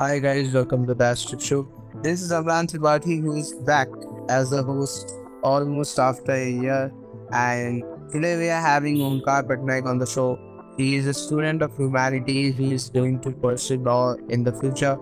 Hi 0.00 0.18
guys, 0.18 0.54
welcome 0.54 0.86
to 0.86 0.94
the 0.94 1.04
Astrix 1.04 1.42
Show. 1.42 1.68
This 2.02 2.22
is 2.22 2.32
Amlan 2.32 2.68
Tripathy 2.68 3.20
who 3.20 3.36
is 3.36 3.52
back 3.66 3.88
as 4.30 4.50
a 4.50 4.62
host 4.62 5.12
almost 5.42 5.98
after 5.98 6.32
a 6.32 6.50
year. 6.50 6.90
And 7.32 7.84
today 8.10 8.38
we 8.38 8.48
are 8.48 8.62
having 8.62 8.96
Omkaar 8.96 9.42
Pattanayak 9.46 9.84
on 9.84 9.98
the 9.98 10.06
show. 10.06 10.38
He 10.78 10.94
is 10.94 11.06
a 11.06 11.12
student 11.12 11.60
of 11.60 11.76
humanities. 11.76 12.56
He 12.56 12.72
is 12.72 12.88
going 12.88 13.20
to 13.20 13.30
pursue 13.30 13.76
law 13.76 14.14
in 14.30 14.42
the 14.42 14.54
future. 14.54 14.96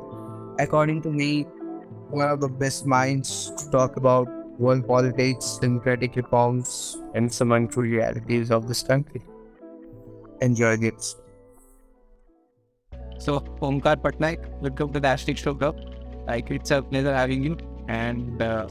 According 0.58 1.02
to 1.02 1.12
me, 1.12 1.42
one 2.10 2.28
of 2.28 2.40
the 2.40 2.48
best 2.48 2.84
minds 2.84 3.52
to 3.56 3.70
talk 3.70 3.96
about 3.98 4.26
world 4.58 4.84
politics, 4.88 5.58
democratic 5.62 6.16
reforms, 6.16 7.00
and 7.14 7.32
some 7.32 7.52
untrue 7.52 7.84
realities 7.84 8.50
of 8.50 8.66
this 8.66 8.82
country. 8.82 9.22
Enjoy 10.40 10.76
this. 10.76 11.14
So, 13.18 13.40
Omkaar 13.60 13.96
Pattanayak, 13.96 14.48
welcome 14.60 14.92
to 14.92 15.00
the 15.00 15.08
Astrix 15.08 15.38
Show 15.38 15.52
Club. 15.52 15.76
Like, 16.28 16.52
it's 16.52 16.70
a 16.70 16.80
pleasure 16.80 17.12
having 17.12 17.42
you. 17.42 17.56
And 17.88 18.40
uh, 18.40 18.68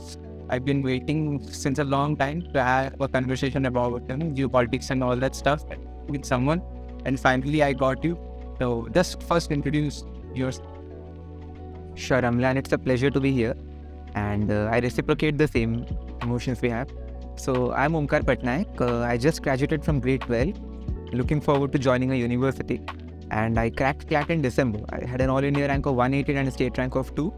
I've 0.50 0.64
been 0.64 0.82
waiting 0.82 1.46
since 1.52 1.80
a 1.80 1.84
long 1.84 2.16
time 2.16 2.42
to 2.54 2.64
have 2.64 2.96
a 3.02 3.10
conversation 3.10 3.66
about 3.66 4.04
you 4.08 4.16
know, 4.16 4.28
geopolitics 4.28 4.90
and 4.90 5.04
all 5.04 5.18
that 5.18 5.36
stuff 5.36 5.66
with 6.08 6.24
someone. 6.24 6.62
And 7.04 7.20
finally, 7.20 7.62
I 7.62 7.74
got 7.74 8.06
you. 8.06 8.18
So, 8.58 8.88
just 8.94 9.22
first 9.24 9.52
introduce 9.52 10.06
yourself. 10.34 10.66
Sure, 11.96 12.22
Amlan, 12.22 12.56
it's 12.56 12.72
a 12.72 12.78
pleasure 12.78 13.10
to 13.10 13.20
be 13.20 13.34
here. 13.34 13.56
And 14.16 14.50
uh, 14.50 14.70
I 14.72 14.80
reciprocate 14.80 15.38
the 15.38 15.50
same 15.50 15.86
emotions 16.22 16.62
we 16.62 16.70
have. 16.70 16.90
So, 17.36 17.74
I'm 17.74 17.92
Omkaar 17.92 18.24
Pattanayak. 18.24 18.80
Uh, 18.80 19.02
I 19.02 19.18
just 19.18 19.44
graduated 19.44 19.84
from 19.84 20.00
grade 20.00 20.22
12. 20.22 20.54
Looking 21.12 21.42
forward 21.42 21.74
to 21.74 21.80
joining 21.80 22.14
a 22.14 22.16
university. 22.16 22.82
And 23.32 23.60
I 23.60 23.70
cracked 23.70 24.08
CLAT 24.08 24.30
in 24.30 24.42
December. 24.42 24.80
I 24.90 25.06
had 25.06 25.22
an 25.22 25.30
all 25.30 25.44
India 25.44 25.68
rank 25.68 25.86
of 25.86 25.96
180 25.96 26.38
and 26.40 26.48
a 26.48 26.52
state 26.52 26.78
rank 26.78 26.96
of 26.96 27.14
2. 27.16 27.34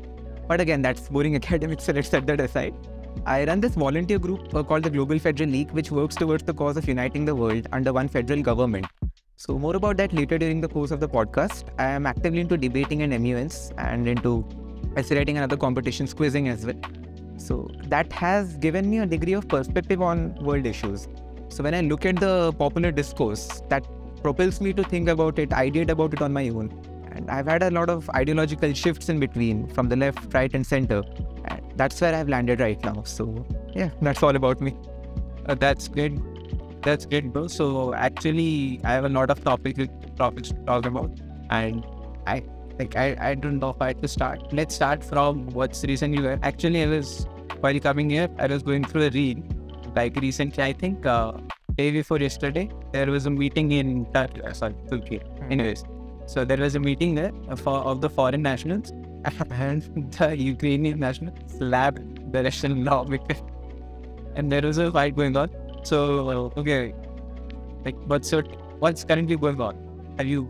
But 0.47 0.61
again, 0.61 0.81
that's 0.81 1.09
boring 1.09 1.35
academics, 1.35 1.83
so 1.85 1.93
let's 1.93 2.09
set 2.09 2.25
that 2.27 2.39
aside. 2.39 2.73
I 3.25 3.45
run 3.45 3.59
this 3.59 3.75
volunteer 3.75 4.19
group 4.19 4.53
uh, 4.53 4.63
called 4.63 4.83
the 4.83 4.89
Global 4.89 5.19
Federal 5.19 5.49
League, 5.49 5.71
which 5.71 5.91
works 5.91 6.15
towards 6.15 6.43
the 6.43 6.53
cause 6.53 6.77
of 6.77 6.87
uniting 6.87 7.25
the 7.25 7.35
world 7.35 7.67
under 7.71 7.91
one 7.93 8.07
federal 8.07 8.41
government. 8.41 8.87
So, 9.35 9.57
more 9.57 9.75
about 9.75 9.97
that 9.97 10.13
later 10.13 10.37
during 10.37 10.61
the 10.61 10.67
course 10.67 10.91
of 10.91 10.99
the 10.99 11.07
podcast. 11.07 11.65
I 11.77 11.85
am 11.85 12.05
actively 12.05 12.41
into 12.41 12.57
debating 12.57 13.03
and 13.03 13.13
MUNs 13.23 13.71
and 13.77 14.07
into 14.07 14.45
essay 14.97 15.17
writing 15.17 15.37
and 15.37 15.43
other 15.43 15.57
competitions, 15.57 16.13
quizzing 16.13 16.49
as 16.49 16.65
well. 16.65 16.75
So, 17.37 17.69
that 17.85 18.11
has 18.13 18.57
given 18.57 18.89
me 18.89 18.99
a 18.99 19.05
degree 19.05 19.33
of 19.33 19.47
perspective 19.47 20.01
on 20.01 20.35
world 20.35 20.65
issues. 20.65 21.07
So, 21.47 21.63
when 21.63 21.73
I 21.73 21.81
look 21.81 22.05
at 22.05 22.19
the 22.19 22.53
popular 22.53 22.91
discourse, 22.91 23.61
that 23.69 23.85
propels 24.21 24.61
me 24.61 24.73
to 24.73 24.83
think 24.83 25.09
about 25.09 25.39
it, 25.39 25.49
ideate 25.49 25.89
about 25.89 26.13
it 26.13 26.21
on 26.21 26.33
my 26.33 26.49
own. 26.49 26.71
And 27.11 27.29
I've 27.29 27.47
had 27.47 27.63
a 27.63 27.71
lot 27.71 27.89
of 27.89 28.09
ideological 28.11 28.73
shifts 28.73 29.09
in 29.09 29.19
between 29.19 29.67
from 29.69 29.89
the 29.89 29.95
left, 29.95 30.33
right, 30.33 30.53
and 30.53 30.65
center. 30.65 31.03
And 31.45 31.61
that's 31.75 31.99
where 32.01 32.13
I've 32.13 32.29
landed 32.29 32.59
right 32.59 32.81
now. 32.83 33.03
So, 33.03 33.45
yeah, 33.73 33.89
that's 34.01 34.21
all 34.21 34.35
about 34.35 34.61
me. 34.61 34.75
Uh, 35.45 35.55
that's 35.55 35.87
good. 35.87 36.21
That's 36.83 37.05
good, 37.05 37.33
bro. 37.33 37.47
So, 37.47 37.93
actually, 37.93 38.79
I 38.83 38.93
have 38.93 39.05
a 39.05 39.09
lot 39.09 39.29
of 39.29 39.43
topics, 39.43 39.87
topics 40.15 40.49
to 40.49 40.55
talk 40.65 40.85
about. 40.85 41.19
And 41.49 41.85
I 42.25 42.43
like, 42.79 42.95
I, 42.95 43.17
I 43.19 43.35
don't 43.35 43.59
know 43.59 43.75
had 43.81 44.01
to 44.01 44.07
start. 44.07 44.53
Let's 44.53 44.75
start 44.75 45.03
from 45.03 45.47
what's 45.47 45.83
recent. 45.83 46.17
recently. 46.17 46.39
Actually, 46.43 46.83
I 46.83 46.87
was, 46.87 47.27
while 47.59 47.79
coming 47.79 48.09
here, 48.09 48.29
I 48.39 48.47
was 48.47 48.63
going 48.63 48.85
through 48.85 49.07
a 49.07 49.09
reel. 49.09 49.43
Like, 49.95 50.15
recently, 50.15 50.63
I 50.63 50.73
think, 50.73 51.05
uh, 51.05 51.33
day 51.79 51.91
before 51.91 52.19
yesterday, 52.19 52.65
there 52.93 53.09
was 53.15 53.25
a 53.25 53.33
meeting 53.41 53.71
in 53.79 54.05
Turkey, 54.13 54.41
uh, 54.41 54.53
sorry, 54.53 54.75
Turkey. 54.89 55.21
Anyways, 55.49 55.83
so 56.33 56.45
there 56.49 56.61
was 56.65 56.75
a 56.79 56.81
meeting 56.87 57.15
there 57.19 57.31
for 57.63 57.77
of 57.91 58.01
the 58.05 58.09
foreign 58.17 58.43
nationals, 58.49 58.91
and 59.67 60.11
the 60.17 60.29
Ukrainian 60.37 60.99
national 61.05 61.33
slapped 61.57 62.03
the 62.33 62.43
Russian 62.47 62.83
lawmaker, 62.89 63.37
and 64.35 64.51
there 64.51 64.65
was 64.69 64.77
a 64.85 64.91
fight 64.91 65.15
going 65.15 65.37
on. 65.43 65.49
So 65.89 65.97
okay, 66.61 66.93
like 67.85 67.99
what's 68.13 68.31
your, 68.33 68.43
what's 68.85 69.03
currently 69.11 69.37
going 69.47 69.61
on? 69.61 69.75
Have 70.17 70.27
you 70.27 70.47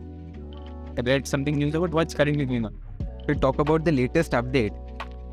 read 1.09 1.27
something 1.33 1.57
news 1.63 1.75
about 1.75 1.91
what's 1.91 2.13
currently 2.21 2.45
going 2.53 2.65
on? 2.65 2.75
To 3.27 3.35
talk 3.35 3.59
about 3.59 3.85
the 3.85 3.91
latest 3.91 4.31
update, 4.31 4.75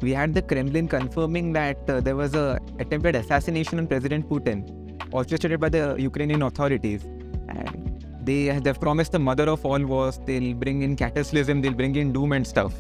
we 0.03 0.13
had 0.13 0.35
the 0.35 0.43
Kremlin 0.43 0.89
confirming 0.89 1.53
that 1.55 1.79
uh, 1.89 2.01
there 2.01 2.17
was 2.17 2.35
a 2.35 2.59
attempted 2.79 3.17
assassination 3.17 3.79
on 3.79 3.87
President 3.87 4.29
Putin, 4.29 4.86
orchestrated 5.13 5.61
by 5.61 5.69
the 5.69 5.97
Ukrainian 5.99 6.43
authorities, 6.43 7.05
and 7.49 8.05
they 8.25 8.45
have 8.45 8.81
promised 8.81 9.13
the 9.13 9.19
mother 9.19 9.49
of 9.49 9.65
all 9.65 9.83
wars. 9.85 10.21
They'll 10.25 10.55
bring 10.55 10.83
in 10.83 10.97
cataclysm, 10.97 11.63
they'll 11.63 11.73
bring 11.73 11.97
in 11.97 12.13
doom 12.13 12.33
and 12.33 12.47
stuff. 12.47 12.75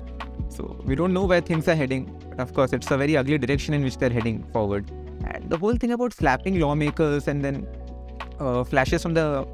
So 0.49 0.77
we 0.85 0.95
don't 0.95 1.13
know 1.13 1.25
where 1.25 1.41
things 1.41 1.69
are 1.69 1.75
heading, 1.75 2.05
but 2.31 2.41
of 2.41 2.53
course, 2.55 2.73
it's 2.73 2.91
a 2.91 2.97
very 2.97 3.17
ugly 3.17 3.39
direction 3.39 3.75
in 3.75 3.83
which 3.83 3.99
they're 3.99 4.11
heading 4.11 4.45
forward. 4.53 4.91
And 5.25 5.51
the 5.51 5.57
whole 5.57 5.77
thing 5.77 5.93
about 5.93 6.13
slapping 6.13 6.61
lawmakers 6.61 7.29
and 7.29 7.45
then 7.45 7.67
uh, 8.39 8.65
flashes 8.65 9.03
from 9.03 9.15
the 9.15 9.47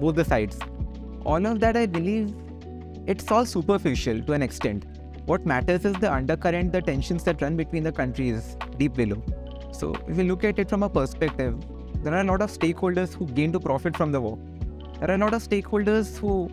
both 0.00 0.14
the 0.16 0.24
sides, 0.24 0.58
all 1.24 1.44
of 1.46 1.60
that, 1.60 1.76
I 1.76 1.86
believe, 1.86 2.34
it's 3.06 3.30
all 3.30 3.44
superficial 3.44 4.22
to 4.22 4.32
an 4.32 4.42
extent. 4.42 4.86
What 5.26 5.44
matters 5.44 5.84
is 5.84 5.94
the 5.94 6.12
undercurrent, 6.12 6.72
the 6.72 6.80
tensions 6.80 7.22
that 7.24 7.42
run 7.42 7.56
between 7.56 7.82
the 7.82 7.92
countries 7.92 8.56
deep 8.78 8.94
below. 8.94 9.22
So, 9.72 9.94
if 10.08 10.16
you 10.16 10.24
look 10.24 10.44
at 10.44 10.58
it 10.58 10.68
from 10.68 10.82
a 10.82 10.88
perspective, 10.88 11.56
there 12.02 12.14
are 12.14 12.20
a 12.20 12.24
lot 12.24 12.42
of 12.42 12.50
stakeholders 12.50 13.14
who 13.14 13.26
gain 13.26 13.52
to 13.52 13.60
profit 13.60 13.96
from 13.96 14.12
the 14.12 14.20
war. 14.20 14.38
There 15.00 15.10
are 15.10 15.14
a 15.14 15.18
lot 15.18 15.34
of 15.34 15.42
stakeholders 15.42 16.18
who 16.18 16.50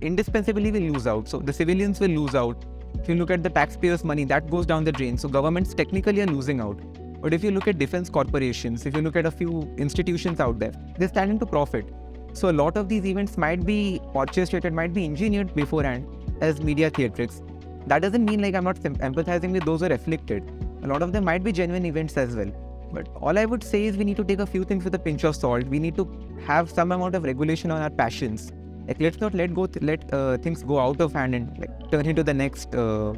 indispensably 0.00 0.70
will 0.70 0.80
lose 0.80 1.06
out. 1.06 1.28
So, 1.28 1.38
the 1.38 1.52
civilians 1.52 2.00
will 2.00 2.08
lose 2.10 2.34
out. 2.34 2.64
If 2.98 3.08
you 3.08 3.14
look 3.14 3.30
at 3.30 3.42
the 3.42 3.50
taxpayers' 3.50 4.04
money, 4.04 4.24
that 4.24 4.50
goes 4.50 4.66
down 4.66 4.84
the 4.84 4.92
drain. 4.92 5.18
So, 5.18 5.28
governments 5.28 5.74
technically 5.74 6.20
are 6.22 6.26
losing 6.26 6.60
out. 6.60 6.80
But 7.20 7.34
if 7.34 7.44
you 7.44 7.50
look 7.50 7.68
at 7.68 7.78
defense 7.78 8.08
corporations, 8.08 8.86
if 8.86 8.96
you 8.96 9.02
look 9.02 9.14
at 9.14 9.26
a 9.26 9.30
few 9.30 9.62
institutions 9.76 10.40
out 10.40 10.58
there, 10.58 10.72
they're 10.98 11.08
standing 11.08 11.38
to 11.40 11.46
profit. 11.46 11.86
So 12.32 12.48
a 12.48 12.52
lot 12.52 12.76
of 12.76 12.88
these 12.88 13.04
events 13.04 13.36
might 13.36 13.66
be 13.66 14.00
orchestrated, 14.14 14.72
might 14.72 14.94
be 14.94 15.04
engineered 15.04 15.54
beforehand 15.54 16.06
as 16.40 16.62
media 16.62 16.90
theatrics. 16.90 17.42
That 17.86 18.00
doesn't 18.00 18.24
mean 18.24 18.40
like 18.40 18.54
I'm 18.54 18.64
not 18.64 18.76
empathizing 18.76 19.52
with 19.52 19.64
those 19.64 19.80
who 19.80 19.86
are 19.86 19.92
afflicted. 19.92 20.50
A 20.82 20.86
lot 20.86 21.02
of 21.02 21.12
them 21.12 21.24
might 21.24 21.44
be 21.44 21.52
genuine 21.52 21.84
events 21.84 22.16
as 22.16 22.36
well. 22.36 22.52
But 22.92 23.08
all 23.20 23.38
I 23.38 23.44
would 23.44 23.62
say 23.62 23.84
is 23.84 23.96
we 23.96 24.04
need 24.04 24.16
to 24.16 24.24
take 24.24 24.40
a 24.40 24.46
few 24.46 24.64
things 24.64 24.84
with 24.84 24.94
a 24.94 24.98
pinch 24.98 25.24
of 25.24 25.36
salt. 25.36 25.64
We 25.66 25.78
need 25.78 25.96
to 25.96 26.08
have 26.46 26.70
some 26.70 26.92
amount 26.92 27.14
of 27.14 27.24
regulation 27.24 27.70
on 27.70 27.80
our 27.80 27.90
passions. 27.90 28.52
Like 28.86 29.00
let's 29.00 29.20
not 29.20 29.34
let 29.34 29.54
go, 29.54 29.66
th- 29.66 29.82
let 29.82 30.12
uh, 30.12 30.38
things 30.38 30.62
go 30.62 30.78
out 30.78 31.00
of 31.00 31.12
hand 31.12 31.34
and 31.34 31.58
like 31.58 31.90
turn 31.90 32.06
into 32.06 32.22
the 32.22 32.34
next. 32.34 32.74
Uh... 32.74 33.14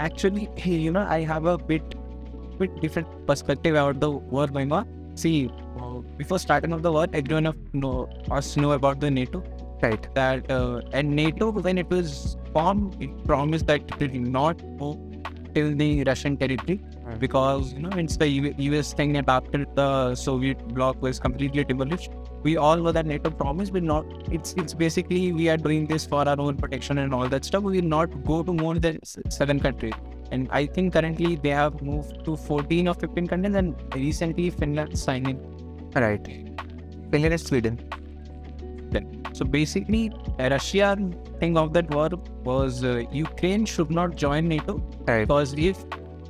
Actually, 0.00 0.48
you 0.64 0.92
know, 0.92 1.06
I 1.08 1.20
have 1.22 1.46
a 1.46 1.58
bit, 1.58 1.94
bit 2.58 2.80
different 2.80 3.26
perspective 3.26 3.74
about 3.74 4.00
the 4.00 4.10
war 4.10 4.46
going 4.46 4.72
on. 4.72 4.88
See, 5.16 5.50
before 6.16 6.38
starting 6.38 6.72
of 6.72 6.82
the 6.82 6.92
war, 6.92 7.06
everyone 7.12 7.46
of 7.46 7.56
know 7.74 8.08
us 8.30 8.56
know 8.56 8.72
about 8.72 9.00
the 9.00 9.10
NATO. 9.10 9.42
Right. 9.82 10.14
That 10.14 10.50
uh, 10.50 10.80
and 10.92 11.14
NATO 11.14 11.50
when 11.50 11.78
it 11.78 11.90
was 11.90 12.36
formed, 12.52 12.96
it 13.02 13.10
promised 13.24 13.66
that 13.66 13.82
it 14.00 14.12
will 14.12 14.20
not 14.20 14.58
go 14.78 14.98
till 15.54 15.74
the 15.74 16.04
Russian 16.04 16.36
territory. 16.36 16.80
Because 17.18 17.72
you 17.72 17.80
know 17.80 17.90
it's 17.90 18.16
the 18.16 18.28
US 18.28 18.92
thing 18.92 19.12
that 19.12 19.28
after 19.28 19.64
the 19.74 20.14
Soviet 20.14 20.66
bloc 20.68 21.00
was 21.02 21.18
completely 21.18 21.64
demolished. 21.64 22.10
We 22.42 22.56
all 22.56 22.76
know 22.76 22.92
that 22.92 23.06
NATO 23.06 23.30
promised, 23.30 23.72
but 23.72 23.82
not. 23.82 24.04
It's 24.30 24.54
it's 24.54 24.74
basically 24.74 25.32
we 25.32 25.48
are 25.48 25.56
doing 25.56 25.86
this 25.86 26.06
for 26.06 26.28
our 26.28 26.38
own 26.38 26.56
protection 26.56 26.98
and 26.98 27.14
all 27.14 27.28
that 27.28 27.44
stuff. 27.44 27.62
We 27.62 27.80
will 27.80 27.88
not 27.88 28.24
go 28.24 28.42
to 28.42 28.52
more 28.52 28.74
than 28.74 28.98
seven 29.30 29.60
countries. 29.60 29.94
And 30.30 30.48
I 30.50 30.66
think 30.66 30.92
currently 30.92 31.36
they 31.36 31.50
have 31.50 31.80
moved 31.82 32.24
to 32.24 32.36
14 32.36 32.88
or 32.88 32.94
15 32.94 33.26
countries, 33.26 33.54
and 33.54 33.74
recently 33.94 34.50
Finland 34.50 34.98
signed 34.98 35.28
in 35.28 35.38
Right. 35.94 36.26
Finland 37.10 37.32
and 37.32 37.40
Sweden. 37.40 37.78
So 39.32 39.44
basically, 39.44 40.12
a 40.38 40.48
Russian 40.48 41.16
thing 41.40 41.56
of 41.58 41.72
that 41.72 41.92
war 41.92 42.08
was 42.44 42.84
uh, 42.84 43.02
Ukraine 43.10 43.64
should 43.64 43.90
not 43.90 44.14
join 44.14 44.46
NATO 44.48 44.80
Right. 45.06 45.26
because 45.26 45.54
if 45.54 45.84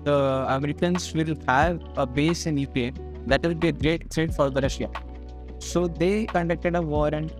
the 0.05 0.47
Americans 0.49 1.13
will 1.15 1.35
have 1.47 1.81
a 1.97 2.07
base 2.07 2.47
in 2.47 2.57
Ukraine, 2.57 2.97
that 3.27 3.43
will 3.43 3.55
be 3.55 3.69
a 3.69 3.73
great 3.73 4.13
threat 4.13 4.35
for 4.35 4.51
the 4.51 4.61
Russia. 4.61 4.89
So 5.59 5.87
they 5.87 6.27
conducted 6.27 6.77
a 6.77 6.83
war, 6.83 7.09
and 7.09 7.33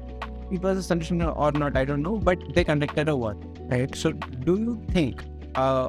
it 0.51 0.63
was 0.63 0.79
a 0.79 0.83
solution 0.83 1.23
or 1.23 1.53
not, 1.53 1.77
I 1.77 1.85
don't 1.85 2.03
know, 2.03 2.17
but 2.17 2.39
they 2.55 2.65
conducted 2.65 3.09
a 3.09 3.17
war. 3.17 3.35
Right. 3.69 3.95
So 3.95 4.13
do 4.13 4.57
you 4.59 4.83
think 4.93 5.23
uh, 5.55 5.89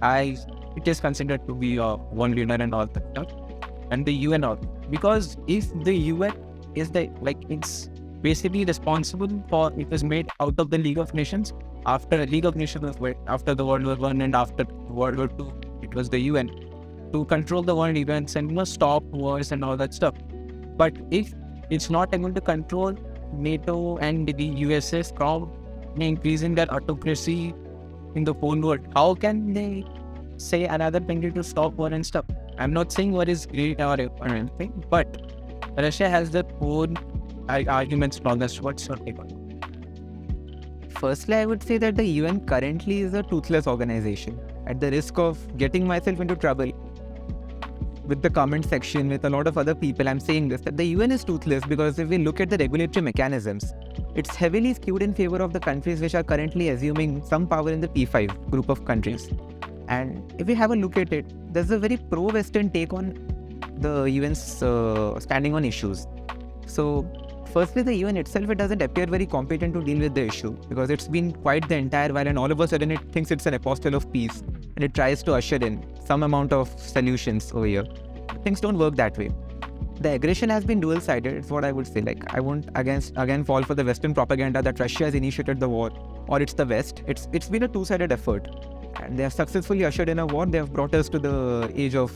I 0.00 0.36
it 0.76 0.86
is 0.86 1.00
considered 1.00 1.46
to 1.46 1.54
be 1.54 1.76
a 1.76 1.94
one 2.22 2.32
leader 2.32 2.54
and 2.54 2.74
all 2.74 2.86
that 2.86 3.32
and 3.90 4.06
the 4.06 4.12
UN 4.12 4.44
all 4.44 4.56
because 4.90 5.36
if 5.46 5.72
the 5.84 5.94
UN 6.12 6.32
is 6.74 6.90
the 6.90 7.10
like 7.20 7.38
it's 7.48 7.90
basically 8.22 8.64
responsible 8.64 9.42
for 9.48 9.72
it 9.78 9.88
was 9.88 10.04
made 10.04 10.28
out 10.40 10.54
of 10.58 10.70
the 10.70 10.78
League 10.78 10.98
of 10.98 11.14
Nations 11.14 11.52
after 11.86 12.26
League 12.26 12.44
of 12.44 12.56
Nations 12.56 12.98
was 12.98 13.14
after 13.26 13.54
the 13.54 13.64
World 13.64 13.84
War 13.84 13.96
One 13.96 14.20
and 14.20 14.34
after 14.34 14.64
World 14.88 15.16
War 15.16 15.28
Two, 15.28 15.52
it 15.82 15.94
was 15.94 16.08
the 16.08 16.18
UN 16.20 16.48
to 17.12 17.24
control 17.24 17.62
the 17.62 17.74
world 17.74 17.96
events 17.96 18.36
and 18.36 18.50
you 18.50 18.56
know, 18.56 18.64
stop 18.64 19.02
wars 19.04 19.52
and 19.52 19.64
all 19.64 19.76
that 19.76 19.94
stuff. 19.94 20.14
But 20.76 20.96
if 21.10 21.32
it's 21.70 21.90
not 21.90 22.14
able 22.14 22.32
to 22.32 22.40
control 22.40 22.94
NATO 23.32 23.96
and 23.98 24.26
the 24.26 24.50
USS 24.64 25.16
from 25.16 25.50
increasing 25.98 26.54
their 26.54 26.72
autocracy 26.72 27.54
in 28.14 28.24
the 28.24 28.34
whole 28.34 28.60
world, 28.60 28.80
how 28.94 29.14
can 29.14 29.52
they 29.52 29.84
say 30.36 30.64
another 30.64 31.00
country 31.00 31.32
to 31.32 31.42
stop 31.42 31.74
war 31.74 31.88
and 31.88 32.04
stuff? 32.04 32.26
I'm 32.58 32.72
not 32.72 32.92
saying 32.92 33.12
war 33.12 33.24
is 33.24 33.46
great 33.46 33.80
or, 33.80 33.96
anything, 34.24 34.84
but 34.90 35.32
Russia 35.76 36.08
has 36.08 36.30
their 36.30 36.44
own 36.60 36.96
arguments 37.48 38.20
this. 38.36 38.60
What's 38.60 38.86
your 38.86 38.96
take 38.96 39.18
on? 39.18 39.60
Firstly, 40.98 41.36
I 41.36 41.46
would 41.46 41.62
say 41.62 41.78
that 41.78 41.96
the 41.96 42.04
UN 42.04 42.44
currently 42.44 43.00
is 43.00 43.14
a 43.14 43.22
toothless 43.22 43.66
organization. 43.66 44.38
At 44.66 44.80
the 44.80 44.90
risk 44.90 45.18
of 45.18 45.38
getting 45.56 45.86
myself 45.86 46.20
into 46.20 46.36
trouble 46.36 46.72
with 48.04 48.22
the 48.22 48.30
comment 48.30 48.64
section, 48.64 49.08
with 49.08 49.24
a 49.24 49.30
lot 49.30 49.46
of 49.46 49.56
other 49.56 49.74
people, 49.74 50.08
I'm 50.08 50.18
saying 50.18 50.48
this 50.48 50.62
that 50.62 50.76
the 50.76 50.84
UN 50.86 51.12
is 51.12 51.24
toothless 51.24 51.64
because 51.64 51.98
if 51.98 52.08
we 52.08 52.18
look 52.18 52.40
at 52.40 52.50
the 52.50 52.58
regulatory 52.58 53.04
mechanisms, 53.04 53.72
it's 54.14 54.34
heavily 54.34 54.74
skewed 54.74 55.02
in 55.02 55.14
favor 55.14 55.36
of 55.36 55.52
the 55.52 55.60
countries 55.60 56.00
which 56.00 56.14
are 56.14 56.24
currently 56.24 56.70
assuming 56.70 57.24
some 57.24 57.46
power 57.46 57.70
in 57.70 57.80
the 57.80 57.88
P5 57.88 58.50
group 58.50 58.68
of 58.68 58.84
countries. 58.84 59.30
And 59.88 60.34
if 60.38 60.46
we 60.46 60.54
have 60.54 60.70
a 60.70 60.76
look 60.76 60.96
at 60.96 61.12
it, 61.12 61.26
there's 61.52 61.70
a 61.70 61.78
very 61.78 61.96
pro 61.96 62.22
Western 62.22 62.70
take 62.70 62.92
on 62.92 63.14
the 63.78 64.04
UN's 64.18 64.62
uh, 64.62 65.18
standing 65.20 65.54
on 65.54 65.64
issues. 65.64 66.06
So, 66.66 67.06
firstly, 67.48 67.82
the 67.82 67.94
UN 67.96 68.16
itself 68.16 68.50
it 68.50 68.56
doesn't 68.56 68.82
appear 68.82 69.06
very 69.06 69.26
competent 69.26 69.74
to 69.74 69.82
deal 69.82 69.98
with 69.98 70.14
the 70.14 70.26
issue 70.26 70.52
because 70.68 70.90
it's 70.90 71.08
been 71.08 71.32
quite 71.32 71.68
the 71.68 71.76
entire 71.76 72.12
while, 72.12 72.26
and 72.26 72.38
all 72.38 72.50
of 72.50 72.60
a 72.60 72.68
sudden 72.68 72.90
it 72.90 73.00
thinks 73.12 73.30
it's 73.30 73.46
an 73.46 73.54
apostle 73.54 73.94
of 73.94 74.10
peace 74.12 74.42
and 74.76 74.84
it 74.84 74.94
tries 74.94 75.22
to 75.24 75.34
usher 75.34 75.56
in 75.56 75.84
some 76.04 76.22
amount 76.22 76.52
of 76.52 76.68
solutions 76.80 77.52
over 77.52 77.66
here. 77.66 77.84
Things 78.44 78.60
don't 78.60 78.78
work 78.78 78.96
that 78.96 79.18
way. 79.18 79.30
The 80.00 80.12
aggression 80.12 80.48
has 80.50 80.64
been 80.64 80.78
dual-sided. 80.78 81.32
It's 81.34 81.50
what 81.50 81.64
I 81.64 81.72
would 81.72 81.86
say. 81.86 82.00
Like 82.00 82.32
I 82.32 82.40
won't 82.40 82.68
against 82.76 83.14
again 83.16 83.42
fall 83.44 83.62
for 83.62 83.74
the 83.74 83.84
Western 83.84 84.14
propaganda 84.14 84.62
that 84.62 84.78
Russia 84.78 85.04
has 85.04 85.14
initiated 85.14 85.58
the 85.58 85.68
war 85.68 85.90
or 86.28 86.40
it's 86.40 86.54
the 86.54 86.66
West. 86.66 87.02
It's 87.06 87.28
it's 87.32 87.48
been 87.48 87.64
a 87.64 87.68
two-sided 87.68 88.12
effort, 88.12 88.46
and 89.02 89.18
they 89.18 89.24
have 89.24 89.32
successfully 89.32 89.84
ushered 89.84 90.08
in 90.08 90.20
a 90.20 90.26
war. 90.26 90.46
They 90.46 90.58
have 90.58 90.72
brought 90.72 90.94
us 90.94 91.08
to 91.08 91.18
the 91.18 91.72
age 91.74 91.96
of 91.96 92.12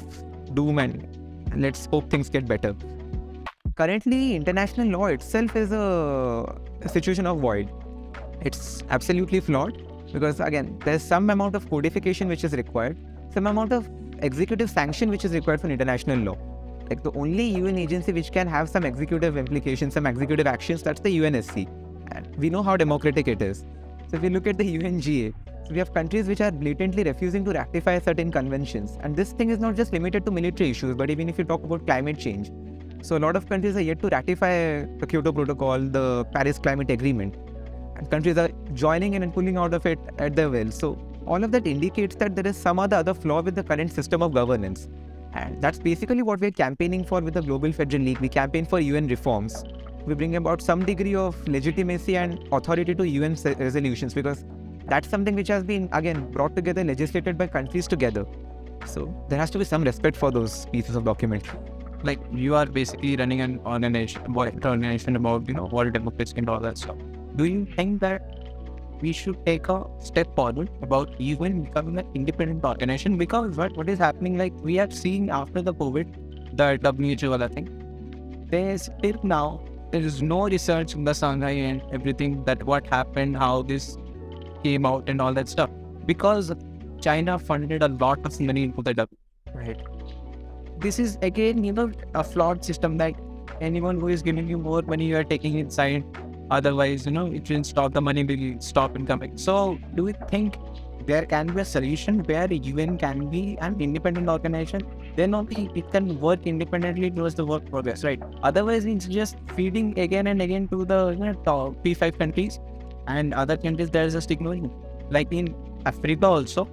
doom 0.55 0.79
and 0.79 1.08
let's 1.56 1.87
hope 1.87 2.08
things 2.08 2.29
get 2.29 2.46
better. 2.46 2.75
Currently, 3.75 4.35
international 4.37 4.89
law 4.89 5.07
itself 5.07 5.57
is 5.57 5.73
a, 5.73 6.61
situation 6.89 7.27
of 7.27 7.39
void. 7.39 7.71
It's 8.43 8.83
absolutely 8.91 9.41
flawed 9.41 9.83
because, 10.13 10.41
again, 10.41 10.79
there's 10.85 11.03
some 11.03 11.31
amount 11.31 11.55
of 11.55 11.71
codification 11.71 12.29
which 12.29 12.45
is 12.45 12.53
required, 12.53 12.99
some 13.33 13.47
amount 13.47 13.73
of 13.73 13.89
executive 14.19 14.69
sanction 14.69 15.09
which 15.09 15.25
is 15.25 15.33
required 15.33 15.63
for 15.63 15.69
international 15.69 16.19
law. 16.19 16.37
Like 16.91 17.03
the 17.03 17.13
only 17.13 17.45
UN 17.45 17.79
agency 17.79 18.13
which 18.13 18.31
can 18.31 18.47
have 18.47 18.69
some 18.69 18.85
executive 18.85 19.39
implications, 19.39 19.95
some 19.95 20.07
executive 20.07 20.47
actions, 20.47 20.83
that's 20.83 21.01
the 21.01 21.21
UNSC. 21.21 21.67
And 22.11 22.37
we 22.37 22.51
know 22.51 22.63
how 22.63 22.77
democratic 22.77 23.27
it 23.27 23.41
is. 23.41 23.65
So 24.09 24.17
if 24.17 24.23
we 24.23 24.29
look 24.29 24.47
at 24.47 24.59
the 24.59 24.65
UNGA, 24.65 25.33
so 25.65 25.73
we 25.73 25.79
have 25.79 25.95
countries 25.95 26.29
which 26.29 26.43
are 26.43 26.51
blatantly 26.51 27.05
refusing 27.05 27.43
to 27.47 27.53
ratify 27.53 28.01
certain 28.01 28.31
conventions. 28.31 28.99
And 29.01 29.17
this 29.17 29.33
thing 29.33 29.49
is 29.49 29.59
not 29.59 29.77
just 29.77 29.95
limited 29.95 30.27
to 30.27 30.31
military 30.31 30.69
issues, 30.71 30.95
but 30.95 31.09
even 31.09 31.31
if 31.31 31.39
you 31.39 31.45
talk 31.45 31.65
about 31.65 31.87
climate 31.87 32.19
change. 32.19 32.51
So 33.03 33.17
a 33.17 33.19
lot 33.19 33.35
of 33.35 33.49
countries 33.49 33.77
are 33.77 33.81
yet 33.81 34.01
to 34.01 34.09
ratify 34.09 34.85
the 34.99 35.07
Kyoto 35.09 35.33
Protocol, 35.33 35.81
the 35.81 36.25
Paris 36.33 36.57
Climate 36.57 36.89
Agreement. 36.89 37.35
And 37.97 38.09
countries 38.09 38.39
are 38.39 38.51
joining 38.75 39.15
in 39.15 39.25
and 39.25 39.35
pulling 39.35 39.57
out 39.57 39.75
of 39.75 39.85
it 39.87 39.99
at 40.19 40.37
their 40.37 40.49
will. 40.49 40.71
So 40.71 40.97
all 41.27 41.43
of 41.43 41.51
that 41.51 41.67
indicates 41.67 42.15
that 42.17 42.37
there 42.37 42.47
is 42.47 42.57
some 42.57 42.79
other 42.79 42.97
other 42.97 43.13
flaw 43.13 43.43
with 43.43 43.57
the 43.57 43.65
current 43.65 43.93
system 43.93 44.23
of 44.23 44.33
governance. 44.33 44.89
And 45.35 45.61
that's 45.61 45.81
basically 45.81 46.23
what 46.23 46.39
we're 46.41 46.53
campaigning 46.53 47.05
for 47.05 47.21
with 47.21 47.35
the 47.35 47.43
Global 47.43 47.73
Federal 47.73 48.05
League. 48.05 48.21
We 48.21 48.29
campaign 48.29 48.67
for 48.67 48.79
UN 48.79 49.09
reforms. 49.09 49.65
We 50.07 50.15
bring 50.15 50.37
about 50.37 50.63
some 50.63 50.85
degree 50.85 51.17
of 51.17 51.37
legitimacy 51.49 52.17
and 52.17 52.39
authority 52.53 52.95
to 52.95 53.09
UN 53.09 53.37
resolutions 53.59 54.15
because 54.15 54.45
that's 54.87 55.09
something 55.09 55.35
which 55.35 55.49
has 55.49 55.65
been 55.65 55.89
again 55.93 56.31
brought 56.31 56.55
together, 56.55 56.85
legislated 56.85 57.37
by 57.37 57.49
countries 57.49 57.89
together. 57.89 58.27
So 58.87 59.13
there 59.29 59.41
has 59.41 59.51
to 59.51 59.59
be 59.59 59.65
some 59.65 59.83
respect 59.83 60.17
for 60.17 60.31
those 60.31 60.67
pieces 60.67 60.95
of 60.95 61.05
documentary. 61.05 61.59
Like 62.03 62.21
you 62.33 62.55
are 62.55 62.67
basically 62.67 63.17
running 63.17 63.41
an 63.41 63.61
organization, 63.65 64.37
organization 64.37 65.17
about 65.17 65.49
you 65.49 65.55
know 65.55 65.67
world 65.67 65.93
democracy 65.93 66.35
and 66.37 66.49
all 66.49 66.61
that 66.61 66.79
stuff. 66.79 66.97
Do 67.37 67.45
you 67.45 67.65
think 67.65 68.01
that 68.01 68.23
we 69.01 69.13
should 69.13 69.45
take 69.47 69.69
a 69.69 69.85
step 69.99 70.35
forward 70.37 70.71
about 70.83 71.15
even 71.19 71.63
becoming 71.65 71.99
an 71.99 72.07
independent 72.15 72.65
organization? 72.65 73.19
Because 73.19 73.57
what 73.57 73.77
what 73.77 73.89
is 73.89 73.99
happening, 73.99 74.39
like 74.39 74.53
we 74.63 74.79
are 74.79 74.91
seeing 74.91 75.31
after 75.31 75.63
the 75.63 75.75
COVID, 75.75 76.57
the 76.57 76.71
WHO 76.93 77.31
wala 77.31 77.49
thing, 77.49 77.69
there's 78.51 78.91
till 79.03 79.21
now 79.23 79.61
there 79.93 80.01
is 80.01 80.23
no 80.23 80.49
research 80.49 80.95
in 80.95 81.05
the 81.05 81.15
Shanghai 81.15 81.51
and 81.71 81.83
everything 81.93 82.45
that 82.45 82.63
what 82.65 82.87
happened, 82.87 83.37
how 83.37 83.63
this 83.63 83.97
came 84.65 84.87
out 84.87 85.09
and 85.09 85.21
all 85.21 85.35
that 85.35 85.49
stuff. 85.49 85.71
Because 86.07 86.53
China 87.01 87.39
funded 87.39 87.83
a 87.83 87.89
lot 87.89 88.25
of 88.25 88.41
money 88.41 88.63
into 88.65 88.83
the 88.83 88.95
W. 88.95 89.19
Right. 89.55 89.79
This 90.82 90.99
is 90.99 91.17
again, 91.23 91.62
you 91.62 91.73
know, 91.73 91.93
a 92.14 92.25
flawed 92.25 92.64
system 92.64 92.96
that 92.99 93.14
anyone 93.61 94.00
who 94.00 94.08
is 94.08 94.20
giving 94.20 94.49
you 94.49 94.58
more 94.58 94.82
money, 94.82 95.05
you 95.05 95.17
are 95.17 95.25
taking 95.25 95.58
inside. 95.58 96.05
Otherwise, 96.50 97.06
you 97.06 97.12
know, 97.12 97.26
it 97.26 97.49
will 97.49 97.62
stop 97.62 97.93
the 97.93 98.00
money 98.00 98.25
will 98.25 98.61
stop 98.61 98.96
incoming. 98.96 99.38
So, 99.38 99.79
do 99.94 100.08
you 100.08 100.14
think 100.29 100.56
there 101.06 101.25
can 101.25 101.46
be 101.46 101.61
a 101.61 101.64
solution 101.64 102.19
where 102.25 102.52
UN 102.52 102.99
can 102.99 103.31
be 103.31 103.56
an 103.61 103.81
independent 103.81 104.29
organization? 104.29 104.82
Then 105.14 105.34
only 105.34 105.70
it 105.76 105.90
can 105.93 106.20
work 106.20 106.46
independently 106.46 107.12
towards 107.12 107.37
the 107.37 107.46
work 107.46 107.70
progress, 107.70 108.02
right? 108.02 108.20
Otherwise, 108.43 108.84
it's 108.84 109.06
just 109.06 109.37
feeding 109.55 109.96
again 109.99 110.26
and 110.26 110.43
again 110.43 110.69
to 110.69 110.84
the 110.84 111.11
you 111.11 111.25
know, 111.25 111.34
top 111.44 111.75
P5 111.84 112.19
countries 112.19 112.58
and 113.06 113.34
other 113.34 113.56
countries. 113.56 113.90
There 113.90 114.05
is 114.05 114.14
just 114.14 114.32
ignoring. 114.32 114.70
Like 115.11 115.32
in 115.32 115.55
Africa 115.87 116.26
also. 116.26 116.69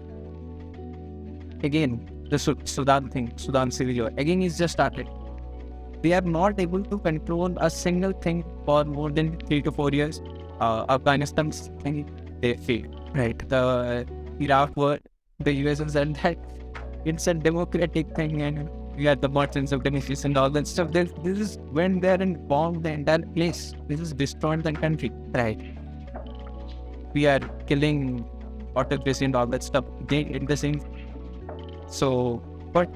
Again, 1.61 2.18
the 2.29 2.39
Sudan 2.39 3.09
thing, 3.09 3.31
Sudan 3.35 3.71
civil 3.71 3.95
war, 4.03 4.11
again 4.17 4.41
is 4.41 4.57
just 4.57 4.73
started. 4.73 5.07
They 6.01 6.13
are 6.13 6.21
not 6.21 6.59
able 6.59 6.83
to 6.83 6.97
control 6.97 7.53
a 7.57 7.69
single 7.69 8.13
thing 8.13 8.43
for 8.65 8.85
more 8.85 9.09
than 9.11 9.37
three 9.39 9.61
to 9.63 9.71
four 9.71 9.91
years. 9.91 10.21
Uh, 10.59 10.85
Afghanistan's 10.87 11.71
thing, 11.81 12.09
they 12.41 12.55
failed. 12.55 12.95
Right. 13.13 13.37
The 13.49 14.05
Iraq 14.39 14.75
war, 14.77 14.99
the 15.39 15.53
US 15.65 15.79
said 15.91 16.15
that 16.15 16.37
it's 17.05 17.27
a 17.27 17.33
democratic 17.33 18.15
thing 18.15 18.41
and 18.41 18.69
we 18.95 19.07
are 19.07 19.15
the 19.15 19.29
merchants 19.29 19.71
of 19.71 19.83
benefice 19.83 20.25
and 20.25 20.37
all 20.37 20.49
that 20.49 20.67
stuff. 20.67 20.91
This, 20.91 21.11
this 21.23 21.39
is 21.39 21.57
when 21.71 21.99
they're 21.99 22.21
in 22.21 22.47
bomb 22.47 22.81
the 22.81 22.91
entire 22.91 23.19
place. 23.19 23.73
This 23.87 23.99
is 23.99 24.13
destroying 24.13 24.61
the 24.61 24.73
country. 24.73 25.11
Right. 25.31 25.59
We 27.13 27.25
are 27.25 27.39
killing 27.67 28.29
autocracy 28.75 29.25
and 29.25 29.35
all 29.35 29.47
that 29.47 29.63
stuff. 29.63 29.85
They 30.07 30.23
the 30.23 30.57
same. 30.57 30.81
So, 31.89 32.37
what 32.71 32.89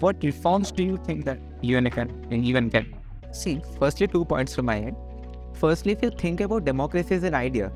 what 0.00 0.22
reforms 0.22 0.70
do 0.72 0.82
you 0.82 0.96
think 0.96 1.24
that 1.24 1.38
UN 1.62 1.90
can 1.90 2.32
even 2.32 2.70
can? 2.70 2.94
See, 3.32 3.60
firstly, 3.78 4.06
two 4.06 4.24
points 4.24 4.54
from 4.54 4.66
my 4.66 4.78
end. 4.78 4.96
Firstly, 5.54 5.92
if 5.92 6.02
you 6.02 6.10
think 6.10 6.40
about 6.40 6.64
democracy 6.64 7.14
as 7.14 7.24
an 7.24 7.34
idea, 7.34 7.72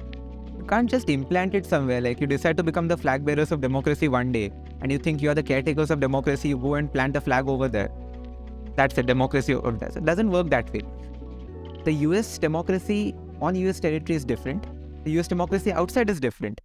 you 0.57 0.65
can't 0.65 0.89
just 0.89 1.09
implant 1.11 1.55
it 1.55 1.67
somewhere. 1.67 2.01
Like 2.01 2.21
you 2.21 2.27
decide 2.27 2.57
to 2.59 2.63
become 2.63 2.89
the 2.89 2.97
flag 2.97 3.25
bearers 3.25 3.53
of 3.53 3.61
democracy 3.61 4.09
one 4.09 4.33
day, 4.33 4.53
and 4.81 4.93
you 4.93 4.99
think 4.99 5.21
you 5.21 5.31
are 5.31 5.35
the 5.35 5.43
caretakers 5.43 5.91
of 5.91 6.01
democracy, 6.01 6.49
you 6.49 6.59
go 6.59 6.75
and 6.75 6.93
plant 6.93 7.17
a 7.17 7.21
flag 7.21 7.49
over 7.49 7.69
there. 7.69 7.91
That's 8.77 8.97
a 8.99 9.03
democracy. 9.03 9.53
It 9.53 10.05
doesn't 10.05 10.31
work 10.31 10.49
that 10.51 10.73
way. 10.73 10.83
The 11.85 11.93
US 12.07 12.39
democracy 12.39 13.15
on 13.41 13.57
US 13.57 13.81
territory 13.81 14.17
is 14.17 14.25
different. 14.25 14.67
The 15.05 15.19
US 15.19 15.29
democracy 15.29 15.73
outside 15.73 16.09
is 16.09 16.21
different. 16.21 16.61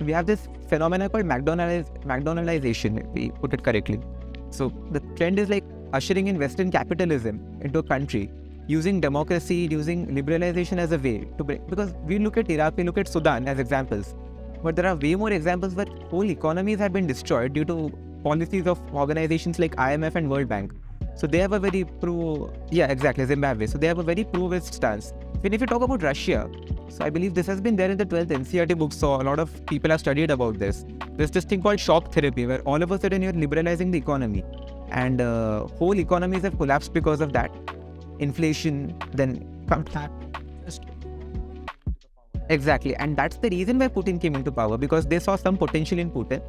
We 0.00 0.12
have 0.12 0.26
this 0.26 0.48
phenomena 0.68 1.08
called 1.10 1.26
McDonald's, 1.26 1.90
McDonaldization, 2.06 3.00
if 3.00 3.06
we 3.08 3.30
put 3.30 3.52
it 3.52 3.62
correctly. 3.62 4.00
So 4.50 4.72
the 4.90 5.00
trend 5.14 5.38
is 5.38 5.50
like 5.50 5.64
ushering 5.92 6.28
in 6.28 6.38
Western 6.38 6.70
capitalism 6.70 7.58
into 7.60 7.80
a 7.80 7.82
country 7.82 8.30
using 8.66 9.00
democracy, 9.00 9.68
using 9.70 10.06
liberalization 10.06 10.78
as 10.78 10.92
a 10.92 10.98
way 10.98 11.28
to 11.36 11.44
bring. 11.44 11.60
Because 11.68 11.92
we 12.04 12.18
look 12.18 12.38
at 12.38 12.50
Iraq, 12.50 12.76
we 12.76 12.84
look 12.84 12.96
at 12.96 13.08
Sudan 13.08 13.46
as 13.46 13.58
examples, 13.58 14.14
but 14.62 14.74
there 14.74 14.86
are 14.86 14.96
way 14.96 15.14
more 15.16 15.32
examples 15.32 15.74
where 15.74 15.86
whole 16.08 16.30
economies 16.30 16.78
have 16.78 16.92
been 16.92 17.06
destroyed 17.06 17.52
due 17.52 17.64
to 17.66 17.92
policies 18.22 18.66
of 18.66 18.80
organizations 18.94 19.58
like 19.58 19.76
IMF 19.76 20.14
and 20.14 20.30
World 20.30 20.48
Bank. 20.48 20.72
So 21.20 21.26
they 21.26 21.36
have 21.40 21.52
a 21.52 21.58
very 21.58 21.84
pro, 21.84 22.50
yeah, 22.70 22.86
exactly, 22.86 23.26
Zimbabwe. 23.26 23.66
So 23.66 23.76
they 23.76 23.86
have 23.88 23.98
a 23.98 24.02
very 24.02 24.24
pro-West 24.24 24.72
stance. 24.72 25.12
Even 25.40 25.52
if 25.52 25.60
you 25.60 25.66
talk 25.66 25.82
about 25.82 26.02
Russia, 26.02 26.48
so 26.88 27.04
I 27.04 27.10
believe 27.10 27.34
this 27.34 27.46
has 27.46 27.60
been 27.60 27.76
there 27.76 27.90
in 27.90 27.98
the 27.98 28.06
12th 28.06 28.28
NCERT 28.28 28.78
book. 28.78 28.94
So 28.94 29.16
a 29.16 29.24
lot 29.30 29.38
of 29.38 29.66
people 29.66 29.90
have 29.90 30.00
studied 30.00 30.30
about 30.30 30.58
this. 30.58 30.86
There's 31.18 31.30
this 31.30 31.44
thing 31.44 31.62
called 31.62 31.78
shock 31.78 32.10
therapy, 32.10 32.46
where 32.46 32.62
all 32.62 32.82
of 32.82 32.90
a 32.90 32.98
sudden 32.98 33.20
you're 33.20 33.34
liberalizing 33.34 33.90
the 33.90 33.98
economy, 33.98 34.44
and 34.92 35.20
uh, 35.20 35.66
whole 35.66 35.98
economies 35.98 36.40
have 36.40 36.56
collapsed 36.56 36.94
because 36.94 37.20
of 37.20 37.34
that. 37.34 37.54
Inflation, 38.18 38.98
then 39.12 39.46
Exactly, 42.48 42.96
and 42.96 43.14
that's 43.14 43.36
the 43.36 43.50
reason 43.50 43.78
why 43.78 43.88
Putin 43.88 44.18
came 44.18 44.34
into 44.34 44.50
power 44.50 44.78
because 44.78 45.04
they 45.04 45.18
saw 45.18 45.36
some 45.36 45.58
potential 45.58 45.98
in 45.98 46.10
Putin, 46.10 46.40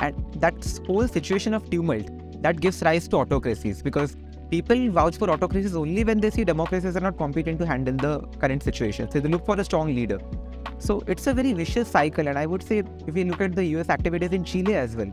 and 0.00 0.40
that 0.40 0.54
whole 0.88 1.06
situation 1.06 1.54
of 1.54 1.70
tumult 1.70 2.10
that 2.40 2.60
gives 2.60 2.82
rise 2.82 3.08
to 3.08 3.16
autocracies 3.16 3.82
because 3.82 4.16
people 4.50 4.90
vouch 4.90 5.16
for 5.16 5.30
autocracies 5.30 5.76
only 5.76 6.04
when 6.04 6.20
they 6.20 6.30
see 6.30 6.44
democracies 6.44 6.96
are 6.96 7.00
not 7.00 7.18
competent 7.18 7.58
to 7.58 7.66
handle 7.66 7.94
the 7.94 8.20
current 8.38 8.62
situation. 8.62 9.10
So 9.10 9.20
they 9.20 9.28
look 9.28 9.44
for 9.44 9.58
a 9.60 9.64
strong 9.64 9.94
leader. 9.94 10.18
So 10.78 11.02
it's 11.06 11.26
a 11.26 11.34
very 11.34 11.52
vicious 11.52 11.88
cycle, 11.88 12.28
and 12.28 12.38
I 12.38 12.46
would 12.46 12.62
say 12.62 12.82
if 13.06 13.14
we 13.14 13.24
look 13.24 13.40
at 13.40 13.54
the 13.54 13.64
US 13.76 13.88
activities 13.88 14.30
in 14.30 14.44
Chile 14.44 14.76
as 14.76 14.96
well, 14.96 15.12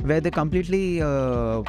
where 0.00 0.20
they 0.20 0.30
completely 0.30 1.02
uh, 1.02 1.62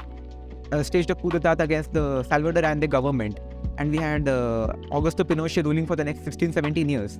uh, 0.71 0.83
staged 0.83 1.11
a 1.11 1.15
coup 1.15 1.29
d'état 1.29 1.59
against 1.59 1.93
the 1.93 2.23
Salvador 2.23 2.63
Allende 2.63 2.87
government, 2.87 3.39
and 3.77 3.91
we 3.91 3.97
had 3.97 4.27
uh, 4.27 4.67
Augusto 4.91 5.23
Pinochet 5.23 5.65
ruling 5.65 5.85
for 5.85 5.95
the 5.95 6.03
next 6.03 6.23
16, 6.23 6.53
17 6.53 6.89
years. 6.89 7.19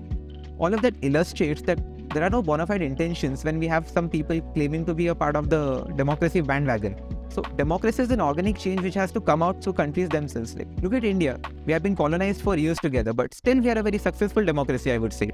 All 0.58 0.74
of 0.74 0.82
that 0.82 0.96
illustrates 1.02 1.62
that 1.64 1.80
there 2.14 2.24
are 2.24 2.30
no 2.30 2.42
bona 2.42 2.66
fide 2.66 2.82
intentions 2.82 3.44
when 3.44 3.60
we 3.60 3.68
have 3.68 3.90
some 3.90 4.10
people 4.10 4.40
claiming 4.54 4.86
to 4.86 4.94
be 4.94 5.08
a 5.08 5.16
part 5.16 5.36
of 5.36 5.50
the 5.50 5.84
democracy 5.98 6.42
bandwagon. 6.42 6.96
So 7.34 7.42
democracy 7.58 8.04
is 8.04 8.12
an 8.12 8.22
organic 8.22 8.60
change 8.60 8.82
which 8.82 8.94
has 8.94 9.12
to 9.14 9.20
come 9.20 9.42
out 9.42 9.64
through 9.64 9.74
countries 9.74 10.08
themselves. 10.10 10.56
Like 10.56 10.68
look 10.84 10.94
at 10.94 11.04
India, 11.04 11.40
we 11.66 11.74
have 11.74 11.82
been 11.82 11.96
colonized 11.96 12.42
for 12.44 12.56
years 12.56 12.78
together, 12.78 13.12
but 13.12 13.34
still 13.34 13.60
we 13.60 13.72
are 13.72 13.80
a 13.80 13.82
very 13.82 13.98
successful 13.98 14.46
democracy, 14.46 14.92
I 14.92 15.00
would 15.00 15.14
say. 15.14 15.32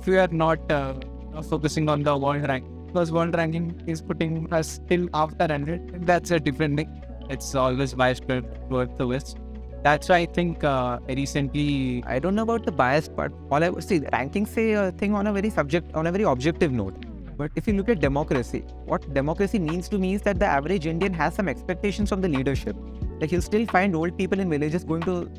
If 0.00 0.06
we 0.06 0.16
are 0.16 0.28
not 0.28 0.72
uh, 0.72 0.94
focusing 1.42 1.90
on 1.90 2.02
the 2.02 2.16
world 2.16 2.48
rank, 2.48 2.64
because 2.86 3.12
world 3.12 3.36
ranking 3.36 3.82
is 3.86 4.00
putting 4.00 4.50
us 4.50 4.66
still 4.68 5.10
after 5.12 5.46
100, 5.46 6.06
that's 6.06 6.30
a 6.30 6.40
different 6.40 6.78
thing. 6.78 7.02
It's 7.28 7.54
always 7.54 7.92
biased 7.92 8.26
towards 8.26 8.96
the 8.96 9.06
West. 9.06 9.36
That's 9.82 10.08
why 10.08 10.16
I 10.16 10.26
think 10.26 10.64
uh, 10.64 11.00
recently 11.06 12.02
I 12.06 12.18
don't 12.18 12.34
know 12.34 12.44
about 12.44 12.64
the 12.64 12.72
bias 12.72 13.10
part. 13.10 13.34
All 13.50 13.62
I 13.62 13.68
would 13.68 13.84
see 13.84 14.00
rankings 14.00 14.48
say 14.48 14.72
a 14.72 14.90
thing 14.92 15.14
on 15.14 15.26
a 15.26 15.34
very 15.34 15.50
subject 15.50 15.94
on 15.94 16.06
a 16.06 16.12
very 16.12 16.24
objective 16.24 16.72
note. 16.72 16.94
But 17.36 17.50
if 17.56 17.66
you 17.66 17.74
look 17.74 17.88
at 17.88 18.00
democracy, 18.00 18.60
what 18.84 19.12
democracy 19.12 19.58
means 19.58 19.88
to 19.88 19.98
me 19.98 20.14
is 20.14 20.22
that 20.22 20.38
the 20.38 20.46
average 20.46 20.86
Indian 20.86 21.12
has 21.14 21.34
some 21.34 21.48
expectations 21.48 22.08
from 22.08 22.20
the 22.20 22.28
leadership. 22.28 22.76
Like 23.20 23.32
you'll 23.32 23.42
still 23.42 23.66
find 23.66 23.96
old 23.96 24.16
people 24.16 24.40
in 24.40 24.48
villages 24.50 24.84
going 24.84 25.02
to 25.02 25.30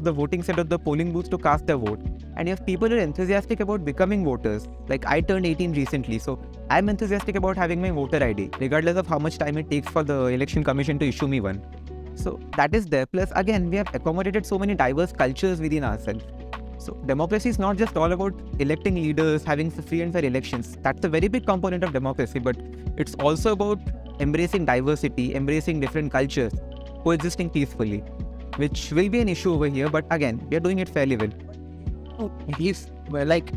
the 0.00 0.12
voting 0.12 0.42
center, 0.42 0.64
the 0.64 0.78
polling 0.78 1.12
booths 1.12 1.28
to 1.28 1.38
cast 1.38 1.66
their 1.66 1.76
vote. 1.76 2.00
And 2.36 2.48
have 2.48 2.64
people 2.66 2.92
are 2.92 2.98
enthusiastic 2.98 3.60
about 3.60 3.84
becoming 3.84 4.24
voters. 4.24 4.66
Like 4.88 5.06
I 5.06 5.20
turned 5.20 5.46
18 5.46 5.72
recently, 5.72 6.18
so 6.18 6.42
I'm 6.70 6.88
enthusiastic 6.88 7.36
about 7.36 7.56
having 7.56 7.80
my 7.80 7.90
voter 7.90 8.22
ID, 8.22 8.50
regardless 8.58 8.96
of 8.96 9.06
how 9.06 9.18
much 9.18 9.38
time 9.38 9.58
it 9.58 9.70
takes 9.70 9.88
for 9.88 10.02
the 10.02 10.26
election 10.26 10.64
commission 10.64 10.98
to 10.98 11.08
issue 11.08 11.28
me 11.28 11.40
one. 11.40 11.62
So 12.14 12.40
that 12.56 12.74
is 12.74 12.86
there. 12.86 13.06
Plus, 13.06 13.30
again, 13.34 13.70
we 13.70 13.76
have 13.76 13.94
accommodated 13.94 14.44
so 14.44 14.58
many 14.58 14.74
diverse 14.74 15.12
cultures 15.12 15.60
within 15.60 15.84
ourselves. 15.84 16.24
So 16.82 16.94
democracy 17.06 17.48
is 17.48 17.58
not 17.58 17.76
just 17.76 17.96
all 17.96 18.10
about 18.10 18.34
electing 18.58 18.96
leaders, 18.96 19.44
having 19.44 19.70
free 19.70 20.02
and 20.02 20.12
fair 20.12 20.24
elections. 20.24 20.76
That's 20.82 21.04
a 21.04 21.08
very 21.08 21.28
big 21.28 21.46
component 21.46 21.84
of 21.84 21.92
democracy, 21.92 22.40
but 22.40 22.56
it's 22.96 23.14
also 23.14 23.52
about 23.52 23.78
embracing 24.18 24.64
diversity, 24.64 25.34
embracing 25.34 25.78
different 25.78 26.10
cultures, 26.10 26.52
coexisting 27.04 27.50
peacefully, 27.50 27.98
which 28.56 28.90
will 28.92 29.08
be 29.08 29.20
an 29.20 29.28
issue 29.28 29.52
over 29.54 29.68
here. 29.68 29.88
But 29.88 30.06
again, 30.10 30.44
we 30.50 30.56
are 30.56 30.60
doing 30.60 30.80
it 30.80 30.88
fairly 30.88 31.16
well. 31.16 32.30
he's 32.58 32.90
well, 33.10 33.26
like 33.26 33.52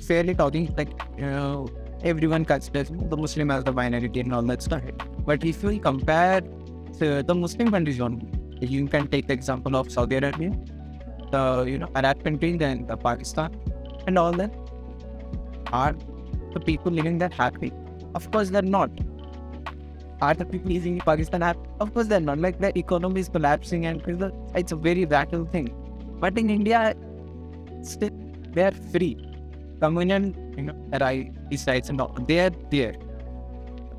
fairly 0.00 0.34
talking 0.34 0.74
like 0.76 0.88
you 1.16 1.26
know 1.26 1.68
everyone 2.02 2.44
considers 2.44 2.88
the 2.90 3.16
Muslim 3.16 3.50
as 3.50 3.64
the 3.64 3.72
minority 3.72 4.20
and 4.20 4.34
all 4.34 4.42
that 4.42 4.62
stuff. 4.62 4.82
But 5.26 5.44
if 5.44 5.62
you 5.62 5.80
compare 5.80 6.40
the, 6.98 7.34
Muslim 7.34 7.70
countries 7.70 7.98
you 8.60 8.86
can 8.86 9.08
take 9.08 9.26
the 9.26 9.34
example 9.34 9.76
of 9.76 9.90
Saudi 9.90 10.16
Arabia, 10.16 10.52
the 11.32 11.64
you 11.66 11.78
know 11.78 11.88
Arab 11.94 12.24
countries, 12.24 12.58
then 12.58 12.86
the 12.86 12.96
Pakistan, 12.96 13.56
and 14.06 14.18
all 14.18 14.32
that. 14.32 14.52
Are 15.72 15.94
the 16.54 16.60
people 16.60 16.92
living 16.92 17.18
there 17.18 17.30
happy? 17.36 17.72
Of 18.14 18.30
course 18.30 18.50
they're 18.50 18.70
not. 18.76 18.90
Are 20.20 20.34
the 20.34 20.44
people 20.44 20.72
living 20.72 20.98
in 20.98 21.00
Pakistan 21.00 21.40
happy? 21.40 21.60
Of 21.80 21.94
course 21.94 22.06
they're 22.06 22.20
not. 22.20 22.38
Like 22.38 22.60
the 22.64 22.76
economy 22.78 23.20
is 23.20 23.28
collapsing 23.28 23.86
and 23.86 24.02
it's 24.54 24.72
a 24.72 24.76
very 24.76 25.04
vital 25.04 25.46
thing. 25.46 25.70
But 26.20 26.38
in 26.38 26.50
India, 26.50 26.94
still 27.82 28.10
they 28.52 28.64
are 28.64 28.76
free. 28.92 29.16
Communion, 29.80 30.26
you 30.56 30.64
know, 30.64 30.74
right, 31.00 31.32
sites 31.56 31.88
and 31.88 32.00
all, 32.00 32.16
they 32.28 32.38
are 32.40 32.52
there. 32.70 32.94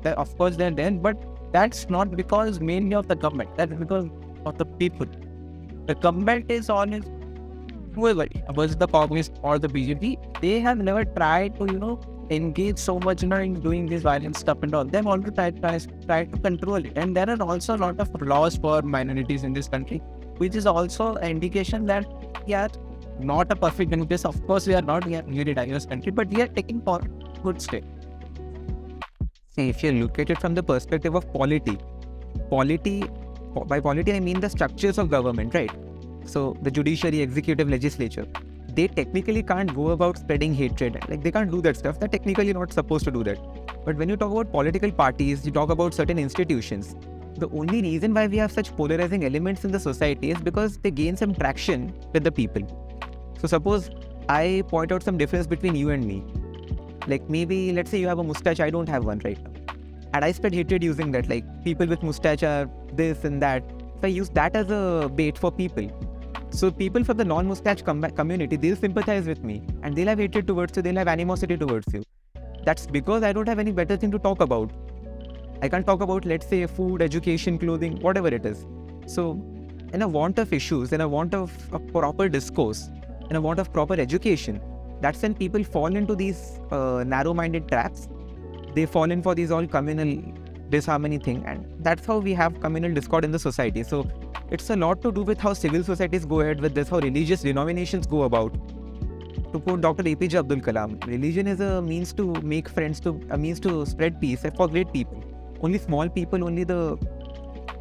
They're, 0.02 0.18
of 0.18 0.36
course, 0.38 0.56
they're 0.56 0.70
there, 0.70 0.92
but 0.92 1.16
that's 1.52 1.90
not 1.90 2.16
because 2.16 2.60
mainly 2.60 2.94
of 2.94 3.08
the 3.08 3.16
government. 3.16 3.50
That's 3.56 3.72
because 3.72 4.08
of 4.46 4.56
the 4.58 4.64
people. 4.64 5.06
The 5.86 5.94
government 5.94 6.50
is 6.50 6.70
whoever 7.94 8.26
was 8.54 8.76
the 8.76 8.86
Congress 8.86 9.30
or 9.42 9.58
the 9.58 9.68
BJP, 9.68 10.40
they 10.40 10.60
have 10.60 10.78
never 10.78 11.04
tried 11.04 11.58
to, 11.58 11.66
you 11.66 11.78
know, 11.78 12.00
engage 12.30 12.78
so 12.78 12.98
much 12.98 13.22
you 13.22 13.28
know, 13.28 13.36
in 13.36 13.60
doing 13.60 13.86
this 13.86 14.02
violent 14.02 14.36
stuff 14.36 14.62
and 14.62 14.74
all. 14.74 14.84
They've 14.84 15.06
always 15.06 15.32
tried, 15.32 15.60
tried, 15.60 16.06
tried 16.06 16.32
to 16.32 16.38
control 16.38 16.76
it. 16.76 16.92
And 16.96 17.16
there 17.16 17.28
are 17.28 17.42
also 17.42 17.76
a 17.76 17.78
lot 17.78 18.00
of 18.00 18.20
laws 18.22 18.56
for 18.56 18.82
minorities 18.82 19.44
in 19.44 19.52
this 19.52 19.68
country, 19.68 19.98
which 20.38 20.54
is 20.54 20.66
also 20.66 21.14
an 21.16 21.30
indication 21.30 21.86
that 21.86 22.06
yeah, 22.46 22.68
not 23.18 23.50
a 23.50 23.56
perfect 23.56 23.90
democracy. 23.90 24.26
Of 24.26 24.46
course, 24.46 24.66
we 24.66 24.74
are 24.74 24.82
not 24.82 25.06
a 25.06 25.22
very 25.22 25.54
diverse 25.54 25.86
country, 25.86 26.12
but 26.12 26.28
we 26.28 26.42
are 26.42 26.48
taking 26.48 26.80
for 26.82 27.00
good 27.42 27.60
step. 27.60 27.84
See, 29.50 29.68
if 29.68 29.82
you 29.84 29.92
look 29.92 30.18
at 30.18 30.30
it 30.30 30.40
from 30.40 30.54
the 30.54 30.62
perspective 30.62 31.14
of 31.14 31.32
polity, 31.32 31.78
polity, 32.50 33.04
by 33.66 33.78
polity 33.78 34.12
I 34.12 34.20
mean 34.20 34.40
the 34.40 34.50
structures 34.50 34.98
of 34.98 35.10
government, 35.10 35.54
right? 35.54 35.70
So 36.24 36.56
the 36.62 36.70
judiciary, 36.70 37.20
executive, 37.20 37.68
legislature, 37.68 38.26
they 38.74 38.88
technically 38.88 39.42
can't 39.42 39.72
go 39.74 39.90
about 39.90 40.18
spreading 40.18 40.54
hatred. 40.54 40.98
Like 41.08 41.22
they 41.22 41.30
can't 41.30 41.50
do 41.50 41.60
that 41.62 41.76
stuff. 41.76 42.00
They're 42.00 42.08
technically 42.08 42.52
not 42.52 42.72
supposed 42.72 43.04
to 43.04 43.10
do 43.10 43.22
that. 43.24 43.38
But 43.84 43.96
when 43.96 44.08
you 44.08 44.16
talk 44.16 44.32
about 44.32 44.50
political 44.50 44.90
parties, 44.90 45.44
you 45.46 45.52
talk 45.52 45.70
about 45.70 45.94
certain 45.94 46.18
institutions. 46.18 46.96
The 47.36 47.48
only 47.50 47.82
reason 47.82 48.14
why 48.14 48.26
we 48.26 48.36
have 48.38 48.52
such 48.52 48.74
polarizing 48.76 49.24
elements 49.24 49.64
in 49.64 49.72
the 49.72 49.80
society 49.80 50.30
is 50.30 50.40
because 50.40 50.78
they 50.78 50.90
gain 50.90 51.16
some 51.16 51.34
traction 51.34 51.92
with 52.12 52.24
the 52.24 52.32
people. 52.32 52.62
So 53.40 53.48
suppose 53.48 53.90
I 54.28 54.62
point 54.68 54.92
out 54.92 55.02
some 55.02 55.18
difference 55.18 55.46
between 55.46 55.74
you 55.74 55.90
and 55.90 56.04
me. 56.04 56.24
Like 57.06 57.28
maybe 57.28 57.72
let's 57.72 57.90
say 57.90 57.98
you 57.98 58.08
have 58.08 58.18
a 58.18 58.24
mustache, 58.24 58.60
I 58.60 58.70
don't 58.70 58.88
have 58.88 59.04
one 59.04 59.20
right 59.24 59.38
now. 59.42 59.50
And 60.14 60.24
I 60.24 60.32
spread 60.32 60.54
hatred 60.54 60.82
using 60.82 61.10
that. 61.12 61.28
Like 61.28 61.44
people 61.64 61.86
with 61.86 62.02
mustache 62.02 62.42
are 62.42 62.70
this 62.92 63.24
and 63.24 63.42
that. 63.42 63.62
If 63.96 64.04
I 64.04 64.06
use 64.08 64.30
that 64.30 64.56
as 64.56 64.70
a 64.70 65.10
bait 65.14 65.36
for 65.36 65.50
people, 65.52 65.90
so 66.54 66.70
people 66.70 67.02
from 67.02 67.16
the 67.16 67.24
non-mustache 67.24 67.82
com- 67.82 68.02
community, 68.02 68.56
they'll 68.56 68.76
sympathize 68.76 69.26
with 69.26 69.42
me 69.42 69.62
and 69.82 69.96
they'll 69.96 70.06
have 70.06 70.20
hatred 70.20 70.46
towards 70.46 70.76
you, 70.76 70.82
they'll 70.82 70.96
have 70.96 71.08
animosity 71.08 71.56
towards 71.56 71.92
you. 71.92 72.04
That's 72.64 72.86
because 72.86 73.24
I 73.24 73.32
don't 73.32 73.48
have 73.48 73.58
any 73.58 73.72
better 73.72 73.96
thing 73.96 74.12
to 74.12 74.18
talk 74.20 74.40
about. 74.40 74.70
I 75.62 75.68
can't 75.68 75.84
talk 75.84 76.00
about, 76.00 76.24
let's 76.24 76.46
say, 76.46 76.64
food, 76.66 77.02
education, 77.02 77.58
clothing, 77.58 78.00
whatever 78.00 78.28
it 78.28 78.46
is. 78.46 78.66
So, 79.06 79.32
in 79.92 80.02
a 80.02 80.08
want 80.08 80.38
of 80.38 80.52
issues, 80.52 80.92
in 80.92 81.00
a 81.00 81.08
want 81.08 81.34
of 81.34 81.52
a 81.72 81.78
proper 81.80 82.28
discourse, 82.28 82.88
in 83.30 83.36
a 83.36 83.40
want 83.40 83.58
of 83.58 83.72
proper 83.72 83.94
education, 83.94 84.60
that's 85.00 85.22
when 85.22 85.34
people 85.34 85.64
fall 85.64 85.94
into 85.96 86.14
these 86.14 86.60
uh, 86.70 87.02
narrow-minded 87.04 87.68
traps. 87.68 88.08
They 88.74 88.86
fall 88.86 89.10
in 89.10 89.22
for 89.22 89.34
these 89.34 89.50
all 89.50 89.66
communal 89.66 90.22
disharmony 90.70 91.18
thing, 91.18 91.44
and 91.46 91.66
that's 91.80 92.06
how 92.06 92.18
we 92.18 92.34
have 92.34 92.60
communal 92.60 92.92
discord 92.92 93.24
in 93.24 93.30
the 93.30 93.38
society. 93.38 93.82
So 93.82 94.08
it's 94.50 94.70
a 94.70 94.76
lot 94.76 95.02
to 95.02 95.12
do 95.12 95.22
with 95.22 95.38
how 95.38 95.52
civil 95.52 95.82
societies 95.82 96.24
go 96.24 96.40
ahead 96.40 96.60
with 96.60 96.74
this, 96.74 96.88
how 96.88 96.98
religious 96.98 97.42
denominations 97.42 98.06
go 98.06 98.22
about. 98.22 98.54
To 99.52 99.60
quote 99.60 99.80
Dr. 99.80 100.02
APJ 100.02 100.34
Abdul 100.34 100.58
Kalam, 100.58 101.06
religion 101.06 101.46
is 101.46 101.60
a 101.60 101.80
means 101.80 102.12
to 102.14 102.32
make 102.42 102.68
friends, 102.68 103.00
to 103.00 103.20
a 103.30 103.38
means 103.38 103.60
to 103.60 103.86
spread 103.86 104.20
peace 104.20 104.44
for 104.56 104.68
great 104.68 104.92
people. 104.92 105.22
Only 105.60 105.78
small 105.78 106.08
people, 106.08 106.44
only 106.44 106.64
the 106.64 106.98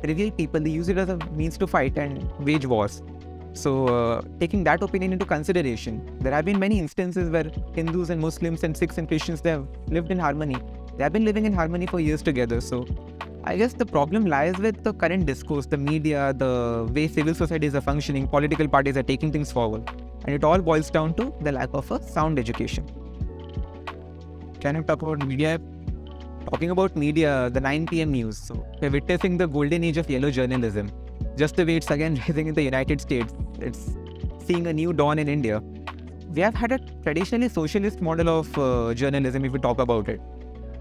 trivial 0.03 0.31
people, 0.31 0.59
they 0.59 0.69
use 0.69 0.89
it 0.89 0.97
as 0.97 1.09
a 1.09 1.17
means 1.31 1.57
to 1.57 1.67
fight 1.67 1.97
and 1.97 2.29
wage 2.39 2.65
wars. 2.65 3.01
So, 3.53 3.87
uh, 3.87 4.21
taking 4.39 4.63
that 4.63 4.81
opinion 4.81 5.13
into 5.13 5.25
consideration, 5.25 6.17
there 6.19 6.33
have 6.33 6.45
been 6.45 6.59
many 6.59 6.79
instances 6.79 7.29
where 7.29 7.51
Hindus 7.75 8.09
and 8.09 8.19
Muslims 8.19 8.63
and 8.63 8.75
Sikhs 8.75 8.97
and 8.97 9.07
Christians 9.07 9.41
they 9.41 9.51
have 9.51 9.67
lived 9.87 10.11
in 10.11 10.17
harmony. 10.17 10.57
They 10.97 11.03
have 11.03 11.13
been 11.13 11.25
living 11.25 11.45
in 11.45 11.53
harmony 11.53 11.87
for 11.87 11.99
years 11.99 12.21
together. 12.21 12.61
So, 12.61 12.85
I 13.43 13.57
guess 13.57 13.73
the 13.73 13.85
problem 13.85 14.25
lies 14.25 14.57
with 14.57 14.83
the 14.83 14.93
current 14.93 15.25
discourse, 15.25 15.65
the 15.65 15.77
media, 15.77 16.33
the 16.33 16.87
way 16.93 17.07
civil 17.07 17.33
societies 17.33 17.75
are 17.75 17.81
functioning, 17.81 18.27
political 18.27 18.67
parties 18.67 18.95
are 18.95 19.03
taking 19.03 19.31
things 19.31 19.51
forward. 19.51 19.89
And 20.25 20.35
it 20.35 20.43
all 20.43 20.59
boils 20.59 20.89
down 20.89 21.15
to 21.15 21.33
the 21.41 21.51
lack 21.51 21.69
of 21.73 21.89
a 21.91 22.01
sound 22.01 22.39
education. 22.39 22.89
Can 24.59 24.75
you 24.75 24.83
talk 24.83 25.01
about 25.01 25.25
media? 25.25 25.59
Talking 26.49 26.69
about 26.69 26.95
media, 26.95 27.49
the 27.49 27.59
9 27.59 27.87
pm 27.87 28.11
news. 28.11 28.37
So, 28.37 28.65
we're 28.79 28.91
witnessing 28.91 29.37
the 29.37 29.47
golden 29.47 29.83
age 29.83 29.97
of 29.97 30.09
yellow 30.09 30.29
journalism. 30.29 30.91
Just 31.35 31.55
the 31.55 31.65
way 31.65 31.77
it's 31.77 31.89
again 31.89 32.15
rising 32.27 32.47
in 32.47 32.53
the 32.53 32.61
United 32.61 33.01
States, 33.01 33.33
it's 33.59 33.97
seeing 34.45 34.67
a 34.67 34.73
new 34.73 34.93
dawn 34.93 35.17
in 35.17 35.27
India. 35.27 35.61
We 36.29 36.41
have 36.41 36.53
had 36.53 36.71
a 36.71 36.79
traditionally 37.03 37.49
socialist 37.49 37.99
model 38.01 38.29
of 38.29 38.57
uh, 38.57 38.93
journalism 38.93 39.43
if 39.45 39.51
we 39.51 39.59
talk 39.59 39.79
about 39.79 40.07
it. 40.07 40.21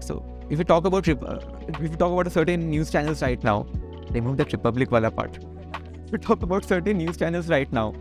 So, 0.02 0.22
if 0.50 0.58
we 0.58 0.64
talk 0.64 0.84
about 0.86 1.08
uh, 1.08 1.38
if 1.68 1.78
we 1.78 1.88
talk 1.88 2.12
about 2.12 2.26
a 2.26 2.30
certain 2.30 2.70
news 2.70 2.90
channels 2.90 3.22
right 3.22 3.42
now, 3.42 3.66
remove 4.12 4.36
that 4.38 4.52
Republic 4.52 4.90
wala 4.90 5.10
part. 5.10 5.38
If 6.06 6.12
we 6.12 6.18
talk 6.18 6.42
about 6.42 6.64
certain 6.64 6.98
news 6.98 7.16
channels 7.16 7.48
right 7.48 7.70
now, 7.72 7.94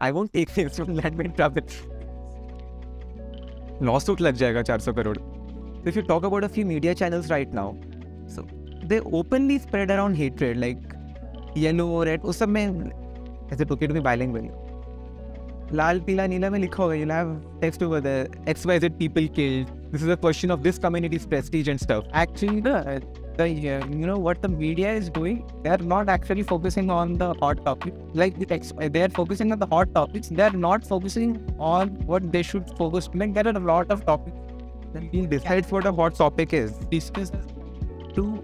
I 0.00 0.10
won't 0.10 0.32
take 0.32 0.56
names 0.56 0.76
from 0.76 0.96
landmine 0.96 1.36
travel. 1.36 1.62
Lawsuit 3.80 4.20
lag 4.20 4.36
jayega 4.36 4.66
400 4.66 4.94
crore. 5.02 5.14
So 5.14 5.88
if 5.88 5.96
you 5.96 6.02
talk 6.02 6.24
about 6.24 6.44
a 6.44 6.48
few 6.48 6.64
media 6.64 6.94
channels 6.94 7.30
right 7.30 7.52
now, 7.52 7.76
so 8.26 8.46
they 8.84 9.00
openly 9.00 9.58
spread 9.58 9.90
around 9.90 10.16
hatred 10.16 10.56
like 10.56 10.78
yellow, 11.54 12.04
red. 12.04 12.22
उस 12.22 12.38
सब 12.38 12.48
में 12.48 12.92
is 13.52 13.60
it 13.60 13.70
okay 13.70 13.86
to 13.86 13.94
be 13.94 14.00
bilingual? 14.00 14.50
लाल 15.74 16.00
पीला 16.06 16.26
नीला 16.26 16.50
में 16.50 16.58
लिखा 16.58 16.82
होगा 16.82 16.94
you'll 16.94 17.14
have 17.14 17.30
text 17.60 17.82
over 17.82 18.00
there 18.06 18.26
XYZ 18.54 18.98
people 18.98 19.28
killed 19.38 19.70
this 19.91 20.01
is 20.01 20.09
a 20.09 20.17
question 20.17 20.51
of 20.51 20.63
this 20.63 20.77
community's 20.77 21.25
prestige 21.25 21.67
and 21.67 21.79
stuff. 21.79 22.05
Actually 22.13 22.61
the, 22.61 23.01
the 23.37 23.49
you 23.49 23.79
know 24.07 24.17
what 24.17 24.41
the 24.41 24.47
media 24.47 24.91
is 24.93 25.09
doing? 25.09 25.49
They're 25.63 25.77
not 25.77 26.09
actually 26.09 26.43
focusing 26.43 26.89
on 26.89 27.13
the 27.13 27.33
hot 27.35 27.63
topic. 27.65 27.93
Like 28.13 28.37
the 28.37 28.45
text 28.45 28.73
they're 28.77 29.09
focusing 29.09 29.51
on 29.51 29.59
the 29.59 29.67
hot 29.67 29.93
topics. 29.93 30.29
They're 30.29 30.51
not 30.51 30.85
focusing 30.85 31.55
on 31.59 31.89
what 32.05 32.31
they 32.31 32.43
should 32.43 32.69
focus 32.77 33.09
like 33.13 33.33
there 33.33 33.47
are 33.47 33.57
a 33.57 33.59
lot 33.59 33.91
of 33.91 34.05
topics 34.05 34.37
we 35.11 35.25
decides 35.27 35.71
what 35.71 35.85
a 35.85 35.91
hot 35.91 36.15
topic 36.15 36.53
is. 36.53 36.71
Discuss 36.91 37.31
to 38.15 38.43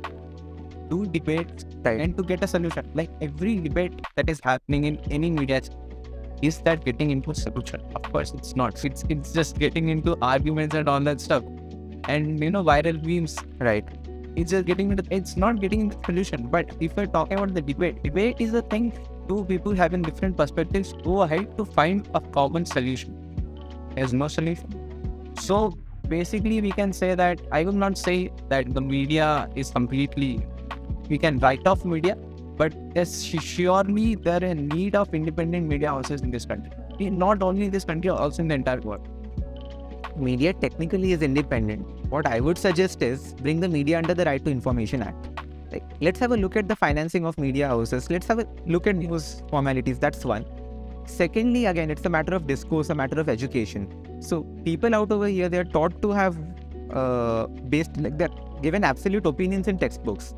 do 0.90 1.06
debates 1.06 1.66
and 1.86 2.16
to 2.18 2.24
get 2.24 2.44
a 2.44 2.48
solution. 2.48 2.90
Like 2.94 3.10
every 3.22 3.58
debate 3.60 3.94
that 4.16 4.30
is 4.30 4.40
happening 4.44 4.84
in 4.86 5.00
any 5.12 5.32
media 5.32 5.62
is 6.50 6.60
that 6.68 6.86
getting 6.86 7.12
into 7.12 7.34
solution? 7.34 7.82
Of 7.96 8.04
course 8.12 8.34
it's 8.38 8.56
not. 8.56 8.84
It's 8.86 9.04
it's 9.16 9.34
just 9.34 9.60
getting 9.60 9.90
into 9.90 10.18
arguments 10.22 10.76
and 10.76 10.90
all 10.94 11.00
that 11.10 11.22
stuff. 11.22 11.44
And 12.16 12.44
you 12.44 12.52
know 12.56 12.64
viral 12.64 13.02
memes 13.12 13.38
right? 13.60 13.86
It's 14.36 14.52
just 14.52 14.66
getting 14.66 14.92
into 14.92 15.06
it's 15.20 15.38
not 15.38 15.62
getting 15.62 15.82
into 15.88 15.98
solution. 16.06 16.48
But 16.58 16.76
if 16.80 16.98
we're 16.98 17.12
talking 17.18 17.40
about 17.40 17.54
the 17.54 17.66
debate 17.72 18.04
debate 18.04 18.46
is 18.48 18.54
a 18.54 18.64
thing 18.76 18.92
two 19.28 19.46
people 19.54 19.80
having 19.84 20.02
different 20.02 20.36
perspectives 20.44 20.94
go 21.04 21.22
ahead 21.28 21.58
to 21.58 21.66
find 21.80 22.10
a 22.14 22.22
common 22.40 22.66
solution. 22.66 23.18
There's 23.96 24.14
no 24.14 24.28
solution. 24.28 25.34
So 25.40 25.60
basically 26.10 26.60
we 26.62 26.72
can 26.72 26.92
say 26.92 27.16
that 27.16 27.40
i 27.52 27.64
will 27.64 27.80
not 27.84 27.98
say 27.98 28.30
that 28.50 28.74
the 28.74 28.82
media 28.82 29.50
is 29.56 29.72
completely 29.72 30.46
we 31.10 31.18
can 31.18 31.40
write 31.40 31.66
off 31.66 31.86
media 31.86 32.18
but 32.58 32.74
surely 33.14 34.16
there 34.16 34.42
are 34.42 34.46
in 34.46 34.68
need 34.70 34.96
of 34.96 35.14
independent 35.14 35.68
media 35.68 35.90
houses 35.90 36.22
in 36.22 36.32
this 36.32 36.46
country 36.46 37.10
not 37.10 37.42
only 37.42 37.66
in 37.66 37.72
this 37.72 37.86
country 37.86 38.10
also 38.10 38.42
in 38.42 38.48
the 38.48 38.56
entire 38.56 38.80
world 38.82 39.08
media 40.16 40.54
technically 40.54 41.12
is 41.14 41.22
independent. 41.22 41.88
What 42.10 42.28
I 42.28 42.40
would 42.40 42.58
suggest 42.58 43.02
is 43.02 43.34
bring 43.34 43.60
the 43.60 43.68
media 43.68 43.98
under 43.98 44.14
the 44.14 44.26
Right 44.26 44.44
to 44.46 44.52
Information 44.52 45.02
Act. 45.02 45.30
Like, 45.72 45.84
let's 46.02 46.20
have 46.20 46.32
a 46.32 46.38
look 46.38 46.56
at 46.56 46.68
the 46.68 46.76
financing 46.76 47.26
of 47.26 47.38
media 47.38 47.68
houses. 47.68 48.10
Let's 48.10 48.28
have 48.28 48.40
a 48.40 48.48
look 48.66 48.86
at 48.86 49.02
those 49.10 49.42
formalities. 49.50 49.98
That's 49.98 50.24
one. 50.24 50.46
Secondly, 51.06 51.66
again, 51.66 51.90
it's 51.90 52.06
a 52.06 52.10
matter 52.10 52.36
of 52.36 52.48
discourse, 52.48 52.90
a 52.90 52.96
matter 52.96 53.20
of 53.20 53.28
education. 53.28 54.22
So 54.22 54.44
people 54.64 54.94
out 54.96 55.12
over 55.12 55.28
here, 55.28 55.50
they're 55.50 55.64
taught 55.64 56.02
to 56.02 56.12
have 56.12 56.38
uh, 56.92 57.48
based 57.48 57.98
like 57.98 58.18
they're 58.18 58.30
given 58.62 58.84
absolute 58.84 59.26
opinions 59.26 59.68
in 59.68 59.78
textbooks. 59.78 60.36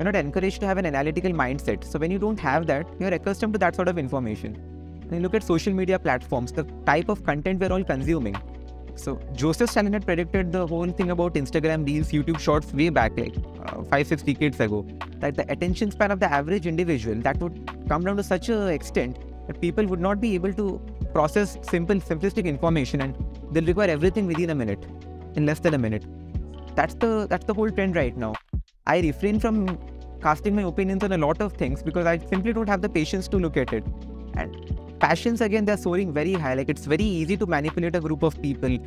You're 0.00 0.10
not 0.10 0.16
encouraged 0.16 0.60
to 0.62 0.66
have 0.66 0.78
an 0.78 0.86
analytical 0.86 1.30
mindset. 1.30 1.84
So 1.84 1.98
when 1.98 2.10
you 2.10 2.18
don't 2.18 2.40
have 2.40 2.66
that, 2.68 2.86
you're 2.98 3.12
accustomed 3.12 3.52
to 3.52 3.58
that 3.58 3.76
sort 3.76 3.86
of 3.86 3.98
information. 3.98 4.54
When 5.08 5.18
you 5.18 5.20
look 5.20 5.34
at 5.34 5.42
social 5.42 5.74
media 5.74 5.98
platforms, 5.98 6.52
the 6.52 6.64
type 6.86 7.10
of 7.10 7.22
content 7.22 7.60
we're 7.60 7.70
all 7.70 7.84
consuming, 7.84 8.34
so 8.94 9.20
Joseph 9.34 9.68
Stalin 9.68 9.92
had 9.92 10.06
predicted 10.06 10.52
the 10.52 10.66
whole 10.66 10.88
thing 10.88 11.10
about 11.10 11.34
Instagram 11.34 11.86
Reels, 11.86 12.12
YouTube 12.12 12.38
Shorts 12.38 12.72
way 12.72 12.88
back, 12.88 13.12
like 13.18 13.34
uh, 13.66 13.82
five, 13.82 14.06
six 14.06 14.22
decades 14.22 14.58
ago. 14.58 14.86
That 15.18 15.36
the 15.36 15.44
attention 15.52 15.90
span 15.90 16.10
of 16.10 16.18
the 16.18 16.32
average 16.32 16.66
individual 16.66 17.16
that 17.16 17.38
would 17.40 17.70
come 17.86 18.02
down 18.02 18.16
to 18.16 18.22
such 18.22 18.48
a 18.48 18.68
extent 18.68 19.18
that 19.48 19.60
people 19.60 19.84
would 19.84 20.00
not 20.00 20.18
be 20.18 20.34
able 20.34 20.54
to 20.54 20.80
process 21.12 21.58
simple, 21.60 21.96
simplistic 21.96 22.46
information, 22.46 23.02
and 23.02 23.14
they'll 23.52 23.66
require 23.66 23.90
everything 23.90 24.26
within 24.26 24.48
a 24.48 24.54
minute, 24.54 24.82
in 25.34 25.44
less 25.44 25.60
than 25.60 25.74
a 25.74 25.78
minute. 25.78 26.06
That's 26.74 26.94
the 26.94 27.26
that's 27.28 27.44
the 27.44 27.52
whole 27.52 27.70
trend 27.70 27.96
right 27.96 28.16
now. 28.16 28.34
I 28.86 29.00
refrain 29.00 29.38
from 29.38 29.78
casting 30.20 30.54
my 30.54 30.62
opinions 30.62 31.02
on 31.02 31.12
a 31.12 31.18
lot 31.18 31.40
of 31.40 31.54
things 31.54 31.82
because 31.82 32.06
I 32.06 32.18
simply 32.18 32.52
don't 32.52 32.68
have 32.68 32.82
the 32.82 32.88
patience 32.88 33.28
to 33.28 33.38
look 33.38 33.56
at 33.56 33.72
it. 33.72 33.84
And 34.34 34.98
passions 35.00 35.40
again 35.40 35.64
they're 35.64 35.76
soaring 35.76 36.12
very 36.12 36.34
high. 36.34 36.54
Like 36.54 36.68
it's 36.68 36.84
very 36.84 37.04
easy 37.04 37.36
to 37.36 37.46
manipulate 37.46 37.96
a 37.96 38.00
group 38.00 38.22
of 38.22 38.40
people 38.40 38.78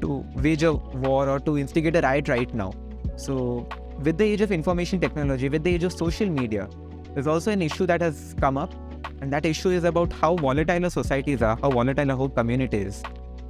to 0.00 0.24
wage 0.34 0.62
a 0.62 0.72
war 0.74 1.28
or 1.28 1.38
to 1.40 1.58
instigate 1.58 1.96
a 1.96 2.00
riot 2.00 2.28
right 2.28 2.52
now. 2.52 2.72
So 3.16 3.68
with 3.98 4.18
the 4.18 4.24
age 4.24 4.40
of 4.40 4.50
information 4.50 4.98
technology 5.00 5.48
with 5.48 5.62
the 5.62 5.74
age 5.74 5.84
of 5.84 5.92
social 5.92 6.28
media 6.28 6.68
there's 7.14 7.26
also 7.26 7.50
an 7.50 7.62
issue 7.62 7.86
that 7.86 8.00
has 8.00 8.34
come 8.40 8.56
up. 8.56 8.72
And 9.22 9.32
that 9.32 9.44
issue 9.44 9.68
is 9.70 9.84
about 9.84 10.12
how 10.12 10.36
volatile 10.36 10.84
our 10.84 10.90
societies 10.90 11.42
are 11.42 11.56
how 11.60 11.70
volatile 11.70 12.10
our 12.10 12.16
whole 12.16 12.28
community 12.28 12.78
is. 12.78 13.02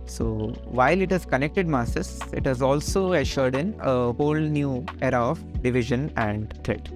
So 0.06 0.52
while 0.64 1.00
it 1.00 1.12
has 1.12 1.24
connected 1.24 1.68
masses 1.68 2.20
it 2.32 2.44
has 2.46 2.60
also 2.60 3.12
ushered 3.12 3.54
in 3.54 3.76
a 3.80 4.12
whole 4.12 4.34
new 4.34 4.84
era 5.00 5.20
of 5.20 5.62
division 5.62 6.12
and 6.16 6.52
threat 6.64 6.88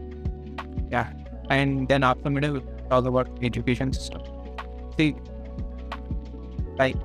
and 1.51 1.89
then 1.89 2.03
after 2.03 2.31
middle 2.31 2.55
we'll 2.55 2.89
talk 2.91 3.05
about 3.13 3.29
education 3.43 3.93
system. 3.93 4.23
See 4.99 5.15
like 6.79 6.97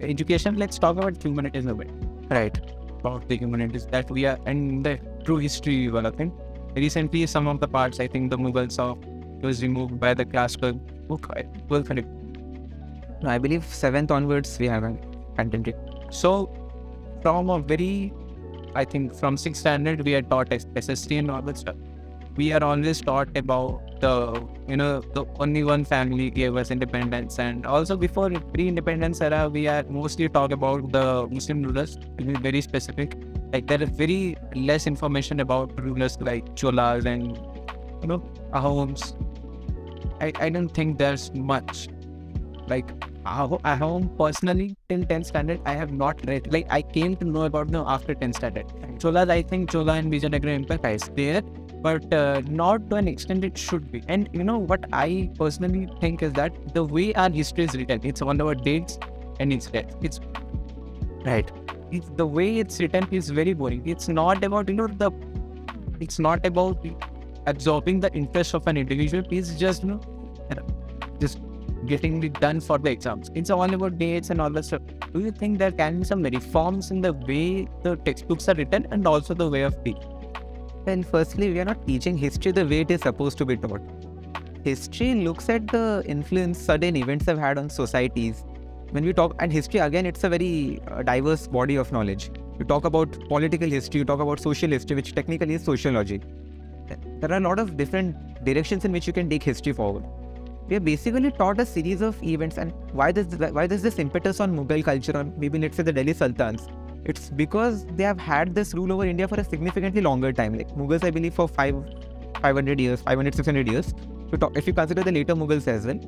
education 0.00 0.56
let's 0.56 0.78
talk 0.78 0.96
about 0.96 1.22
humanities 1.22 1.66
a 1.66 1.74
bit. 1.74 1.90
Right. 2.30 2.58
About 3.00 3.28
the 3.28 3.36
humanities 3.36 3.86
that 3.86 4.10
we 4.10 4.26
are 4.26 4.38
and 4.46 4.84
the 4.84 4.98
true 5.24 5.36
history 5.36 5.84
development 5.86 6.32
recently 6.76 7.26
some 7.26 7.46
of 7.46 7.60
the 7.60 7.68
parts 7.68 8.00
i 8.00 8.06
think 8.06 8.30
the 8.30 8.36
mughals 8.36 8.78
of 8.78 8.98
was 9.42 9.62
removed 9.62 9.98
by 10.00 10.12
the 10.14 10.24
classical 10.24 10.72
book 11.08 11.28
I- 11.36 11.46
well 11.68 11.84
i 13.34 13.38
believe 13.38 13.64
seventh 13.64 14.10
onwards 14.10 14.58
we 14.58 14.66
have 14.68 14.84
a 14.84 14.92
content 15.36 15.68
so 16.10 16.32
from 17.22 17.50
a 17.50 17.58
very 17.60 18.12
i 18.74 18.84
think 18.84 19.14
from 19.14 19.36
sixth 19.36 19.60
standard 19.60 20.04
we 20.04 20.14
are 20.14 20.22
taught 20.22 20.52
sst 20.52 21.12
and 21.18 21.30
all 21.30 21.42
that 21.42 21.58
stuff 21.58 21.76
we 22.36 22.52
are 22.52 22.62
always 22.64 23.00
taught 23.00 23.36
about 23.36 24.00
the 24.00 24.44
you 24.68 24.76
know 24.76 25.00
the 25.16 25.24
only 25.38 25.62
one 25.64 25.84
family 25.84 26.30
gave 26.30 26.56
us 26.56 26.70
independence. 26.70 27.38
And 27.38 27.66
also 27.66 27.96
before 27.96 28.30
pre-independence 28.30 29.20
era 29.20 29.48
we 29.48 29.66
are 29.68 29.84
mostly 29.84 30.28
talk 30.28 30.52
about 30.52 30.90
the 30.92 31.26
muslim 31.30 31.62
rulers 31.62 31.96
to 32.18 32.24
be 32.24 32.34
very 32.34 32.60
specific. 32.60 33.16
Like 33.52 33.66
there 33.66 33.82
is 33.82 33.90
very 33.90 34.36
less 34.54 34.86
information 34.86 35.40
about 35.40 35.80
rulers 35.80 36.18
like 36.20 36.54
cholas 36.56 37.04
and 37.06 37.36
you 38.02 38.08
know 38.08 38.20
ahoms. 38.52 39.14
I, 40.20 40.32
I 40.40 40.48
don't 40.48 40.68
think 40.68 40.98
there's 40.98 41.32
much. 41.34 41.88
Like 42.66 42.90
Aho- 43.26 43.58
Ahom 43.64 44.16
personally 44.18 44.76
till 44.88 45.02
10th 45.04 45.26
standard 45.26 45.60
I 45.64 45.74
have 45.74 45.92
not 45.92 46.20
read. 46.26 46.52
Like 46.52 46.66
I 46.70 46.82
came 46.82 47.16
to 47.16 47.24
know 47.24 47.42
about 47.44 47.70
them 47.70 47.84
after 47.86 48.14
10th 48.14 48.36
standard. 48.36 48.66
Cholas 48.98 49.28
I 49.28 49.42
think 49.42 49.70
Chola 49.70 49.94
and 49.94 50.12
Vijayanagara 50.12 50.54
Empire 50.54 50.94
is 50.94 51.08
there 51.14 51.42
but 51.84 52.12
uh, 52.14 52.40
not 52.48 52.88
to 52.90 52.96
an 52.96 53.08
extent 53.08 53.44
it 53.44 53.58
should 53.58 53.90
be. 53.92 54.02
And 54.08 54.28
you 54.32 54.42
know 54.42 54.56
what 54.58 54.86
I 54.92 55.30
personally 55.38 55.88
think 56.00 56.22
is 56.22 56.32
that 56.32 56.74
the 56.74 56.82
way 56.82 57.12
our 57.14 57.30
history 57.30 57.64
is 57.64 57.76
written 57.76 58.00
it's 58.02 58.22
on 58.22 58.40
our 58.40 58.54
dates 58.54 58.98
and 59.38 59.52
it's 59.52 59.66
death. 59.66 59.94
It's 60.00 60.20
right. 61.26 61.50
It's 61.90 62.08
the 62.16 62.26
way 62.26 62.58
it's 62.58 62.80
written 62.80 63.06
is 63.10 63.28
very 63.28 63.52
boring. 63.52 63.82
It's 63.86 64.08
not 64.08 64.42
about 64.42 64.70
you 64.70 64.76
know 64.76 64.86
the 64.86 65.10
it's 66.00 66.18
not 66.18 66.46
about 66.46 66.86
absorbing 67.46 68.00
the 68.00 68.12
interest 68.22 68.54
of 68.54 68.66
an 68.66 68.78
individual. 68.78 69.24
It's 69.30 69.54
just 69.64 69.82
you 69.82 69.90
know 69.90 70.00
just 71.20 71.38
getting 71.86 72.22
it 72.24 72.40
done 72.40 72.60
for 72.60 72.78
the 72.78 72.90
exams. 72.90 73.30
It's 73.34 73.50
all 73.50 73.74
about 73.74 73.98
dates 73.98 74.30
and 74.30 74.40
all 74.40 74.48
that 74.50 74.64
stuff. 74.64 74.80
Do 75.12 75.20
you 75.20 75.30
think 75.30 75.58
there 75.58 75.70
can 75.70 76.00
be 76.00 76.04
some 76.04 76.22
reforms 76.22 76.90
in 76.90 77.02
the 77.02 77.12
way 77.12 77.68
the 77.82 77.96
textbooks 77.96 78.48
are 78.48 78.54
written 78.54 78.86
and 78.90 79.06
also 79.06 79.34
the 79.34 79.50
way 79.50 79.62
of 79.62 79.82
teaching 79.84 80.13
Well, 80.86 81.02
firstly, 81.02 81.50
we 81.50 81.60
are 81.60 81.64
not 81.64 81.86
teaching 81.86 82.18
history 82.18 82.52
the 82.52 82.66
way 82.66 82.80
it 82.80 82.90
is 82.90 83.00
supposed 83.00 83.38
to 83.38 83.46
be 83.46 83.56
taught. 83.56 83.80
History 84.64 85.14
looks 85.14 85.48
at 85.48 85.66
the 85.68 86.02
influence 86.04 86.58
certain 86.58 86.94
events 86.96 87.24
have 87.24 87.38
had 87.38 87.56
on 87.56 87.70
societies. 87.70 88.44
When 88.90 89.02
we 89.02 89.14
talk, 89.14 89.34
and 89.38 89.50
history 89.50 89.80
again, 89.80 90.04
it's 90.04 90.24
a 90.24 90.28
very 90.28 90.82
uh, 90.88 91.02
diverse 91.02 91.46
body 91.46 91.76
of 91.76 91.90
knowledge. 91.90 92.30
You 92.58 92.66
talk 92.66 92.84
about 92.84 93.10
political 93.28 93.68
history, 93.68 94.00
you 94.00 94.04
talk 94.04 94.20
about 94.20 94.40
social 94.40 94.70
history, 94.70 94.96
which 94.96 95.14
technically 95.14 95.54
is 95.54 95.64
sociology. 95.64 96.20
There 97.20 97.32
are 97.32 97.38
a 97.38 97.40
lot 97.40 97.58
of 97.58 97.78
different 97.78 98.44
directions 98.44 98.84
in 98.84 98.92
which 98.92 99.06
you 99.06 99.14
can 99.14 99.30
take 99.30 99.42
history 99.42 99.72
forward. 99.72 100.04
We 100.68 100.76
are 100.76 100.80
basically 100.80 101.30
taught 101.30 101.60
a 101.60 101.66
series 101.66 102.02
of 102.02 102.22
events, 102.22 102.58
and 102.58 102.72
why 102.92 103.10
does 103.10 103.26
why 103.36 103.66
does 103.66 103.82
this 103.82 103.98
impetus 103.98 104.38
on 104.38 104.54
Mughal 104.54 104.84
culture, 104.84 105.16
or 105.16 105.24
maybe 105.24 105.58
let's 105.58 105.78
say 105.78 105.82
the 105.82 105.92
Delhi 105.92 106.12
Sultans? 106.12 106.68
It's 107.04 107.30
because 107.30 107.86
they 107.86 108.04
have 108.04 108.18
had 108.18 108.54
this 108.54 108.74
rule 108.74 108.92
over 108.92 109.04
India 109.04 109.28
for 109.28 109.38
a 109.38 109.44
significantly 109.44 110.00
longer 110.00 110.32
time. 110.32 110.56
Like 110.56 110.70
Mughals, 110.70 111.04
I 111.04 111.10
believe, 111.10 111.34
for 111.34 111.46
five, 111.46 111.74
500 112.40 112.80
years, 112.80 113.02
500, 113.02 113.34
600 113.34 113.68
years. 113.68 113.94
If 114.26 114.32
you, 114.32 114.38
talk, 114.38 114.56
if 114.56 114.66
you 114.66 114.72
consider 114.72 115.02
the 115.02 115.12
later 115.12 115.34
Mughals 115.34 115.68
as 115.68 115.86
well, 115.86 116.00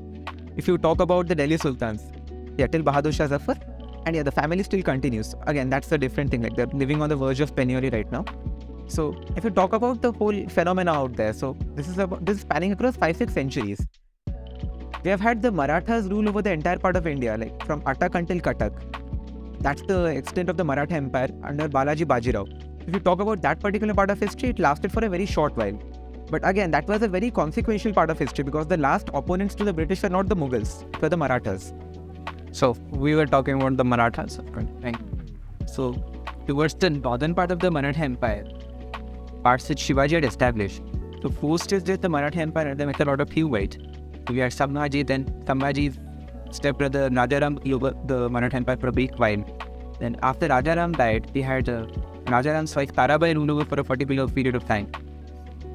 if 0.56 0.66
you 0.66 0.78
talk 0.78 1.00
about 1.00 1.28
the 1.28 1.34
Delhi 1.34 1.58
Sultans, 1.58 2.02
yeah, 2.56 2.66
till 2.66 2.82
Bahadur 2.82 3.12
Shah 3.12 3.26
Zafar, 3.26 3.56
and 4.06 4.16
yeah, 4.16 4.22
the 4.22 4.32
family 4.32 4.62
still 4.62 4.82
continues. 4.82 5.34
Again, 5.46 5.68
that's 5.68 5.92
a 5.92 5.98
different 5.98 6.30
thing. 6.30 6.42
Like 6.42 6.56
they're 6.56 6.66
living 6.66 7.02
on 7.02 7.08
the 7.10 7.16
verge 7.16 7.40
of 7.40 7.54
penury 7.54 7.90
right 7.90 8.10
now. 8.10 8.24
So 8.86 9.14
if 9.36 9.44
you 9.44 9.50
talk 9.50 9.72
about 9.72 10.00
the 10.00 10.12
whole 10.12 10.48
phenomena 10.48 10.92
out 10.92 11.16
there, 11.16 11.32
so 11.32 11.56
this 11.74 11.88
is 11.88 11.98
about 11.98 12.24
this 12.24 12.36
is 12.36 12.42
spanning 12.42 12.72
across 12.72 12.96
five, 12.96 13.16
six 13.16 13.34
centuries. 13.34 13.84
We 15.02 15.10
have 15.10 15.20
had 15.20 15.42
the 15.42 15.50
Marathas 15.52 16.06
rule 16.06 16.28
over 16.28 16.40
the 16.40 16.52
entire 16.52 16.78
part 16.78 16.96
of 16.96 17.06
India, 17.06 17.36
like 17.36 17.66
from 17.66 17.82
Attak 17.82 18.14
until 18.14 18.38
Cuttack. 18.38 18.72
That's 19.60 19.82
the 19.82 20.04
extent 20.06 20.48
of 20.48 20.56
the 20.56 20.64
Maratha 20.64 20.94
Empire 20.94 21.30
under 21.42 21.68
Balaji 21.68 22.04
Bajirao. 22.04 22.88
If 22.88 22.94
you 22.94 23.00
talk 23.00 23.20
about 23.20 23.42
that 23.42 23.58
particular 23.60 23.94
part 23.94 24.10
of 24.10 24.20
history, 24.20 24.50
it 24.50 24.58
lasted 24.58 24.92
for 24.92 25.04
a 25.04 25.08
very 25.08 25.26
short 25.26 25.56
while. 25.56 25.78
But 26.30 26.46
again, 26.48 26.70
that 26.72 26.86
was 26.88 27.02
a 27.02 27.08
very 27.08 27.30
consequential 27.30 27.92
part 27.92 28.10
of 28.10 28.18
history 28.18 28.44
because 28.44 28.66
the 28.66 28.76
last 28.76 29.10
opponents 29.14 29.54
to 29.56 29.64
the 29.64 29.72
British 29.72 30.02
were 30.02 30.08
not 30.08 30.28
the 30.28 30.36
Mughals, 30.36 30.82
it 30.94 31.00
were 31.00 31.08
the 31.08 31.16
Marathas. 31.16 31.72
So 32.52 32.76
we 32.90 33.14
were 33.14 33.26
talking 33.26 33.60
about 33.60 33.76
the 33.76 33.84
Marathas, 33.84 34.40
right? 34.80 34.96
So 35.66 35.94
towards 36.46 36.74
the 36.74 36.90
northern 36.90 37.34
part 37.34 37.50
of 37.50 37.58
the 37.58 37.70
Maratha 37.70 38.00
Empire, 38.00 38.44
parts 39.42 39.68
that 39.68 39.78
Shivaji 39.78 40.12
had 40.12 40.24
established. 40.24 40.82
So 41.22 41.28
first 41.28 41.72
is 41.72 41.82
the 41.84 42.08
Maratha 42.08 42.40
Empire, 42.40 42.68
and 42.68 42.78
they 42.78 42.86
met 42.86 43.00
a 43.00 43.04
lot 43.04 43.20
of 43.20 43.30
Huvite. 43.30 44.30
We 44.30 44.38
had 44.38 44.52
Sambhaji, 44.52 45.06
then 45.06 45.26
Sambhaji's 45.44 45.98
stepbrother 46.56 47.08
Rajaram 47.20 47.56
over 47.78 47.92
the 48.12 48.28
Maratha 48.28 48.56
Empire 48.56 48.76
for 48.76 48.88
a 48.88 48.92
brief 48.92 49.12
while. 49.24 49.44
Then 50.00 50.16
after 50.22 50.48
Rajaram 50.48 50.96
died, 50.96 51.30
we 51.34 51.42
had 51.42 51.68
uh, 51.68 51.86
Rajaram's 52.36 52.74
wife 52.76 52.92
Tarabai 52.92 53.34
rule 53.34 53.50
over 53.56 53.64
for 53.64 53.80
a 53.80 53.84
particular 53.84 54.26
period 54.28 54.56
of 54.60 54.66
time. 54.66 54.90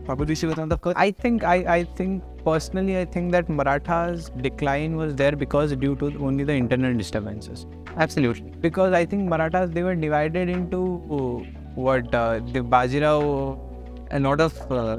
Probably 0.06 0.36
she 0.36 0.46
was 0.52 0.60
on 0.60 0.70
the 0.70 0.78
first. 0.78 0.98
I 0.98 1.12
think 1.12 1.44
I, 1.44 1.56
I 1.78 1.84
think 1.84 2.24
personally 2.44 2.98
I 3.00 3.06
think 3.06 3.32
that 3.32 3.50
Marathas 3.50 4.30
decline 4.42 4.96
was 4.98 5.16
there 5.16 5.36
because 5.36 5.76
due 5.76 5.96
to 5.98 6.12
only 6.30 6.44
the 6.44 6.54
internal 6.54 6.94
disturbances. 6.94 7.66
Absolutely. 7.98 8.52
Because 8.68 8.94
I 8.94 9.06
think 9.06 9.30
Marathas 9.30 9.70
they 9.72 9.84
were 9.84 9.96
divided 9.96 10.50
into 10.50 10.80
uh, 11.10 11.62
what 11.76 12.14
uh, 12.14 12.40
the 12.54 12.62
Bajirao 12.78 13.68
A 14.16 14.20
lot 14.20 14.42
of, 14.42 14.56
uh, 14.78 14.98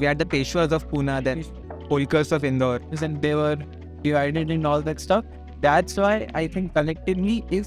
we 0.00 0.06
had 0.06 0.20
the 0.22 0.24
Peshwas 0.24 0.74
of 0.76 0.88
Pune, 0.90 1.24
then 1.28 1.40
Holkars 1.88 2.30
of 2.36 2.44
Indore. 2.44 2.80
and 3.06 3.20
they 3.20 3.34
were 3.34 3.56
divided 4.04 4.50
in 4.50 4.64
all 4.66 4.80
that 4.82 5.00
stuff. 5.00 5.24
That's 5.60 5.96
why 5.96 6.28
I 6.34 6.46
think 6.46 6.74
collectively 6.74 7.44
if 7.50 7.66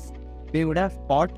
they 0.54 0.66
would 0.66 0.78
have 0.78 0.98
fought, 1.08 1.32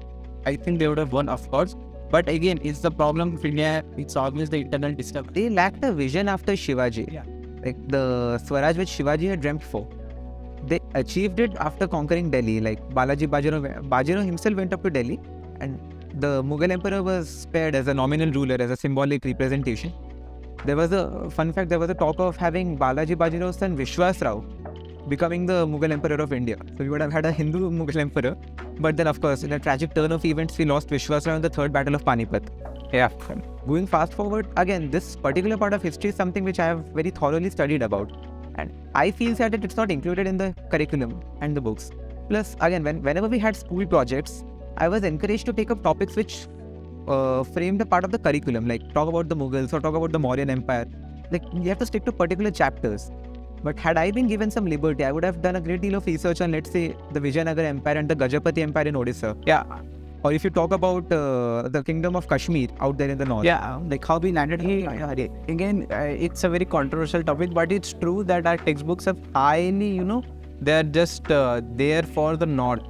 I 0.45 0.55
think 0.55 0.79
they 0.79 0.87
would 0.87 0.97
have 0.97 1.13
won 1.13 1.29
of 1.29 1.49
course. 1.49 1.75
But 2.11 2.27
again, 2.27 2.59
it's 2.63 2.79
the 2.79 2.91
problem 2.91 3.35
of 3.35 3.45
India. 3.45 3.83
It's 3.97 4.15
always 4.15 4.49
the 4.49 4.57
internal 4.57 4.93
disturbance. 4.93 5.35
They 5.35 5.49
lacked 5.49 5.83
a 5.83 5.91
vision 5.93 6.27
after 6.27 6.53
Shivaji. 6.53 7.11
Yeah. 7.13 7.23
Like 7.63 7.77
the 7.87 8.39
Swaraj 8.39 8.77
which 8.77 8.89
Shivaji 8.89 9.29
had 9.29 9.41
dreamt 9.41 9.63
for. 9.63 9.87
They 10.65 10.79
achieved 10.95 11.39
it 11.39 11.55
after 11.57 11.87
conquering 11.87 12.31
Delhi. 12.31 12.59
Like 12.59 12.81
Balaji 12.89 13.27
Bajirao, 13.27 13.87
Bajirao 13.87 14.25
himself 14.25 14.55
went 14.55 14.73
up 14.73 14.83
to 14.83 14.89
Delhi 14.89 15.19
and 15.61 15.79
the 16.15 16.43
Mughal 16.43 16.71
emperor 16.71 17.03
was 17.03 17.29
spared 17.29 17.75
as 17.75 17.87
a 17.87 17.93
nominal 17.93 18.31
ruler, 18.31 18.57
as 18.59 18.71
a 18.71 18.75
symbolic 18.75 19.23
representation. 19.23 19.93
There 20.65 20.75
was 20.75 20.91
a 20.91 21.29
fun 21.29 21.53
fact, 21.53 21.69
there 21.69 21.79
was 21.79 21.89
a 21.89 21.93
talk 21.93 22.19
of 22.19 22.35
having 22.35 22.77
Balaji 22.77 23.15
Bajirao's 23.15 23.57
son 23.57 23.77
Vishwas 23.77 24.21
Rao 24.23 24.43
becoming 25.07 25.45
the 25.45 25.65
Mughal 25.65 25.91
emperor 25.91 26.15
of 26.15 26.33
India. 26.33 26.57
So 26.77 26.83
we 26.83 26.89
would 26.89 27.01
have 27.01 27.11
had 27.11 27.25
a 27.25 27.31
Hindu 27.31 27.69
Mughal 27.71 27.97
emperor. 27.97 28.35
But 28.79 28.97
then, 28.97 29.07
of 29.07 29.21
course, 29.21 29.43
in 29.43 29.53
a 29.53 29.59
tragic 29.59 29.93
turn 29.93 30.11
of 30.11 30.25
events, 30.25 30.57
we 30.57 30.65
lost 30.65 30.89
Vishwas 30.89 31.27
Rao 31.27 31.35
in 31.35 31.41
the 31.41 31.49
third 31.49 31.71
battle 31.71 31.95
of 31.95 32.03
Panipat. 32.05 32.49
Yeah. 32.93 33.09
Going 33.67 33.87
fast 33.87 34.13
forward, 34.13 34.47
again, 34.57 34.89
this 34.89 35.15
particular 35.15 35.57
part 35.57 35.73
of 35.73 35.81
history 35.81 36.09
is 36.09 36.15
something 36.15 36.43
which 36.43 36.59
I 36.59 36.65
have 36.65 36.85
very 36.89 37.11
thoroughly 37.11 37.49
studied 37.49 37.81
about. 37.81 38.11
And 38.55 38.71
I 38.95 39.11
feel 39.11 39.35
sad 39.35 39.51
that 39.53 39.63
it's 39.63 39.77
not 39.77 39.91
included 39.91 40.27
in 40.27 40.37
the 40.37 40.55
curriculum 40.71 41.21
and 41.39 41.55
the 41.55 41.61
books. 41.61 41.91
Plus, 42.29 42.55
again, 42.59 42.83
when, 42.83 43.01
whenever 43.01 43.27
we 43.27 43.39
had 43.39 43.55
school 43.55 43.85
projects, 43.85 44.43
I 44.77 44.87
was 44.87 45.03
encouraged 45.03 45.45
to 45.47 45.53
take 45.53 45.71
up 45.71 45.83
topics 45.83 46.15
which 46.15 46.47
uh, 47.07 47.43
framed 47.43 47.81
a 47.81 47.85
part 47.85 48.03
of 48.03 48.11
the 48.11 48.19
curriculum, 48.19 48.67
like 48.67 48.93
talk 48.93 49.07
about 49.07 49.29
the 49.29 49.35
Mughals 49.35 49.73
or 49.73 49.79
talk 49.79 49.95
about 49.95 50.11
the 50.11 50.19
Mauryan 50.19 50.49
Empire. 50.49 50.85
Like, 51.31 51.43
you 51.53 51.69
have 51.69 51.77
to 51.79 51.85
stick 51.85 52.05
to 52.05 52.11
particular 52.11 52.49
chapters. 52.49 53.11
But 53.63 53.77
had 53.79 53.97
I 53.97 54.11
been 54.11 54.27
given 54.27 54.49
some 54.49 54.65
liberty, 54.65 55.03
I 55.03 55.11
would 55.11 55.23
have 55.23 55.41
done 55.41 55.55
a 55.55 55.61
great 55.61 55.81
deal 55.81 55.95
of 55.95 56.05
research 56.05 56.41
on, 56.41 56.51
let's 56.51 56.71
say, 56.71 56.95
the 57.11 57.19
Vijayanagar 57.19 57.65
Empire 57.65 57.97
and 57.97 58.09
the 58.09 58.15
Gajapati 58.15 58.59
Empire 58.59 58.87
in 58.87 58.95
Odisha. 58.95 59.35
Yeah. 59.45 59.63
Or 60.23 60.33
if 60.33 60.43
you 60.43 60.49
talk 60.49 60.73
about 60.73 61.11
uh, 61.11 61.69
the 61.69 61.81
kingdom 61.81 62.15
of 62.15 62.27
Kashmir 62.27 62.67
out 62.81 62.97
there 62.97 63.09
in 63.09 63.17
the 63.17 63.25
north. 63.25 63.45
Yeah, 63.45 63.79
like 63.87 64.05
how 64.05 64.17
we 64.17 64.33
landed. 64.33 64.61
here. 64.61 64.89
Again, 65.47 65.87
uh, 65.91 65.95
it's 65.95 66.43
a 66.43 66.49
very 66.49 66.65
controversial 66.65 67.23
topic, 67.23 67.53
but 67.53 67.71
it's 67.71 67.93
true 67.93 68.23
that 68.25 68.45
our 68.45 68.57
textbooks 68.57 69.05
have 69.05 69.17
highly, 69.33 69.87
you 69.87 70.03
know, 70.03 70.23
they're 70.61 70.83
just 70.83 71.31
uh, 71.31 71.61
there 71.75 72.03
for 72.03 72.35
the 72.35 72.45
north. 72.45 72.83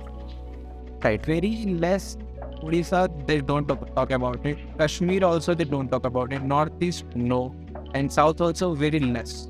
Right. 1.04 1.24
Very 1.24 1.66
less. 1.80 2.18
Odisha, 2.64 3.28
they 3.28 3.42
don't 3.42 3.68
talk, 3.68 3.96
talk 3.96 4.12
about 4.12 4.44
it. 4.46 4.58
Kashmir 4.78 5.24
also, 5.24 5.54
they 5.54 5.64
don't 5.64 5.90
talk 5.90 6.06
about 6.06 6.34
it. 6.34 6.42
Northeast, 6.42 7.06
no. 7.16 7.56
And 7.94 8.12
South 8.12 8.42
also, 8.42 8.74
very 8.74 9.00
less. 9.00 9.49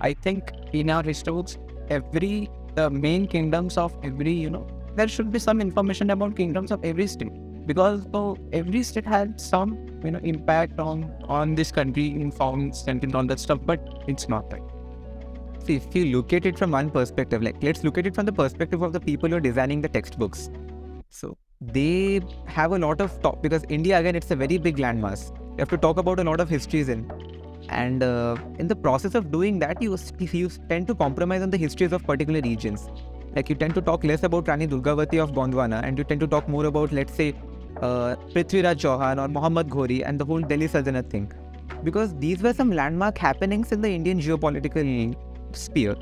I 0.00 0.14
think 0.14 0.52
in 0.72 0.90
our 0.90 1.02
books, 1.02 1.58
every 1.88 2.48
the 2.74 2.88
main 2.88 3.26
kingdoms 3.26 3.76
of 3.76 3.96
every, 4.02 4.32
you 4.32 4.50
know, 4.50 4.66
there 4.96 5.08
should 5.08 5.30
be 5.32 5.38
some 5.38 5.60
information 5.60 6.10
about 6.10 6.36
kingdoms 6.36 6.70
of 6.70 6.84
every 6.84 7.06
state 7.06 7.32
because 7.66 8.06
so 8.12 8.36
every 8.52 8.82
state 8.82 9.06
had 9.06 9.40
some, 9.40 9.76
you 10.04 10.10
know, 10.10 10.20
impact 10.22 10.80
on 10.80 11.12
on 11.28 11.54
this 11.54 11.70
country 11.70 12.06
in 12.08 12.30
found 12.30 12.74
sentient 12.74 13.14
on 13.14 13.26
that 13.26 13.40
stuff, 13.40 13.58
but 13.64 13.80
it's 14.08 14.28
not 14.28 14.52
right. 14.52 14.62
See, 15.64 15.76
if 15.76 15.94
you 15.94 16.06
look 16.06 16.32
at 16.32 16.46
it 16.46 16.58
from 16.58 16.70
one 16.70 16.90
perspective, 16.90 17.42
like 17.42 17.62
let's 17.62 17.84
look 17.84 17.98
at 17.98 18.06
it 18.06 18.14
from 18.14 18.26
the 18.26 18.32
perspective 18.32 18.82
of 18.82 18.92
the 18.92 19.00
people 19.00 19.28
who 19.28 19.36
are 19.36 19.40
designing 19.40 19.82
the 19.82 19.88
textbooks. 19.88 20.50
So 21.10 21.36
they 21.60 22.20
have 22.46 22.72
a 22.72 22.78
lot 22.78 23.00
of 23.00 23.20
talk 23.20 23.42
because 23.42 23.64
India 23.68 23.98
again 23.98 24.16
it's 24.16 24.30
a 24.30 24.36
very 24.36 24.56
big 24.58 24.78
landmass. 24.78 25.30
You 25.50 25.56
have 25.58 25.68
to 25.70 25.76
talk 25.76 25.98
about 25.98 26.18
a 26.18 26.24
lot 26.24 26.40
of 26.40 26.48
histories 26.48 26.88
in, 26.88 27.04
and 27.68 28.02
uh, 28.02 28.36
in 28.58 28.68
the 28.68 28.76
process 28.76 29.14
of 29.14 29.30
doing 29.30 29.58
that, 29.60 29.80
you 29.82 29.96
you 30.18 30.48
tend 30.68 30.86
to 30.88 30.94
compromise 30.94 31.42
on 31.42 31.50
the 31.50 31.56
histories 31.56 31.92
of 31.92 32.04
particular 32.04 32.40
regions. 32.40 32.88
Like 33.34 33.48
you 33.48 33.54
tend 33.54 33.74
to 33.74 33.80
talk 33.80 34.02
less 34.02 34.22
about 34.24 34.48
Rani 34.48 34.66
Durgavati 34.66 35.22
of 35.22 35.32
Gondwana, 35.32 35.82
and 35.84 35.96
you 35.96 36.04
tend 36.04 36.20
to 36.20 36.26
talk 36.26 36.48
more 36.48 36.64
about 36.66 36.92
let's 36.92 37.14
say 37.14 37.34
uh, 37.80 38.16
Prithviraj 38.34 38.76
Chauhan 38.76 39.24
or 39.24 39.28
Muhammad 39.28 39.68
Ghori 39.70 40.02
and 40.04 40.18
the 40.18 40.24
whole 40.24 40.40
Delhi 40.40 40.66
Sultanate 40.66 41.10
thing, 41.10 41.32
because 41.84 42.14
these 42.16 42.42
were 42.42 42.52
some 42.52 42.72
landmark 42.72 43.18
happenings 43.18 43.72
in 43.72 43.80
the 43.80 43.88
Indian 43.88 44.20
geopolitical 44.20 45.14
sphere. 45.52 45.96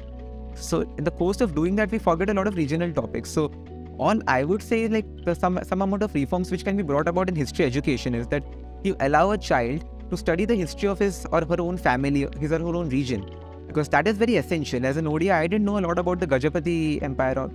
So 0.55 0.81
in 0.97 1.05
the 1.05 1.11
course 1.11 1.41
of 1.41 1.55
doing 1.55 1.77
that, 1.77 1.91
we 1.91 1.99
forget 1.99 2.31
a 2.31 2.35
lot 2.35 2.47
of 2.47 2.57
regional 2.57 2.93
topics. 2.93 3.31
So 3.31 3.53
all 3.99 4.21
I 4.27 4.45
would 4.45 4.63
say 4.63 4.89
like 4.89 5.05
some 5.35 5.59
some 5.63 5.83
amount 5.83 6.03
of 6.03 6.15
reforms 6.15 6.51
which 6.51 6.65
can 6.65 6.77
be 6.77 6.83
brought 6.83 7.09
about 7.09 7.29
in 7.29 7.35
history 7.35 7.65
education 7.65 8.15
is 8.15 8.27
that 8.29 8.45
you 8.85 8.97
allow 9.01 9.33
a 9.33 9.39
child 9.39 9.85
to 10.11 10.17
study 10.17 10.45
the 10.45 10.55
history 10.55 10.89
of 10.89 10.99
his 10.99 11.27
or 11.33 11.45
her 11.45 11.61
own 11.61 11.77
family, 11.77 12.27
his 12.41 12.53
or 12.53 12.59
her 12.59 12.75
own 12.75 12.89
region, 12.89 13.25
because 13.67 13.89
that 13.91 14.07
is 14.07 14.17
very 14.17 14.37
essential. 14.37 14.85
As 14.85 14.97
an 14.97 15.07
ODI, 15.07 15.31
I 15.31 15.47
didn't 15.47 15.65
know 15.65 15.79
a 15.79 15.85
lot 15.89 15.99
about 15.99 16.21
the 16.21 16.27
Gajapati 16.27 17.03
Empire 17.03 17.39
or 17.39 17.51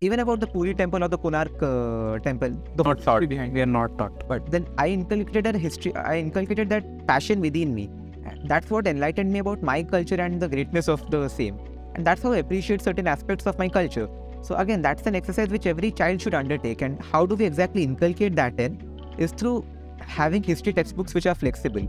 even 0.00 0.20
about 0.20 0.38
the 0.38 0.46
Puri 0.46 0.74
Temple 0.74 1.02
or 1.02 1.08
the 1.08 1.18
Konark 1.18 1.60
uh, 1.60 2.18
Temple. 2.20 2.50
The 2.76 2.84
Not 2.84 3.02
taught. 3.02 3.28
Behind. 3.28 3.52
We 3.52 3.60
are 3.62 3.66
not 3.66 3.98
taught. 3.98 4.28
but 4.28 4.48
then 4.50 4.68
I 4.78 4.88
inculcated 4.88 5.56
a 5.56 5.58
history. 5.58 5.94
I 5.96 6.18
inculcated 6.18 6.68
that 6.68 6.84
passion 7.08 7.40
within 7.40 7.74
me. 7.74 7.90
That's 8.44 8.70
what 8.70 8.86
enlightened 8.86 9.32
me 9.32 9.40
about 9.40 9.62
my 9.62 9.82
culture 9.82 10.20
and 10.20 10.40
the 10.40 10.48
greatness 10.48 10.88
of 10.88 11.10
the 11.10 11.28
same. 11.28 11.58
And 11.94 12.06
that's 12.06 12.22
how 12.22 12.32
I 12.32 12.36
appreciate 12.38 12.82
certain 12.82 13.08
aspects 13.08 13.46
of 13.46 13.58
my 13.58 13.68
culture. 13.68 14.08
So 14.42 14.54
again, 14.54 14.82
that's 14.82 15.04
an 15.06 15.16
exercise 15.16 15.48
which 15.48 15.66
every 15.66 15.90
child 15.90 16.22
should 16.22 16.34
undertake. 16.34 16.82
And 16.82 17.02
how 17.02 17.26
do 17.26 17.34
we 17.34 17.44
exactly 17.44 17.82
inculcate 17.82 18.36
that 18.36 18.60
in? 18.60 18.78
Is 19.18 19.32
through 19.32 19.64
having 20.08 20.42
history 20.42 20.72
textbooks 20.72 21.14
which 21.14 21.26
are 21.26 21.34
flexible. 21.34 21.86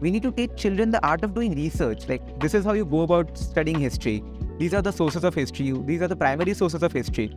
We 0.00 0.10
need 0.10 0.22
to 0.24 0.32
teach 0.32 0.56
children 0.56 0.90
the 0.90 1.04
art 1.06 1.24
of 1.24 1.34
doing 1.34 1.54
research. 1.54 2.08
Like 2.08 2.40
this 2.40 2.54
is 2.54 2.64
how 2.64 2.72
you 2.72 2.84
go 2.84 3.02
about 3.02 3.36
studying 3.38 3.78
history. 3.78 4.22
These 4.58 4.74
are 4.74 4.82
the 4.82 4.92
sources 4.92 5.24
of 5.24 5.34
history. 5.34 5.72
These 5.72 6.02
are 6.02 6.08
the 6.08 6.16
primary 6.16 6.54
sources 6.54 6.82
of 6.82 6.92
history. 6.92 7.34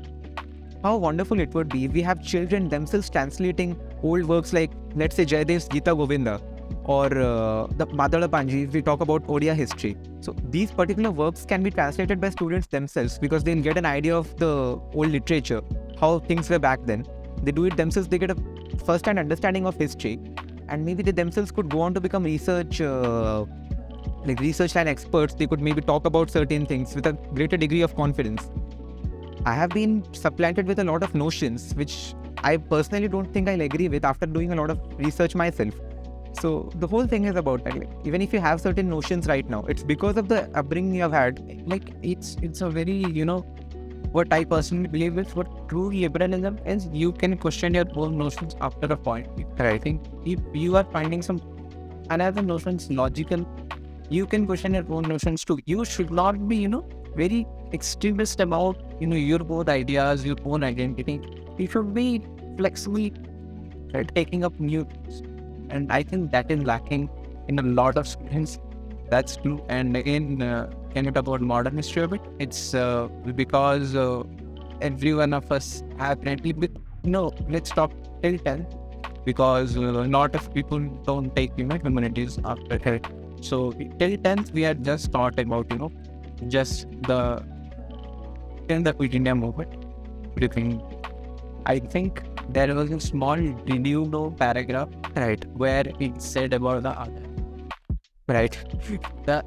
How 0.83 0.97
wonderful 0.97 1.39
it 1.39 1.53
would 1.53 1.69
be 1.69 1.85
if 1.85 1.93
we 1.93 2.01
have 2.01 2.21
children 2.21 2.67
themselves 2.67 3.09
translating 3.09 3.79
old 4.01 4.25
works 4.25 4.51
like, 4.51 4.71
let's 4.95 5.15
say, 5.15 5.25
Jayadev's 5.25 5.69
Gita 5.69 5.95
Govinda 5.95 6.41
or 6.85 7.05
uh, 7.05 7.67
the 7.77 7.87
Madala 7.87 8.27
Panji, 8.27 8.65
if 8.65 8.73
we 8.73 8.81
talk 8.81 8.99
about 9.01 9.25
Odia 9.27 9.55
history. 9.55 9.95
So 10.19 10.35
these 10.49 10.71
particular 10.71 11.11
works 11.11 11.45
can 11.45 11.63
be 11.63 11.71
translated 11.71 12.19
by 12.19 12.29
students 12.29 12.67
themselves 12.67 13.17
because 13.17 13.43
they'll 13.43 13.61
get 13.61 13.77
an 13.77 13.85
idea 13.85 14.17
of 14.17 14.35
the 14.37 14.79
old 14.93 15.09
literature, 15.09 15.61
how 15.99 16.19
things 16.19 16.49
were 16.49 16.59
back 16.59 16.79
then. 16.85 17.05
They 17.41 17.51
do 17.51 17.65
it 17.65 17.77
themselves, 17.77 18.09
they 18.09 18.17
get 18.17 18.31
a 18.31 18.35
first-hand 18.85 19.19
understanding 19.19 19.65
of 19.65 19.75
history, 19.75 20.19
and 20.69 20.85
maybe 20.85 21.03
they 21.03 21.11
themselves 21.11 21.51
could 21.51 21.69
go 21.69 21.81
on 21.81 21.93
to 21.93 22.01
become 22.01 22.23
research, 22.23 22.81
uh, 22.81 23.45
like 24.25 24.39
research 24.39 24.75
line 24.75 24.87
experts. 24.87 25.33
They 25.33 25.47
could 25.47 25.61
maybe 25.61 25.81
talk 25.81 26.05
about 26.05 26.29
certain 26.29 26.65
things 26.65 26.95
with 26.95 27.05
a 27.05 27.13
greater 27.13 27.57
degree 27.57 27.81
of 27.81 27.95
confidence. 27.95 28.49
I 29.45 29.53
have 29.53 29.71
been 29.71 30.03
supplanted 30.13 30.67
with 30.67 30.79
a 30.79 30.83
lot 30.85 31.03
of 31.03 31.13
notions 31.13 31.75
which 31.75 32.13
I 32.37 32.57
personally 32.57 33.07
don't 33.07 33.31
think 33.33 33.49
I'll 33.49 33.61
agree 33.61 33.89
with 33.89 34.05
after 34.05 34.25
doing 34.25 34.51
a 34.51 34.55
lot 34.55 34.69
of 34.69 34.79
research 34.97 35.35
myself. 35.35 35.73
So 36.39 36.71
the 36.75 36.87
whole 36.87 37.05
thing 37.05 37.25
is 37.25 37.35
about 37.35 37.63
that. 37.63 37.77
Like, 37.77 37.89
even 38.05 38.21
if 38.21 38.33
you 38.33 38.39
have 38.39 38.59
certain 38.59 38.89
notions 38.89 39.27
right 39.27 39.47
now, 39.49 39.61
it's 39.67 39.83
because 39.83 40.17
of 40.17 40.27
the 40.27 40.49
upbringing 40.57 40.95
you 40.95 41.01
have 41.01 41.13
had. 41.13 41.41
like 41.67 41.89
it's 42.01 42.37
it's 42.41 42.61
a 42.61 42.69
very 42.69 42.97
you 43.19 43.25
know 43.25 43.45
what 44.13 44.31
I 44.31 44.43
personally 44.43 44.87
believe 44.87 45.17
is 45.17 45.35
what 45.35 45.47
true 45.67 45.89
liberalism 45.91 46.59
is 46.65 46.87
you 46.93 47.11
can 47.11 47.35
question 47.35 47.73
your 47.73 47.85
own 47.95 48.17
notions 48.17 48.55
after 48.61 48.85
a 48.93 48.95
point. 48.95 49.27
I 49.57 49.77
think 49.79 50.03
if 50.23 50.39
you 50.53 50.75
are 50.77 50.83
finding 50.83 51.23
some 51.23 51.41
another 52.11 52.43
notions 52.43 52.91
logical, 52.91 53.47
you 54.09 54.27
can 54.27 54.45
question 54.45 54.75
your 54.75 54.85
own 54.89 55.03
notions 55.03 55.43
too. 55.43 55.57
You 55.65 55.83
should 55.83 56.11
not 56.11 56.47
be, 56.47 56.57
you 56.57 56.67
know, 56.67 56.85
very 57.15 57.47
extremist 57.73 58.39
about 58.39 58.77
you 58.99 59.07
know 59.07 59.15
your 59.15 59.39
own 59.49 59.67
ideas, 59.67 60.23
your 60.23 60.37
own 60.45 60.63
identity. 60.63 61.19
You 61.57 61.67
should 61.67 61.93
be 61.95 62.21
flexible, 62.57 63.09
right, 63.95 64.13
taking 64.13 64.43
up 64.43 64.59
new 64.59 64.83
things. 64.83 65.21
And 65.71 65.91
I 65.91 66.03
think 66.03 66.31
that 66.31 66.51
is 66.51 66.63
lacking 66.63 67.09
in 67.47 67.57
a 67.57 67.63
lot 67.63 67.97
of 67.97 68.07
students. 68.07 68.59
That's 69.09 69.37
true. 69.37 69.59
And 69.69 69.97
again, 69.97 70.41
uh, 70.41 70.69
can 70.93 71.05
you 71.05 71.11
talk 71.11 71.27
about 71.27 71.41
modern 71.41 71.77
history 71.77 72.03
of 72.03 72.13
it? 72.13 72.21
It's 72.39 72.73
uh, 72.73 73.07
because 73.35 73.95
uh, 73.95 74.23
every 74.81 75.13
one 75.13 75.33
of 75.33 75.51
us 75.51 75.83
have 75.97 76.19
no, 77.03 77.31
let's 77.49 77.69
stop 77.69 77.91
till 78.21 78.37
10 78.37 78.67
because 79.25 79.77
uh, 79.77 79.81
a 79.81 80.07
lot 80.17 80.35
of 80.35 80.53
people 80.53 80.79
don't 81.05 81.35
take 81.35 81.51
you 81.57 81.65
know 81.65 81.77
humanities 81.77 82.39
after 82.45 82.95
it. 82.95 83.05
So 83.41 83.71
till 83.71 84.17
10th, 84.17 84.51
we 84.51 84.61
had 84.61 84.83
just 84.83 85.11
thought 85.11 85.39
about 85.39 85.71
you 85.71 85.77
know 85.77 85.91
just 86.47 86.87
the 87.07 87.43
in 88.69 88.83
the 88.83 88.93
Quit 88.93 89.15
India 89.15 89.35
movement. 89.35 89.75
What 89.75 90.35
do 90.37 90.45
you 90.45 90.49
think? 90.49 90.81
I 91.65 91.79
think 91.79 92.23
there 92.49 92.73
was 92.75 92.91
a 92.91 92.99
small 92.99 93.35
did 93.35 93.87
you 93.87 94.05
know 94.05 94.31
paragraph 94.31 94.89
Right. 95.15 95.45
where 95.53 95.83
it 95.99 96.21
said 96.21 96.53
about 96.53 96.83
the 96.83 96.89
other. 96.89 97.23
Right. 98.27 98.57
The 99.25 99.43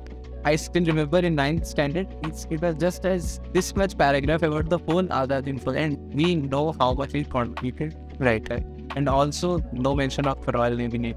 I 0.49 0.55
still 0.55 0.85
remember 0.85 1.19
in 1.19 1.35
ninth 1.35 1.67
standard, 1.67 2.07
it 2.23 2.61
was 2.63 2.77
just 2.77 3.05
as 3.05 3.41
this 3.53 3.75
much 3.75 3.99
paragraph 3.99 4.43
about 4.43 4.69
the 4.71 4.79
whole 4.79 5.03
Azad 5.03 5.49
info, 5.49 5.73
and 5.73 6.15
we 6.15 6.37
know 6.37 6.73
how 6.79 6.95
much 6.95 7.15
it 7.15 7.29
contributed, 7.31 7.97
Right. 8.21 8.49
right? 8.49 8.65
And 8.95 9.09
also 9.09 9.61
no 9.73 9.95
mention 9.97 10.29
of 10.29 10.47
Royal 10.47 10.77
Navy. 10.77 11.15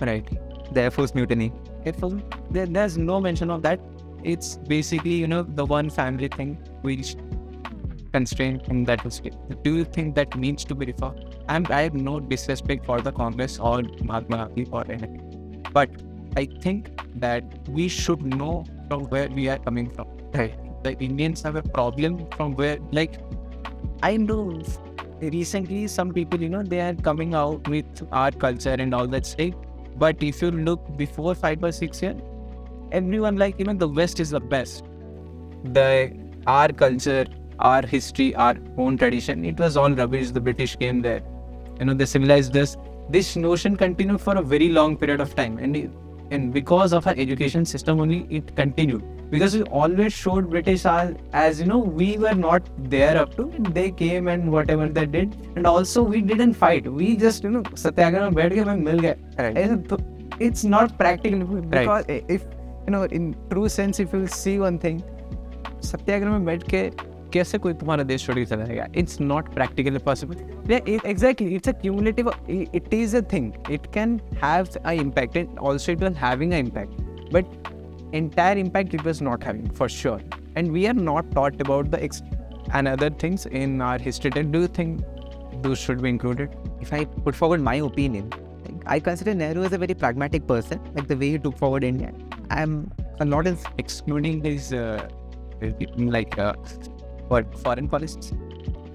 Right. 0.00 0.28
The 0.72 0.82
Air 0.82 0.92
Force 0.92 1.14
mutiny. 1.16 1.52
It 1.84 2.00
was 2.00 2.14
there, 2.50 2.66
there's 2.66 2.96
no 2.96 3.20
mention 3.20 3.50
of 3.50 3.62
that. 3.62 3.80
It's 4.22 4.56
basically 4.68 5.14
you 5.14 5.26
know 5.26 5.42
the 5.42 5.66
one 5.66 5.90
family 5.90 6.28
thing 6.28 6.56
which 6.82 7.16
constrained 8.12 8.62
in 8.68 8.84
that 8.84 9.00
history. 9.00 9.32
Do 9.64 9.74
you 9.78 9.84
think 9.84 10.14
that 10.14 10.36
needs 10.36 10.64
to 10.66 10.76
be 10.76 10.86
reformed? 10.86 11.36
I'm, 11.48 11.66
I 11.70 11.80
have 11.82 11.94
no 11.94 12.20
disrespect 12.20 12.86
for 12.86 13.00
the 13.00 13.10
Congress 13.12 13.58
or 13.58 13.82
Mahatma 14.12 14.36
Gandhi 14.44 14.68
or 14.70 14.84
anything, 14.88 15.66
but 15.72 15.90
I 16.36 16.46
think 16.66 16.93
that 17.16 17.44
we 17.68 17.88
should 17.88 18.22
know 18.22 18.64
from 18.88 19.04
where 19.04 19.28
we 19.28 19.48
are 19.48 19.58
coming 19.58 19.90
from. 19.90 20.08
Right. 20.32 20.54
The 20.82 20.92
Indians 20.98 21.42
have 21.42 21.56
a 21.56 21.62
problem 21.62 22.26
from 22.36 22.54
where, 22.56 22.78
like, 22.92 23.20
I 24.02 24.16
know 24.16 24.62
recently 25.20 25.86
some 25.86 26.12
people, 26.12 26.40
you 26.40 26.48
know, 26.48 26.62
they 26.62 26.80
are 26.80 26.94
coming 26.94 27.34
out 27.34 27.66
with 27.68 27.86
our 28.12 28.30
culture 28.30 28.76
and 28.78 28.94
all 28.94 29.06
that 29.06 29.24
stuff. 29.24 29.54
But 29.96 30.22
if 30.22 30.42
you 30.42 30.50
look 30.50 30.96
before 30.96 31.34
five 31.34 31.62
or 31.62 31.72
six 31.72 32.02
years, 32.02 32.20
everyone 32.92 33.36
like 33.36 33.60
even 33.60 33.78
the 33.78 33.88
West 33.88 34.20
is 34.20 34.30
the 34.30 34.40
best. 34.40 34.84
The 35.72 36.12
our 36.46 36.68
culture, 36.68 37.26
our 37.60 37.86
history, 37.86 38.34
our 38.34 38.56
own 38.76 38.98
tradition, 38.98 39.44
it 39.44 39.58
was 39.58 39.76
all 39.76 39.90
rubbish. 39.90 40.32
The 40.32 40.40
British 40.40 40.76
came 40.76 41.00
there, 41.00 41.22
you 41.78 41.86
know, 41.86 41.94
they 41.94 42.04
civilized 42.04 42.56
us. 42.56 42.76
This 43.08 43.36
notion 43.36 43.76
continued 43.76 44.20
for 44.20 44.36
a 44.36 44.42
very 44.42 44.68
long 44.68 44.96
period 44.96 45.20
of 45.20 45.34
time, 45.34 45.58
and 45.58 45.76
and 46.30 46.52
because 46.52 46.92
of 46.92 47.06
our 47.06 47.14
education 47.16 47.64
system 47.64 48.00
only 48.00 48.26
it 48.30 48.54
continued. 48.56 49.04
Because 49.30 49.54
we 49.56 49.62
always 49.64 50.12
showed 50.12 50.50
british 50.50 50.84
as, 50.86 51.14
as 51.32 51.60
you 51.60 51.66
know 51.66 51.78
we 51.78 52.16
were 52.18 52.34
not 52.34 52.68
there 52.90 53.16
up 53.16 53.36
to 53.36 53.50
they 53.70 53.90
came 53.90 54.28
and 54.28 54.50
whatever 54.50 54.88
they 54.88 55.06
did. 55.06 55.36
And 55.56 55.66
also 55.66 56.02
we 56.02 56.20
didn't 56.20 56.54
fight. 56.54 56.90
We 56.90 57.16
just 57.16 57.42
you 57.42 57.50
know 57.50 57.62
satyagraha 57.74 58.30
bed 58.30 58.52
gaye 58.52 58.76
mil 58.76 58.98
gaye 58.98 59.16
it's 60.40 60.64
not 60.64 60.98
practical 60.98 61.40
because 61.40 62.06
right. 62.08 62.24
if 62.28 62.42
you 62.86 62.92
know 62.92 63.04
in 63.04 63.34
true 63.50 63.68
sense 63.68 64.00
if 64.00 64.12
you 64.12 64.26
see 64.26 64.58
one 64.58 64.78
thing 64.78 65.02
satyagraha 65.80 66.40
bed 66.40 66.64
ke 66.72 66.82
कैसे 67.33 67.57
कोई 67.63 67.73
तुम्हारा 67.81 68.03
देश 68.03 68.25
छोड़ 68.25 68.35
के 68.37 68.45
चला 68.45 68.65
जाएगा 68.65 68.87
it's 68.97 69.19
not 69.21 69.53
practically 69.53 69.99
possible 70.05 70.71
exactly 70.73 71.55
it's 71.55 71.69
a 71.69 71.71
cumulative 71.81 72.31
it 72.49 72.93
is 72.93 73.15
a 73.15 73.21
thing 73.33 73.51
it 73.71 73.85
can 73.93 74.19
have 74.43 74.67
a 74.85 74.91
impact 75.01 75.37
it 75.37 75.57
also 75.71 75.91
it 75.91 76.03
was 76.03 76.17
having 76.23 76.53
a 76.53 76.57
impact 76.67 77.01
but 77.33 77.77
entire 78.17 78.57
impact 78.57 78.93
it 78.97 79.03
was 79.07 79.19
not 79.25 79.43
having 79.47 79.65
for 79.79 79.87
sure 79.95 80.21
and 80.59 80.71
we 80.75 80.85
are 80.91 80.93
not 80.93 81.27
taught 81.33 81.59
about 81.61 81.91
the 81.91 82.03
ex- 82.05 82.23
and 82.77 82.91
other 82.91 83.09
things 83.23 83.45
in 83.59 83.75
our 83.87 83.99
history 84.05 84.31
Then 84.37 84.51
do 84.55 84.61
you 84.61 84.69
think 84.77 85.03
those 85.65 85.83
should 85.83 86.01
be 86.05 86.09
included 86.09 86.55
If 86.81 86.93
I 86.93 87.05
put 87.05 87.35
forward 87.35 87.61
my 87.61 87.75
opinion, 87.75 88.29
like, 88.65 88.83
I 88.85 88.99
consider 88.99 89.33
Nehru 89.33 89.63
as 89.63 89.73
a 89.73 89.77
very 89.77 89.93
pragmatic 89.93 90.47
person, 90.47 90.79
like 90.95 91.07
the 91.07 91.17
way 91.17 91.31
he 91.31 91.39
took 91.39 91.57
forward 91.57 91.83
India. 91.83 92.13
I'm 92.49 92.89
a 93.19 93.25
lot 93.25 93.47
in 93.47 93.57
excluding 93.77 94.41
his 94.43 94.71
uh, 94.73 95.07
like 95.97 96.39
uh, 96.39 96.53
what 97.28 97.58
foreign 97.58 97.88
policies. 97.88 98.32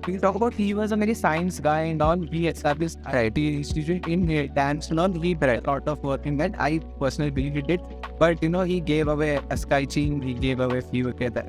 We 0.07 0.17
talk 0.17 0.35
about 0.35 0.53
he 0.53 0.73
was 0.73 0.91
a 0.91 0.95
very 0.95 1.13
science 1.13 1.59
guy 1.59 1.81
and 1.81 2.01
all. 2.01 2.17
He 2.17 2.47
established 2.47 2.97
Right. 3.05 3.25
IT 3.25 3.37
institute 3.37 4.07
in 4.07 4.53
dance 4.55 4.89
and 4.89 4.99
all. 4.99 5.11
He 5.11 5.33
did 5.33 5.49
a 5.49 5.69
lot 5.69 5.87
of 5.87 6.03
work 6.03 6.25
in 6.25 6.37
that. 6.37 6.55
I 6.57 6.79
personally 6.99 7.31
believe 7.31 7.53
he 7.55 7.61
did. 7.61 7.81
But 8.17 8.41
you 8.41 8.49
know, 8.49 8.61
he 8.61 8.79
gave 8.79 9.07
away 9.07 9.39
Aksai 9.49 9.91
Chin. 9.91 10.21
He 10.21 10.33
gave 10.33 10.61
away 10.61 10.81
few 10.81 11.13
that. 11.13 11.47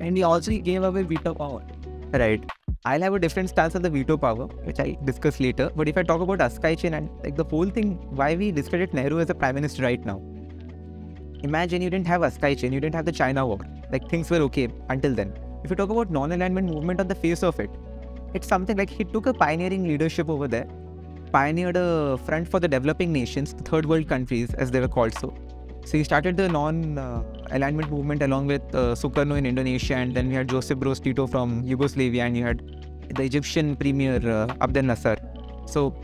And 0.00 0.16
he 0.16 0.22
also 0.22 0.50
he 0.50 0.58
gave 0.58 0.82
away 0.82 1.02
veto 1.02 1.34
power. 1.34 1.62
Right. 2.12 2.44
I'll 2.84 3.00
have 3.00 3.14
a 3.14 3.18
different 3.18 3.48
stance 3.48 3.74
on 3.74 3.82
the 3.82 3.90
veto 3.90 4.16
power, 4.16 4.46
which 4.68 4.78
I'll 4.80 4.96
discuss 5.04 5.40
later. 5.40 5.70
But 5.74 5.88
if 5.88 5.96
I 5.96 6.02
talk 6.02 6.20
about 6.20 6.38
Aksai 6.38 6.78
Chin 6.78 6.94
and 6.94 7.08
like 7.24 7.36
the 7.36 7.44
whole 7.44 7.70
thing, 7.70 7.92
why 8.10 8.34
we 8.34 8.52
discredit 8.52 8.92
Nehru 8.92 9.20
as 9.20 9.30
a 9.30 9.34
prime 9.34 9.54
minister 9.54 9.82
right 9.82 10.04
now. 10.04 10.20
Imagine 11.42 11.82
you 11.82 11.90
didn't 11.90 12.06
have 12.06 12.22
Aksai 12.22 12.58
Chin, 12.58 12.72
you 12.72 12.80
didn't 12.80 12.94
have 12.94 13.04
the 13.04 13.12
China 13.12 13.46
war. 13.46 13.58
Like 13.92 14.08
things 14.08 14.30
were 14.30 14.40
okay 14.48 14.68
until 14.88 15.14
then. 15.14 15.32
If 15.64 15.70
you 15.70 15.76
talk 15.76 15.90
about 15.90 16.10
non-alignment 16.10 16.68
movement 16.72 17.00
on 17.00 17.08
the 17.08 17.14
face 17.14 17.42
of 17.42 17.58
it, 17.58 17.70
it's 18.34 18.46
something 18.46 18.76
like 18.76 18.90
he 18.90 19.04
took 19.04 19.26
a 19.26 19.34
pioneering 19.34 19.84
leadership 19.84 20.28
over 20.28 20.46
there, 20.46 20.68
pioneered 21.32 21.76
a 21.76 22.18
front 22.18 22.48
for 22.48 22.60
the 22.60 22.68
developing 22.68 23.12
nations, 23.12 23.54
the 23.54 23.62
third 23.62 23.86
world 23.86 24.08
countries 24.08 24.54
as 24.54 24.70
they 24.70 24.80
were 24.80 24.88
called 24.88 25.14
so. 25.14 25.34
So 25.84 25.96
he 25.96 26.04
started 26.04 26.36
the 26.36 26.48
non-alignment 26.48 27.90
movement 27.90 28.22
along 28.22 28.46
with 28.46 28.62
uh, 28.74 28.94
Sukarno 28.94 29.38
in 29.38 29.46
Indonesia, 29.46 29.94
and 29.94 30.14
then 30.14 30.28
we 30.28 30.34
had 30.34 30.48
Joseph 30.48 30.78
Broz 30.78 31.02
Tito 31.02 31.26
from 31.26 31.62
Yugoslavia, 31.64 32.24
and 32.24 32.36
you 32.36 32.44
had 32.44 32.62
the 33.14 33.22
Egyptian 33.22 33.74
premier 33.74 34.16
uh, 34.16 34.54
Abdel 34.60 34.84
Nasser. 34.84 35.16
So 35.66 35.94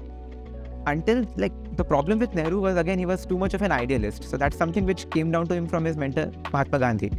until 0.86 1.26
like 1.36 1.52
the 1.76 1.84
problem 1.84 2.18
with 2.18 2.34
Nehru 2.34 2.60
was 2.60 2.76
again 2.76 2.98
he 2.98 3.06
was 3.06 3.24
too 3.26 3.38
much 3.38 3.54
of 3.54 3.62
an 3.62 3.72
idealist. 3.72 4.24
So 4.24 4.36
that's 4.36 4.56
something 4.56 4.84
which 4.84 5.08
came 5.10 5.30
down 5.30 5.46
to 5.48 5.54
him 5.54 5.66
from 5.66 5.84
his 5.84 5.96
mentor 5.96 6.32
Mahatma 6.52 6.78
Gandhi. 6.78 7.12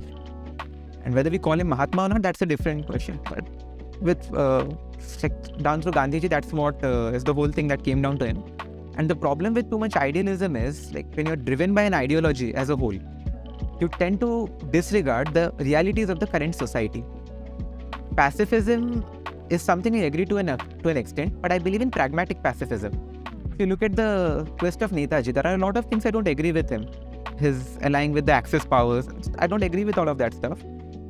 And 1.06 1.14
whether 1.14 1.30
we 1.30 1.38
call 1.38 1.60
him 1.60 1.70
Mahatma 1.70 2.06
or 2.06 2.10
not, 2.10 2.22
that's 2.24 2.42
a 2.42 2.46
different 2.46 2.88
question. 2.88 3.20
But 3.30 3.48
with 4.02 4.34
uh, 4.34 4.64
down 5.62 5.82
through 5.82 5.94
Gandhiji, 5.94 6.30
that's 6.30 6.52
what 6.52 6.84
uh, 6.84 7.12
is 7.14 7.24
the 7.24 7.34
whole 7.34 7.52
thing 7.52 7.68
that 7.68 7.84
came 7.84 8.02
down 8.02 8.18
to 8.18 8.26
him. 8.26 8.44
And 8.98 9.10
the 9.10 9.16
problem 9.16 9.54
with 9.54 9.70
too 9.70 9.78
much 9.78 9.96
idealism 9.96 10.56
is 10.56 10.94
like 10.94 11.06
when 11.16 11.28
you're 11.28 11.36
driven 11.36 11.74
by 11.74 11.84
an 11.84 11.94
ideology 11.94 12.56
as 12.56 12.70
a 12.70 12.76
whole, 12.76 12.94
you 13.80 13.90
tend 14.00 14.20
to 14.22 14.50
disregard 14.72 15.34
the 15.34 15.54
realities 15.60 16.10
of 16.10 16.20
the 16.20 16.28
current 16.28 16.56
society. 16.56 17.04
Pacifism 18.16 19.06
is 19.50 19.62
something 19.62 19.96
I 19.96 20.06
agree 20.06 20.26
to 20.26 20.38
an 20.38 20.48
to 20.84 20.90
an 20.90 20.98
extent, 20.98 21.42
but 21.42 21.52
I 21.52 21.60
believe 21.60 21.82
in 21.82 21.92
pragmatic 21.92 22.42
pacifism. 22.42 22.94
If 23.54 23.60
you 23.60 23.68
look 23.68 23.84
at 23.84 23.96
the 23.96 24.48
quest 24.60 24.82
of 24.82 24.92
Netaji, 24.92 25.34
there 25.34 25.46
are 25.46 25.56
a 25.56 25.58
lot 25.58 25.78
of 25.78 25.86
things 25.86 26.06
I 26.06 26.12
don't 26.12 26.28
agree 26.28 26.52
with 26.52 26.70
him. 26.70 26.88
His 27.38 27.78
allying 27.82 28.14
with 28.14 28.26
the 28.26 28.32
Axis 28.32 28.66
powers, 28.66 29.08
I 29.40 29.48
don't 29.48 29.64
agree 29.64 29.86
with 29.86 29.98
all 29.98 30.08
of 30.08 30.18
that 30.18 30.34
stuff. 30.34 30.60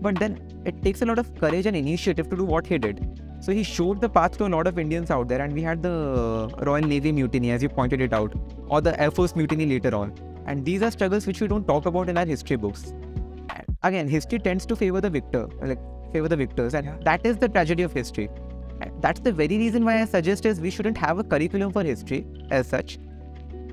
But 0.02 0.20
then 0.20 0.40
it 0.66 0.82
takes 0.84 1.02
a 1.02 1.06
lot 1.06 1.20
of 1.20 1.34
courage 1.36 1.66
and 1.66 1.76
initiative 1.76 2.30
to 2.30 2.36
do 2.36 2.44
what 2.44 2.68
he 2.68 2.78
did. 2.78 3.08
So 3.40 3.52
he 3.52 3.64
showed 3.64 4.02
the 4.02 4.10
path 4.10 4.38
to 4.38 4.46
a 4.46 4.48
lot 4.48 4.68
of 4.68 4.80
Indians 4.80 5.12
out 5.12 5.28
there, 5.28 5.42
and 5.42 5.54
we 5.54 5.62
had 5.62 5.82
the 5.82 6.54
Royal 6.62 6.86
Navy 6.86 7.12
mutiny, 7.12 7.52
as 7.52 7.62
you 7.62 7.70
pointed 7.70 8.02
it 8.02 8.14
out, 8.14 8.34
or 8.68 8.82
the 8.82 9.00
Air 9.00 9.12
Force 9.12 9.36
mutiny 9.36 9.66
later 9.66 9.96
on. 9.96 10.14
And 10.48 10.64
these 10.64 10.82
are 10.82 10.92
struggles 10.92 11.28
which 11.28 11.42
we 11.42 11.48
don't 11.48 11.68
talk 11.68 11.86
about 11.86 12.10
in 12.10 12.18
our 12.18 12.26
history 12.26 12.56
books. 12.56 12.94
Again, 13.84 14.08
history 14.08 14.40
tends 14.40 14.66
to 14.68 14.76
favor 14.76 15.02
the 15.02 15.10
victor, 15.10 15.48
like 15.62 15.80
favor 16.12 16.28
the 16.28 16.38
victors, 16.38 16.74
and 16.74 17.04
that 17.04 17.26
is 17.26 17.38
the 17.38 17.50
tragedy 17.50 17.84
of 17.84 17.94
history. 17.94 18.30
That's 19.00 19.20
the 19.20 19.32
very 19.32 19.58
reason 19.58 19.86
why 19.86 20.02
I 20.02 20.06
suggest 20.06 20.46
is 20.46 20.60
we 20.60 20.70
shouldn't 20.70 20.98
have 20.98 21.20
a 21.20 21.24
curriculum 21.24 21.72
for 21.72 21.84
history 21.84 22.26
as 22.52 22.68
such. 22.68 22.98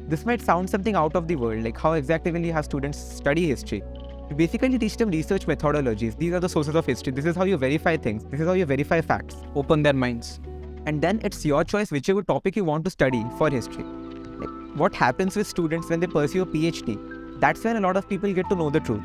This 0.09 0.27
might 0.27 0.43
sound 0.43 0.69
something 0.69 0.95
out 0.95 1.17
of 1.17 1.29
the 1.29 1.37
world, 1.37 1.63
like 1.65 1.79
how 1.79 1.93
exactly 1.93 2.33
will 2.33 2.45
you 2.45 2.53
have 2.53 2.67
students 2.67 2.99
study 2.99 3.47
history? 3.47 3.83
You 4.31 4.37
basically 4.37 4.79
teach 4.79 4.97
them 4.97 5.11
research 5.11 5.47
methodologies. 5.47 6.17
These 6.17 6.33
are 6.33 6.41
the 6.41 6.49
sources 6.49 6.75
of 6.75 6.87
history. 6.87 7.13
This 7.13 7.25
is 7.25 7.37
how 7.37 7.45
you 7.45 7.57
verify 7.57 7.97
things. 7.97 8.25
This 8.25 8.41
is 8.41 8.47
how 8.47 8.55
you 8.55 8.65
verify 8.65 9.01
facts. 9.01 9.37
Open 9.55 9.83
their 9.83 9.93
minds. 9.93 10.41
And 10.87 11.03
then 11.03 11.21
it's 11.23 11.45
your 11.45 11.65
choice 11.65 11.91
whichever 11.91 12.23
topic 12.23 12.57
you 12.57 12.65
want 12.65 12.85
to 12.85 12.91
study 12.91 13.25
for 13.39 13.51
history. 13.51 13.85
Like 13.85 14.77
what 14.77 14.95
happens 14.95 15.37
with 15.37 15.47
students 15.47 15.91
when 15.91 16.01
they 16.01 16.07
pursue 16.07 16.43
a 16.43 16.47
PhD? 16.47 17.41
That's 17.41 17.63
when 17.65 17.77
a 17.77 17.81
lot 17.81 17.97
of 17.97 18.09
people 18.09 18.33
get 18.33 18.49
to 18.49 18.55
know 18.55 18.71
the 18.71 18.81
truth. 18.81 19.03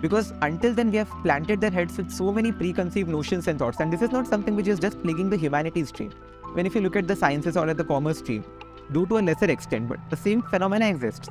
Because 0.00 0.32
until 0.42 0.74
then, 0.74 0.90
we 0.90 0.96
have 0.96 1.10
planted 1.22 1.60
their 1.60 1.70
heads 1.70 1.96
with 1.96 2.10
so 2.10 2.32
many 2.32 2.50
preconceived 2.50 3.08
notions 3.08 3.46
and 3.46 3.58
thoughts. 3.58 3.78
And 3.78 3.92
this 3.92 4.02
is 4.02 4.10
not 4.10 4.26
something 4.26 4.56
which 4.56 4.66
is 4.66 4.80
just 4.80 5.00
plaguing 5.02 5.30
the 5.30 5.36
humanities 5.36 5.88
stream. 5.88 6.12
When 6.54 6.66
if 6.66 6.74
you 6.74 6.80
look 6.80 6.96
at 6.96 7.06
the 7.06 7.14
sciences 7.14 7.56
or 7.56 7.68
at 7.68 7.76
the 7.76 7.84
commerce 7.84 8.18
stream, 8.18 8.44
due 8.90 9.06
to 9.06 9.18
a 9.18 9.20
lesser 9.20 9.50
extent, 9.50 9.88
but 9.88 9.98
the 10.10 10.16
same 10.16 10.42
phenomena 10.42 10.88
exists. 10.88 11.28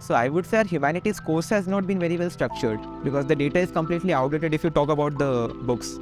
So 0.00 0.14
I 0.14 0.28
would 0.28 0.46
say 0.46 0.58
our 0.58 0.64
humanities 0.64 1.20
course 1.20 1.48
has 1.50 1.66
not 1.66 1.86
been 1.86 1.98
very 1.98 2.16
well 2.16 2.30
structured 2.30 2.80
because 3.02 3.26
the 3.26 3.34
data 3.34 3.58
is 3.58 3.70
completely 3.70 4.12
outdated 4.12 4.54
if 4.54 4.62
you 4.62 4.70
talk 4.70 4.88
about 4.88 5.18
the 5.18 5.48
books. 5.62 5.98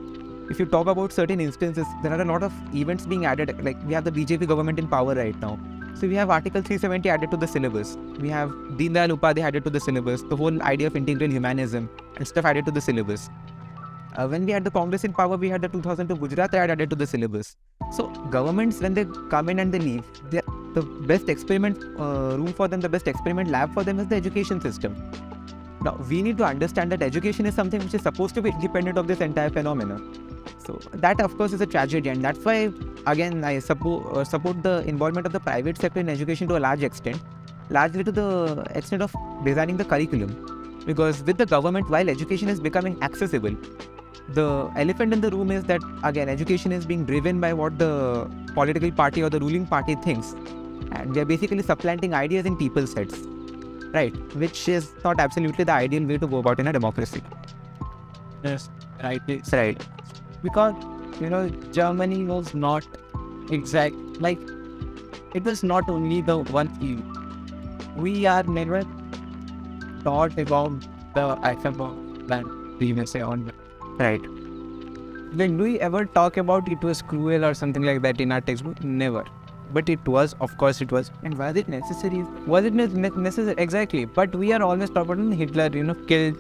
If 0.51 0.61
you 0.61 0.67
talk 0.67 0.87
about 0.87 1.13
certain 1.13 1.41
instances, 1.41 1.87
there 2.03 2.13
are 2.13 2.21
a 2.21 2.25
lot 2.25 2.43
of 2.43 2.53
events 2.75 3.07
being 3.07 3.25
added. 3.27 3.65
Like 3.65 3.77
we 3.87 3.95
have 3.95 4.05
the 4.05 4.13
BJP 4.13 4.47
government 4.47 4.79
in 4.79 4.87
power 4.87 5.15
right 5.15 5.39
now. 5.41 5.59
So 5.95 6.07
we 6.07 6.15
have 6.17 6.29
Article 6.29 6.61
370 6.61 7.09
added 7.09 7.31
to 7.31 7.39
the 7.39 7.49
syllabus. 7.49 7.97
We 8.21 8.29
have 8.29 8.51
Deen 8.77 8.93
Dayal 8.93 9.17
Upadhyay 9.17 9.43
added 9.43 9.65
to 9.65 9.71
the 9.71 9.81
syllabus. 9.81 10.23
The 10.23 10.37
whole 10.37 10.63
idea 10.63 10.89
of 10.89 10.95
integral 10.95 11.31
humanism 11.31 11.89
and 12.17 12.29
stuff 12.29 12.45
added 12.45 12.67
to 12.67 12.71
the 12.71 12.83
syllabus. 12.83 13.31
Uh, 14.15 14.29
when 14.29 14.45
we 14.45 14.53
had 14.53 14.65
the 14.65 14.71
Congress 14.71 15.05
in 15.05 15.13
power, 15.15 15.37
we 15.37 15.49
had 15.49 15.63
the 15.63 15.69
2002 15.69 16.17
Gujarat 16.17 16.55
Act 16.55 16.71
added 16.71 16.91
to 16.91 16.97
the 16.97 17.07
syllabus. 17.07 17.57
So 17.93 18.09
governments, 18.31 18.81
when 18.81 18.95
they 18.95 19.07
come 19.31 19.49
in 19.49 19.59
and 19.59 19.73
they 19.73 19.79
leave, 19.79 20.05
they 20.31 20.43
the 20.77 20.83
best 21.11 21.29
experiment 21.29 21.83
uh, 21.99 22.37
room 22.41 22.53
for 22.53 22.69
them, 22.69 22.81
the 22.81 22.89
best 22.89 23.09
experiment 23.09 23.49
lab 23.51 23.73
for 23.73 23.83
them 23.83 23.99
is 23.99 24.09
the 24.09 24.17
education 24.17 24.61
system. 24.61 24.95
Now 25.87 25.95
we 26.11 26.23
need 26.23 26.39
to 26.39 26.45
understand 26.45 26.93
that 26.93 27.03
education 27.03 27.47
is 27.47 27.55
something 27.55 27.81
which 27.81 27.95
is 27.99 28.03
supposed 28.03 28.35
to 28.39 28.43
be 28.43 28.51
independent 28.51 28.99
of 28.99 29.07
this 29.07 29.21
entire 29.21 29.51
phenomenon. 29.51 30.01
So 30.67 30.81
that, 30.93 31.21
of 31.21 31.37
course, 31.39 31.53
is 31.53 31.61
a 31.61 31.67
tragedy, 31.67 32.09
and 32.09 32.25
that's 32.25 32.45
why, 32.45 32.73
again, 33.07 33.45
I 33.45 33.59
support 33.61 34.17
uh, 34.17 34.25
support 34.25 34.63
the 34.63 34.75
involvement 34.93 35.27
of 35.31 35.33
the 35.33 35.41
private 35.41 35.79
sector 35.79 36.01
in 36.01 36.09
education 36.09 36.49
to 36.49 36.57
a 36.59 36.63
large 36.67 36.83
extent, 36.83 37.23
largely 37.71 38.05
to 38.09 38.13
the 38.13 38.65
extent 38.81 39.03
of 39.09 39.15
designing 39.45 39.77
the 39.77 39.85
curriculum. 39.85 40.35
Because 40.85 41.23
with 41.23 41.39
the 41.45 41.47
government, 41.47 41.89
while 41.97 42.09
education 42.17 42.49
is 42.49 42.61
becoming 42.69 43.01
accessible, 43.03 43.57
the 44.41 44.49
elephant 44.85 45.13
in 45.13 45.21
the 45.21 45.31
room 45.31 45.51
is 45.51 45.65
that 45.65 45.81
again, 46.03 46.29
education 46.29 46.73
is 46.73 46.85
being 46.85 47.05
driven 47.05 47.41
by 47.41 47.53
what 47.53 47.79
the 47.79 48.29
political 48.55 48.91
party 48.91 49.23
or 49.23 49.31
the 49.31 49.41
ruling 49.47 49.67
party 49.67 49.95
thinks, 50.07 50.35
and 51.01 51.15
they 51.15 51.21
are 51.21 51.25
basically 51.25 51.63
supplanting 51.63 52.15
ideas 52.15 52.47
in 52.47 52.57
people's 52.57 52.93
heads, 52.95 53.19
right? 53.95 54.15
Which 54.45 54.69
is 54.69 54.93
not 55.05 55.21
absolutely 55.21 55.65
the 55.65 55.73
ideal 55.73 56.05
way 56.05 56.19
to 56.19 56.27
go 56.27 56.39
about 56.39 56.61
in 56.61 56.67
a 56.69 56.73
democracy. 56.73 57.23
Yes, 58.45 58.69
right. 59.03 59.21
It's 59.29 59.53
Right. 59.53 59.87
because 60.43 60.75
you 61.21 61.29
know 61.31 61.49
Germany 61.77 62.25
was 62.25 62.55
not 62.55 62.87
exact 63.51 63.95
like 64.27 64.39
it 65.35 65.45
was 65.45 65.63
not 65.63 65.89
only 65.89 66.21
the 66.21 66.39
one 66.59 66.69
field. 66.81 67.23
We 67.97 68.27
are 68.27 68.43
never 68.43 68.83
taught 70.05 70.39
about 70.39 70.81
the 71.15 71.27
IFM 71.51 72.27
plan 72.29 72.45
previously 72.79 73.23
on. 73.23 73.51
Right. 73.99 74.21
Like, 75.41 75.57
do 75.57 75.65
we 75.65 75.81
ever 75.81 76.05
talk 76.05 76.37
about 76.37 76.69
it 76.69 76.83
was 76.83 77.03
cruel 77.03 77.45
or 77.45 77.55
something 77.55 77.83
like 77.83 78.03
that 78.03 78.21
in 78.21 78.33
our 78.33 78.41
textbook? 78.41 78.83
Never. 78.85 79.25
But 79.77 79.91
it 79.91 80.09
was, 80.09 80.35
of 80.41 80.57
course, 80.57 80.81
it 80.81 80.93
was. 80.97 81.11
And 81.23 81.37
was 81.39 81.57
it 81.57 81.69
necessary? 81.69 82.23
Was 82.53 82.65
it 82.65 82.73
ne- 82.73 82.87
ne- 82.87 83.17
necessary? 83.25 83.57
Exactly. 83.59 84.05
But 84.07 84.35
we 84.35 84.53
are 84.53 84.63
always 84.63 84.91
talking 84.91 85.27
about 85.27 85.37
Hitler, 85.41 85.69
you 85.73 85.85
know, 85.89 85.95
killed 86.13 86.39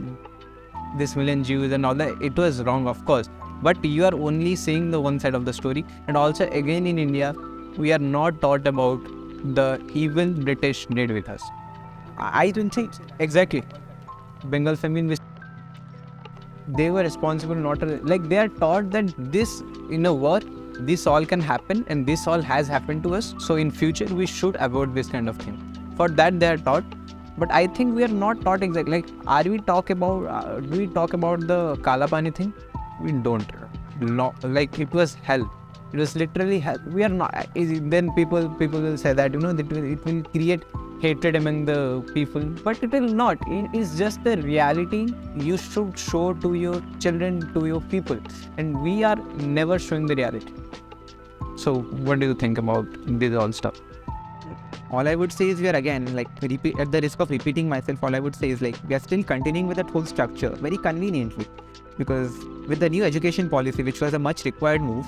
this 1.00 1.16
million 1.16 1.44
Jews 1.44 1.72
and 1.72 1.84
all 1.84 1.94
that. 1.96 2.22
It 2.22 2.36
was 2.36 2.62
wrong, 2.62 2.88
of 2.88 3.04
course. 3.04 3.28
But 3.62 3.84
you 3.84 4.06
are 4.06 4.14
only 4.14 4.56
seeing 4.56 4.90
the 4.90 5.00
one 5.00 5.20
side 5.20 5.34
of 5.34 5.44
the 5.44 5.52
story. 5.52 5.84
And 6.06 6.16
also, 6.16 6.48
again, 6.62 6.86
in 6.86 6.98
India, 6.98 7.34
we 7.76 7.92
are 7.92 7.98
not 7.98 8.40
taught 8.40 8.66
about 8.66 9.04
the 9.60 9.68
evil 9.92 10.32
British 10.48 10.86
did 10.86 11.10
with 11.10 11.28
us. 11.28 11.42
I 12.18 12.50
don't 12.50 12.70
think 12.70 12.92
exactly. 13.18 13.62
Bengal 14.44 14.76
famine, 14.76 15.14
they 16.68 16.90
were 16.90 17.02
responsible, 17.02 17.54
not 17.54 17.82
like 18.14 18.30
they 18.30 18.38
are 18.38 18.48
taught 18.48 18.90
that 18.92 19.12
this 19.18 19.60
in 19.90 20.06
a 20.06 20.14
war, 20.14 20.40
this 20.80 21.06
all 21.06 21.24
can 21.24 21.40
happen, 21.40 21.84
and 21.88 22.06
this 22.06 22.26
all 22.26 22.40
has 22.40 22.68
happened 22.68 23.02
to 23.04 23.14
us. 23.14 23.34
So 23.38 23.56
in 23.56 23.70
future, 23.70 24.06
we 24.06 24.26
should 24.26 24.56
avoid 24.60 24.94
this 24.94 25.08
kind 25.08 25.28
of 25.28 25.36
thing. 25.36 25.58
For 25.96 26.08
that, 26.08 26.40
they 26.40 26.48
are 26.48 26.56
taught. 26.56 26.84
But 27.38 27.52
I 27.52 27.66
think 27.66 27.94
we 27.94 28.02
are 28.04 28.08
not 28.08 28.40
taught 28.42 28.62
exactly. 28.62 28.92
Like, 28.92 29.08
are 29.26 29.42
we 29.44 29.58
talk 29.58 29.90
about? 29.90 30.26
Uh, 30.26 30.60
do 30.60 30.78
we 30.78 30.86
talk 30.86 31.12
about 31.12 31.46
the 31.46 31.76
Kalapani 31.76 32.34
thing? 32.34 32.52
We 33.02 33.12
don't. 33.12 33.50
No, 34.00 34.34
like 34.42 34.78
it 34.78 34.92
was 34.92 35.14
hell. 35.22 35.50
It 35.92 35.98
was 35.98 36.16
literally 36.16 36.58
hell. 36.58 36.78
We 36.86 37.04
are 37.04 37.08
not. 37.08 37.34
Then 37.54 38.12
people 38.14 38.48
people 38.48 38.80
will 38.80 38.96
say 38.96 39.12
that 39.12 39.34
you 39.34 39.40
know 39.40 39.52
that 39.52 39.68
will- 39.70 39.84
it 39.92 40.04
will 40.04 40.22
create 40.36 40.64
hatred 41.00 41.36
among 41.36 41.64
the 41.66 42.02
people, 42.14 42.42
but 42.64 42.82
it 42.82 42.90
will 42.90 43.08
not. 43.08 43.38
It 43.46 43.74
is 43.74 43.98
just 43.98 44.22
the 44.24 44.36
reality 44.38 45.08
you 45.36 45.56
should 45.56 45.98
show 45.98 46.34
to 46.34 46.54
your 46.54 46.82
children, 47.00 47.52
to 47.54 47.66
your 47.66 47.80
people, 47.80 48.18
and 48.56 48.80
we 48.82 49.04
are 49.04 49.16
never 49.16 49.78
showing 49.78 50.06
the 50.06 50.16
reality. 50.16 50.52
So, 51.56 51.80
what 51.80 52.20
do 52.20 52.26
you 52.26 52.34
think 52.34 52.58
about 52.58 52.86
this 53.06 53.34
all 53.34 53.52
stuff? 53.52 53.80
all 54.90 55.08
I 55.08 55.14
would 55.14 55.32
say 55.32 55.48
is 55.48 55.60
we 55.60 55.68
are 55.68 55.74
again 55.74 56.14
like 56.14 56.28
repeat 56.42 56.78
at 56.78 56.92
the 56.92 57.00
risk 57.00 57.20
of 57.20 57.30
repeating 57.30 57.68
myself. 57.68 58.02
All 58.02 58.14
I 58.14 58.20
would 58.20 58.36
say 58.36 58.50
is 58.50 58.62
like 58.62 58.76
we 58.88 58.94
are 58.94 59.00
still 59.00 59.22
continuing 59.22 59.66
with 59.66 59.76
that 59.78 59.90
whole 59.90 60.04
structure 60.04 60.50
very 60.50 60.76
conveniently, 60.76 61.46
because 61.98 62.38
with 62.68 62.80
the 62.80 62.88
new 62.88 63.04
education 63.04 63.50
policy, 63.50 63.82
which 63.82 64.00
was 64.00 64.14
a 64.14 64.18
much 64.18 64.44
required 64.44 64.80
move, 64.80 65.06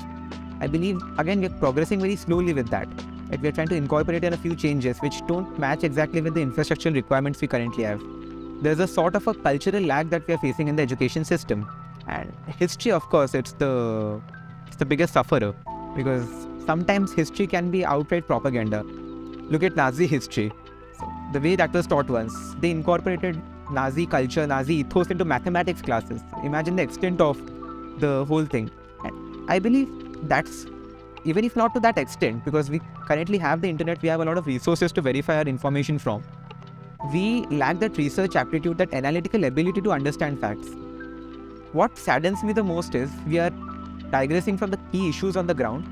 I 0.60 0.66
believe 0.66 1.00
again 1.18 1.40
we're 1.40 1.50
progressing 1.50 2.00
very 2.00 2.16
slowly 2.16 2.52
with 2.52 2.68
that. 2.70 2.88
Like 3.30 3.42
we're 3.42 3.52
trying 3.52 3.68
to 3.68 3.76
incorporate 3.76 4.24
in 4.24 4.32
a 4.32 4.36
few 4.36 4.54
changes 4.54 4.98
which 4.98 5.26
don't 5.26 5.58
match 5.58 5.84
exactly 5.84 6.20
with 6.20 6.34
the 6.34 6.40
infrastructural 6.44 6.94
requirements 6.94 7.40
we 7.40 7.48
currently 7.48 7.84
have. 7.84 8.02
There's 8.62 8.80
a 8.80 8.88
sort 8.88 9.14
of 9.14 9.26
a 9.26 9.34
cultural 9.34 9.82
lag 9.82 10.10
that 10.10 10.26
we 10.26 10.34
are 10.34 10.38
facing 10.38 10.68
in 10.68 10.76
the 10.76 10.82
education 10.82 11.24
system, 11.24 11.68
and 12.08 12.32
history, 12.58 12.90
of 12.90 13.02
course, 13.08 13.34
it's 13.34 13.52
the 13.52 14.20
it's 14.66 14.76
the 14.76 14.86
biggest 14.86 15.12
sufferer 15.12 15.54
because 15.94 16.26
sometimes 16.66 17.12
history 17.12 17.46
can 17.46 17.70
be 17.70 17.84
outright 17.84 18.26
propaganda 18.26 18.84
look 19.50 19.62
at 19.62 19.76
Nazi 19.76 20.06
history. 20.06 20.52
So 20.98 21.10
the 21.32 21.40
way 21.40 21.56
that 21.56 21.72
was 21.72 21.86
taught 21.86 22.08
once, 22.08 22.54
they 22.60 22.70
incorporated 22.70 23.40
Nazi 23.70 24.06
culture, 24.06 24.46
Nazi 24.46 24.76
ethos 24.76 25.08
into 25.08 25.24
mathematics 25.24 25.82
classes. 25.82 26.22
Imagine 26.44 26.76
the 26.76 26.82
extent 26.82 27.20
of 27.20 27.38
the 28.00 28.24
whole 28.26 28.44
thing. 28.44 28.70
And 29.04 29.50
I 29.50 29.58
believe 29.58 29.88
that's 30.28 30.66
even 31.28 31.44
if 31.44 31.54
not 31.54 31.74
to 31.74 31.80
that 31.80 31.98
extent, 31.98 32.44
because 32.44 32.70
we 32.70 32.80
currently 33.06 33.38
have 33.38 33.60
the 33.60 33.68
internet, 33.68 34.00
we 34.00 34.08
have 34.08 34.20
a 34.20 34.24
lot 34.24 34.38
of 34.38 34.46
resources 34.46 34.92
to 34.92 35.02
verify 35.02 35.36
our 35.36 35.42
information 35.42 35.98
from. 35.98 36.22
We 37.12 37.44
lack 37.46 37.80
that 37.80 37.98
research 37.98 38.34
aptitude, 38.34 38.78
that 38.78 38.94
analytical 38.94 39.44
ability 39.44 39.82
to 39.82 39.92
understand 39.92 40.40
facts. 40.40 40.68
What 41.72 41.98
saddens 41.98 42.42
me 42.42 42.54
the 42.54 42.64
most 42.64 42.94
is 42.94 43.10
we 43.26 43.38
are 43.38 43.50
digressing 44.10 44.56
from 44.56 44.70
the 44.70 44.78
key 44.90 45.10
issues 45.10 45.36
on 45.36 45.46
the 45.46 45.54
ground 45.54 45.86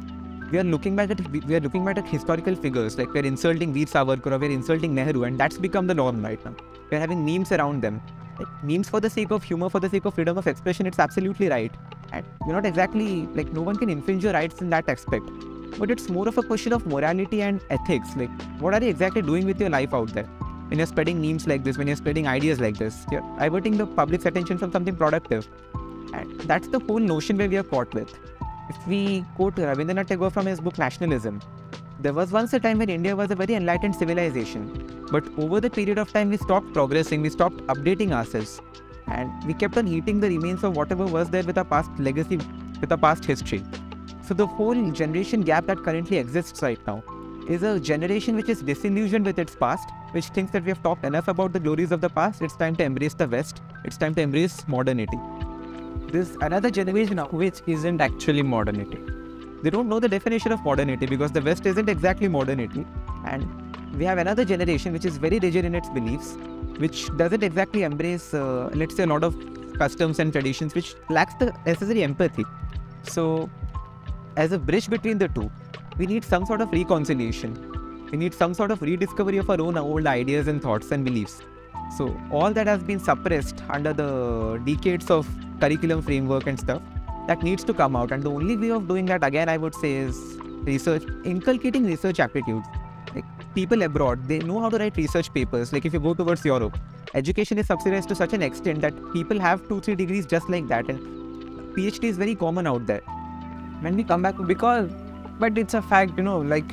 we 0.53 0.59
are 0.59 0.65
looking 0.65 0.95
back 0.95 1.11
at 1.11 1.21
we 1.33 1.55
are 1.57 1.61
looking 1.61 1.85
back 1.85 1.99
at 1.99 2.07
historical 2.07 2.55
figures 2.55 2.97
like 2.99 3.13
we 3.13 3.21
are 3.21 3.25
insulting 3.25 3.73
Veer 3.73 3.87
Savarkar 3.87 4.33
or 4.33 4.39
we 4.39 4.47
are 4.47 4.51
insulting 4.51 4.95
Nehru 4.95 5.25
and 5.25 5.39
that's 5.39 5.59
become 5.59 5.89
the 5.89 5.95
norm 5.95 6.23
right 6.25 6.45
now. 6.45 6.55
We 6.91 6.97
are 6.97 7.01
having 7.01 7.25
memes 7.25 7.51
around 7.51 7.83
them. 7.83 8.01
Like 8.39 8.63
memes 8.63 8.89
for 8.89 9.01
the 9.01 9.11
sake 9.11 9.33
of 9.33 9.43
humor, 9.43 9.69
for 9.69 9.81
the 9.81 9.89
sake 9.89 10.05
of 10.05 10.15
freedom 10.15 10.39
of 10.39 10.47
expression, 10.47 10.87
it's 10.87 11.01
absolutely 11.01 11.49
right. 11.49 11.73
And 12.13 12.25
you're 12.47 12.55
not 12.55 12.65
exactly 12.65 13.27
like 13.39 13.53
no 13.53 13.63
one 13.63 13.77
can 13.77 13.91
infringe 13.91 14.23
your 14.23 14.35
rights 14.35 14.61
in 14.61 14.71
that 14.71 14.89
aspect. 14.89 15.29
But 15.79 15.91
it's 15.91 16.09
more 16.09 16.29
of 16.29 16.39
a 16.39 16.43
question 16.43 16.73
of 16.73 16.87
morality 16.87 17.43
and 17.43 17.61
ethics. 17.71 18.15
Like 18.17 18.31
what 18.61 18.73
are 18.73 18.83
you 18.83 18.91
exactly 18.91 19.23
doing 19.23 19.47
with 19.47 19.61
your 19.61 19.71
life 19.71 19.93
out 19.93 20.15
there? 20.15 20.29
When 20.69 20.79
you're 20.79 20.87
spreading 20.87 21.21
memes 21.21 21.49
like 21.49 21.65
this, 21.65 21.77
when 21.77 21.89
you're 21.89 21.97
spreading 21.97 22.29
ideas 22.29 22.61
like 22.61 22.77
this, 22.77 23.05
you're 23.11 23.23
diverting 23.39 23.79
the 23.79 23.87
public's 23.87 24.27
attention 24.27 24.59
from 24.59 24.71
something 24.71 24.95
productive. 24.95 25.49
And 26.15 26.41
that's 26.43 26.69
the 26.69 26.79
whole 26.79 27.01
notion 27.01 27.37
where 27.37 27.49
we 27.49 27.57
are 27.57 27.65
caught 27.65 27.93
with 27.93 28.15
if 28.69 28.87
we 28.87 29.25
quote 29.37 29.57
Rabindranath 29.57 30.09
Tagore 30.09 30.31
from 30.31 30.47
his 30.47 30.61
book 30.61 30.79
Nationalism, 30.79 31.41
there 32.01 32.13
was 32.13 32.33
once 32.33 32.53
a 32.53 32.61
time 32.61 32.79
when 32.79 32.91
India 32.91 33.17
was 33.17 33.31
a 33.31 33.35
very 33.35 33.55
enlightened 33.55 33.95
civilization. 33.97 35.07
But 35.11 35.27
over 35.39 35.61
the 35.61 35.71
period 35.71 35.99
of 35.99 36.13
time, 36.13 36.31
we 36.31 36.37
stopped 36.37 36.73
progressing, 36.73 37.23
we 37.23 37.31
stopped 37.31 37.59
updating 37.69 38.13
ourselves, 38.13 38.61
and 39.07 39.31
we 39.45 39.55
kept 39.55 39.77
on 39.79 39.89
eating 39.89 40.21
the 40.21 40.29
remains 40.29 40.65
of 40.65 40.77
whatever 40.77 41.07
was 41.07 41.31
there 41.31 41.45
with 41.45 41.57
our 41.57 41.65
past 41.65 41.91
legacy, 41.99 42.39
with 42.81 42.91
our 42.91 42.99
past 42.99 43.25
history. 43.25 43.65
So 44.23 44.35
the 44.35 44.47
whole 44.47 44.91
generation 44.91 45.43
gap 45.43 45.67
that 45.67 45.85
currently 45.85 46.19
exists 46.19 46.61
right 46.61 46.85
now 46.87 47.03
is 47.49 47.63
a 47.63 47.79
generation 47.79 48.35
which 48.35 48.49
is 48.49 48.61
disillusioned 48.61 49.25
with 49.25 49.39
its 49.39 49.55
past, 49.55 49.89
which 50.11 50.27
thinks 50.27 50.51
that 50.53 50.65
we 50.65 50.71
have 50.71 50.83
talked 50.83 51.05
enough 51.05 51.29
about 51.29 51.53
the 51.53 51.61
glories 51.61 51.93
of 51.93 52.01
the 52.01 52.09
past. 52.09 52.43
It's 52.43 52.57
time 52.57 52.75
to 52.77 52.85
embrace 52.85 53.15
the 53.15 53.29
West. 53.29 53.63
It's 53.85 53.97
time 53.97 54.15
to 54.17 54.23
embrace 54.23 54.67
modernity. 54.67 55.19
There's 56.13 56.37
another 56.41 56.71
generation 56.71 57.17
now 57.17 57.27
Which 57.27 57.61
isn't 57.67 58.01
actually 58.01 58.43
modernity. 58.43 58.99
they 59.63 59.71
don't 59.71 59.89
know 59.89 59.99
the 60.01 60.09
definition 60.09 60.53
of 60.53 60.65
modernity 60.65 61.07
because 61.07 61.33
the 61.33 61.43
West 61.43 61.67
isn't 61.67 61.89
exactly 61.89 62.29
modernity. 62.29 62.87
And 63.25 63.47
we 63.99 64.05
have 64.05 64.19
another 64.19 64.45
generation 64.45 64.93
which 64.93 65.05
is 65.05 65.17
very 65.19 65.39
rigid 65.39 65.65
in 65.65 65.75
its 65.75 65.89
beliefs, 65.91 66.37
which 66.79 67.15
doesn't 67.17 67.43
exactly 67.43 67.83
embrace, 67.83 68.35
uh, 68.35 68.71
let's 68.75 68.95
say, 68.97 69.03
a 69.03 69.07
lot 69.07 69.25
of 69.25 69.35
customs 69.79 70.19
and 70.19 70.33
traditions, 70.33 70.75
which 70.75 70.95
lacks 71.11 71.35
the 71.35 71.53
necessary 71.65 72.03
empathy. 72.03 72.45
So, 73.03 73.51
as 74.37 74.53
a 74.53 74.59
bridge 74.59 74.89
between 74.89 75.19
the 75.19 75.29
two, 75.29 75.51
we 75.99 76.07
need 76.07 76.25
some 76.25 76.47
sort 76.47 76.61
of 76.61 76.71
reconciliation. 76.73 77.55
We 78.13 78.19
need 78.19 78.35
some 78.35 78.55
sort 78.55 78.71
of 78.71 78.83
rediscovery 78.83 79.39
of 79.39 79.51
our 79.51 79.61
own 79.61 79.77
old 79.77 80.07
ideas 80.07 80.47
and 80.47 80.63
thoughts 80.63 80.93
and 80.93 81.05
beliefs. 81.05 81.43
So, 81.97 82.19
all 82.31 82.53
that 82.53 82.67
has 82.67 82.83
been 82.83 82.99
suppressed 82.99 83.63
under 83.71 83.93
the 83.93 84.61
decades 84.65 85.11
of 85.11 85.29
curriculum 85.61 86.03
framework 86.03 86.47
and 86.47 86.59
stuff 86.59 86.83
that 87.27 87.43
needs 87.43 87.65
to 87.65 87.75
come 87.75 87.97
out. 87.97 88.13
And 88.13 88.23
the 88.23 88.31
only 88.31 88.57
way 88.57 88.71
of 88.71 88.89
doing 88.89 89.07
that 89.07 89.25
again 89.25 89.49
i 89.49 89.57
would 89.57 89.75
say 89.75 89.93
is 89.93 90.19
research 90.65 91.05
inculcating 91.25 91.85
research 91.85 92.21
aptitudes. 92.21 92.67
Like 93.15 93.25
people 93.55 93.83
abroad 93.83 94.29
they 94.29 94.39
know 94.39 94.61
how 94.61 94.69
to 94.69 94.79
write 94.79 94.97
research 94.97 95.33
papers. 95.33 95.73
Like 95.73 95.85
if 95.87 95.93
you 95.93 96.01
go 96.01 96.15
towards 96.15 96.45
europe 96.45 96.79
education 97.15 97.59
is 97.59 97.67
subsidized 97.67 98.09
to 98.09 98.15
such 98.15 98.33
an 98.33 98.43
extent 98.43 98.81
that 98.83 98.95
people 99.13 99.41
have 99.41 99.67
two 99.69 99.81
three 99.81 99.95
degrees 99.95 100.27
just 100.27 100.49
like 100.49 100.69
that. 100.69 100.89
And 100.89 101.75
phd 101.77 102.05
is 102.05 102.17
very 102.17 102.35
common 102.35 102.67
out 102.67 102.87
there. 102.87 103.03
When 103.81 103.97
we 103.97 104.05
come 104.05 104.23
back 104.23 104.35
because 104.47 104.91
but 105.39 105.59
it's 105.59 105.75
a 105.75 105.83
fact 105.83 106.17
you 106.17 106.23
know 106.23 106.39
like 106.39 106.65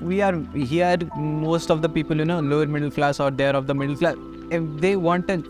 we 0.00 0.20
are 0.20 0.34
here 0.54 0.98
most 1.16 1.70
of 1.70 1.82
the 1.82 1.88
people 1.88 2.16
you 2.16 2.24
know 2.24 2.40
lower 2.40 2.66
middle 2.66 2.90
class 2.90 3.18
or 3.18 3.30
they're 3.30 3.56
of 3.56 3.66
the 3.66 3.74
middle 3.74 3.96
class 3.96 4.16
if 4.50 4.62
they 4.80 4.96
want 4.96 5.30
a 5.30 5.42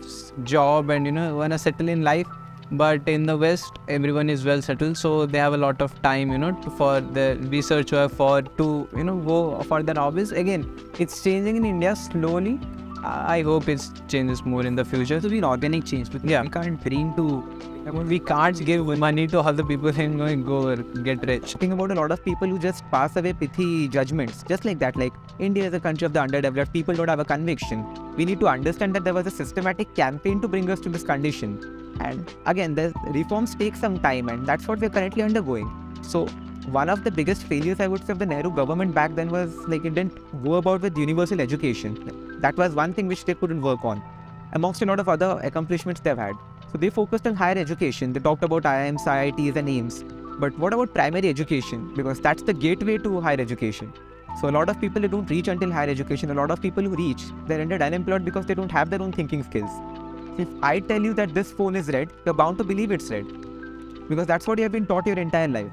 job 0.43 0.89
and 0.89 1.05
you 1.05 1.11
know 1.11 1.35
want 1.35 1.53
to 1.53 1.59
settle 1.59 1.89
in 1.89 2.03
life 2.03 2.27
but 2.71 3.07
in 3.07 3.25
the 3.25 3.37
west 3.37 3.79
everyone 3.87 4.29
is 4.29 4.43
well 4.43 4.61
settled 4.61 4.97
so 4.97 5.25
they 5.25 5.37
have 5.37 5.53
a 5.53 5.57
lot 5.57 5.81
of 5.81 6.01
time 6.01 6.31
you 6.31 6.37
know 6.37 6.53
for 6.77 6.99
the 6.99 7.37
research 7.49 7.91
work 7.91 8.11
for 8.11 8.41
to 8.41 8.87
you 8.95 9.03
know 9.03 9.15
go 9.17 9.61
for 9.63 9.81
their 9.83 9.95
hobbies. 9.95 10.31
Again 10.31 10.69
it's 10.99 11.23
changing 11.23 11.55
in 11.57 11.65
india 11.65 11.95
slowly 11.95 12.59
i 13.07 13.37
I 13.37 13.43
hope 13.47 13.65
it 13.73 13.81
changes 14.11 14.39
more 14.51 14.63
in 14.69 14.75
the 14.79 14.85
future 14.91 15.15
It 15.17 15.23
will 15.25 15.33
be 15.35 15.39
an 15.43 15.49
organic 15.53 15.83
change 15.91 16.07
because 16.13 16.29
Yeah. 16.33 16.41
we 16.45 16.49
can't 16.55 16.77
bring 16.85 17.07
to 17.17 17.25
we 18.11 18.19
can't 18.29 18.59
give 18.69 18.85
money 19.03 19.25
to 19.33 19.39
all 19.41 19.53
the 19.59 19.65
people 19.71 19.99
and 20.05 20.17
go- 20.21 20.39
go 20.49 20.61
get 21.07 21.25
rich 21.29 21.53
Think 21.61 21.73
about 21.75 21.91
a 21.95 21.97
lot 21.99 22.11
of 22.15 22.19
people 22.25 22.47
who 22.53 22.57
just 22.65 22.83
pass 22.95 23.15
away 23.21 23.31
pithy 23.41 23.67
judgments, 23.87 24.43
just 24.51 24.65
like 24.69 24.79
that. 24.79 24.97
Like 25.03 25.13
India 25.47 25.63
is 25.69 25.73
a 25.79 25.79
country 25.79 26.05
of 26.09 26.13
the 26.17 26.21
underdeveloped, 26.25 26.73
people 26.73 26.95
don't 26.99 27.07
have 27.15 27.23
a 27.25 27.29
conviction. 27.33 27.85
We 28.17 28.25
need 28.25 28.41
to 28.41 28.49
understand 28.55 28.93
that 28.95 29.05
there 29.05 29.13
was 29.19 29.27
a 29.33 29.35
systematic 29.39 29.95
campaign 30.01 30.41
to 30.41 30.47
bring 30.57 30.69
us 30.75 30.81
to 30.81 30.89
this 30.97 31.03
condition. 31.13 31.55
And 32.09 32.35
again, 32.45 32.75
the 32.75 32.87
reforms 33.19 33.55
take 33.55 33.75
some 33.85 33.97
time, 33.99 34.27
and 34.35 34.45
that's 34.45 34.67
what 34.67 34.79
we're 34.79 34.93
currently 34.99 35.23
undergoing. 35.29 35.69
So, 36.01 36.25
one 36.81 36.89
of 36.89 37.03
the 37.05 37.11
biggest 37.11 37.43
failures 37.43 37.79
I 37.79 37.87
would 37.87 38.05
say 38.05 38.11
of 38.13 38.19
the 38.19 38.25
Nehru 38.25 38.51
government 38.61 38.93
back 38.93 39.15
then 39.15 39.29
was 39.29 39.55
like 39.75 39.85
it 39.85 39.95
didn't 39.95 40.43
go 40.43 40.55
about 40.55 40.81
with 40.81 40.97
universal 40.97 41.39
education. 41.49 42.26
That 42.39 42.55
was 42.57 42.75
one 42.75 42.93
thing 42.93 43.07
which 43.07 43.25
they 43.25 43.33
couldn't 43.33 43.61
work 43.61 43.83
on, 43.83 44.01
amongst 44.53 44.81
a 44.81 44.85
lot 44.85 44.99
of 44.99 45.09
other 45.09 45.39
accomplishments 45.43 46.01
they've 46.01 46.17
had. 46.17 46.35
So 46.71 46.77
they 46.77 46.89
focused 46.89 47.25
on 47.25 47.35
higher 47.35 47.57
education. 47.57 48.13
They 48.13 48.19
talked 48.19 48.43
about 48.43 48.63
IIMs, 48.63 49.05
IITs, 49.05 49.55
and 49.55 49.67
AIIMS. 49.67 50.39
But 50.39 50.57
what 50.59 50.73
about 50.73 50.93
primary 50.93 51.29
education? 51.29 51.93
Because 51.95 52.19
that's 52.19 52.43
the 52.43 52.53
gateway 52.53 52.97
to 52.99 53.19
higher 53.21 53.39
education. 53.39 53.91
So 54.39 54.49
a 54.49 54.51
lot 54.51 54.69
of 54.69 54.79
people 54.79 55.01
don't 55.01 55.27
reach 55.29 55.47
until 55.47 55.71
higher 55.71 55.89
education, 55.89 56.29
a 56.29 56.33
lot 56.35 56.51
of 56.51 56.61
people 56.61 56.83
who 56.83 56.95
reach, 56.95 57.23
they're 57.47 57.59
ended 57.59 57.81
unemployed 57.81 58.23
because 58.23 58.45
they 58.45 58.53
don't 58.53 58.71
have 58.71 58.91
their 58.91 59.01
own 59.01 59.11
thinking 59.11 59.41
skills. 59.43 59.71
If 60.37 60.47
I 60.61 60.79
tell 60.79 61.01
you 61.01 61.15
that 61.15 61.33
this 61.33 61.51
phone 61.51 61.75
is 61.75 61.87
red, 61.87 62.11
you're 62.23 62.35
bound 62.35 62.59
to 62.59 62.63
believe 62.63 62.91
it's 62.91 63.09
red. 63.09 63.25
Because 64.07 64.27
that's 64.27 64.45
what 64.45 64.59
you 64.59 64.63
have 64.63 64.71
been 64.71 64.85
taught 64.85 65.07
your 65.07 65.17
entire 65.17 65.47
life. 65.47 65.71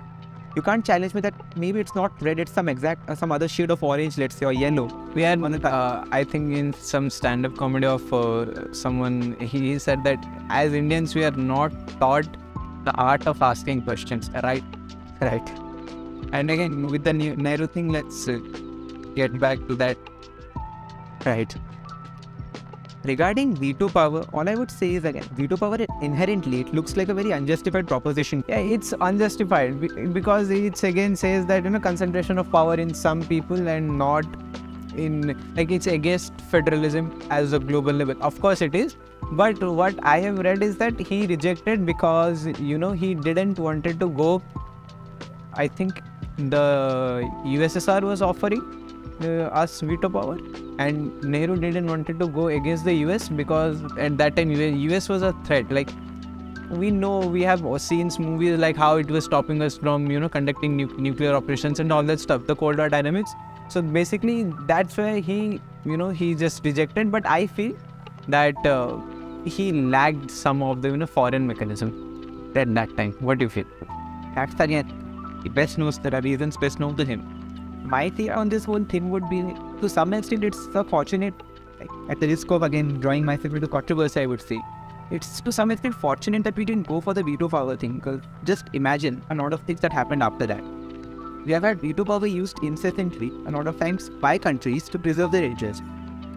You 0.57 0.63
can't 0.63 0.85
challenge 0.85 1.15
me 1.15 1.21
that 1.21 1.35
maybe 1.57 1.81
it's 1.81 1.95
not 1.97 2.23
red, 2.23 2.39
it's 2.39 2.53
some 2.53 2.69
exact 2.69 3.11
uh, 3.11 3.15
some 3.17 3.33
other 3.33 3.49
shade 3.49 3.73
of 3.73 3.83
orange, 3.83 4.19
let's 4.19 4.37
say, 4.37 4.47
or 4.47 4.53
yellow. 4.53 4.85
We 5.13 5.23
had, 5.23 5.43
uh, 5.65 6.05
I 6.13 6.23
think, 6.23 6.55
in 6.57 6.73
some 6.75 7.11
stand-up 7.11 7.57
comedy 7.57 7.87
of 7.87 8.13
uh, 8.13 8.73
someone, 8.73 9.37
he 9.41 9.79
said 9.81 10.05
that 10.05 10.25
as 10.51 10.73
Indians, 10.73 11.15
we 11.15 11.25
are 11.25 11.33
not 11.33 11.73
taught 11.99 12.29
the 12.85 12.93
art 12.93 13.27
of 13.27 13.43
asking 13.43 13.83
questions, 13.83 14.31
right? 14.45 14.63
Right. 15.21 15.49
And 16.33 16.51
again, 16.51 16.87
with 16.87 17.05
the 17.05 17.13
Ne- 17.13 17.37
Nehru 17.37 17.67
thing, 17.67 17.89
let's 17.89 18.29
uh, 18.29 18.39
get 19.15 19.39
back 19.41 19.59
to 19.69 19.75
that. 19.77 19.97
Right. 21.27 21.55
Regarding 23.05 23.55
veto 23.55 23.89
power, 23.89 24.25
all 24.33 24.49
I 24.49 24.55
would 24.55 24.71
say 24.71 24.95
is 24.95 25.05
again, 25.05 25.25
veto 25.35 25.57
power 25.59 25.77
inherently 26.01 26.61
it 26.61 26.73
looks 26.73 26.97
like 26.97 27.11
a 27.11 27.15
very 27.15 27.33
unjustified 27.33 27.87
proposition. 27.87 28.43
Yeah, 28.49 28.59
it's 28.59 28.95
unjustified 28.99 29.79
because 30.15 30.49
it 30.51 30.83
again 30.83 31.15
says 31.15 31.45
that 31.47 31.65
you 31.65 31.71
know 31.71 31.81
concentration 31.81 32.39
of 32.39 32.51
power 32.51 32.75
in 32.75 32.95
some 32.95 33.23
people 33.23 33.69
and 33.69 33.99
not 33.99 34.25
in 34.97 35.37
like 35.57 35.71
it's 35.71 35.87
against 35.87 36.41
federalism 36.41 37.21
as 37.31 37.53
a 37.53 37.59
global 37.59 37.93
level. 37.93 38.17
Of 38.23 38.41
course, 38.41 38.63
it 38.63 38.75
is. 38.75 38.97
But 39.33 39.63
what 39.63 39.95
I 40.03 40.21
have 40.21 40.39
read 40.39 40.63
is 40.63 40.77
that 40.79 40.99
he 40.99 41.27
rejected 41.27 41.85
because 41.85 42.47
you 42.59 42.79
know 42.79 42.93
he 42.93 43.15
didn't 43.15 43.59
wanted 43.59 44.01
to 44.01 44.09
go. 44.09 44.43
I 45.53 45.69
think 45.69 46.01
the 46.39 47.29
USSR 47.45 48.03
was 48.03 48.23
offering 48.23 48.63
uh, 49.23 49.61
us 49.63 49.81
veto 49.81 50.09
power, 50.09 50.39
and 50.79 51.23
Nehru 51.23 51.57
didn't 51.57 51.87
wanted 51.87 52.19
to 52.21 52.27
go 52.27 52.49
against 52.49 52.85
the 52.85 52.95
US 52.95 53.29
because 53.29 53.83
at 53.99 54.19
that 54.19 54.37
time 54.37 54.51
US 54.51 55.09
was 55.09 55.23
a 55.23 55.33
threat. 55.45 55.71
Like 55.71 55.91
we 56.71 56.91
know 56.91 57.19
we 57.21 57.43
have 57.43 57.65
seen 57.81 58.11
movies 58.19 58.59
like 58.59 58.77
how 58.77 58.97
it 58.97 59.09
was 59.09 59.25
stopping 59.25 59.63
us 59.63 59.77
from 59.77 60.11
you 60.11 60.19
know 60.19 60.29
conducting 60.29 60.77
nu- 60.77 60.97
nuclear 60.99 61.35
operations 61.35 61.79
and 61.79 61.93
all 61.93 62.03
that 62.03 62.19
stuff 62.19 62.47
the 62.47 62.57
cold 62.57 62.79
war 62.79 62.89
dynamics 62.89 63.35
so 63.69 63.83
basically 63.83 64.45
that's 64.67 64.97
why 64.97 65.21
he 65.21 65.61
you 65.85 65.97
know 65.97 66.09
he 66.09 66.35
just 66.35 66.65
rejected 66.65 67.13
but 67.13 67.27
i 67.27 67.47
feel 67.47 67.77
that 68.29 68.57
uh, 68.67 68.99
he 69.45 69.73
lacked 69.73 70.31
some 70.31 70.63
of 70.63 70.81
the 70.81 70.89
you 70.89 70.97
know 70.97 71.07
foreign 71.07 71.47
mechanism 71.47 71.93
at 72.57 72.75
that 72.75 72.97
time 72.97 73.13
what 73.21 73.39
do 73.39 73.45
you 73.45 73.51
feel 73.51 73.67
That's 74.35 74.59
again, 74.59 75.41
he 75.43 75.49
best 75.49 75.79
knows 75.79 75.99
there 75.99 76.15
are 76.15 76.21
reasons 76.21 76.57
best 76.57 76.81
known 76.81 76.97
to 76.97 77.05
him. 77.05 77.21
My 77.85 78.11
theory 78.11 78.31
on 78.31 78.49
this 78.49 78.65
whole 78.65 78.85
thing 78.85 79.11
would 79.11 79.29
be 79.31 79.43
to 79.85 79.89
some 79.91 80.15
extent 80.15 80.45
it's 80.45 80.67
fortunate, 80.89 81.35
like, 81.79 81.91
at 82.09 82.19
the 82.19 82.27
risk 82.27 82.51
of 82.51 82.63
again 82.63 82.99
drawing 83.01 83.25
myself 83.25 83.55
into 83.55 83.69
controversy, 83.69 84.21
I 84.21 84.27
would 84.27 84.41
say. 84.41 84.61
It's 85.11 85.41
to 85.43 85.53
some 85.53 85.71
extent 85.71 85.95
fortunate 85.95 86.43
that 86.45 86.57
we 86.57 86.65
didn't 86.65 86.89
go 86.89 87.01
for 87.01 87.13
the 87.13 87.23
veto 87.23 87.49
power 87.49 87.77
thing 87.77 87.97
because 87.97 88.21
just 88.45 88.71
imagine 88.73 89.23
a 89.29 89.35
lot 89.35 89.53
of 89.53 89.61
things 89.61 89.81
that 89.81 89.93
happened 89.93 90.23
after 90.23 90.47
that. 90.47 90.63
We 91.45 91.53
have 91.53 91.65
had 91.65 91.83
veto 91.83 92.05
power 92.05 92.27
used 92.27 92.63
incessantly 92.63 93.29
a 93.47 93.51
lot 93.51 93.67
of 93.67 93.79
times 93.79 94.09
by 94.09 94.39
countries 94.39 94.89
to 94.89 94.99
preserve 94.99 95.33
their 95.33 95.45
interests. 95.45 95.83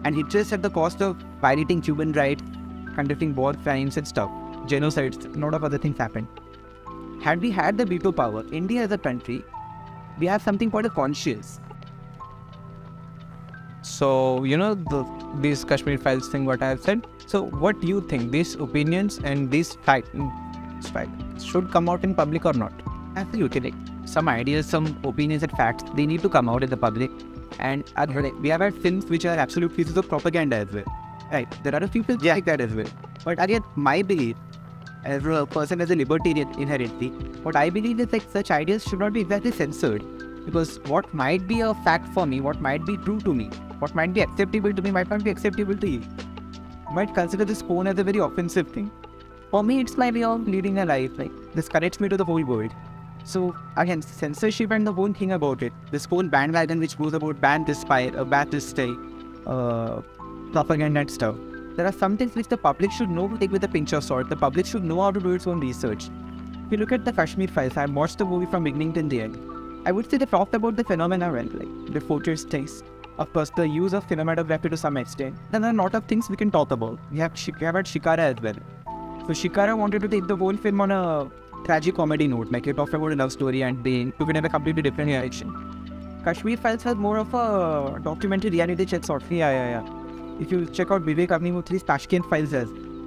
And 0.04 0.14
interests 0.16 0.52
at 0.52 0.62
the 0.62 0.70
cost 0.70 1.00
of 1.00 1.16
violating 1.40 1.80
human 1.80 2.12
rights, 2.12 2.42
conducting 2.94 3.34
war 3.34 3.54
crimes 3.54 3.96
and 3.96 4.06
stuff, 4.06 4.28
genocides, 4.66 5.24
a 5.34 5.38
lot 5.38 5.54
of 5.54 5.64
other 5.64 5.78
things 5.78 5.96
happened. 5.96 6.28
Had 7.22 7.40
we 7.40 7.50
had 7.50 7.78
the 7.78 7.86
veto 7.86 8.12
power, 8.12 8.44
India 8.52 8.82
as 8.82 8.92
a 8.92 8.98
country, 8.98 9.42
we 10.18 10.26
have 10.26 10.42
something 10.42 10.70
called 10.70 10.84
a 10.84 10.90
conscience. 10.90 11.60
So 13.96 14.44
you 14.44 14.56
know 14.62 14.74
the 14.92 15.04
this 15.46 15.64
kashmir 15.72 15.98
files 16.06 16.28
thing 16.34 16.44
what 16.50 16.62
i 16.62 16.68
have 16.74 16.82
said 16.88 17.06
so 17.26 17.42
what 17.64 17.80
do 17.80 17.88
you 17.94 18.00
think 18.12 18.30
these 18.30 18.54
opinions 18.66 19.18
and 19.24 19.50
these 19.50 19.74
fact, 19.88 20.14
mm, 20.14 20.92
facts 20.92 21.44
should 21.44 21.70
come 21.70 21.88
out 21.88 22.04
in 22.04 22.14
public 22.14 22.44
or 22.44 22.52
not 22.52 22.88
Absolutely. 23.18 23.60
Like 23.60 23.74
some 24.04 24.28
ideas, 24.28 24.66
some 24.66 24.86
opinions 25.04 25.42
and 25.42 25.52
facts, 25.52 25.84
they 25.94 26.06
need 26.06 26.22
to 26.22 26.28
come 26.28 26.48
out 26.48 26.62
in 26.62 26.70
the 26.70 26.76
public. 26.76 27.10
And 27.58 27.84
we 28.40 28.48
have 28.50 28.60
had 28.60 28.74
films 28.74 29.06
which 29.06 29.24
are 29.24 29.36
absolute 29.36 29.76
pieces 29.76 29.96
of 29.96 30.08
propaganda 30.08 30.56
as 30.56 30.72
well. 30.72 30.84
Right. 31.32 31.48
There 31.62 31.74
are 31.74 31.82
a 31.82 31.88
few 31.88 32.02
films 32.02 32.22
like 32.24 32.44
that 32.44 32.60
as 32.60 32.72
well. 32.72 32.86
But 33.24 33.42
again, 33.42 33.64
my 33.74 34.02
belief, 34.02 34.36
as 35.04 35.24
a 35.24 35.46
person 35.46 35.80
as 35.80 35.90
a 35.90 35.96
libertarian 35.96 36.48
inherently, 36.60 37.08
what 37.42 37.56
I 37.56 37.70
believe 37.70 38.00
is 38.00 38.12
like 38.12 38.30
such 38.30 38.50
ideas 38.50 38.84
should 38.84 39.00
not 39.00 39.12
be 39.12 39.20
exactly 39.22 39.50
censored. 39.50 40.02
Because 40.44 40.78
what 40.86 41.12
might 41.12 41.46
be 41.46 41.60
a 41.60 41.74
fact 41.74 42.08
for 42.14 42.26
me, 42.26 42.40
what 42.40 42.60
might 42.60 42.84
be 42.86 42.96
true 42.98 43.20
to 43.20 43.34
me, 43.34 43.46
what 43.78 43.94
might 43.94 44.12
be 44.12 44.20
acceptable 44.20 44.72
to 44.72 44.82
me 44.82 44.90
might 44.90 45.08
not 45.08 45.24
be 45.24 45.30
acceptable 45.30 45.76
to 45.76 45.88
you. 45.88 46.00
You 46.00 46.94
might 46.94 47.14
consider 47.14 47.44
this 47.44 47.62
phone 47.62 47.86
as 47.86 47.98
a 47.98 48.04
very 48.04 48.18
offensive 48.18 48.68
thing. 48.68 48.90
For 49.50 49.62
me, 49.62 49.80
it's 49.80 49.96
my 49.96 50.10
way 50.10 50.24
of 50.24 50.46
leading 50.46 50.78
a 50.78 50.84
life. 50.84 51.10
Like 51.16 51.32
this 51.54 51.68
connects 51.68 52.00
me 52.00 52.08
to 52.08 52.16
the 52.16 52.24
whole 52.24 52.44
world. 52.44 52.72
So 53.24 53.54
again, 53.76 54.00
censorship 54.00 54.70
and 54.70 54.86
the 54.86 54.92
whole 54.92 55.12
thing 55.12 55.32
about 55.32 55.62
it. 55.62 55.72
This 55.90 56.06
whole 56.06 56.22
bandwagon 56.22 56.80
which 56.80 56.96
goes 56.96 57.12
about 57.14 57.40
ban 57.40 57.64
this 57.64 57.80
spy, 57.82 58.08
uh, 58.08 58.24
ban 58.24 58.50
this 58.50 58.68
stay, 58.68 58.90
uh, 59.46 60.00
propaganda 60.52 61.00
and 61.00 61.10
stuff. 61.10 61.34
There 61.76 61.86
are 61.86 61.92
some 61.92 62.16
things 62.16 62.34
which 62.34 62.48
the 62.48 62.56
public 62.56 62.90
should 62.90 63.10
know 63.10 63.28
to 63.28 63.38
take 63.38 63.52
with 63.52 63.62
a 63.64 63.68
pinch 63.68 63.92
of 63.92 64.02
salt. 64.02 64.28
The 64.28 64.36
public 64.36 64.66
should 64.66 64.82
know 64.82 65.00
how 65.00 65.10
to 65.10 65.20
do 65.20 65.32
its 65.32 65.46
own 65.46 65.60
research. 65.60 66.08
If 66.66 66.72
you 66.72 66.78
look 66.78 66.92
at 66.92 67.04
the 67.04 67.12
Kashmir 67.12 67.48
files, 67.48 67.76
I 67.76 67.86
watched 67.86 68.18
the 68.18 68.24
movie 68.24 68.46
from 68.46 68.64
beginning 68.64 68.94
to 68.94 69.02
the 69.02 69.20
end. 69.22 69.57
I 69.88 69.92
would 69.96 70.10
say 70.10 70.18
they 70.18 70.26
talked 70.26 70.54
about 70.54 70.76
the 70.76 70.84
phenomena 70.84 71.32
well, 71.32 71.46
like 71.58 71.92
the 71.94 72.00
photos 72.08 72.42
things. 72.54 72.82
Of 73.18 73.32
course, 73.32 73.50
the 73.56 73.66
use 73.66 73.94
of 73.94 74.06
cinematography 74.06 74.70
to 74.72 74.76
some 74.76 74.98
extent. 74.98 75.36
Then 75.50 75.62
there 75.62 75.70
are 75.70 75.74
a 75.74 75.82
lot 75.82 75.94
of 75.94 76.04
things 76.04 76.28
we 76.28 76.36
can 76.36 76.50
talk 76.50 76.72
about. 76.72 76.98
We 77.10 77.18
have, 77.20 77.32
we 77.60 77.64
have 77.66 77.74
had 77.74 77.86
Shikara 77.86 78.18
as 78.18 78.42
well. 78.42 78.58
So 79.22 79.32
Shikara 79.42 79.76
wanted 79.78 80.02
to 80.02 80.08
take 80.08 80.26
the 80.26 80.36
whole 80.36 80.56
film 80.56 80.82
on 80.82 80.90
a 80.90 81.30
tragic 81.64 81.94
comedy 81.94 82.28
note, 82.28 82.52
like 82.52 82.66
he 82.66 82.74
talked 82.74 82.92
about 82.92 83.12
a 83.12 83.16
love 83.16 83.32
story 83.32 83.62
and 83.62 83.82
they 83.82 84.10
took 84.18 84.28
it 84.28 84.36
in 84.36 84.44
a 84.44 84.48
completely 84.50 84.82
different 84.82 85.10
direction. 85.10 85.54
Kashmir 86.22 86.58
Files 86.58 86.82
has 86.82 86.94
more 86.96 87.16
of 87.16 87.32
a 87.32 87.98
documentary 88.04 88.50
reality 88.50 88.84
check 88.84 89.04
sort. 89.04 89.22
yeah 89.30 89.50
yeah 89.50 89.68
yeah 89.80 90.38
If 90.38 90.52
you 90.52 90.66
check 90.66 90.90
out 90.90 91.02
Vivek 91.02 91.28
Agnihotri's 91.28 91.82
Tashkent 91.82 92.28
Files 92.28 92.50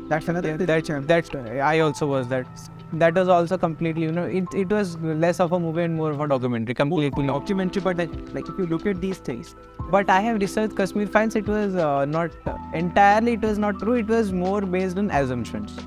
that's 0.10 0.28
another 0.28 0.58
that 0.58 0.86
that 1.08 1.36
I 1.62 1.80
also 1.80 2.08
was 2.08 2.28
that. 2.30 2.48
That 2.94 3.16
was 3.16 3.30
also 3.30 3.58
completely, 3.58 4.04
you 4.04 4.12
know, 4.12 4.24
it, 4.26 4.44
it 4.54 4.70
was 4.70 4.98
less 5.00 5.40
of 5.40 5.54
a 5.54 5.60
movie 5.60 5.84
and 5.84 5.96
more 5.96 6.12
of 6.12 6.20
a 6.20 6.28
documentary. 6.28 6.74
Completely. 6.74 7.26
documentary, 7.28 7.82
but 7.82 7.98
like, 7.98 8.10
like 8.34 8.50
if 8.50 8.58
you 8.58 8.66
look 8.66 8.86
at 8.86 9.00
these 9.00 9.18
things, 9.18 9.56
But 9.90 10.10
I 10.10 10.20
have 10.22 10.40
researched 10.42 10.76
Kashmir 10.76 11.08
Files. 11.08 11.36
It 11.36 11.48
was 11.48 11.76
uh, 11.76 12.06
not 12.06 12.32
uh, 12.46 12.58
entirely. 12.74 13.34
It 13.34 13.42
was 13.42 13.58
not 13.58 13.80
true. 13.80 13.94
It 13.94 14.08
was 14.08 14.32
more 14.34 14.62
based 14.62 14.98
on 14.98 15.10
assumptions. 15.22 15.78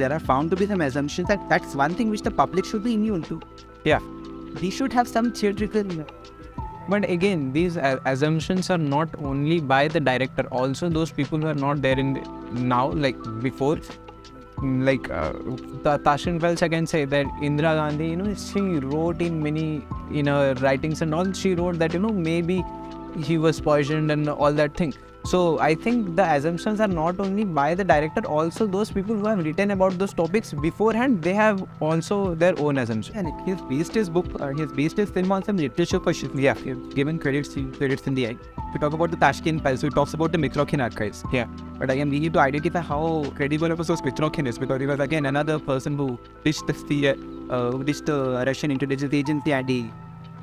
there 0.00 0.12
are 0.14 0.20
found 0.20 0.50
to 0.52 0.56
be 0.60 0.66
some 0.70 0.82
assumptions 0.84 1.28
that 1.28 1.44
that's 1.50 1.74
one 1.80 1.94
thing 1.98 2.10
which 2.14 2.22
the 2.24 2.30
public 2.30 2.66
should 2.70 2.82
be 2.86 2.94
immune 2.96 3.22
to. 3.28 3.40
Yeah. 3.84 4.00
We 4.62 4.70
should 4.78 4.92
have 4.92 5.08
some 5.08 5.32
theatrical 5.32 5.84
But 6.94 7.08
again, 7.14 7.52
these 7.54 7.76
a- 7.76 8.00
assumptions 8.04 8.68
are 8.74 8.78
not 8.78 9.14
only 9.30 9.60
by 9.60 9.88
the 9.88 10.00
director. 10.00 10.44
Also, 10.60 10.88
those 10.88 11.10
people 11.20 11.38
who 11.38 11.48
are 11.52 11.54
not 11.62 11.80
there 11.86 11.98
in 11.98 12.12
the, 12.18 12.20
now, 12.74 12.82
like 13.06 13.16
before, 13.46 13.78
like 14.62 15.10
uh, 15.10 15.32
Ta- 15.84 15.98
Tashin 15.98 16.40
Wells 16.40 16.62
again 16.62 16.86
say 16.86 17.04
that 17.04 17.26
Indira 17.42 17.74
Gandhi, 17.76 18.08
you 18.08 18.16
know, 18.16 18.34
she 18.34 18.60
wrote 18.60 19.20
in 19.20 19.42
many, 19.42 19.86
in 20.10 20.26
her 20.26 20.54
writings 20.60 21.02
and 21.02 21.14
all, 21.14 21.30
she 21.32 21.54
wrote 21.54 21.78
that, 21.78 21.92
you 21.92 22.00
know, 22.00 22.08
maybe 22.08 22.64
he 23.22 23.38
was 23.38 23.60
poisoned 23.60 24.10
and 24.10 24.28
all 24.28 24.52
that 24.52 24.76
thing. 24.76 24.94
So 25.26 25.58
I 25.58 25.74
think 25.74 26.14
the 26.14 26.24
assumptions 26.24 26.80
are 26.80 26.86
not 26.86 27.18
only 27.18 27.44
by 27.44 27.74
the 27.74 27.82
director, 27.82 28.24
also 28.26 28.64
those 28.64 28.92
people 28.92 29.16
who 29.16 29.26
have 29.26 29.44
written 29.44 29.72
about 29.72 29.98
those 29.98 30.12
topics 30.14 30.52
beforehand, 30.52 31.20
they 31.20 31.34
have 31.34 31.64
also 31.80 32.36
their 32.36 32.56
own 32.60 32.78
assumptions. 32.78 33.16
and 33.16 33.32
he's 33.46 33.60
based 33.62 33.94
his 33.94 34.08
book, 34.08 34.26
uh, 34.40 34.50
he's 34.50 34.70
based 34.70 34.96
his 34.96 35.10
film 35.10 35.32
on 35.32 35.42
some 35.42 35.56
literature 35.56 35.98
questions. 35.98 36.38
Yeah, 36.38 36.54
given 36.94 37.18
credits 37.18 37.56
credits 37.78 38.06
in 38.06 38.14
the 38.14 38.26
end. 38.26 38.38
We 38.72 38.78
talk 38.78 38.92
about 38.92 39.10
the 39.10 39.16
Tashkent 39.16 39.64
files, 39.64 39.80
so 39.80 39.88
he 39.88 39.94
talks 39.98 40.14
about 40.14 40.30
the 40.30 40.38
Mitrokhin 40.38 40.82
archives. 40.86 41.24
Yeah. 41.32 41.46
But 41.78 41.90
again, 41.90 42.08
we 42.10 42.20
need 42.20 42.32
to 42.34 42.40
identify 42.40 42.80
how 42.92 43.24
credible 43.34 43.72
of 43.72 43.80
a 43.80 43.84
source 43.84 44.02
Mitrokhin 44.02 44.46
is 44.46 44.58
because 44.58 44.80
he 44.80 44.86
was 44.86 45.00
again 45.00 45.26
another 45.26 45.58
person 45.58 45.96
who 45.96 46.08
ditched 46.44 46.66
the 46.68 47.16
uh, 47.50 47.70
ditched 47.90 48.06
the 48.06 48.44
Russian 48.46 48.70
intelligence 48.70 49.12
agency 49.12 49.52
and 49.52 49.68
he 49.68 49.90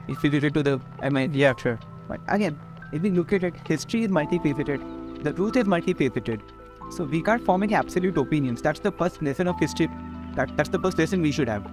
he 0.08 0.16
fitted 0.16 0.54
to 0.54 0.64
the 0.64 0.80
I 1.02 1.10
mean 1.10 1.34
Yeah, 1.34 1.54
sure. 1.56 1.80
But 2.10 2.20
again, 2.28 2.60
if 2.94 3.02
we 3.02 3.10
look 3.10 3.34
at 3.34 3.44
it, 3.44 3.56
history 3.68 4.04
is 4.04 4.10
multifaceted. 4.10 5.24
The 5.24 5.34
truth 5.34 5.56
is 5.58 5.66
multifaceted. 5.66 6.42
So 6.92 7.06
we 7.06 7.22
can't 7.24 7.44
form 7.44 7.64
any 7.64 7.74
absolute 7.74 8.18
opinions. 8.18 8.62
That's 8.62 8.80
the 8.80 8.92
first 8.92 9.22
lesson 9.22 9.48
of 9.48 9.60
history. 9.60 9.90
That, 10.36 10.56
that's 10.56 10.70
the 10.70 10.80
first 10.80 11.00
lesson 11.00 11.22
we 11.22 11.32
should 11.32 11.48
have. 11.48 11.64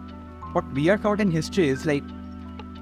What 0.53 0.65
we 0.73 0.89
are 0.89 0.97
taught 0.97 1.21
in 1.21 1.31
history 1.31 1.69
is 1.69 1.85
like 1.85 2.03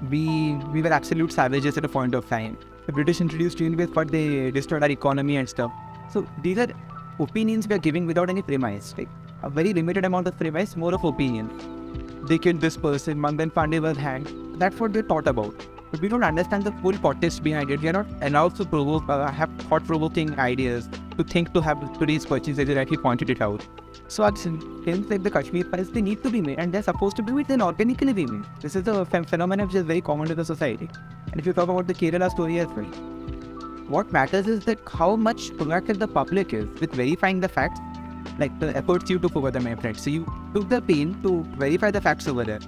we 0.09 0.53
we 0.73 0.81
were 0.81 0.93
absolute 0.93 1.33
savages 1.33 1.77
at 1.77 1.83
a 1.83 1.89
point 1.89 2.15
of 2.15 2.29
time. 2.29 2.57
The 2.85 2.93
British 2.93 3.19
introduced 3.19 3.59
unions, 3.59 3.91
but 3.93 4.07
they 4.09 4.51
destroyed 4.51 4.83
our 4.83 4.89
economy 4.89 5.35
and 5.37 5.49
stuff. 5.49 5.71
So 6.09 6.25
these 6.41 6.57
are 6.57 6.67
opinions 7.19 7.67
we 7.67 7.75
are 7.75 7.83
giving 7.89 8.05
without 8.05 8.29
any 8.29 8.41
premise. 8.41 8.95
Like 8.97 9.09
a 9.43 9.49
very 9.49 9.73
limited 9.73 10.05
amount 10.05 10.27
of 10.27 10.37
premise, 10.37 10.77
more 10.77 10.93
of 10.93 11.03
opinion. 11.03 11.51
They 12.29 12.37
killed 12.37 12.61
this 12.61 12.77
person, 12.77 13.19
Mangal 13.19 13.49
Pandey 13.49 13.81
was 13.81 13.97
hanged. 13.97 14.33
That's 14.59 14.79
what 14.79 14.91
we're 14.91 15.03
taught 15.03 15.27
about 15.27 15.67
but 15.91 15.99
we 16.01 16.07
don't 16.07 16.23
understand 16.23 16.63
the 16.63 16.71
full 16.73 16.97
context 16.97 17.43
behind 17.43 17.71
it. 17.71 17.81
We 17.81 17.89
are 17.89 17.93
not 17.93 18.07
allowed 18.21 18.55
to 18.55 18.65
provoke, 18.65 19.09
uh, 19.09 19.31
have 19.31 19.49
thought-provoking 19.69 20.39
ideas, 20.39 20.89
to 21.17 21.23
think 21.23 21.53
to 21.53 21.61
have 21.61 21.97
today's 21.99 22.25
purchase, 22.25 22.57
as 22.59 22.69
you 22.69 22.75
rightly 22.75 22.97
pointed 22.97 23.29
it 23.29 23.41
out. 23.41 23.65
So, 24.07 24.23
actually, 24.23 24.59
things 24.83 25.09
like 25.09 25.23
the 25.23 25.31
Kashmir 25.31 25.65
files, 25.65 25.91
they 25.91 26.01
need 26.01 26.23
to 26.23 26.29
be 26.29 26.41
made, 26.41 26.59
and 26.59 26.73
they're 26.73 26.83
supposed 26.83 27.15
to 27.17 27.23
be 27.23 27.31
made, 27.31 27.47
then 27.47 27.61
organically 27.61 28.13
be 28.13 28.25
made. 28.25 28.45
This 28.61 28.75
is 28.75 28.87
a 28.87 29.05
ph- 29.05 29.27
phenomenon 29.27 29.67
which 29.67 29.75
is 29.75 29.83
very 29.83 30.01
common 30.01 30.27
to 30.27 30.35
the 30.35 30.45
society. 30.45 30.89
And 31.31 31.39
if 31.39 31.45
you 31.45 31.53
talk 31.53 31.69
about 31.69 31.87
the 31.87 31.93
Kerala 31.93 32.29
story 32.31 32.59
as 32.59 32.67
well, 32.67 32.85
what 33.87 34.11
matters 34.11 34.47
is 34.47 34.65
that 34.65 34.79
how 34.87 35.15
much 35.15 35.49
proactive 35.51 35.99
the 35.99 36.07
public 36.07 36.53
is 36.53 36.67
with 36.79 36.91
verifying 36.93 37.39
the 37.39 37.49
facts, 37.49 37.79
like 38.37 38.57
the 38.59 38.75
efforts 38.77 39.09
you 39.09 39.19
took 39.19 39.35
over 39.35 39.51
there, 39.51 39.61
my 39.61 39.75
friend. 39.75 39.99
So 39.99 40.09
you 40.09 40.25
took 40.53 40.69
the 40.69 40.81
pain 40.81 41.21
to 41.23 41.43
verify 41.57 41.91
the 41.91 41.99
facts 41.99 42.27
over 42.27 42.43
there 42.43 42.59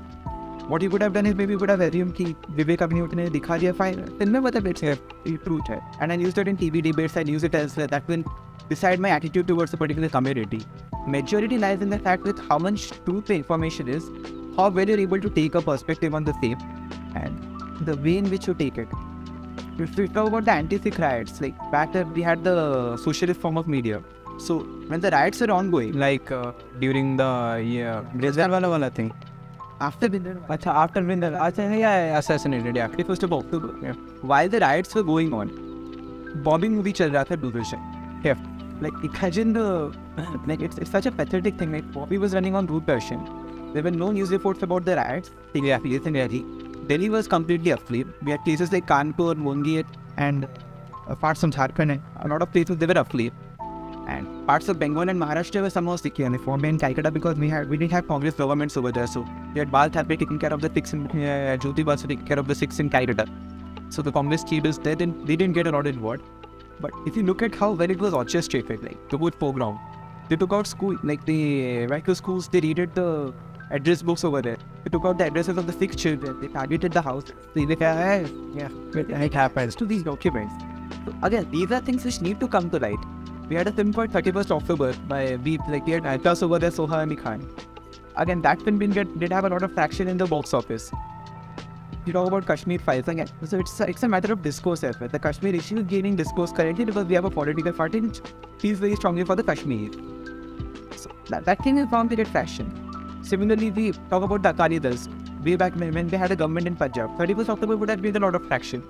what 0.67 0.81
he 0.81 0.87
could 0.87 1.01
have 1.01 1.13
done 1.13 1.25
is 1.25 1.35
maybe 1.35 1.55
would 1.55 1.69
have 1.69 1.81
assumed 1.81 2.15
ki 2.15 2.35
Vivek 2.57 2.79
Abhinayot 2.85 3.13
ne 3.13 3.27
dikha 3.29 3.57
diya 3.63 3.75
fine 3.75 4.05
film 4.19 4.31
mein 4.31 4.43
bata 4.43 4.61
it's 4.69 5.43
truth 5.45 5.67
hai 5.67 5.79
and 5.99 6.11
I 6.11 6.15
used 6.15 6.37
it 6.37 6.47
in 6.47 6.57
TV 6.57 6.81
debates. 6.81 7.17
I 7.17 7.21
use 7.21 7.43
it 7.43 7.55
as 7.55 7.75
that 7.75 8.07
will 8.07 8.23
decide 8.69 8.99
my 8.99 9.09
attitude 9.09 9.47
towards 9.47 9.73
a 9.73 9.77
particular 9.77 10.09
community. 10.09 10.61
Majority 11.07 11.57
lies 11.57 11.81
in 11.81 11.89
the 11.89 11.99
fact 11.99 12.23
with 12.23 12.39
how 12.49 12.57
much 12.57 12.91
truth 13.05 13.25
the 13.25 13.35
information 13.35 13.87
is 13.87 14.09
how 14.57 14.69
well 14.69 14.87
you're 14.87 14.99
able 14.99 15.19
to 15.19 15.29
take 15.29 15.55
a 15.55 15.61
perspective 15.61 16.13
on 16.13 16.23
the 16.23 16.33
same 16.41 16.57
and 17.15 17.87
the 17.87 17.95
way 17.97 18.17
in 18.17 18.29
which 18.29 18.47
you 18.47 18.53
take 18.53 18.77
it. 18.77 18.87
If 19.79 19.97
we 19.97 20.07
talk 20.07 20.27
about 20.27 20.45
the 20.45 20.51
anti-Sikh 20.51 20.99
riots 20.99 21.41
like 21.41 21.57
back 21.71 21.93
then 21.93 22.13
we 22.13 22.21
had 22.21 22.43
the 22.43 22.97
socialist 22.97 23.39
form 23.39 23.57
of 23.57 23.67
media. 23.67 24.03
So 24.37 24.59
when 24.87 25.01
the 25.01 25.11
riots 25.11 25.41
are 25.41 25.51
ongoing 25.51 25.93
like 25.93 26.31
uh, 26.31 26.51
during 26.79 27.17
the 27.17 27.63
yeah, 27.65 28.03
Rajwala 28.15 28.93
thing 28.93 29.11
after 29.81 30.07
Bindar 30.07 30.35
Acha, 30.47 30.67
after 30.67 31.01
the 31.01 31.15
Acha, 31.47 31.57
yeah, 31.57 31.77
yeah, 31.79 32.17
assassinated, 32.19 32.75
yeah. 32.75 32.87
31st 32.87 33.23
of 33.23 33.33
October. 33.33 33.75
Yeah. 33.81 33.93
While 34.21 34.49
the 34.49 34.59
riots 34.59 34.93
were 34.95 35.03
going 35.03 35.33
on, 35.33 35.51
bombing 36.47 36.75
movie 36.75 36.93
चल 36.93 37.11
रहा 37.11 37.23
था 37.29 37.35
Doordarshan. 37.43 38.23
Yeah. 38.25 38.35
Like 38.81 38.93
imagine 39.03 39.53
the 39.53 39.65
like 40.47 40.61
it's, 40.61 40.77
it's 40.77 40.91
such 40.91 41.05
a 41.05 41.11
pathetic 41.11 41.57
thing. 41.57 41.71
Like 41.71 41.91
Bobby 41.91 42.17
was 42.17 42.33
running 42.33 42.55
on 42.55 42.67
Doordarshan. 42.67 43.73
There 43.73 43.83
were 43.83 43.91
no 43.91 44.11
news 44.11 44.31
reports 44.31 44.63
about 44.63 44.85
the 44.85 44.95
riots. 44.95 45.31
taking 45.53 45.81
place 45.81 46.05
in 46.05 46.13
Delhi. 46.13 46.45
Delhi 46.87 47.09
was 47.09 47.27
completely 47.27 47.71
aflame. 47.71 48.13
We 48.23 48.31
had 48.31 48.43
places 48.43 48.71
like 48.71 48.87
Kanpur, 48.87 49.35
Mungir, 49.35 49.85
and 50.17 50.47
uh, 51.07 51.15
parts 51.15 51.43
of 51.43 51.51
Jharkhand. 51.51 52.01
A 52.19 52.27
lot 52.27 52.41
of 52.41 52.51
places 52.51 52.77
they 52.77 52.85
were 52.85 52.99
aflame. 53.03 53.31
And 54.11 54.27
parts 54.47 54.69
of 54.73 54.79
Bengal 54.79 55.09
and 55.13 55.19
Maharashtra 55.23 55.61
were 55.61 55.69
somehow 55.69 55.95
secure. 55.95 56.27
And 56.27 56.45
Bombay 56.45 56.69
and 56.69 56.79
Calcutta 56.79 57.11
because 57.11 57.37
we 57.43 57.49
had 57.49 57.69
we 57.69 57.77
didn't 57.77 57.91
have 57.97 58.07
Congress 58.07 58.35
governments 58.41 58.77
over 58.81 58.91
there. 58.91 59.07
So 59.07 59.25
we 59.53 59.59
had 59.59 59.71
Bal 59.71 59.89
Thackeray 59.97 60.17
taking 60.23 60.39
care 60.39 60.53
of 60.53 60.61
the 60.61 60.71
Sikhs 60.73 60.93
in 60.93 61.05
yeah, 61.13 61.37
yeah, 61.45 61.57
Jyoti 61.57 61.85
Basu 61.91 62.07
taking 62.07 62.25
care 62.25 62.39
of 62.39 62.47
the 62.47 62.55
Sikhs 62.63 62.79
in 62.79 62.89
Calcutta. 62.89 63.27
So 63.89 64.01
the 64.01 64.11
Congress 64.17 64.43
leaders 64.51 64.79
they 64.87 64.95
didn't 64.95 65.25
they 65.27 65.35
didn't 65.35 65.53
get 65.53 65.67
a 65.67 65.75
lot 65.77 65.87
involved. 65.87 66.23
But 66.79 66.91
if 67.05 67.15
you 67.15 67.23
look 67.23 67.41
at 67.47 67.55
how 67.55 67.71
well 67.71 67.95
it 67.95 67.99
was 67.99 68.13
orchestrated, 68.13 68.83
like 68.83 69.09
the 69.09 69.17
wood 69.17 69.39
pogrom, 69.39 69.79
they 70.29 70.35
took 70.35 70.53
out 70.53 70.67
school 70.67 70.97
like 71.03 71.25
the 71.25 71.39
uh, 71.83 71.87
rifle 71.87 72.15
schools. 72.15 72.47
They 72.47 72.61
raided 72.67 72.95
the 72.95 73.33
address 73.79 74.01
books 74.01 74.23
over 74.23 74.41
there. 74.41 74.57
They 74.83 74.89
took 74.89 75.05
out 75.05 75.17
the 75.17 75.25
addresses 75.25 75.57
of 75.57 75.67
the 75.67 75.73
six 75.73 75.95
children. 75.95 76.39
They 76.41 76.47
targeted 76.47 76.91
the 76.91 77.01
house. 77.01 77.31
They 77.53 77.65
like, 77.65 77.79
yeah, 77.79 78.69
but 78.93 79.09
it 79.09 79.33
happens 79.33 79.75
to 79.75 79.85
these 79.85 80.03
documents. 80.03 80.53
So 81.05 81.13
again, 81.23 81.49
these 81.51 81.71
are 81.71 81.81
things 81.81 82.03
which 82.05 82.21
need 82.21 82.39
to 82.39 82.47
come 82.47 82.69
to 82.71 82.79
light. 82.79 82.99
We 83.51 83.57
had 83.57 83.67
a 83.67 83.71
film 83.73 83.91
called 83.91 84.11
31st 84.11 84.51
October 84.55 84.93
by 85.09 85.35
we 85.45 85.57
like 85.67 85.85
we 85.85 85.91
had 85.91 86.05
actors 86.05 86.41
over 86.41 86.57
there, 86.57 86.71
Soha 86.71 86.99
Ali 86.99 87.17
Khan. 87.17 87.41
Again, 88.15 88.41
that 88.43 88.61
film 88.61 88.79
didn't 88.79 89.19
did 89.23 89.33
have 89.37 89.43
a 89.43 89.49
lot 89.53 89.61
of 89.67 89.73
traction 89.73 90.07
in 90.07 90.21
the 90.21 90.27
box 90.33 90.53
office. 90.53 90.85
You 92.05 92.13
talk 92.13 92.29
about 92.29 92.47
Kashmir 92.47 92.79
files 92.79 93.09
again. 93.09 93.27
So 93.43 93.59
it's 93.59 93.77
a, 93.81 93.89
it's 93.89 94.03
a 94.03 94.07
matter 94.13 94.31
of 94.31 94.41
discourse 94.41 94.85
as. 94.85 94.95
The 95.15 95.19
Kashmir 95.19 95.53
issue 95.53 95.79
is 95.79 95.83
gaining 95.83 96.15
discourse 96.15 96.53
currently 96.53 96.85
because 96.85 97.05
we 97.11 97.15
have 97.15 97.25
a 97.25 97.33
political 97.41 97.73
party 97.73 97.99
which 97.99 98.21
feels 98.59 98.79
very 98.79 98.95
strongly 98.95 99.25
for 99.25 99.35
the 99.35 99.43
Kashmir. 99.43 99.91
So 100.95 101.11
that, 101.27 101.43
that 101.43 101.61
thing 101.61 101.77
is 101.77 101.87
bound 101.87 102.09
to 102.11 102.15
get 102.15 102.31
traction. 102.31 102.73
Similarly, 103.21 103.69
we 103.71 103.91
talk 104.15 104.23
about 104.23 104.43
the 104.43 104.51
Akali 104.51 104.79
Dals. 104.79 105.09
Way 105.43 105.57
back 105.57 105.75
when, 105.75 105.93
when 105.93 106.07
they 106.07 106.15
had 106.15 106.31
a 106.31 106.37
government 106.37 106.67
in 106.67 106.77
Punjab, 106.77 107.19
31st 107.19 107.49
October 107.49 107.75
would 107.75 107.89
have 107.89 108.01
gained 108.01 108.15
a 108.15 108.19
lot 108.21 108.33
of 108.33 108.47
traction. 108.47 108.81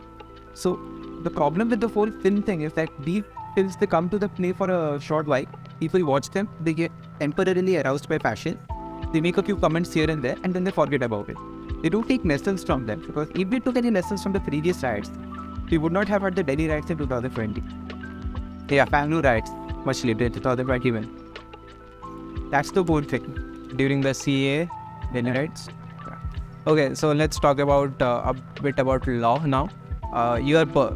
So 0.53 0.79
the 1.23 1.31
problem 1.31 1.69
with 1.69 1.79
the 1.79 1.87
whole 1.87 2.11
film 2.11 2.43
thing 2.43 2.61
is 2.61 2.73
that 2.73 2.89
these 2.99 3.23
films 3.55 3.75
they 3.77 3.87
come 3.87 4.09
to 4.09 4.19
the 4.19 4.29
play 4.29 4.53
for 4.53 4.69
a 4.69 4.99
short 4.99 5.27
while. 5.27 5.45
People 5.79 6.05
watch 6.05 6.29
them, 6.29 6.47
they 6.61 6.73
get 6.73 6.91
temporarily 7.19 7.77
aroused 7.77 8.09
by 8.09 8.17
passion. 8.17 8.57
They 9.13 9.21
make 9.21 9.37
a 9.37 9.43
few 9.43 9.57
comments 9.57 9.93
here 9.93 10.09
and 10.09 10.23
there, 10.23 10.37
and 10.43 10.53
then 10.53 10.63
they 10.63 10.71
forget 10.71 11.03
about 11.03 11.29
it. 11.29 11.37
They 11.81 11.89
don't 11.89 12.07
take 12.07 12.23
lessons 12.23 12.63
from 12.63 12.85
them 12.85 13.01
because 13.05 13.27
if 13.35 13.47
we 13.49 13.59
took 13.59 13.77
any 13.77 13.91
lessons 13.91 14.23
from 14.23 14.33
the 14.33 14.39
previous 14.39 14.83
riots, 14.83 15.11
we 15.69 15.77
would 15.77 15.91
not 15.91 16.07
have 16.07 16.21
had 16.21 16.35
the 16.35 16.43
Delhi 16.43 16.67
riots 16.67 16.89
in 16.89 16.97
2020. 16.97 17.63
They 18.67 18.75
Yeah, 18.75 18.85
Bangalore 18.85 19.23
riots 19.23 19.51
much 19.85 20.03
later 20.03 20.25
in 20.25 20.33
2021. 20.33 22.49
That's 22.51 22.71
the 22.71 22.83
whole 22.83 23.01
thing. 23.01 23.69
During 23.75 24.01
the 24.01 24.13
CA, 24.13 24.69
Delhi 25.13 25.31
riots. 25.31 25.69
Okay, 26.67 26.93
so 26.93 27.11
let's 27.11 27.39
talk 27.39 27.57
about 27.57 27.99
uh, 28.01 28.33
a 28.33 28.61
bit 28.61 28.77
about 28.77 29.07
law 29.07 29.39
now. 29.43 29.69
Uh, 30.13 30.39
are 30.57 30.65
per- 30.65 30.95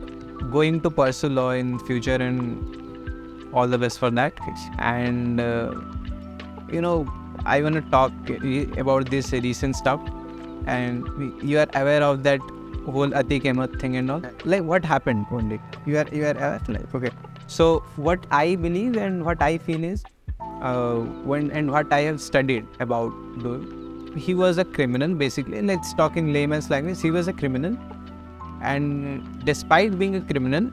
going 0.52 0.82
to 0.82 0.90
pursue 0.90 1.30
law 1.30 1.52
in 1.52 1.80
future 1.80 2.16
and 2.16 3.54
all 3.54 3.68
the 3.68 3.78
best 3.78 4.00
for 4.00 4.10
that. 4.12 4.34
And 4.80 5.40
uh, 5.40 5.74
you 6.72 6.82
know, 6.82 7.08
I 7.46 7.62
want 7.62 7.76
to 7.76 7.82
talk 7.92 8.12
about 8.78 9.10
this 9.10 9.32
recent 9.32 9.76
stuff. 9.76 10.00
And 10.66 11.08
you 11.44 11.60
are 11.60 11.68
aware 11.76 12.02
of 12.02 12.24
that 12.24 12.40
whole 12.86 13.10
Atik 13.10 13.46
Ahmed 13.50 13.80
thing 13.80 13.98
and 13.98 14.10
all. 14.10 14.22
Like, 14.44 14.64
what 14.64 14.84
happened, 14.84 15.28
Pondik? 15.28 15.62
You 15.86 16.00
are 16.00 16.08
you 16.12 16.26
are 16.26 16.32
aware? 16.32 16.62
Like, 16.68 16.96
okay. 16.96 17.12
So 17.48 17.84
what 17.96 18.26
I 18.32 18.56
believe 18.56 18.98
and 18.98 19.24
what 19.24 19.42
I 19.42 19.58
feel 19.60 19.84
is, 19.84 20.04
uh, 20.62 20.96
when 21.32 21.52
and 21.52 21.72
what 21.72 21.94
I 21.94 22.02
have 22.02 22.20
studied 22.20 22.66
about 22.80 23.12
the 23.44 23.60
he 24.16 24.34
was 24.34 24.58
a 24.58 24.64
criminal 24.64 25.14
basically 25.14 25.62
let's 25.62 25.94
talk 25.94 26.16
in 26.16 26.32
layman's 26.32 26.70
language 26.70 27.02
he 27.02 27.12
was 27.12 27.28
a 27.28 27.34
criminal 27.34 27.78
and 28.65 29.45
despite 29.45 29.99
being 29.99 30.17
a 30.17 30.21
criminal 30.21 30.71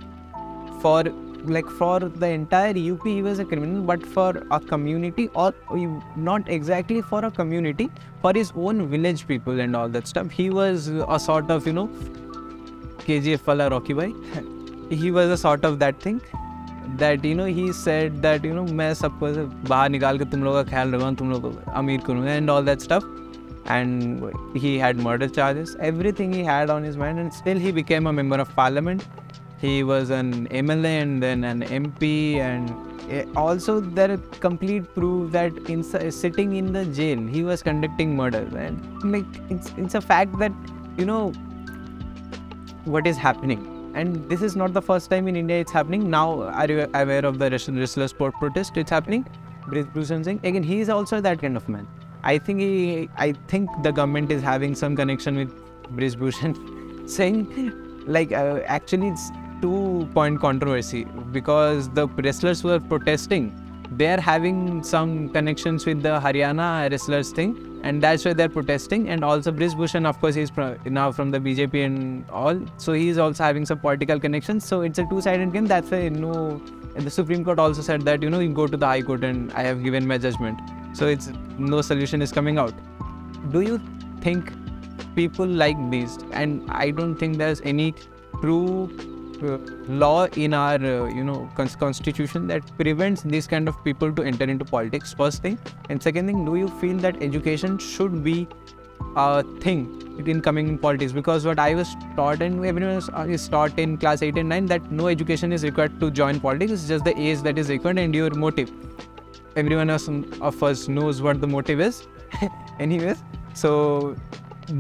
for 0.82 1.04
like 1.46 1.70
for 1.80 2.00
the 2.00 2.28
entire 2.28 2.72
up 2.94 3.04
he 3.06 3.22
was 3.22 3.40
a 3.40 3.46
criminal 3.46 3.82
but 3.82 4.06
for 4.06 4.30
a 4.52 4.60
community 4.60 5.30
or 5.34 5.54
not 6.16 6.50
exactly 6.50 7.02
for 7.02 7.24
a 7.26 7.32
community 7.32 7.90
for 8.22 8.34
his 8.34 8.52
own 8.56 8.88
village 8.88 9.28
people 9.28 9.60
and 9.60 9.76
all 9.76 9.88
that 9.88 10.08
stuff 10.08 10.30
he 10.30 10.50
was 10.50 10.88
a 10.88 11.20
sort 11.20 11.50
of 11.50 11.68
you 11.68 11.74
know 11.74 11.88
kgf 13.06 13.48
wala 13.52 13.70
rocky 13.70 13.94
bhai 13.94 14.12
he 14.90 15.12
was 15.12 15.30
a 15.30 15.38
sort 15.38 15.64
of 15.64 15.80
that 15.80 16.00
thing 16.02 16.20
that 16.98 17.24
you 17.24 17.36
know 17.36 17.46
he 17.46 17.72
said 17.74 18.22
that 18.22 18.44
you 18.44 18.54
know 18.58 18.66
मैं 18.82 18.94
सबको 18.94 19.28
ऐसे 19.30 19.44
बाहर 19.70 19.90
निकाल 19.90 20.18
के 20.18 20.26
तुम 20.26 20.44
लोगों 20.44 20.64
का 20.64 20.70
ख्याल 20.70 20.94
रखूँगा 20.94 21.14
तुम 21.20 21.32
लोग 21.32 21.42
को 21.42 21.72
अमीर 21.72 22.02
करूँगा 22.08 22.38
and 22.38 22.50
all 22.50 22.64
that 22.70 22.82
stuff 22.82 23.04
and 23.67 24.33
he 24.57 24.79
had 24.79 24.97
murder 24.97 25.29
charges. 25.29 25.77
Everything 25.79 26.33
he 26.33 26.45
had 26.45 26.71
on 26.71 26.83
his 26.83 26.97
mind 26.97 27.19
and 27.19 27.33
still 27.33 27.59
he 27.59 27.73
became 27.73 28.07
a 28.07 28.13
member 28.13 28.37
of 28.37 28.55
parliament. 28.55 29.07
He 29.61 29.85
was 29.85 30.11
an 30.11 30.49
MLA 30.49 31.03
and 31.03 31.23
then 31.23 31.45
an 31.45 31.63
MP 31.63 32.37
and 32.37 32.75
also 33.37 33.81
there 33.81 34.17
complete 34.41 34.93
proof 34.95 35.31
that 35.33 35.57
in 35.69 35.83
sitting 35.85 36.57
in 36.57 36.73
the 36.73 36.85
jail 36.87 37.19
he 37.19 37.45
was 37.45 37.63
conducting 37.63 38.17
murder. 38.17 38.49
And 38.57 39.13
like 39.13 39.27
it's 39.51 39.73
it's 39.77 39.95
a 39.95 40.01
fact 40.01 40.39
that 40.39 40.53
you 40.97 41.05
know 41.05 41.31
what 42.85 43.07
is 43.07 43.17
happening. 43.17 43.69
And 43.95 44.29
this 44.29 44.43
is 44.43 44.57
not 44.57 44.73
the 44.73 44.83
first 44.83 45.11
time 45.11 45.29
in 45.29 45.37
india 45.37 45.61
it's 45.61 45.71
happening. 45.71 46.11
Now 46.11 46.43
are 46.43 46.67
you 46.67 46.89
aware 46.95 47.25
of 47.25 47.39
the 47.39 47.51
wrestler 47.51 48.09
sport 48.09 48.35
protest? 48.35 48.77
It's 48.77 48.91
happening. 48.91 49.27
Bhushan 49.69 50.25
Singh. 50.25 50.41
Again 50.43 50.65
he 50.65 50.81
is 50.81 50.89
also 50.89 51.21
that 51.21 51.41
kind 51.41 51.57
of 51.57 51.69
man 51.69 51.87
I 52.25 52.39
think 52.39 52.61
he, 52.61 53.09
I 53.17 53.33
think 53.49 53.71
the 53.83 53.93
government 53.93 54.31
is 54.31 54.43
having 54.43 54.75
some 54.75 54.95
connection 54.95 55.37
with 55.37 56.17
Bhushan 56.19 57.09
Singh 57.09 57.73
like 58.07 58.33
uh, 58.33 58.61
actually 58.67 59.09
it's 59.09 59.31
two 59.61 60.09
point 60.15 60.41
controversy 60.41 61.05
because 61.33 61.89
the 61.91 62.07
wrestlers 62.09 62.61
who 62.61 62.71
are 62.71 62.81
protesting 62.81 63.53
they 63.97 64.07
are 64.07 64.21
having 64.21 64.83
some 64.83 65.29
connections 65.29 65.85
with 65.85 66.03
the 66.03 66.19
Haryana 66.21 66.91
wrestlers 66.91 67.31
thing 67.31 67.81
and 67.83 68.03
that's 68.03 68.25
why 68.25 68.33
they're 68.33 68.49
protesting. 68.49 69.09
And 69.09 69.25
also 69.25 69.51
Bhushan 69.53 70.07
of 70.07 70.21
course 70.21 70.35
he's 70.35 70.51
pro- 70.51 70.77
now 70.87 71.13
from 71.13 71.31
the 71.31 71.39
BJP 71.39 71.85
and 71.85 72.31
all. 72.31 72.59
So 72.79 72.93
he's 72.93 73.19
also 73.19 73.43
having 73.43 73.67
some 73.67 73.81
political 73.81 74.19
connections 74.19 74.65
so 74.65 74.83
it's 74.83 74.99
a 74.99 75.05
two-sided 75.07 75.53
game. 75.53 75.67
That's 75.67 75.91
why 75.91 76.09
no 76.09 76.21
know, 76.21 76.63
the 76.95 77.11
Supreme 77.11 77.45
Court 77.45 77.59
also 77.59 77.83
said 77.83 78.03
that 78.03 78.23
you 78.23 78.31
know 78.31 78.41
you 78.41 78.51
go 78.51 78.67
to 78.67 78.77
the 78.77 78.87
High 78.87 79.03
Court 79.03 79.25
and 79.25 79.53
I 79.53 79.63
have 79.63 79.83
given 79.83 80.07
my 80.07 80.17
judgment 80.17 80.59
so 80.93 81.07
it's 81.07 81.31
no 81.59 81.81
solution 81.83 82.23
is 82.23 82.33
coming 82.33 82.59
out. 82.59 82.75
Do 83.51 83.61
you 83.61 83.81
think 84.21 84.53
people 85.15 85.47
like 85.47 85.77
this? 85.91 86.19
And 86.33 86.71
I 86.71 86.91
don't 86.91 87.17
think 87.17 87.39
there's 87.39 87.61
any 87.63 87.95
true 88.41 88.91
uh, 89.43 89.59
law 89.89 90.27
in 90.37 90.55
our 90.55 90.77
uh, 90.77 91.07
you 91.07 91.25
know 91.25 91.51
cons- 91.57 91.77
constitution 91.77 92.47
that 92.47 92.63
prevents 92.77 93.23
these 93.23 93.47
kind 93.47 93.69
of 93.69 93.83
people 93.85 94.13
to 94.13 94.23
enter 94.23 94.45
into 94.45 94.65
politics 94.65 95.13
first 95.13 95.43
thing. 95.43 95.59
And 95.89 96.03
second 96.03 96.27
thing 96.27 96.45
do 96.45 96.57
you 96.57 96.69
feel 96.69 96.97
that 96.99 97.23
education 97.23 97.79
should 97.79 98.23
be 98.23 98.47
a 99.17 99.43
thing 99.61 99.99
in 100.27 100.41
coming 100.41 100.69
in 100.69 100.79
politics? 100.79 101.13
Because 101.13 101.45
what 101.45 101.59
I 101.59 101.75
was 101.75 101.97
taught 102.17 102.43
and 102.43 102.65
everyone 102.65 103.03
uh, 103.13 103.27
is 103.29 103.49
taught 103.49 103.79
in 103.79 103.97
class 103.97 104.23
8 104.23 104.37
and 104.37 104.49
9 104.49 104.67
that 104.67 104.93
no 104.93 105.09
education 105.09 105.53
is 105.53 105.65
required 105.65 105.99
to 106.01 106.11
join 106.11 106.39
politics. 106.39 106.73
It's 106.73 106.89
just 106.89 107.05
the 107.05 107.19
age 107.19 107.41
that 107.43 107.59
is 107.59 107.69
required 107.69 107.99
and 107.99 108.15
your 108.15 108.31
motive 108.31 108.71
everyone 109.57 109.91
else 109.91 110.09
of 110.41 110.63
us 110.63 110.89
knows 110.89 111.23
what 111.23 111.41
the 111.41 111.47
motive 111.47 111.81
is. 111.81 112.07
Anyways 112.79 113.23
so 113.55 114.17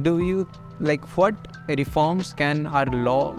do 0.03 0.19
you 0.21 0.49
like 0.81 1.05
what 1.17 1.35
reforms 1.69 2.33
can 2.33 2.67
our 2.67 2.87
law 2.87 3.35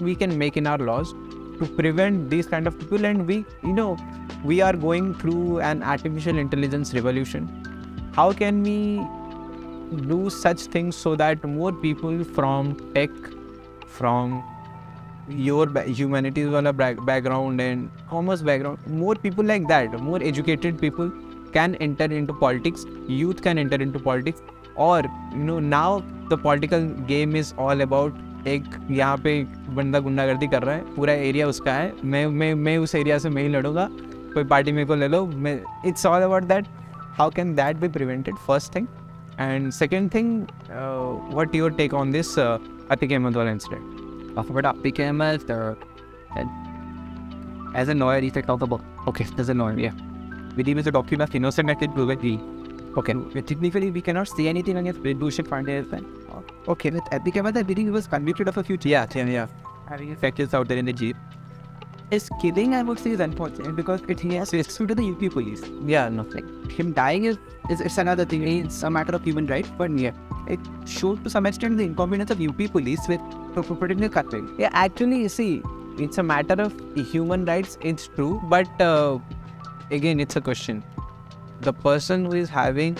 we 0.00 0.14
can 0.14 0.36
make 0.38 0.56
in 0.56 0.66
our 0.66 0.78
laws 0.78 1.12
to 1.58 1.66
prevent 1.76 2.30
these 2.30 2.46
kind 2.46 2.66
of 2.66 2.78
people? 2.78 3.04
And 3.04 3.26
we 3.26 3.44
you 3.62 3.72
know 3.72 3.96
we 4.44 4.60
are 4.60 4.72
going 4.72 5.14
through 5.14 5.60
an 5.60 5.82
artificial 5.82 6.38
intelligence 6.38 6.94
revolution. 6.94 7.48
How 8.14 8.32
can 8.32 8.62
we 8.62 8.96
do 10.08 10.30
such 10.30 10.62
things 10.62 10.96
so 10.96 11.14
that 11.16 11.44
more 11.44 11.72
people 11.72 12.24
from 12.24 12.76
tech 12.94 13.10
from 13.86 14.42
your 15.28 15.66
humanities 15.84 16.48
wala 16.48 16.72
background 16.72 17.60
and 17.60 17.90
commerce 18.08 18.42
background 18.42 18.78
more 18.88 19.14
people 19.14 19.44
like 19.44 19.66
that 19.68 19.98
more 20.00 20.22
educated 20.22 20.78
people 20.80 21.10
can 21.52 21.74
enter 21.76 22.04
into 22.04 22.32
politics 22.34 22.86
youth 23.08 23.42
can 23.42 23.58
enter 23.58 23.76
into 23.76 23.98
politics 23.98 24.42
or 24.76 25.02
you 25.32 25.44
know 25.44 25.58
now 25.58 26.02
the 26.28 26.36
political 26.36 26.86
game 27.06 27.34
is 27.34 27.52
all 27.58 27.80
about 27.80 28.12
एक 28.48 28.64
यहाँ 28.90 29.16
पे 29.18 29.32
बंदा 29.76 29.98
गुंडागर्दी 30.00 30.46
कर 30.48 30.62
रहा 30.62 30.74
है 30.74 30.94
पूरा 30.96 31.12
area 31.12 31.46
उसका 31.48 31.72
है 31.74 31.92
मैं 32.04 32.26
मैं 32.26 32.52
मैं 32.54 32.76
उस 32.78 32.94
एरिया 32.94 33.18
से 33.18 33.30
मैं 33.30 33.42
ही 33.42 33.48
लड़ूँगा 33.48 33.88
कोई 34.34 34.44
पार्टी 34.44 34.72
मेरे 34.72 34.86
को 34.86 34.94
ले 34.94 35.08
लो 35.08 35.24
मैं 35.26 35.58
it's 35.86 36.06
all 36.06 36.22
about 36.22 36.44
that 36.52 36.66
how 37.18 37.30
can 37.36 37.54
that 37.54 37.76
be 37.76 37.88
prevented 37.98 38.34
first 38.46 38.74
thing 38.74 38.86
and 39.40 39.70
second 39.72 40.10
thing 40.14 40.40
what 41.34 41.54
your 41.54 41.72
take 41.76 41.94
on 41.94 42.12
this 42.12 42.38
Atik 42.38 43.12
Ahmed 43.12 43.36
वाला 43.36 43.50
incident 43.50 43.95
about 44.36 44.76
Atik 44.76 45.00
Ahmed, 45.00 45.50
as 47.74 47.88
a 47.88 47.94
lawyer, 47.94 48.20
he's 48.20 48.36
accountable. 48.36 48.80
Okay, 49.06 49.26
as 49.38 49.48
a 49.48 49.54
lawyer, 49.54 49.78
yeah. 49.78 49.92
We 50.56 50.62
deem 50.62 50.78
as 50.78 50.86
a 50.86 50.90
document 50.90 51.28
of 51.28 51.34
innocent 51.34 51.70
acted 51.70 51.94
proven 51.94 52.18
guilty. 52.18 52.42
Okay, 52.96 53.14
technically 53.42 53.90
we 53.90 54.00
cannot 54.00 54.28
say 54.28 54.48
anything 54.48 54.76
against 54.78 55.02
Pandey 55.02 55.80
as 55.80 55.86
well. 55.86 56.44
Okay, 56.68 56.90
with 56.90 57.02
Ahmed, 57.36 57.56
I 57.56 57.62
believe 57.62 57.86
he 57.86 57.90
was 57.90 58.06
convicted 58.06 58.48
of 58.48 58.56
a 58.56 58.64
few 58.64 58.78
yeah, 58.82 59.06
yeah, 59.14 59.26
yeah. 59.26 59.46
having 59.88 60.16
factors 60.16 60.54
out 60.54 60.68
there 60.68 60.78
in 60.78 60.86
the 60.86 60.92
jeep. 60.92 61.16
His 62.10 62.30
killing, 62.40 62.72
I 62.74 62.82
would 62.82 63.00
say, 63.00 63.10
is 63.10 63.20
unfortunate 63.20 63.74
because 63.74 64.00
it 64.08 64.20
he 64.20 64.34
has 64.36 64.52
rescued 64.52 64.90
to 64.90 64.94
the 64.94 65.10
UP 65.10 65.32
police. 65.32 65.62
Yeah, 65.84 66.08
no, 66.08 66.22
like 66.22 66.70
Him 66.70 66.92
dying 66.92 67.24
is, 67.24 67.36
is 67.68 67.80
it's 67.80 67.98
another 67.98 68.24
thing. 68.24 68.46
It's 68.46 68.84
a 68.84 68.90
matter 68.90 69.16
of 69.16 69.24
human 69.24 69.46
rights, 69.46 69.70
but 69.76 69.90
yeah, 69.90 70.12
it 70.46 70.60
shows 70.86 71.18
to 71.24 71.30
some 71.30 71.46
extent 71.46 71.78
the 71.78 71.84
incompetence 71.84 72.30
of 72.30 72.40
UP 72.40 72.70
police 72.70 73.00
with 73.08 73.20
protecting 73.54 73.98
the 73.98 74.08
country. 74.08 74.42
Yeah, 74.56 74.70
actually, 74.72 75.26
see, 75.26 75.62
it's 75.98 76.18
a 76.18 76.22
matter 76.22 76.62
of 76.62 76.80
human 76.94 77.44
rights. 77.44 77.76
It's 77.80 78.06
true, 78.06 78.40
but 78.44 78.80
uh, 78.80 79.18
again, 79.90 80.20
it's 80.20 80.36
a 80.36 80.40
question. 80.40 80.84
The 81.62 81.72
person 81.72 82.26
who 82.26 82.34
is 82.34 82.48
having 82.48 82.98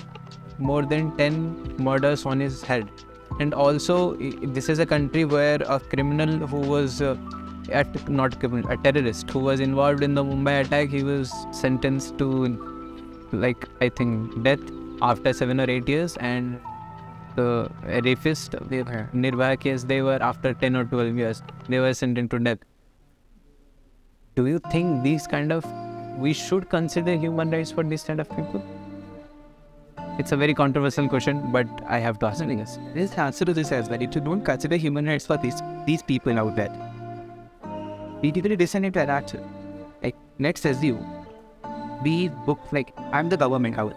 more 0.59 0.83
than 0.83 1.17
ten 1.17 1.77
murders 1.79 2.27
on 2.27 2.41
his 2.41 2.61
head, 2.63 2.91
and 3.39 3.55
also 3.55 4.17
this 4.17 4.69
is 4.69 4.81
a 4.81 4.87
country 4.87 5.25
where 5.25 5.63
a 5.65 5.79
criminal 5.79 6.45
who 6.49 6.59
was 6.59 7.01
uh, 7.01 7.15
at 7.71 8.09
not 8.09 8.39
criminal, 8.41 8.71
a 8.71 8.77
terrorist 8.77 9.31
who 9.31 9.41
was 9.41 9.61
involved 9.61 10.03
in 10.03 10.15
the 10.15 10.25
Mumbai 10.25 10.65
attack, 10.65 10.89
he 10.89 11.03
was 11.03 11.33
sentenced 11.53 12.19
to 12.19 12.29
like 13.33 13.69
I 13.81 13.89
think 13.89 14.43
death 14.43 14.61
after 15.03 15.33
seven 15.33 15.61
or 15.61 15.69
eight 15.69 15.89
years, 15.89 16.17
and 16.19 16.61
the 17.35 17.71
rapist, 17.85 18.53
the 18.53 18.85
Nirbhaya 19.15 19.61
case, 19.61 19.85
they 19.85 20.03
were 20.03 20.19
after 20.21 20.55
10 20.55 20.77
or 20.77 20.85
12 20.85 21.17
years, 21.17 21.43
they 21.69 21.79
were 21.79 21.93
sentenced 21.93 22.31
to 22.31 22.39
death. 22.39 22.59
Do 24.35 24.47
you 24.47 24.59
think 24.71 25.03
these 25.03 25.27
kind 25.27 25.53
of, 25.53 25.65
we 26.19 26.33
should 26.33 26.69
consider 26.71 27.15
human 27.15 27.51
rights 27.51 27.71
for 27.71 27.85
this 27.85 28.05
kind 28.05 28.21
of 28.21 28.29
people? 28.31 28.65
It's 30.19 30.33
a 30.33 30.37
very 30.37 30.55
controversial 30.55 31.09
question, 31.09 31.53
but 31.53 31.67
I 31.87 31.99
have 31.99 32.19
to 32.21 32.27
ask 32.27 32.43
it. 32.43 32.69
There's 32.95 33.13
answer 33.13 33.45
to 33.45 33.53
this 33.53 33.71
as 33.71 33.91
well. 33.91 34.01
If 34.01 34.15
you 34.15 34.23
don't 34.23 34.43
consider 34.43 34.77
human 34.77 35.05
rights 35.07 35.27
for 35.27 35.37
these 35.37 35.61
these 35.85 36.03
people 36.03 36.39
out 36.39 36.57
there, 36.57 36.71
listen 38.23 38.85
into 38.85 39.01
an 39.01 39.11
actor. 39.11 39.43
Like, 40.03 40.17
let's 40.39 40.65
assume 40.65 41.05
we 42.03 42.29
book, 42.29 42.61
like, 42.73 42.93
I'm 43.13 43.29
the 43.29 43.37
government 43.37 43.77
house, 43.77 43.95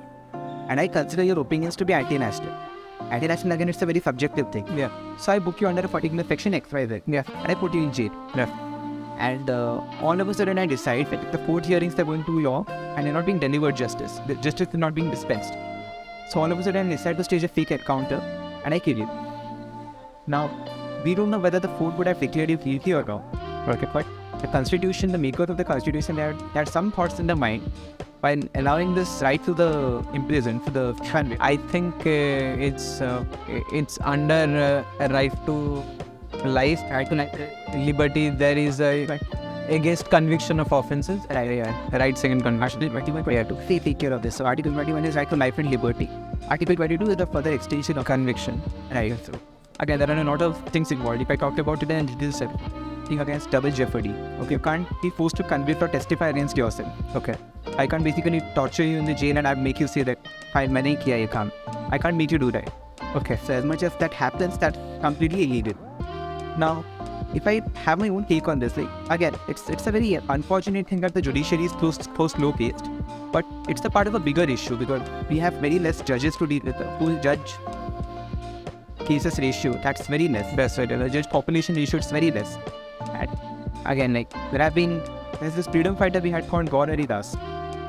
and 0.70 0.80
I 0.80 0.88
consider 0.88 1.24
your 1.24 1.40
opinions 1.40 1.76
to 1.78 1.86
be 1.86 1.94
anti-national. 1.94 2.54
Anti-national, 3.12 3.54
again, 3.54 3.70
it's 3.70 3.82
a 3.82 3.86
very 3.86 4.00
subjective 4.00 4.52
thing. 4.52 4.66
Yeah. 4.78 4.92
So 5.18 5.32
I 5.32 5.40
book 5.40 5.62
you 5.62 5.68
under 5.68 5.82
a 5.82 5.88
particular 5.88 6.24
section 6.24 6.54
X, 6.54 6.72
Y, 6.72 6.86
Z. 6.88 7.02
Yeah. 7.08 7.24
And 7.28 7.52
I 7.52 7.56
put 7.56 7.74
you 7.74 7.84
in 7.84 7.94
jail. 7.94 8.12
Yeah. 8.36 8.50
And 9.18 9.50
uh, 9.50 9.82
all 10.02 10.20
of 10.20 10.30
a 10.30 10.34
sudden, 10.34 10.58
I 10.58 10.66
decide 10.66 11.10
that 11.12 11.32
the 11.32 11.40
court 11.40 11.66
hearings 11.66 11.98
are 12.00 12.04
going 12.04 12.24
too 12.24 12.40
long 12.40 12.66
and 12.70 13.06
they're 13.06 13.14
not 13.14 13.26
being 13.26 13.40
delivered 13.40 13.76
justice. 13.76 14.20
The 14.28 14.36
justice 14.36 14.68
is 14.70 14.76
not 14.76 14.94
being 14.94 15.10
dispensed. 15.10 15.54
So 16.30 16.42
all 16.42 16.52
of 16.52 16.60
a 16.60 16.64
sudden, 16.64 16.88
I 16.88 16.92
decide 16.92 17.18
to 17.18 17.24
stage 17.24 17.44
a 17.44 17.48
fake 17.48 17.72
encounter 17.72 18.22
and 18.64 18.74
I 18.74 18.80
kill 18.80 18.98
you. 18.98 19.10
Now, 20.28 20.50
we 21.04 21.16
don't 21.16 21.30
know 21.30 21.40
whether 21.40 21.60
the 21.60 21.70
court 21.70 21.98
would 21.98 22.08
have 22.08 22.20
declared 22.20 22.50
you 22.50 22.58
guilty 22.58 22.94
or 22.94 23.04
not. 23.04 23.24
Okay, 23.70 23.88
but 23.94 24.06
the 24.42 24.48
constitution, 24.48 25.12
the 25.12 25.18
makers 25.18 25.50
of 25.50 25.58
the 25.58 25.64
constitution, 25.64 26.16
they 26.16 26.24
had, 26.24 26.42
had 26.54 26.68
some 26.68 26.92
thoughts 26.92 27.20
in 27.20 27.28
their 27.28 27.36
mind 27.36 27.72
by 28.22 28.42
allowing 28.56 28.96
this 28.96 29.22
right 29.22 29.44
to 29.46 29.54
the 29.54 30.04
imprisoned 30.14 30.64
for 30.64 30.72
the 30.72 30.94
convict. 31.12 31.42
I 31.42 31.58
think 31.58 31.94
uh, 32.06 32.68
it's 32.68 33.00
uh, 33.02 33.24
it's 33.72 34.00
under 34.02 34.84
uh, 35.00 35.06
a 35.06 35.10
right 35.14 35.34
to 35.46 35.84
life, 36.46 36.82
right 36.90 37.08
to 37.10 37.16
life, 37.16 37.40
liberty. 37.76 38.30
There 38.30 38.58
is 38.58 38.82
a 38.82 39.20
against 39.70 40.10
conviction 40.10 40.60
of 40.60 40.72
offences. 40.72 41.22
Right, 41.30 41.52
yeah, 41.58 41.98
right 41.98 42.18
second 42.18 42.42
conviction. 42.42 42.84
Article 42.96 43.22
21 43.22 43.48
to 43.50 43.68
say 43.68 43.80
take 43.80 44.00
care 44.00 44.14
of 44.14 44.24
this. 44.24 44.36
So 44.36 44.46
Article 44.46 44.74
21 44.74 45.06
is 45.06 45.16
right 45.16 45.30
to 45.30 45.36
life 45.36 45.60
and 45.60 45.70
liberty. 45.70 46.10
Article 46.50 46.76
22 46.76 47.12
is 47.12 47.16
the 47.18 47.28
further 47.28 47.52
extension 47.52 47.98
of 48.00 48.06
Conviction. 48.06 48.62
right. 48.92 49.14
So 49.26 49.34
again, 49.80 50.00
there 50.00 50.10
are 50.10 50.20
a 50.20 50.24
lot 50.24 50.42
of 50.42 50.58
things 50.70 50.92
involved. 50.92 51.22
If 51.22 51.30
I 51.30 51.36
talked 51.36 51.60
about 51.60 51.84
it, 51.84 51.88
then 51.88 52.10
it 52.10 52.22
is 52.22 52.42
a 52.42 52.48
thing 53.09 53.21
against 53.21 53.51
double 53.51 53.71
jeopardy. 53.71 54.15
Okay, 54.41 54.53
you 54.53 54.59
can't 54.59 54.89
be 55.03 55.11
forced 55.11 55.37
to 55.37 55.43
convict 55.43 55.83
or 55.83 55.89
testify 55.89 56.29
against 56.29 56.57
yourself. 56.57 57.17
Okay. 57.17 57.37
I 57.79 57.87
can't 57.87 58.05
basically 58.05 58.41
torture 58.55 58.85
you 58.85 58.99
in 58.99 59.05
the 59.05 59.15
jail 59.15 59.39
and 59.39 59.49
I 59.49 59.55
make 59.55 59.81
you 59.81 59.87
say 59.89 60.03
that 60.03 60.19
I 60.55 60.67
मैंने 60.69 60.89
ही 60.89 60.97
किया 61.05 61.17
ये 61.17 61.27
काम. 61.33 61.51
I 61.91 61.99
can't 61.99 62.17
make 62.17 62.31
you 62.31 62.39
do 62.39 62.51
that. 62.53 62.71
Okay. 63.17 63.39
So 63.45 63.55
as 63.55 63.65
much 63.65 63.83
as 63.83 63.97
that 63.97 64.15
happens, 64.15 64.59
that's 64.59 64.79
completely 65.01 65.45
illegal. 65.45 65.75
Now, 66.59 66.85
if 67.35 67.47
I 67.49 67.63
have 67.85 67.99
my 67.99 68.09
own 68.09 68.25
take 68.27 68.49
on 68.49 68.61
this, 68.61 68.77
like 68.77 68.89
again, 69.11 69.35
it's 69.49 69.69
it's 69.69 69.87
a 69.89 69.93
very 69.93 70.15
unfortunate 70.29 70.89
thing 70.89 71.01
that 71.01 71.15
the 71.15 71.23
judiciary 71.23 71.65
is 71.65 71.73
so, 71.81 71.91
so 71.91 72.29
slow 72.29 72.53
paced, 72.53 72.91
but 73.33 73.45
it's 73.69 73.85
a 73.85 73.91
part 73.91 74.07
of 74.07 74.15
a 74.15 74.21
bigger 74.21 74.45
issue 74.45 74.77
because 74.77 75.03
we 75.29 75.39
have 75.39 75.55
very 75.55 75.81
less 75.81 76.01
judges 76.03 76.37
to 76.37 76.47
deal 76.47 76.63
with. 76.65 76.79
The 76.79 76.87
whole 76.99 77.17
judge 77.21 77.57
cases 79.05 79.39
ratio 79.39 79.73
that's 79.83 80.07
very 80.07 80.29
less. 80.29 80.55
That's 80.55 80.79
right. 80.79 80.89
The 80.89 81.11
judge 81.11 81.29
population 81.29 81.75
ratio 81.75 81.99
is 81.99 82.11
very 82.11 82.31
less. 82.31 82.57
And 83.14 83.30
again, 83.86 84.14
like 84.14 84.30
there 84.52 84.62
have 84.62 84.76
been 84.76 85.02
there's 85.40 85.56
this 85.56 85.68
freedom 85.68 85.96
fighter 85.96 86.20
we 86.20 86.32
had 86.32 86.48
called 86.48 86.70
Gaur 86.70 86.86
Das. 86.86 87.36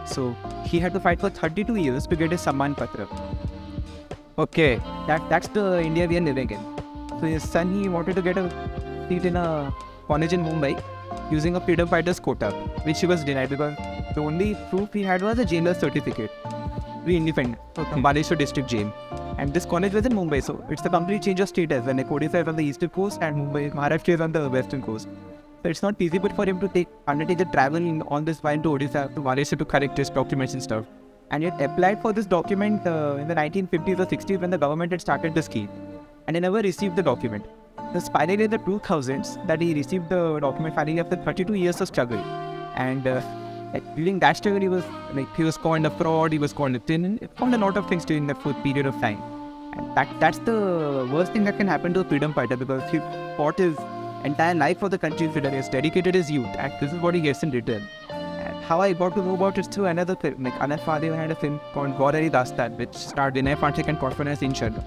So 0.06 0.36
he 0.64 0.78
had 0.78 0.92
to 0.94 1.00
fight 1.00 1.20
for 1.20 1.30
32 1.30 1.76
years 1.76 2.06
to 2.06 2.16
get 2.16 2.30
his 2.30 2.40
Samman 2.40 2.76
Patra. 2.76 3.08
Okay. 4.38 4.76
That 5.06 5.28
that's 5.28 5.48
the 5.48 5.82
India 5.82 6.06
we 6.06 6.16
are 6.16 6.20
living 6.20 6.50
in. 6.50 6.60
So 7.20 7.26
his 7.26 7.48
son 7.48 7.74
he 7.80 7.88
wanted 7.88 8.16
to 8.16 8.22
get 8.22 8.38
a 8.38 8.48
seat 9.08 9.24
in 9.24 9.36
a 9.36 9.72
college 10.06 10.32
in 10.32 10.44
Mumbai 10.44 10.82
using 11.30 11.56
a 11.56 11.60
freedom 11.60 11.88
fighter's 11.88 12.20
quota, 12.20 12.50
which 12.84 13.00
he 13.00 13.06
was 13.06 13.24
denied 13.24 13.50
because 13.50 13.76
the 14.14 14.20
only 14.20 14.56
proof 14.70 14.92
he 14.92 15.02
had 15.02 15.22
was 15.22 15.38
a 15.38 15.44
jailer's 15.44 15.78
certificate. 15.78 16.30
We 17.04 17.16
independent 17.16 17.58
from 17.74 18.02
Baleshwar 18.02 18.38
district 18.38 18.68
jail. 18.68 18.92
And 19.40 19.54
this 19.54 19.64
college 19.64 19.94
was 19.94 20.04
in 20.04 20.12
Mumbai, 20.12 20.42
so 20.42 20.62
it's 20.68 20.84
a 20.84 20.90
complete 20.90 21.22
change 21.22 21.40
of 21.40 21.48
status 21.48 21.82
when 21.86 21.98
Odisha 21.98 22.42
is 22.42 22.48
on 22.48 22.56
the 22.56 22.62
eastern 22.62 22.90
coast 22.90 23.22
and 23.22 23.34
Mumbai, 23.34 23.72
Maharashtra 23.72 24.12
is 24.16 24.20
on 24.20 24.32
the 24.32 24.50
western 24.50 24.82
coast. 24.82 25.08
So 25.62 25.70
it's 25.70 25.82
not 25.82 25.96
feasible 25.96 26.28
for 26.28 26.44
him 26.44 26.60
to 26.60 26.68
take 26.68 26.88
undertake 27.06 27.38
the 27.38 27.46
travel 27.46 28.02
on 28.08 28.26
this 28.26 28.44
line 28.44 28.62
to 28.64 28.68
Odisha 28.68 29.14
to 29.14 29.22
Maharashtra 29.22 29.58
to 29.60 29.64
correct 29.64 29.96
his 29.96 30.10
documents 30.10 30.52
and 30.52 30.62
stuff. 30.62 30.84
And 31.30 31.42
he 31.42 31.48
applied 31.68 32.02
for 32.02 32.12
this 32.12 32.26
document 32.26 32.86
uh, 32.86 33.16
in 33.18 33.28
the 33.28 33.34
1950s 33.34 33.98
or 33.98 34.04
60s 34.04 34.40
when 34.42 34.50
the 34.50 34.58
government 34.58 34.92
had 34.92 35.00
started 35.00 35.34
the 35.34 35.42
scheme, 35.42 35.70
and 36.26 36.36
he 36.36 36.40
never 36.40 36.60
received 36.60 36.96
the 36.96 37.02
document. 37.02 37.46
The 37.94 38.02
finally 38.18 38.44
in 38.44 38.50
the 38.50 38.58
2000s 38.58 39.46
that 39.46 39.62
he 39.62 39.72
received 39.72 40.10
the 40.10 40.38
document 40.40 40.74
finally 40.74 41.00
after 41.00 41.16
32 41.16 41.54
years 41.54 41.80
of 41.80 41.88
struggle, 41.88 42.18
and 42.74 43.06
uh, 43.06 43.22
during 43.96 44.18
that 44.20 44.36
struggle 44.36 44.60
he 44.60 44.68
was 44.68 44.84
like 45.14 45.34
he 45.36 45.44
was 45.44 45.56
called 45.56 45.84
a 45.84 45.90
fraud, 45.90 46.32
he 46.32 46.38
was 46.38 46.52
called 46.52 46.74
a 46.74 46.78
tin, 46.78 47.18
found 47.36 47.54
a 47.54 47.58
lot 47.58 47.76
of 47.76 47.88
things 47.88 48.04
during 48.04 48.26
that 48.26 48.42
period 48.62 48.86
of 48.86 48.94
time. 49.00 49.22
And 49.76 49.96
that 49.96 50.08
that's 50.18 50.38
the 50.38 51.08
worst 51.12 51.32
thing 51.32 51.44
that 51.44 51.56
can 51.56 51.68
happen 51.68 51.94
to 51.94 52.00
a 52.00 52.04
freedom 52.04 52.34
fighter 52.34 52.56
because 52.56 52.90
he 52.90 52.98
fought 53.36 53.58
his 53.58 53.76
entire 54.24 54.54
life 54.54 54.78
for 54.78 54.88
the 54.88 54.98
country, 54.98 55.28
he 55.28 55.40
has 55.40 55.68
dedicated 55.68 56.14
his 56.14 56.30
youth, 56.30 56.54
and 56.58 56.72
this 56.80 56.92
is 56.92 57.00
what 57.00 57.14
he 57.14 57.20
gets 57.20 57.42
in 57.42 57.50
return. 57.50 57.82
And 58.10 58.56
how 58.64 58.80
I 58.80 58.92
got 58.92 59.14
to 59.14 59.22
know 59.22 59.34
about 59.34 59.58
it 59.58 59.66
through 59.66 59.86
another 59.86 60.16
film, 60.16 60.42
like 60.44 60.54
Anand 60.54 60.80
Fadil 60.80 61.14
had 61.14 61.30
a 61.30 61.34
film 61.34 61.60
called 61.72 61.96
Gaur 61.96 62.12
Hari 62.12 62.30
Dastan, 62.30 62.76
which 62.76 62.94
starred 62.94 63.34
Vinay 63.34 63.56
Pathak 63.56 63.88
and 63.88 64.38
Singh 64.38 64.52
Sharma. 64.52 64.84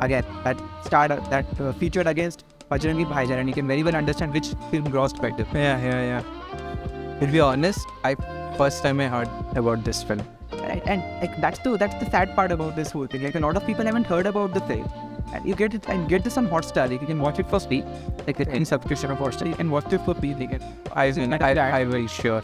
Again, 0.00 0.24
that 0.44 0.60
starred 0.84 1.10
that 1.30 1.60
uh, 1.60 1.72
featured 1.72 2.06
against 2.06 2.44
Bajrangi 2.70 3.06
Bhaijaan, 3.06 3.38
and 3.40 3.48
you 3.48 3.54
can 3.54 3.66
very 3.66 3.82
well 3.82 3.96
understand 3.96 4.32
which 4.32 4.48
film 4.70 4.86
grossed 4.88 5.20
better. 5.20 5.46
Yeah, 5.54 5.80
yeah, 5.80 6.22
yeah. 6.22 6.97
To 7.20 7.26
be 7.26 7.40
honest, 7.40 7.86
I 8.04 8.14
first 8.56 8.82
time 8.82 9.00
I 9.00 9.08
heard 9.08 9.28
about 9.56 9.84
this 9.84 10.02
film. 10.02 10.22
Right? 10.52 10.82
And 10.86 11.02
like 11.20 11.40
that's 11.40 11.58
the 11.60 11.76
that's 11.76 11.94
the 12.02 12.10
sad 12.10 12.34
part 12.34 12.52
about 12.52 12.76
this 12.76 12.92
whole 12.92 13.06
thing. 13.06 13.22
Like 13.24 13.34
a 13.34 13.40
lot 13.40 13.56
of 13.56 13.66
people 13.66 13.84
haven't 13.84 14.04
heard 14.04 14.26
about 14.26 14.54
the 14.54 14.60
thing. 14.60 14.88
And 15.32 15.46
you 15.46 15.54
get 15.54 15.74
it 15.74 15.88
and 15.88 16.08
get 16.08 16.24
this 16.24 16.36
on 16.38 16.48
Hotstar. 16.48 16.88
Like 16.90 17.00
you 17.00 17.06
can 17.06 17.20
watch 17.20 17.38
it 17.38 17.48
for 17.50 17.60
free. 17.60 17.82
Like 18.26 18.40
in 18.40 18.64
subscription 18.64 19.10
of 19.10 19.18
Hotstar, 19.18 19.48
you 19.48 19.54
can 19.54 19.70
watch 19.70 19.92
it 19.92 20.00
for 20.02 20.14
free. 20.14 20.34
Like, 20.34 20.62
I, 20.92 21.06
I, 21.06 21.52
I, 21.52 21.78
I 21.80 21.84
very 21.84 22.06
sure. 22.06 22.42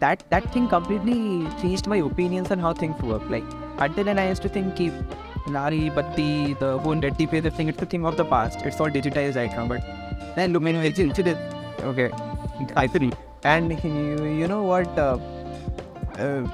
that 0.00 0.24
that 0.30 0.52
thing 0.52 0.68
completely 0.68 1.46
changed 1.60 1.86
my 1.86 1.98
opinions 1.98 2.50
on 2.50 2.58
how 2.58 2.72
things 2.72 3.02
work. 3.02 3.28
Like 3.28 3.44
until 3.78 4.04
then, 4.04 4.18
I 4.18 4.28
used 4.28 4.42
to 4.42 4.48
think 4.48 4.74
keep 4.76 4.92
Nari, 5.48 5.90
Batti, 5.90 6.54
the 6.54 6.78
whole 6.78 6.96
Reddy 6.96 7.26
Pay, 7.26 7.40
the 7.40 7.50
thing, 7.50 7.68
it's 7.68 7.78
the 7.78 7.86
thing 7.86 8.06
of 8.06 8.16
the 8.16 8.24
past. 8.24 8.62
It's 8.62 8.80
all 8.80 8.88
digitized 8.88 9.36
right 9.36 9.50
now. 9.50 9.68
But 9.68 9.84
then 10.34 10.52
look, 10.52 10.62
when 10.62 10.76
it's 10.76 10.98
into 10.98 11.22
the 11.22 11.36
Okay. 11.84 12.10
I 12.76 12.86
think. 12.86 13.14
And 13.44 13.72
you, 13.84 14.24
you 14.24 14.48
know 14.48 14.62
what? 14.62 14.88
Uh, 14.98 15.18
uh, 16.18 16.46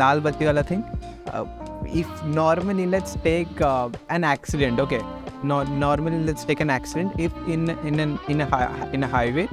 Lal 0.00 0.20
Batti 0.20 0.44
wala 0.46 0.62
thing. 0.62 0.82
Uh, 1.28 1.44
if 1.86 2.08
normally 2.24 2.86
let's 2.86 3.14
take 3.16 3.60
uh, 3.60 3.88
an 4.08 4.24
accident, 4.24 4.80
okay. 4.80 5.02
No, 5.42 5.62
normally 5.64 6.24
let's 6.24 6.44
take 6.44 6.60
an 6.60 6.70
accident. 6.70 7.12
If 7.18 7.32
in 7.46 7.70
in 7.90 8.00
an 8.00 8.18
in 8.28 8.40
a 8.40 8.88
in 8.92 9.02
a 9.04 9.06
highway, 9.06 9.48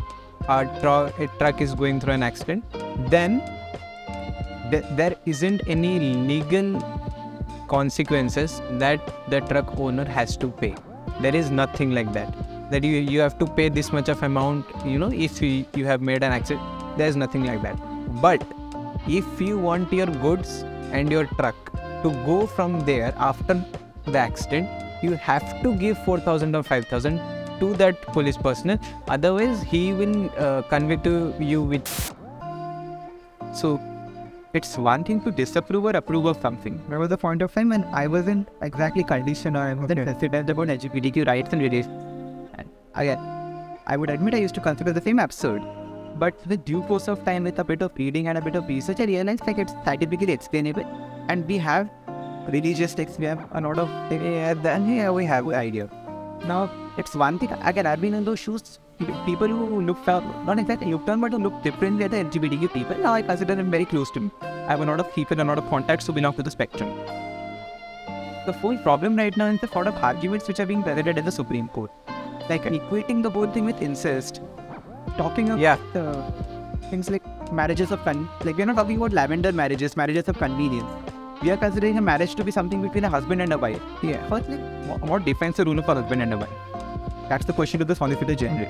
a, 0.48 0.66
tru- 0.82 1.26
a 1.26 1.28
truck 1.38 1.62
is 1.62 1.76
going 1.76 2.00
through 2.00 2.14
an 2.14 2.24
accident, 2.24 2.64
then 3.10 3.42
th- 4.72 4.86
there 4.96 5.16
isn't 5.26 5.62
any 5.68 6.00
legal 6.00 6.80
consequences 7.68 8.62
that 8.72 9.30
the 9.30 9.42
truck 9.42 9.78
owner 9.78 10.06
has 10.06 10.38
to 10.38 10.48
pay. 10.48 10.74
There 11.22 11.36
is 11.36 11.52
nothing 11.52 11.92
like 11.92 12.12
that. 12.14 12.34
That 12.74 12.84
you 12.84 13.00
you 13.14 13.20
have 13.22 13.38
to 13.40 13.46
pay 13.58 13.70
this 13.70 13.92
much 13.96 14.10
of 14.12 14.22
amount. 14.28 14.66
You 14.84 15.00
know, 15.02 15.10
if 15.26 15.40
you, 15.42 15.66
you 15.80 15.86
have 15.86 16.02
made 16.02 16.24
an 16.28 16.32
accident, 16.32 16.98
there 16.98 17.08
is 17.08 17.16
nothing 17.16 17.44
like 17.46 17.62
that. 17.62 17.78
But 18.22 18.46
if 19.08 19.42
you 19.48 19.60
want 19.60 19.94
your 19.94 20.08
goods 20.24 20.64
and 20.92 21.12
your 21.12 21.26
truck 21.42 21.56
to 22.04 22.10
go 22.30 22.48
from 22.48 22.80
there 22.88 23.14
after 23.18 23.64
the 24.06 24.18
accident, 24.18 25.04
you 25.04 25.12
have 25.28 25.46
to 25.62 25.76
give 25.76 26.00
four 26.06 26.20
thousand 26.20 26.56
or 26.56 26.64
five 26.64 26.86
thousand 26.86 27.20
to 27.60 27.74
that 27.82 28.02
police 28.18 28.38
personnel. 28.38 28.80
Otherwise, 29.08 29.62
he 29.62 29.94
will 29.94 30.16
uh, 30.38 30.64
convict 30.64 31.06
you 31.52 31.62
with. 31.62 32.16
So 33.54 33.80
it's 34.54 34.78
one 34.78 35.04
thing 35.04 35.22
to 35.22 35.32
disapprove 35.32 35.86
or 35.86 35.92
approve 35.92 36.26
of 36.26 36.42
something. 36.42 36.82
There 36.90 36.98
was 36.98 37.12
a 37.12 37.18
point 37.18 37.44
of 37.44 37.54
time 37.54 37.70
when 37.70 37.84
I 38.02 38.08
wasn't 38.08 38.50
exactly 38.62 39.04
conditioned 39.04 39.58
or 39.58 39.62
I 39.62 39.74
wasn't 39.76 40.08
hesitant 40.08 40.50
about 40.50 40.68
LGBTQ 40.70 41.28
rights 41.28 41.54
and 41.54 41.62
relations. 41.62 42.13
Again, 42.96 43.18
I 43.88 43.98
would 43.98 44.10
admit 44.12 44.36
I 44.36 44.38
used 44.38 44.56
to 44.56 44.62
consider 44.62 44.94
the 44.94 45.02
same 45.02 45.20
absurd. 45.20 45.64
But 46.20 46.36
with 46.46 46.64
due 46.64 46.84
course 46.84 47.08
of 47.08 47.26
time, 47.26 47.44
with 47.44 47.58
a 47.58 47.64
bit 47.64 47.82
of 47.82 47.92
reading 47.98 48.28
and 48.28 48.38
a 48.38 48.42
bit 48.42 48.56
of 48.56 48.68
research, 48.68 49.00
I 49.00 49.06
realized 49.06 49.48
like 49.48 49.58
it's 49.58 49.74
scientifically 49.84 50.32
explainable. 50.32 50.86
And 51.28 51.48
we 51.48 51.58
have 51.58 51.90
religious 52.48 52.94
texts, 52.94 53.18
we 53.18 53.26
have 53.26 53.48
a 53.52 53.62
lot 53.62 53.80
of 53.80 53.90
yeah, 54.12 54.54
then 54.54 54.88
yeah, 54.88 55.10
we 55.10 55.26
have 55.26 55.48
an 55.48 55.56
idea. 55.56 55.90
Now 56.46 56.70
it's 56.98 57.16
one 57.16 57.40
thing 57.40 57.52
again, 57.52 57.88
I've 57.88 58.00
been 58.00 58.14
in 58.14 58.26
those 58.26 58.40
shoes. 58.40 58.80
People 59.26 59.48
who 59.48 59.82
look 59.82 60.06
down, 60.06 60.46
not 60.46 60.60
exactly 60.60 60.92
look 60.92 61.06
down, 61.08 61.20
but 61.20 61.32
who 61.32 61.40
look 61.40 61.64
differently 61.64 62.06
at 62.06 62.12
the 62.12 62.18
LGBTQ 62.18 62.74
people. 62.74 62.98
Now 62.98 63.14
I 63.14 63.24
consider 63.24 63.56
them 63.56 63.72
very 63.72 63.86
close 63.86 64.12
to 64.12 64.20
me. 64.20 64.32
I 64.42 64.68
have 64.68 64.82
a 64.82 64.86
lot 64.86 65.00
of 65.00 65.12
people, 65.16 65.42
a 65.42 65.44
lot 65.44 65.58
of 65.58 65.68
contacts 65.68 66.06
who 66.06 66.14
belong 66.14 66.36
to 66.36 66.44
the 66.44 66.52
spectrum. 66.52 66.96
The 68.46 68.54
full 68.62 68.78
problem 68.78 69.16
right 69.16 69.36
now 69.36 69.48
is 69.48 69.60
the 69.62 69.68
sort 69.68 69.88
of 69.88 69.96
arguments 69.96 70.48
which 70.48 70.60
are 70.60 70.66
being 70.68 70.84
presented 70.84 71.18
in 71.18 71.26
the 71.26 71.32
Supreme 71.32 71.70
Court, 71.70 71.92
like 72.50 72.64
equating 72.64 73.24
the 73.24 73.30
whole 73.30 73.48
thing 73.48 73.66
with 73.66 73.82
incest, 73.82 74.42
talking 75.18 75.48
about 75.50 75.60
Yeah. 75.60 75.78
uh, 75.96 76.32
things 76.90 77.10
like 77.10 77.24
marriages 77.52 77.92
of 77.92 78.04
con- 78.04 78.28
like 78.44 78.58
we're 78.58 78.66
not 78.66 78.76
talking 78.76 78.98
about 78.98 79.14
lavender 79.14 79.52
marriages, 79.52 79.96
marriages 79.98 80.28
of 80.28 80.38
convenience. 80.38 80.88
We 81.42 81.52
are 81.52 81.58
considering 81.58 81.98
a 81.98 82.02
marriage 82.02 82.36
to 82.36 82.44
be 82.44 82.52
something 82.52 82.82
between 82.82 83.04
a 83.04 83.10
husband 83.10 83.42
and 83.42 83.52
a 83.54 83.58
wife. 83.58 83.82
Yeah. 84.02 84.28
First, 84.30 84.50
like, 84.50 84.60
wha- 84.88 85.08
what 85.12 85.26
defines 85.26 85.58
the 85.58 85.66
rule 85.66 85.80
of 85.80 85.88
a 85.90 85.96
husband 85.96 86.22
and 86.22 86.34
a 86.34 86.38
wife? 86.38 86.50
That's 87.30 87.46
the 87.46 87.54
question 87.54 87.80
to 87.80 87.86
the 87.86 87.96
Solicitor 87.96 88.36
General. 88.36 88.70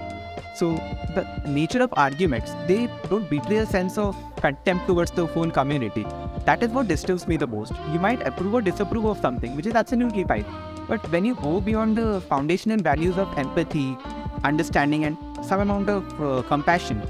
So, 0.56 0.76
the 1.16 1.26
nature 1.48 1.82
of 1.84 1.94
arguments, 1.98 2.52
they 2.68 2.88
don't 3.10 3.28
betray 3.30 3.58
a 3.58 3.66
sense 3.66 3.98
of 3.98 4.16
contempt 4.42 4.86
towards 4.88 5.12
the 5.12 5.26
whole 5.26 5.50
community. 5.50 6.06
That 6.46 6.62
is 6.64 6.70
what 6.70 6.88
disturbs 6.88 7.28
me 7.28 7.38
the 7.38 7.48
most. 7.48 7.74
You 7.92 8.00
might 8.00 8.26
approve 8.28 8.54
or 8.54 8.62
disapprove 8.62 9.06
of 9.06 9.18
something, 9.20 9.56
which 9.56 9.66
is 9.66 9.74
absolutely 9.74 10.24
fine. 10.24 10.46
But 10.88 11.10
when 11.12 11.26
you 11.26 11.36
go 11.36 11.62
beyond 11.62 11.98
the 11.98 12.22
foundational 12.22 12.78
values 12.78 13.18
of 13.18 13.38
empathy, 13.38 13.98
understanding, 14.44 15.06
and 15.06 15.18
some 15.44 15.60
amount 15.60 15.90
of 15.90 16.22
uh, 16.22 16.42
compassion, 16.48 17.02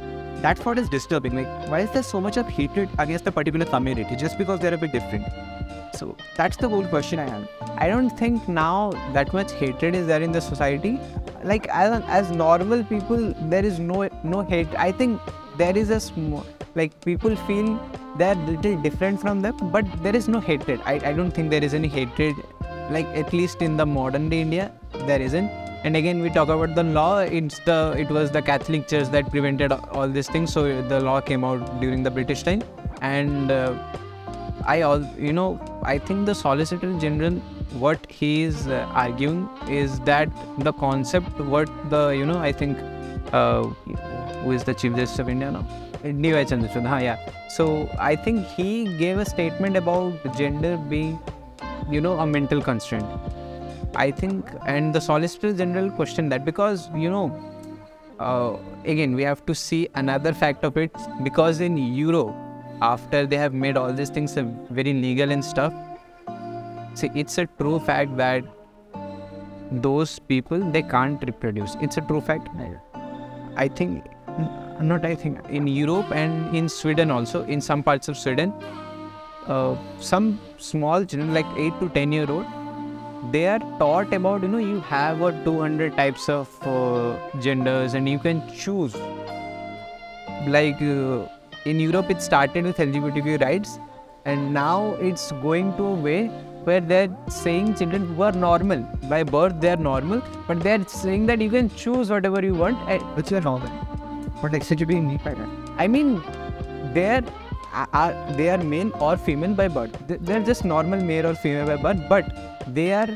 that's 0.41 0.63
what 0.65 0.78
is 0.78 0.89
disturbing. 0.89 1.36
Like, 1.36 1.69
why 1.69 1.80
is 1.80 1.91
there 1.91 2.03
so 2.03 2.19
much 2.19 2.38
of 2.38 2.47
hatred 2.47 2.89
against 2.99 3.26
a 3.28 3.32
particular 3.32 3.65
community 3.65 4.15
just 4.15 4.38
because 4.38 4.59
they're 4.59 4.74
a 4.74 4.78
bit 4.78 4.91
different? 4.91 5.26
So, 5.95 6.15
that's 6.36 6.57
the 6.57 6.67
whole 6.67 6.86
question 6.86 7.19
I 7.19 7.30
have. 7.30 7.47
I 7.78 7.88
don't 7.88 8.09
think 8.09 8.47
now 8.47 8.91
that 9.13 9.34
much 9.34 9.51
hatred 9.53 9.95
is 9.95 10.07
there 10.07 10.21
in 10.21 10.32
the 10.32 10.41
society. 10.41 10.99
Like 11.43 11.67
as 11.67 12.01
as 12.07 12.32
normal 12.32 12.84
people, 12.84 13.34
there 13.53 13.65
is 13.65 13.80
no 13.80 14.09
no 14.24 14.41
hate. 14.41 14.67
I 14.78 14.91
think 14.91 15.19
there 15.57 15.78
is 15.78 15.89
a 15.89 15.99
small 15.99 16.45
like 16.76 16.99
people 17.05 17.36
feel 17.47 17.80
they're 18.17 18.34
a 18.36 18.45
little 18.45 18.82
different 18.82 19.21
from 19.21 19.41
them, 19.41 19.57
but 19.71 19.86
there 20.03 20.15
is 20.15 20.28
no 20.28 20.39
hatred. 20.39 20.82
I, 20.86 20.93
I 21.11 21.13
don't 21.13 21.32
think 21.32 21.49
there 21.49 21.63
is 21.63 21.74
any 21.74 21.88
hatred. 21.88 22.36
Like 22.91 23.07
at 23.07 23.34
least 23.34 23.61
in 23.61 23.77
the 23.77 23.86
modern 23.86 24.29
day 24.29 24.41
India, 24.41 24.71
there 25.07 25.21
isn't. 25.21 25.49
And 25.84 25.97
again, 25.97 26.21
we 26.21 26.29
talk 26.29 26.47
about 26.47 26.75
the 26.75 26.84
law. 26.84 27.19
It's 27.19 27.59
the 27.59 27.93
it 27.97 28.09
was 28.09 28.31
the 28.31 28.41
Catholic 28.41 28.88
Church 28.88 29.09
that 29.09 29.29
prevented 29.29 29.71
all 29.71 30.07
these 30.07 30.29
things. 30.29 30.53
So 30.53 30.81
the 30.81 30.99
law 30.99 31.19
came 31.19 31.43
out 31.43 31.81
during 31.81 32.03
the 32.03 32.11
British 32.11 32.43
time, 32.43 32.63
and 33.01 33.51
uh, 33.51 33.73
I 34.65 34.81
all 34.81 35.03
you 35.17 35.34
know 35.34 35.59
I 35.84 35.97
think 35.97 36.25
the 36.25 36.36
Solicitor 36.36 36.97
General 36.99 37.34
what 37.73 38.05
he 38.09 38.43
is 38.43 38.67
uh, 38.67 38.88
arguing 38.93 39.49
is 39.67 39.99
that 40.01 40.29
the 40.59 40.71
concept 40.73 41.39
what 41.39 41.69
the 41.89 42.09
you 42.09 42.25
know 42.25 42.38
I 42.38 42.51
think 42.51 42.77
uh, 43.34 43.63
who 43.63 44.51
is 44.51 44.63
the 44.63 44.73
Chief 44.73 44.95
Justice 44.95 45.19
of 45.19 45.29
India 45.29 45.51
now 45.51 45.65
yeah 46.03 47.17
so 47.49 47.89
I 47.99 48.15
think 48.15 48.45
he 48.47 48.97
gave 48.97 49.17
a 49.17 49.25
statement 49.25 49.77
about 49.77 50.36
gender 50.38 50.77
being 50.77 51.19
you 51.89 52.01
know 52.01 52.19
a 52.19 52.25
mental 52.25 52.61
constraint. 52.61 53.05
I 53.95 54.11
think 54.11 54.45
and 54.65 54.93
the 54.93 54.99
Solicitor 54.99 55.53
General 55.53 55.91
questioned 55.91 56.31
that 56.31 56.45
because 56.45 56.89
you 56.95 57.09
know 57.09 57.25
uh, 58.19 58.57
again 58.86 59.15
we 59.15 59.23
have 59.23 59.45
to 59.45 59.55
see 59.55 59.88
another 59.95 60.34
fact 60.34 60.63
of 60.63 60.77
it. 60.77 60.91
Because 61.23 61.59
in 61.59 61.77
Europe 61.77 62.36
after 62.81 63.25
they 63.25 63.38
have 63.38 63.53
made 63.53 63.77
all 63.77 63.93
these 63.93 64.09
things 64.09 64.36
very 64.69 64.93
legal 64.93 65.31
and 65.31 65.45
stuff 65.45 65.73
see 66.95 67.09
it's 67.15 67.38
a 67.38 67.45
true 67.59 67.79
fact 67.79 68.17
that 68.17 68.43
those 69.71 70.19
people 70.19 70.59
they 70.71 70.81
can't 70.81 71.21
reproduce. 71.23 71.75
It's 71.81 71.97
a 71.97 72.01
true 72.01 72.21
fact. 72.21 72.49
I 73.55 73.67
think 73.67 74.03
not 74.81 75.05
I 75.05 75.15
think 75.15 75.39
in 75.49 75.67
Europe 75.67 76.11
and 76.11 76.55
in 76.55 76.69
Sweden 76.69 77.11
also 77.11 77.43
in 77.45 77.61
some 77.61 77.84
parts 77.84 78.07
of 78.07 78.17
Sweden, 78.17 78.53
uh, 79.47 79.75
some 79.99 80.39
small 80.57 81.05
children 81.05 81.33
like 81.33 81.45
eight 81.57 81.73
to 81.79 81.89
ten 81.89 82.11
year 82.11 82.29
old, 82.29 82.45
they 83.31 83.47
are 83.47 83.59
taught 83.79 84.13
about 84.13 84.41
you 84.41 84.47
know 84.47 84.57
you 84.57 84.79
have 84.81 85.21
a 85.21 85.31
200 85.43 85.95
types 85.95 86.29
of 86.29 86.49
uh, 86.67 87.17
genders 87.39 87.93
and 87.93 88.07
you 88.07 88.19
can 88.19 88.41
choose. 88.53 88.95
Like 90.47 90.81
uh, 90.81 91.27
in 91.65 91.79
Europe, 91.79 92.09
it 92.09 92.21
started 92.21 92.65
with 92.65 92.77
LGBTQ 92.77 93.41
rights, 93.41 93.79
and 94.25 94.53
now 94.53 94.95
it's 94.95 95.31
going 95.31 95.75
to 95.77 95.85
a 95.85 95.93
way 95.93 96.27
where 96.65 96.81
they're 96.81 97.15
saying 97.27 97.75
children 97.75 98.05
who 98.15 98.21
are 98.23 98.31
normal 98.31 98.81
by 99.09 99.21
birth 99.23 99.59
they 99.59 99.69
are 99.69 99.77
normal, 99.77 100.21
but 100.47 100.61
they're 100.61 100.85
saying 100.87 101.25
that 101.27 101.41
you 101.41 101.49
can 101.49 101.69
choose 101.75 102.09
whatever 102.09 102.43
you 102.43 102.55
want. 102.55 102.77
Which 103.15 103.31
are 103.31 103.41
normal. 103.41 103.69
What 104.41 104.53
exactly 104.53 104.85
do 104.85 104.95
you 104.95 105.01
mean 105.01 105.17
by 105.23 105.33
that? 105.33 105.49
I 105.77 105.87
mean, 105.87 106.21
they're 106.93 107.23
are 107.74 108.13
they 108.38 108.49
are 108.49 108.57
male 108.57 108.91
or 108.99 109.17
female 109.17 109.53
by 109.53 109.67
birth. 109.67 109.95
They- 110.07 110.17
They're 110.17 110.43
just 110.51 110.65
normal 110.65 111.01
male 111.11 111.28
or 111.28 111.36
female 111.36 111.67
by 111.67 111.78
birth, 111.86 112.01
but 112.09 112.26
they 112.76 112.93
are 112.93 113.09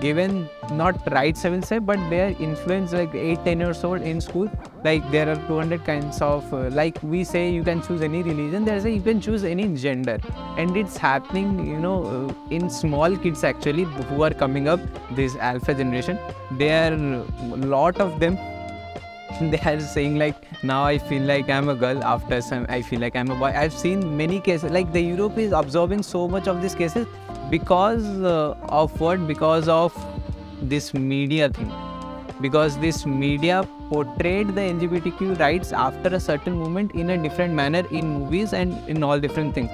given 0.00 0.48
not 0.72 0.96
rights 1.12 1.44
I 1.44 1.50
will 1.50 1.62
say, 1.62 1.78
but 1.78 1.98
they 2.10 2.20
are 2.22 2.34
influenced 2.46 2.92
like 2.94 3.14
8, 3.14 3.44
10 3.44 3.60
years 3.60 3.82
old 3.84 4.02
in 4.02 4.20
school. 4.20 4.50
Like 4.84 5.08
there 5.12 5.28
are 5.28 5.36
200 5.46 5.84
kinds 5.84 6.20
of 6.22 6.52
uh, 6.54 6.68
like 6.80 6.98
we 7.02 7.22
say 7.24 7.50
you 7.50 7.62
can 7.62 7.82
choose 7.82 8.02
any 8.02 8.22
religion. 8.22 8.64
There's 8.64 8.84
a 8.84 8.90
you 8.90 9.00
can 9.02 9.20
choose 9.20 9.44
any 9.44 9.68
gender, 9.86 10.18
and 10.56 10.76
it's 10.76 10.96
happening 10.96 11.66
you 11.66 11.78
know 11.78 11.96
uh, 12.16 12.54
in 12.58 12.68
small 12.70 13.16
kids 13.16 13.44
actually 13.44 13.84
who 14.10 14.22
are 14.22 14.30
coming 14.44 14.68
up. 14.68 14.80
This 15.22 15.36
alpha 15.36 15.74
generation, 15.74 16.18
they 16.62 16.70
are 16.70 16.92
a 16.94 17.66
lot 17.76 18.00
of 18.00 18.20
them 18.20 18.38
they 19.40 19.58
are 19.60 19.80
saying 19.80 20.18
like 20.18 20.36
now 20.62 20.84
I 20.84 20.98
feel 20.98 21.22
like 21.22 21.48
I'm 21.50 21.68
a 21.68 21.74
girl 21.74 22.02
after 22.02 22.40
some 22.40 22.66
I 22.68 22.82
feel 22.82 23.00
like 23.00 23.16
I'm 23.16 23.30
a 23.30 23.34
boy. 23.34 23.46
I've 23.46 23.72
seen 23.72 24.16
many 24.16 24.40
cases 24.40 24.70
like 24.70 24.92
the 24.92 25.00
Europe 25.00 25.38
is 25.38 25.52
absorbing 25.52 26.02
so 26.02 26.26
much 26.28 26.48
of 26.48 26.62
these 26.62 26.74
cases 26.74 27.06
because 27.50 28.04
uh, 28.22 28.54
of 28.68 29.00
what? 29.00 29.26
Because 29.26 29.68
of 29.68 29.94
this 30.62 30.94
media 30.94 31.48
thing. 31.50 31.72
Because 32.40 32.78
this 32.78 33.04
media 33.04 33.66
portrayed 33.88 34.48
the 34.48 34.60
LGBTQ 34.60 35.38
rights 35.38 35.72
after 35.72 36.14
a 36.14 36.20
certain 36.20 36.58
moment 36.58 36.92
in 36.92 37.10
a 37.10 37.18
different 37.22 37.54
manner 37.54 37.84
in 37.90 38.08
movies 38.20 38.52
and 38.52 38.76
in 38.88 39.02
all 39.02 39.18
different 39.18 39.54
things. 39.54 39.70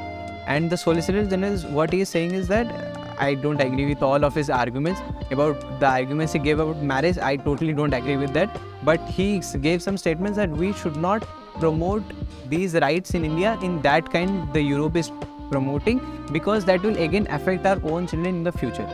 And 0.46 0.70
the 0.70 0.76
Solicitor 0.76 1.26
General, 1.26 1.58
what 1.72 1.92
he 1.92 2.00
is 2.02 2.08
saying 2.08 2.32
is 2.32 2.48
that 2.48 2.93
I 3.18 3.34
don't 3.34 3.60
agree 3.60 3.86
with 3.86 4.02
all 4.02 4.24
of 4.24 4.34
his 4.34 4.50
arguments 4.50 5.00
about 5.30 5.80
the 5.80 5.86
arguments 5.86 6.32
he 6.32 6.38
gave 6.38 6.58
about 6.58 6.82
marriage. 6.82 7.18
I 7.18 7.36
totally 7.36 7.72
don't 7.72 7.94
agree 7.94 8.16
with 8.16 8.32
that. 8.34 8.56
But 8.84 9.00
he 9.08 9.40
gave 9.60 9.82
some 9.82 9.96
statements 9.96 10.36
that 10.36 10.50
we 10.50 10.72
should 10.72 10.96
not 10.96 11.22
promote 11.60 12.02
these 12.48 12.74
rights 12.74 13.14
in 13.14 13.24
India 13.24 13.58
in 13.62 13.80
that 13.82 14.10
kind 14.10 14.52
the 14.52 14.60
Europe 14.60 14.96
is 14.96 15.10
promoting 15.50 16.00
because 16.32 16.64
that 16.64 16.82
will 16.82 16.96
again 16.98 17.26
affect 17.30 17.64
our 17.66 17.80
own 17.84 18.06
children 18.06 18.34
in 18.36 18.44
the 18.44 18.52
future. 18.52 18.88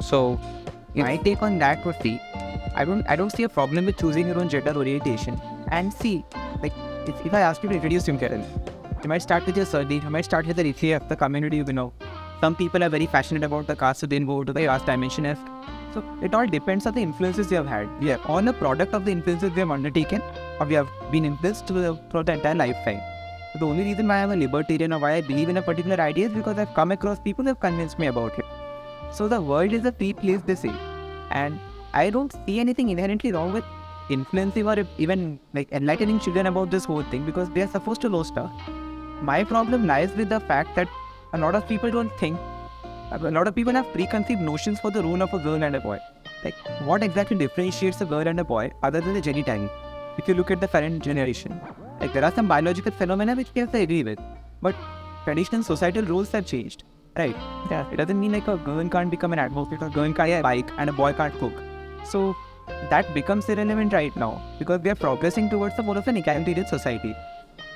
So, 0.00 0.38
My 0.94 1.16
take 1.18 1.42
on 1.42 1.58
that 1.58 1.84
would 1.84 1.98
be, 2.02 2.18
I 2.74 2.84
don't, 2.84 3.06
I 3.06 3.16
don't 3.16 3.30
see 3.30 3.42
a 3.42 3.48
problem 3.48 3.86
with 3.86 3.98
choosing 3.98 4.28
your 4.28 4.38
own 4.38 4.48
gender 4.48 4.74
orientation. 4.74 5.40
And 5.68 5.92
see, 5.92 6.24
like, 6.62 6.72
if, 7.06 7.26
if 7.26 7.34
I 7.34 7.40
ask 7.40 7.62
you 7.62 7.68
to 7.68 7.74
introduce 7.74 8.08
him, 8.08 8.18
Karen, 8.18 8.44
you 9.02 9.08
might 9.08 9.22
start 9.22 9.44
with 9.44 9.56
your 9.56 9.66
surname, 9.66 10.02
you 10.02 10.10
might 10.10 10.24
start 10.24 10.46
with 10.46 10.56
the 10.56 10.72
ECF, 10.72 11.08
the 11.08 11.16
community 11.16 11.58
you 11.58 11.64
belong. 11.64 11.92
Some 12.40 12.54
people 12.54 12.84
are 12.84 12.90
very 12.90 13.06
passionate 13.06 13.42
about 13.42 13.66
the 13.66 13.74
caste, 13.74 14.00
so 14.00 14.06
they 14.06 14.18
go 14.18 14.44
to 14.44 14.52
the 14.52 14.60
caste 14.60 14.86
dimension 14.86 15.26
F. 15.26 15.38
So 15.94 16.04
it 16.22 16.34
all 16.34 16.46
depends 16.46 16.86
on 16.86 16.94
the 16.94 17.00
influences 17.00 17.48
they 17.48 17.56
have 17.56 17.66
had. 17.66 17.88
We 18.00 18.12
are 18.12 18.20
all 18.26 18.46
a 18.46 18.52
product 18.52 18.92
of 18.92 19.06
the 19.06 19.12
influences 19.12 19.52
they 19.54 19.60
have 19.60 19.70
undertaken, 19.70 20.20
or 20.60 20.66
we 20.66 20.74
have 20.74 20.88
been 21.10 21.24
influenced 21.24 21.66
throughout 21.66 22.26
the 22.26 22.32
entire 22.34 22.54
lifetime. 22.54 23.00
So 23.52 23.60
the 23.60 23.66
only 23.66 23.84
reason 23.84 24.06
why 24.06 24.22
I'm 24.22 24.32
a 24.32 24.36
libertarian 24.36 24.92
or 24.92 24.98
why 24.98 25.12
I 25.14 25.22
believe 25.22 25.48
in 25.48 25.56
a 25.56 25.62
particular 25.62 25.98
idea 25.98 26.26
is 26.26 26.34
because 26.34 26.58
I've 26.58 26.74
come 26.74 26.92
across 26.92 27.18
people 27.18 27.44
who 27.44 27.48
have 27.48 27.60
convinced 27.60 27.98
me 27.98 28.08
about 28.08 28.38
it. 28.38 28.44
So 29.12 29.28
the 29.28 29.40
world 29.40 29.72
is 29.72 29.86
a 29.86 29.92
free 29.92 30.12
place, 30.12 30.42
they 30.42 30.56
say. 30.56 30.74
And 31.30 31.58
I 31.94 32.10
don't 32.10 32.36
see 32.44 32.60
anything 32.60 32.90
inherently 32.90 33.32
wrong 33.32 33.54
with 33.54 33.64
influencing 34.10 34.68
or 34.68 34.84
even 34.98 35.40
like 35.54 35.72
enlightening 35.72 36.20
children 36.20 36.46
about 36.46 36.70
this 36.70 36.84
whole 36.84 37.02
thing 37.04 37.24
because 37.24 37.48
they 37.50 37.62
are 37.62 37.68
supposed 37.68 38.02
to 38.02 38.10
know 38.10 38.22
stuff. 38.24 38.52
My 39.22 39.42
problem 39.42 39.86
lies 39.86 40.14
with 40.14 40.28
the 40.28 40.40
fact 40.40 40.76
that 40.76 40.88
a 41.32 41.38
lot 41.38 41.54
of 41.54 41.66
people 41.68 41.90
don't 41.90 42.12
think, 42.18 42.38
a 43.10 43.18
lot 43.30 43.46
of 43.46 43.54
people 43.54 43.72
have 43.72 43.92
preconceived 43.92 44.40
notions 44.40 44.80
for 44.80 44.90
the 44.90 45.02
role 45.02 45.22
of 45.22 45.32
a 45.32 45.38
girl 45.38 45.62
and 45.62 45.76
a 45.76 45.80
boy. 45.80 45.98
Like, 46.44 46.54
what 46.84 47.02
exactly 47.02 47.36
differentiates 47.36 48.00
a 48.00 48.04
girl 48.04 48.26
and 48.26 48.40
a 48.40 48.44
boy 48.44 48.72
other 48.82 49.00
than 49.00 49.14
the 49.14 49.20
genitalia? 49.20 49.70
If 50.18 50.28
you 50.28 50.34
look 50.34 50.50
at 50.50 50.60
the 50.60 50.68
current 50.68 51.02
generation, 51.02 51.60
like 52.00 52.12
there 52.12 52.24
are 52.24 52.32
some 52.32 52.48
biological 52.48 52.92
phenomena 52.92 53.34
which 53.34 53.48
yes, 53.54 53.68
I 53.72 53.78
agree 53.78 54.02
with, 54.02 54.18
but 54.62 54.74
traditional 55.24 55.62
societal 55.62 56.04
roles 56.04 56.30
have 56.32 56.46
changed, 56.46 56.84
right? 57.16 57.36
Yeah, 57.70 57.90
it 57.90 57.96
doesn't 57.96 58.18
mean 58.18 58.32
like 58.32 58.48
a 58.48 58.56
girl 58.56 58.88
can't 58.88 59.10
become 59.10 59.32
an 59.32 59.38
advocate 59.38 59.82
or 59.82 59.86
a 59.86 59.90
girl 59.90 60.12
can't 60.12 60.30
a 60.30 60.42
bike 60.42 60.70
and 60.78 60.88
a 60.88 60.92
boy 60.92 61.12
can't 61.12 61.38
cook. 61.38 61.52
So 62.04 62.36
that 62.90 63.12
becomes 63.14 63.48
irrelevant 63.48 63.92
right 63.92 64.14
now 64.16 64.42
because 64.58 64.80
we 64.80 64.90
are 64.90 64.94
progressing 64.94 65.50
towards 65.50 65.78
a 65.78 65.82
more 65.82 65.98
of 65.98 66.08
an 66.08 66.16
egalitarian 66.16 66.66
society. 66.66 67.14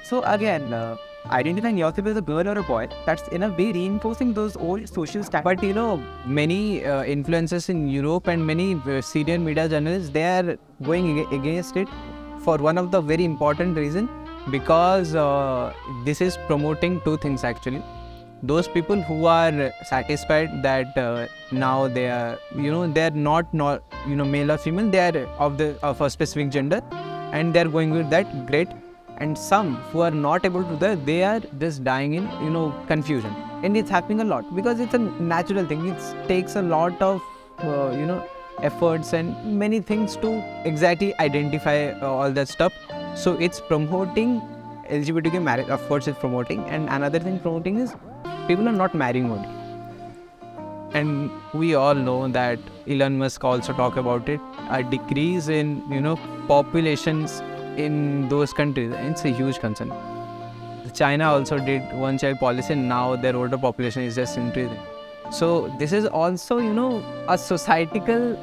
So 0.02 0.22
again, 0.22 0.72
uh, 0.72 0.96
identifying 1.26 1.76
yourself 1.76 2.06
as 2.06 2.16
a 2.16 2.20
girl 2.20 2.48
or 2.48 2.58
a 2.58 2.62
boy, 2.62 2.88
that's 3.06 3.28
in 3.28 3.42
a 3.42 3.48
way 3.50 3.72
reinforcing 3.72 4.32
those 4.32 4.56
old 4.56 4.88
social 4.88 5.22
standards. 5.22 5.60
but 5.60 5.62
you 5.62 5.74
know, 5.74 6.02
many 6.26 6.84
uh, 6.84 7.02
influencers 7.04 7.68
in 7.68 7.88
Europe 7.88 8.26
and 8.26 8.46
many 8.46 8.74
uh, 8.86 9.00
senior 9.00 9.38
media 9.38 9.68
journalists, 9.68 10.10
they 10.10 10.24
are 10.24 10.56
going 10.82 11.20
against 11.32 11.76
it 11.76 11.88
for 12.40 12.56
one 12.56 12.78
of 12.78 12.90
the 12.90 13.00
very 13.00 13.24
important 13.24 13.76
reason 13.76 14.08
because 14.50 15.14
uh, 15.14 15.72
this 16.04 16.20
is 16.20 16.38
promoting 16.46 17.00
two 17.02 17.16
things 17.18 17.44
actually. 17.44 17.82
Those 18.42 18.66
people 18.66 19.02
who 19.02 19.26
are 19.26 19.70
satisfied 19.84 20.62
that 20.62 20.96
uh, 20.96 21.26
now 21.52 21.88
they 21.88 22.08
are, 22.08 22.38
you 22.56 22.70
know, 22.70 22.86
they 22.86 23.04
are 23.04 23.10
not 23.10 23.52
not 23.52 23.82
you 24.08 24.16
know 24.16 24.24
male 24.24 24.50
or 24.50 24.56
female, 24.56 24.88
they 24.88 25.00
are 25.10 25.26
of 25.38 25.58
the 25.58 25.78
of 25.82 26.00
a 26.00 26.08
specific 26.08 26.50
gender, 26.50 26.80
and 27.32 27.52
they 27.52 27.60
are 27.60 27.68
going 27.68 27.90
with 27.90 28.08
that. 28.08 28.46
Great. 28.46 28.68
And 29.20 29.36
some 29.36 29.76
who 29.92 30.00
are 30.00 30.10
not 30.10 30.46
able 30.46 30.62
to 30.64 30.70
do 30.70 30.76
that, 30.76 31.04
they 31.04 31.22
are 31.22 31.40
just 31.58 31.84
dying 31.84 32.14
in 32.14 32.28
you 32.42 32.50
know 32.50 32.74
confusion, 32.86 33.34
and 33.62 33.76
it's 33.76 33.90
happening 33.90 34.20
a 34.20 34.24
lot 34.24 34.54
because 34.58 34.80
it's 34.80 34.94
a 34.94 34.98
natural 34.98 35.66
thing. 35.66 35.88
It 35.88 36.28
takes 36.28 36.56
a 36.56 36.62
lot 36.62 37.02
of 37.02 37.20
uh, 37.62 37.90
you 37.90 38.06
know 38.06 38.26
efforts 38.62 39.12
and 39.12 39.58
many 39.58 39.80
things 39.80 40.16
to 40.24 40.32
exactly 40.64 41.12
identify 41.20 41.76
uh, 41.90 42.06
all 42.06 42.32
that 42.32 42.48
stuff. 42.48 42.72
So 43.14 43.34
it's 43.34 43.60
promoting 43.60 44.40
LGBTQ 44.88 45.42
marriage. 45.42 45.68
Of 45.68 45.86
course, 45.86 46.08
it's 46.08 46.18
promoting, 46.18 46.64
and 46.64 46.88
another 46.88 47.18
thing 47.18 47.38
promoting 47.40 47.78
is 47.78 47.94
people 48.48 48.68
are 48.68 48.78
not 48.80 48.94
marrying 48.94 49.30
only. 49.30 49.48
And 50.94 51.30
we 51.52 51.74
all 51.74 51.94
know 51.94 52.26
that 52.28 52.58
Elon 52.88 53.18
Musk 53.18 53.44
also 53.44 53.72
talk 53.74 53.96
about 53.96 54.28
it. 54.28 54.40
A 54.70 54.82
decrease 54.82 55.48
in 55.48 55.84
you 55.90 56.00
know 56.00 56.16
populations 56.48 57.42
in 57.76 58.28
those 58.28 58.52
countries. 58.52 58.92
It's 58.94 59.24
a 59.24 59.30
huge 59.30 59.58
concern. 59.58 59.92
China 60.92 61.30
also 61.30 61.58
did 61.58 61.82
one 61.94 62.18
child 62.18 62.38
policy, 62.38 62.72
and 62.72 62.88
now 62.88 63.16
their 63.16 63.36
older 63.36 63.56
population 63.58 64.02
is 64.02 64.16
just 64.16 64.36
increasing. 64.36 64.78
So 65.30 65.74
this 65.78 65.92
is 65.92 66.06
also 66.06 66.58
you 66.58 66.72
know 66.72 67.02
a 67.28 67.38
societal 67.38 68.38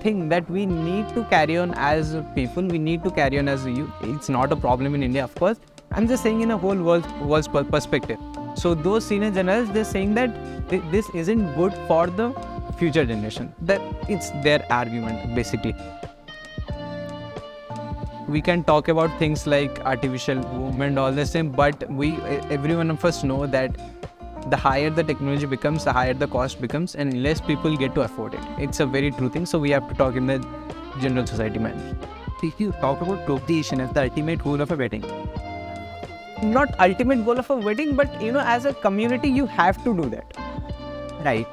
thing 0.00 0.28
that 0.28 0.50
we 0.50 0.66
need 0.66 1.08
to 1.14 1.24
carry 1.24 1.56
on 1.58 1.74
as 1.74 2.16
people. 2.34 2.64
We 2.64 2.78
need 2.78 3.04
to 3.04 3.10
carry 3.10 3.38
on 3.38 3.48
as 3.48 3.64
youth. 3.64 3.90
It's 4.02 4.28
not 4.28 4.52
a 4.52 4.56
problem 4.56 4.94
in 4.96 5.02
India, 5.02 5.22
of 5.24 5.34
course. 5.34 5.60
I'm 5.92 6.08
just 6.08 6.22
saying 6.22 6.40
in 6.40 6.50
a 6.50 6.58
whole 6.58 6.76
world 6.76 7.06
world's 7.20 7.48
perspective. 7.48 8.18
So 8.54 8.74
those 8.74 9.04
senior 9.06 9.30
generals, 9.30 9.70
they're 9.70 9.84
saying 9.84 10.14
that 10.14 10.34
thi- 10.68 10.82
this 10.90 11.08
isn't 11.14 11.54
good 11.54 11.74
for 11.86 12.06
the 12.06 12.32
future 12.78 13.04
generation. 13.04 13.54
That 13.62 13.80
it's 14.08 14.30
their 14.42 14.66
argument 14.70 15.34
basically. 15.34 15.74
We 18.28 18.40
can 18.40 18.62
talk 18.64 18.88
about 18.88 19.18
things 19.18 19.46
like 19.46 19.80
artificial 19.80 20.36
movement, 20.36 20.98
all 20.98 21.12
the 21.12 21.26
same, 21.26 21.50
but 21.50 21.90
we 21.90 22.12
every 22.50 22.76
one 22.76 22.90
of 22.90 23.04
us 23.04 23.22
know 23.24 23.46
that 23.46 23.76
the 24.50 24.56
higher 24.56 24.90
the 24.90 25.04
technology 25.04 25.46
becomes, 25.46 25.84
the 25.84 25.92
higher 25.92 26.14
the 26.14 26.26
cost 26.26 26.60
becomes, 26.60 26.94
and 26.94 27.22
less 27.22 27.40
people 27.40 27.76
get 27.76 27.94
to 27.94 28.02
afford 28.02 28.34
it. 28.34 28.40
It's 28.58 28.80
a 28.80 28.86
very 28.86 29.10
true 29.10 29.28
thing. 29.28 29.46
So 29.46 29.58
we 29.58 29.70
have 29.70 29.88
to 29.88 29.94
talk 29.94 30.16
in 30.16 30.26
the 30.26 30.38
general 31.00 31.26
society 31.26 31.58
manner. 31.58 31.96
If 32.42 32.60
you 32.60 32.72
talk 32.80 33.00
about 33.00 33.24
procreation 33.26 33.80
as 33.80 33.92
the 33.92 34.02
ultimate 34.04 34.42
goal 34.42 34.60
of 34.60 34.70
a 34.72 34.76
wedding, 34.76 35.04
Not 36.42 36.74
ultimate 36.80 37.24
goal 37.24 37.38
of 37.38 37.50
a 37.50 37.56
wedding, 37.56 37.94
but 37.96 38.20
you 38.20 38.32
know, 38.32 38.40
as 38.40 38.64
a 38.64 38.74
community, 38.74 39.28
you 39.28 39.46
have 39.46 39.82
to 39.84 39.94
do 39.94 40.08
that. 40.10 40.36
right? 41.24 41.46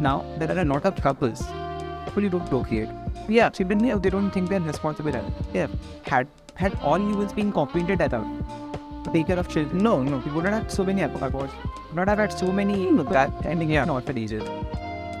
Now 0.00 0.24
there 0.38 0.50
are 0.50 0.60
a 0.60 0.64
lot 0.64 0.84
of 0.84 0.96
couples 0.96 1.40
who 1.40 2.20
really 2.20 2.28
don't 2.28 2.48
procreate. 2.48 2.88
Yeah, 3.28 3.50
so 3.52 3.64
even 3.64 3.84
if 3.84 4.02
they 4.02 4.10
don't 4.10 4.30
think 4.30 4.48
they're 4.48 4.60
responsible. 4.60 5.12
They 5.52 5.58
have 5.58 5.72
had 6.04 6.28
had 6.54 6.78
all 6.82 6.98
humans 6.98 7.32
being 7.32 7.52
competent 7.52 8.00
at. 8.00 8.10
To 8.10 9.12
take 9.12 9.26
care 9.28 9.38
of 9.38 9.48
children. 9.48 9.78
No, 9.78 10.02
no. 10.02 10.18
We 10.18 10.32
would 10.32 10.44
not 10.44 10.52
have 10.52 10.70
so 10.70 10.84
many 10.84 11.02
aborts. 11.02 11.52
Would 11.88 11.94
not 11.94 12.08
have 12.08 12.18
had 12.18 12.32
so 12.32 12.50
many 12.50 12.90
that 13.10 13.46
ending 13.46 13.70
yeah. 13.70 13.84
in 13.84 13.90
orphanages. 13.90 14.42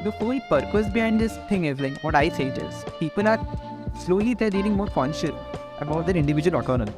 The 0.04 0.12
whole 0.18 0.40
purpose 0.48 0.88
behind 0.88 1.20
this 1.20 1.36
thing 1.48 1.66
is 1.66 1.80
like 1.80 2.02
what 2.02 2.14
I 2.14 2.28
say 2.28 2.46
is 2.46 2.84
people 2.98 3.28
are 3.28 3.38
slowly 4.04 4.34
they're 4.34 4.50
getting 4.50 4.74
more 4.74 4.88
conscious 4.88 5.30
about 5.80 6.06
their 6.06 6.16
individual 6.16 6.60
autonomy. 6.60 6.92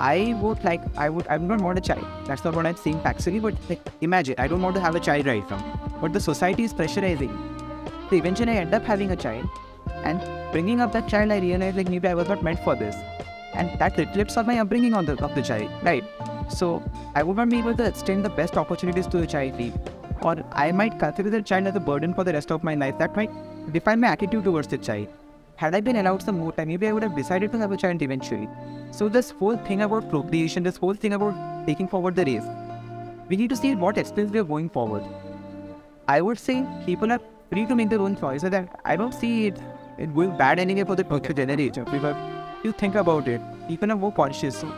I 0.00 0.36
would 0.40 0.64
like, 0.64 0.80
I 0.96 1.08
would, 1.08 1.26
I 1.28 1.36
would 1.36 1.48
not 1.48 1.60
want 1.60 1.78
a 1.78 1.80
child. 1.80 2.04
That's 2.26 2.44
not 2.44 2.56
what 2.56 2.66
I'm 2.66 2.76
saying 2.76 3.00
factually, 3.00 3.40
but 3.40 3.54
like, 3.68 3.80
imagine, 4.00 4.34
I 4.36 4.48
don't 4.48 4.60
want 4.60 4.74
to 4.74 4.80
have 4.80 4.96
a 4.96 5.00
child 5.00 5.26
right 5.26 5.46
from. 5.46 5.62
But 6.00 6.12
the 6.12 6.18
society 6.20 6.64
is 6.64 6.74
pressurizing. 6.74 7.51
So 8.12 8.16
eventually 8.16 8.52
I 8.52 8.56
end 8.56 8.74
up 8.74 8.84
having 8.84 9.10
a 9.12 9.16
child. 9.16 9.48
And 10.04 10.20
bringing 10.52 10.82
up 10.82 10.92
that 10.92 11.08
child, 11.08 11.32
I 11.32 11.38
realized 11.38 11.78
like 11.78 11.88
maybe 11.88 12.08
I 12.08 12.12
was 12.12 12.28
not 12.28 12.42
meant 12.42 12.62
for 12.62 12.76
this. 12.76 12.94
And 13.54 13.78
that 13.78 13.96
reflects 13.96 14.36
on 14.36 14.46
my 14.46 14.58
upbringing 14.58 14.92
on 14.92 15.06
the, 15.06 15.12
of 15.24 15.34
the 15.34 15.40
child, 15.40 15.70
right? 15.82 16.04
So 16.50 16.82
I 17.14 17.22
would 17.22 17.38
not 17.38 17.48
be 17.48 17.58
able 17.58 17.74
to 17.74 17.84
extend 17.86 18.22
the 18.22 18.28
best 18.28 18.58
opportunities 18.58 19.06
to 19.06 19.16
the 19.16 19.26
child. 19.26 19.54
Or 20.20 20.44
I 20.52 20.72
might 20.72 20.98
consider 20.98 21.30
the 21.30 21.40
child 21.40 21.68
as 21.68 21.74
a 21.74 21.80
burden 21.80 22.12
for 22.12 22.22
the 22.22 22.34
rest 22.34 22.52
of 22.52 22.62
my 22.62 22.74
life. 22.74 22.98
That 22.98 23.16
might 23.16 23.30
define 23.72 24.00
my 24.00 24.08
attitude 24.08 24.44
towards 24.44 24.68
the 24.68 24.76
child. 24.76 25.08
Had 25.56 25.74
I 25.74 25.80
been 25.80 25.96
allowed 25.96 26.22
some 26.22 26.38
more 26.38 26.52
time, 26.52 26.68
maybe 26.68 26.88
I 26.88 26.92
would 26.92 27.02
have 27.02 27.16
decided 27.16 27.50
to 27.52 27.58
have 27.60 27.72
a 27.72 27.78
child 27.78 28.02
eventually. 28.02 28.46
So 28.90 29.08
this 29.08 29.30
whole 29.30 29.56
thing 29.56 29.80
about 29.80 30.10
procreation, 30.10 30.64
this 30.64 30.76
whole 30.76 30.92
thing 30.92 31.14
about 31.14 31.66
taking 31.66 31.88
forward 31.88 32.16
the 32.16 32.26
race, 32.26 32.44
we 33.30 33.36
need 33.36 33.48
to 33.48 33.56
see 33.56 33.74
what 33.74 33.96
extent 33.96 34.32
we 34.32 34.38
are 34.38 34.44
going 34.44 34.68
forward. 34.68 35.02
I 36.06 36.20
would 36.20 36.38
say 36.38 36.66
people 36.84 37.10
are 37.10 37.20
free 37.52 37.66
to 37.66 37.74
make 37.74 37.90
their 37.90 38.00
own 38.00 38.16
choices, 38.16 38.52
and 38.52 38.68
I 38.84 38.96
don't 38.96 39.12
see 39.12 39.48
it, 39.48 39.58
it 39.98 40.14
going 40.14 40.36
bad 40.36 40.58
anyway 40.58 40.84
for 40.84 40.96
the 40.96 41.04
future 41.04 41.34
generation. 41.34 41.84
Because 41.84 42.16
you 42.64 42.72
think 42.72 42.94
about 42.94 43.28
it, 43.28 43.40
people 43.68 43.92
are 43.92 43.96
more 43.96 44.12
conscious. 44.12 44.60
So 44.60 44.72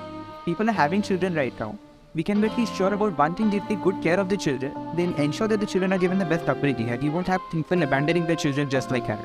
people 0.44 0.68
are 0.68 0.78
having 0.82 1.02
children 1.02 1.34
right 1.34 1.58
now. 1.60 1.76
We 2.14 2.22
can 2.22 2.40
be 2.40 2.48
at 2.48 2.58
least 2.58 2.74
sure 2.74 2.92
about 2.92 3.16
one 3.18 3.36
thing: 3.36 3.50
they 3.50 3.60
take 3.70 3.82
good 3.82 4.02
care 4.02 4.18
of 4.24 4.28
the 4.28 4.36
children, 4.36 4.74
then 4.96 5.14
ensure 5.26 5.48
that 5.54 5.60
the 5.60 5.70
children 5.74 5.92
are 5.92 6.02
given 6.06 6.18
the 6.18 6.30
best 6.34 6.48
upbringing, 6.48 6.90
and 6.90 7.02
you 7.02 7.12
won't 7.12 7.32
have 7.34 7.48
people 7.52 7.88
abandoning 7.88 8.26
their 8.26 8.42
children 8.44 8.68
just 8.76 8.90
like 8.90 9.06
that. 9.06 9.24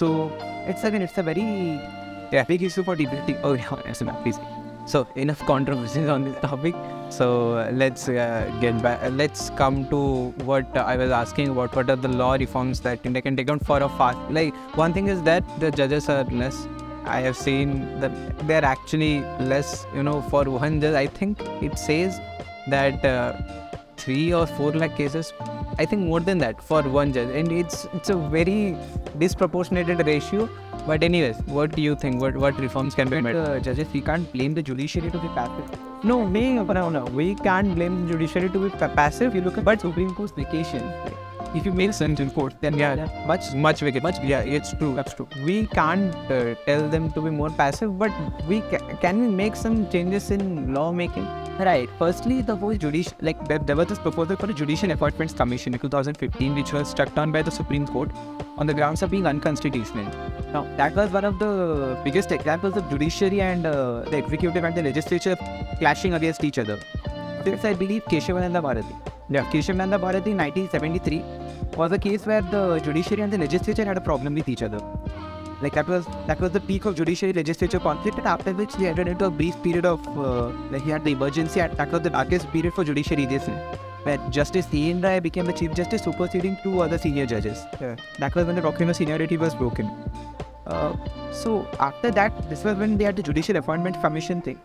So 0.00 0.10
it's 0.72 0.84
again, 0.84 1.02
it's 1.02 1.18
a 1.18 1.22
very 1.22 1.46
yeah, 2.32 2.44
big 2.44 2.62
issue 2.62 2.82
for 2.90 2.96
debating. 2.96 3.38
Oh 3.42 3.52
yeah, 3.52 3.94
ma'am, 4.10 4.22
please. 4.22 4.61
So 4.84 5.06
enough 5.14 5.44
controversies 5.46 6.08
on 6.08 6.24
this 6.24 6.40
topic. 6.40 6.74
So 7.10 7.58
uh, 7.58 7.70
let's 7.72 8.08
uh, 8.08 8.50
get 8.60 8.82
back. 8.82 9.02
Uh, 9.02 9.10
let's 9.10 9.50
come 9.50 9.88
to 9.90 10.30
what 10.44 10.76
I 10.76 10.96
was 10.96 11.10
asking 11.10 11.50
about. 11.50 11.74
What 11.76 11.88
are 11.90 11.96
the 11.96 12.08
law 12.08 12.32
reforms 12.32 12.80
that 12.80 13.04
India 13.04 13.22
can 13.22 13.36
take 13.36 13.50
on 13.50 13.58
for 13.58 13.82
a 13.82 13.88
fast? 13.90 14.18
Like 14.30 14.54
one 14.76 14.92
thing 14.92 15.08
is 15.08 15.22
that 15.22 15.44
the 15.60 15.70
judges 15.70 16.08
are 16.08 16.24
less. 16.24 16.66
I 17.04 17.20
have 17.20 17.36
seen 17.36 18.00
that 18.00 18.12
they're 18.46 18.64
actually 18.64 19.20
less. 19.40 19.86
You 19.94 20.02
know, 20.02 20.22
for 20.22 20.44
one 20.44 20.80
judge, 20.80 20.94
I 20.94 21.06
think 21.06 21.40
it 21.60 21.78
says 21.78 22.20
that 22.68 23.04
uh, 23.04 23.34
three 24.02 24.32
or 24.32 24.46
four 24.46 24.72
lakh 24.72 24.96
cases. 24.96 25.32
I 25.78 25.84
think 25.84 26.02
more 26.02 26.20
than 26.20 26.38
that 26.38 26.62
for 26.70 26.82
one 26.82 27.12
judge, 27.12 27.34
and 27.40 27.52
it's 27.60 27.86
it's 27.98 28.10
a 28.14 28.16
very 28.34 28.76
disproportionate 29.18 30.06
ratio. 30.10 30.48
But 30.86 31.04
anyways, 31.08 31.40
what 31.56 31.74
do 31.76 31.82
you 31.82 31.94
think? 32.04 32.20
What 32.26 32.36
what 32.44 32.60
reforms 32.66 32.94
can 33.00 33.08
be 33.14 33.20
made? 33.28 33.36
uh, 33.36 33.60
judges, 33.60 33.92
we 33.92 34.00
can't 34.10 34.30
blame 34.32 34.54
the 34.60 34.62
judiciary 34.70 35.10
to 35.16 35.18
be 35.26 35.28
passive. 35.40 35.80
No, 36.12 36.26
me, 36.36 36.46
no, 36.54 36.88
no. 36.98 37.04
We 37.20 37.34
can't 37.36 37.74
blame 37.76 37.98
the 38.00 38.12
judiciary 38.12 38.48
to 38.56 38.68
be 38.68 38.70
passive. 39.02 39.36
You 39.36 39.42
look 39.42 39.58
at 39.58 39.64
but 39.64 39.80
Supreme 39.80 40.14
Court's 40.14 40.32
vacation, 40.32 40.82
if 41.54 41.66
you 41.66 41.72
make 41.72 41.92
sentence 41.92 42.20
in 42.20 42.30
court, 42.30 42.54
then 42.60 42.76
Yeah. 42.78 42.94
yeah, 42.96 43.26
much 43.26 43.52
Much 43.54 43.82
wicked. 43.82 44.02
Much. 44.02 44.18
Yeah, 44.32 44.40
it's 44.40 44.72
true. 44.78 44.94
that's 44.94 45.14
true. 45.14 45.28
We 45.44 45.66
can't 45.66 46.14
uh, 46.30 46.54
tell 46.66 46.88
them 46.88 47.10
to 47.12 47.20
be 47.20 47.30
more 47.30 47.50
passive, 47.50 47.98
but 47.98 48.10
we 48.48 48.60
ca- 48.72 48.82
can 49.04 49.20
we 49.20 49.28
make 49.42 49.56
some 49.56 49.88
changes 49.90 50.30
in 50.30 50.74
lawmaking? 50.74 51.26
Right. 51.58 51.88
Firstly, 51.98 52.40
the 52.42 52.56
whole 52.56 52.74
judicial, 52.74 53.12
like 53.20 53.46
there, 53.46 53.58
there 53.58 53.76
was 53.76 53.86
this 53.88 53.98
proposal 53.98 54.36
for 54.36 54.50
a 54.50 54.54
Judicial 54.54 54.90
Appointments 54.90 55.34
Commission 55.34 55.74
in 55.74 55.80
2015, 55.80 56.54
which 56.54 56.72
was 56.72 56.88
struck 56.88 57.14
down 57.14 57.30
by 57.30 57.42
the 57.42 57.50
Supreme 57.50 57.86
Court 57.86 58.10
on 58.56 58.66
the 58.66 58.74
grounds 58.74 59.02
of 59.02 59.10
being 59.10 59.26
unconstitutional. 59.26 60.06
Now, 60.54 60.62
that 60.78 60.94
was 60.96 61.10
one 61.10 61.24
of 61.26 61.38
the 61.38 62.00
biggest 62.04 62.32
examples 62.32 62.76
of 62.76 62.88
judiciary 62.88 63.42
and 63.42 63.66
uh, 63.66 64.00
the 64.10 64.16
executive 64.16 64.64
and 64.64 64.74
the 64.74 64.82
legislature 64.82 65.36
clashing 65.78 66.14
against 66.14 66.42
each 66.42 66.58
other. 66.58 66.78
This, 67.44 67.64
I 67.64 67.74
believe, 67.74 68.04
Keshavananda 68.06 68.62
Bharati. 68.62 68.94
Yeah. 69.28 69.44
Keshavananda 69.52 70.00
Bharati 70.00 70.30
in 70.32 70.38
1973 70.38 71.22
was 71.76 71.92
a 71.92 71.98
case 71.98 72.26
where 72.26 72.42
the 72.42 72.80
judiciary 72.80 73.22
and 73.22 73.32
the 73.32 73.38
legislature 73.38 73.84
had 73.84 73.96
a 73.96 74.00
problem 74.00 74.34
with 74.34 74.48
each 74.48 74.62
other. 74.62 74.80
Like 75.60 75.74
that 75.74 75.86
was 75.86 76.06
that 76.26 76.40
was 76.40 76.50
the 76.50 76.60
peak 76.60 76.84
of 76.86 76.96
judiciary 76.96 77.32
legislature 77.32 77.78
conflict, 77.78 78.18
and 78.18 78.26
after 78.26 78.52
which 78.52 78.74
they 78.74 78.88
entered 78.88 79.08
into 79.08 79.26
a 79.26 79.30
brief 79.30 79.62
period 79.62 79.86
of 79.86 80.06
uh, 80.18 80.48
like 80.70 80.82
he 80.82 80.90
had 80.90 81.04
the 81.04 81.12
emergency, 81.12 81.60
and 81.60 81.76
that 81.76 81.92
was 81.92 82.02
the 82.02 82.10
darkest 82.10 82.50
period 82.50 82.74
for 82.74 82.84
judiciary 82.84 83.26
this 83.26 83.48
where 84.02 84.18
Justice 84.30 84.66
C. 84.66 84.90
N. 84.90 85.00
Rai 85.00 85.20
became 85.20 85.46
the 85.46 85.52
Chief 85.52 85.72
Justice, 85.74 86.02
superseding 86.02 86.56
two 86.62 86.80
other 86.82 86.98
senior 86.98 87.26
judges. 87.26 87.64
Yeah. 87.80 87.96
That 88.18 88.34
was 88.34 88.46
when 88.46 88.56
the 88.56 88.62
doctrine 88.62 88.90
of 88.90 88.96
seniority 88.96 89.36
was 89.36 89.54
broken. 89.54 89.86
Uh, 90.66 90.96
so 91.32 91.68
after 91.78 92.10
that, 92.10 92.50
this 92.50 92.64
was 92.64 92.76
when 92.76 92.96
they 92.98 93.04
had 93.04 93.16
the 93.16 93.22
Judicial 93.22 93.56
Appointment 93.56 94.00
Commission 94.00 94.42
thing. 94.42 94.60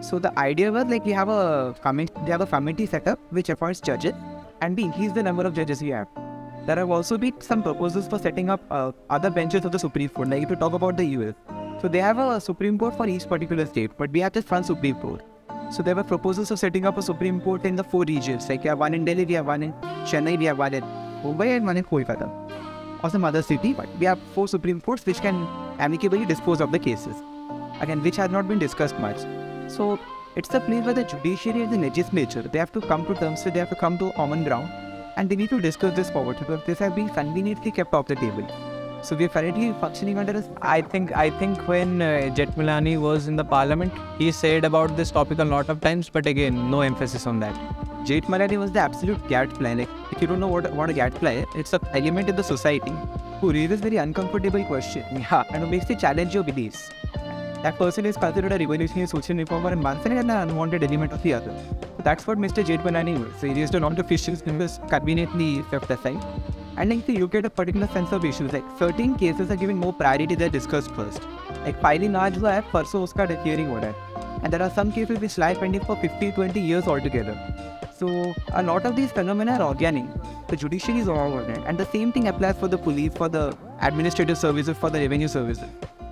So 0.00 0.18
the 0.20 0.36
idea 0.38 0.70
was 0.70 0.84
like 0.84 1.04
we 1.04 1.12
have 1.12 1.28
a 1.28 1.74
committee, 1.82 2.12
they 2.24 2.30
have 2.30 2.40
a 2.40 2.46
committee 2.46 2.86
set 2.86 3.08
up 3.08 3.18
which 3.30 3.48
appoints 3.48 3.80
judges, 3.80 4.14
and 4.60 4.76
we 4.76 4.84
increase 4.84 5.12
the 5.12 5.22
number 5.22 5.44
of 5.44 5.54
judges 5.54 5.82
we 5.82 5.88
have. 5.88 6.06
There 6.66 6.76
have 6.76 6.90
also 6.90 7.16
been 7.16 7.40
some 7.40 7.62
proposals 7.62 8.08
for 8.08 8.18
setting 8.18 8.50
up 8.50 8.60
uh, 8.70 8.92
other 9.08 9.30
benches 9.30 9.64
of 9.64 9.72
the 9.72 9.78
Supreme 9.78 10.08
Court. 10.10 10.28
Like 10.28 10.42
if 10.42 10.50
you 10.50 10.56
talk 10.56 10.72
about 10.74 10.96
the 10.96 11.04
US, 11.04 11.34
so 11.80 11.88
they 11.88 12.00
have 12.00 12.18
a 12.18 12.40
Supreme 12.40 12.78
Court 12.78 12.96
for 12.96 13.06
each 13.06 13.26
particular 13.28 13.64
state, 13.64 13.92
but 13.96 14.10
we 14.10 14.20
have 14.20 14.32
just 14.32 14.50
one 14.50 14.64
Supreme 14.64 14.96
Court. 14.96 15.22
So 15.70 15.82
there 15.82 15.94
were 15.94 16.04
proposals 16.04 16.50
of 16.50 16.58
setting 16.58 16.86
up 16.86 16.98
a 16.98 17.02
Supreme 17.02 17.40
Court 17.40 17.64
in 17.64 17.76
the 17.76 17.84
four 17.84 18.04
regions. 18.08 18.48
Like 18.48 18.64
we 18.64 18.68
have 18.68 18.78
one 18.78 18.94
in 18.94 19.04
Delhi, 19.04 19.24
we 19.24 19.34
have 19.34 19.46
one 19.46 19.62
in 19.62 19.72
Chennai, 20.10 20.38
we 20.38 20.46
have 20.46 20.58
one 20.58 20.74
in 20.74 20.82
Mumbai, 21.22 21.56
and 21.56 21.66
one 21.66 21.76
in 21.76 21.84
Kolkata, 21.84 22.28
or 23.04 23.10
some 23.10 23.24
other 23.24 23.42
city. 23.42 23.72
But 23.74 23.88
we 23.98 24.06
have 24.06 24.18
four 24.34 24.48
Supreme 24.48 24.80
Courts 24.80 25.06
which 25.06 25.20
can 25.20 25.46
amicably 25.78 26.24
dispose 26.24 26.60
of 26.60 26.72
the 26.72 26.78
cases. 26.78 27.14
Again, 27.80 28.02
which 28.02 28.16
has 28.16 28.30
not 28.30 28.48
been 28.48 28.58
discussed 28.58 28.98
much. 28.98 29.18
So 29.68 29.98
it's 30.36 30.48
the 30.48 30.60
place 30.60 30.84
where 30.84 30.94
the 30.94 31.04
judiciary 31.04 31.62
and 31.62 31.72
the 31.72 31.78
legislature 31.78 32.42
they 32.42 32.58
have 32.58 32.72
to 32.72 32.80
come 32.80 33.04
to 33.06 33.14
terms 33.14 33.44
with, 33.44 33.54
they 33.54 33.60
have 33.60 33.70
to 33.70 33.76
come 33.76 33.98
to 33.98 34.10
common 34.12 34.44
ground, 34.44 34.68
and 35.18 35.28
they 35.28 35.36
need 35.36 35.50
to 35.50 35.60
discuss 35.60 35.94
this 35.96 36.10
forward 36.10 36.38
because 36.38 36.64
this 36.64 36.78
has 36.78 36.92
been 36.92 37.08
conveniently 37.10 37.70
kept 37.72 37.92
off 37.92 38.06
the 38.06 38.14
table. 38.14 38.46
So 39.02 39.16
we 39.16 39.24
are 39.26 39.28
currently 39.28 39.72
functioning 39.80 40.18
under 40.18 40.36
a 40.38 40.42
I 40.62 40.80
think 40.82 41.12
I 41.16 41.30
think 41.40 41.66
when 41.68 42.00
uh, 42.02 42.06
Jethmalani 42.38 43.00
was 43.00 43.28
in 43.28 43.36
the 43.36 43.44
parliament, 43.44 43.92
he 44.18 44.30
said 44.32 44.64
about 44.64 44.96
this 44.96 45.10
topic 45.10 45.38
a 45.38 45.44
lot 45.44 45.68
of 45.68 45.80
times, 45.80 46.08
but 46.08 46.26
again, 46.26 46.70
no 46.70 46.80
emphasis 46.80 47.26
on 47.26 47.38
that. 47.40 47.54
Jethmalani 48.10 48.58
was 48.58 48.72
the 48.72 48.80
absolute 48.80 49.28
gadfly. 49.28 49.74
Like, 49.74 49.88
if 50.12 50.20
you 50.22 50.26
don't 50.28 50.40
know 50.40 50.48
what, 50.48 50.72
what 50.72 50.90
a 50.90 50.92
gadfly 50.92 51.32
is, 51.42 51.46
it's 51.54 51.72
an 51.72 51.80
element 51.94 52.28
in 52.28 52.36
the 52.36 52.42
society 52.42 52.92
who 53.40 53.52
raises 53.52 53.80
very 53.80 53.96
uncomfortable 53.96 54.64
questions 54.64 55.06
Yeah. 55.12 55.44
and 55.52 55.64
who 55.64 55.70
makes 55.70 55.88
you 55.90 55.96
challenge 55.96 56.34
your 56.34 56.42
beliefs 56.44 56.90
that 57.62 57.76
person 57.76 58.06
is 58.06 58.16
considered 58.16 58.52
a 58.52 58.58
revolutionary 58.58 59.06
social 59.08 59.36
reformer 59.36 59.70
and 59.70 59.82
once 59.82 60.04
an 60.06 60.30
unwanted 60.30 60.84
element 60.84 61.12
of 61.12 61.20
the 61.24 61.34
other. 61.34 61.52
So 61.96 62.02
that's 62.04 62.24
what 62.24 62.38
Mr. 62.38 62.64
Jethmalani 62.64 63.18
was. 63.18 63.40
He 63.40 63.48
raised 63.48 63.74
a 63.74 63.80
lot 63.80 63.98
of 63.98 64.12
issues 64.12 64.42
and 64.42 64.60
was 64.60 64.78
the 64.78 65.64
swept 65.68 65.90
aside. 65.90 66.22
And 66.76 66.90
like 66.90 67.08
you 67.08 67.26
get 67.26 67.44
a 67.44 67.50
particular 67.50 67.88
sense 67.88 68.12
of 68.12 68.24
issues. 68.24 68.52
Like 68.52 68.62
certain 68.78 69.16
cases 69.16 69.50
are 69.50 69.56
given 69.56 69.76
more 69.76 69.92
priority 69.92 70.36
they're 70.36 70.48
discussed 70.48 70.92
first. 70.92 71.20
Like 71.64 71.80
filing 71.80 72.12
large 72.12 72.36
law 72.36 72.52
hai, 72.52 72.60
परसों 72.60 73.02
Oscar 73.02 73.26
hearing 73.42 73.68
order, 73.70 73.92
And 74.44 74.52
there 74.52 74.62
are 74.62 74.70
some 74.70 74.92
cases 74.92 75.18
which 75.18 75.36
lie 75.36 75.54
pending 75.54 75.84
for 75.84 75.96
50-20 75.96 76.64
years 76.64 76.86
altogether. 76.86 77.36
So 77.96 78.32
a 78.52 78.62
lot 78.62 78.86
of 78.86 78.94
these 78.94 79.10
phenomena 79.10 79.54
are 79.54 79.62
organic. 79.62 80.04
The 80.46 80.54
judiciary 80.54 81.00
is 81.00 81.08
all 81.08 81.32
organic. 81.32 81.66
And 81.66 81.76
the 81.76 81.86
same 81.86 82.12
thing 82.12 82.28
applies 82.28 82.56
for 82.56 82.68
the 82.68 82.78
police, 82.78 83.12
for 83.14 83.28
the 83.28 83.58
administrative 83.80 84.38
services, 84.38 84.78
for 84.78 84.90
the 84.90 85.00
revenue 85.00 85.26
services 85.26 85.68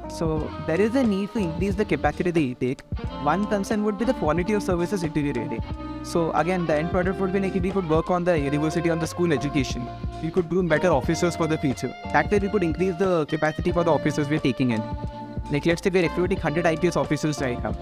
so 0.09 0.51
there 0.67 0.81
is 0.81 0.95
a 0.95 1.03
need 1.03 1.33
to 1.33 1.39
increase 1.39 1.75
the 1.75 1.85
capacity 1.85 2.31
they 2.31 2.55
take 2.55 2.83
one 3.23 3.47
concern 3.47 3.85
would 3.85 3.99
be 3.99 4.05
the 4.05 4.15
quality 4.15 4.53
of 4.53 4.63
services 4.63 5.03
deteriorating 5.03 5.63
so 6.03 6.31
again 6.33 6.67
the 6.67 6.75
end 6.75 6.91
product 6.91 7.19
would 7.21 7.33
be 7.33 7.41
like 7.41 7.55
we 7.55 7.71
could 7.71 7.89
work 7.89 8.11
on 8.11 8.25
the 8.25 8.39
university 8.39 8.91
on 8.91 8.99
the 8.99 9.07
school 9.07 9.33
education 9.33 9.87
we 10.23 10.31
could 10.31 10.49
groom 10.49 10.69
better 10.69 10.89
officers 10.89 11.37
for 11.37 11.47
the 11.47 11.59
future 11.59 11.93
that 12.13 12.31
way 12.31 12.39
we 12.39 12.49
could 12.49 12.63
increase 12.63 12.97
the 12.97 13.27
capacity 13.27 13.73
for 13.73 13.85
the 13.85 13.91
officers 13.91 14.29
we're 14.29 14.47
taking 14.51 14.71
in 14.71 14.83
like 15.51 15.65
let's 15.65 15.83
say 15.83 15.91
we're 15.91 16.03
recruiting 16.03 16.39
100 16.39 16.67
IPS 16.67 16.97
officers 16.97 17.41
right 17.41 17.63
now. 17.63 17.75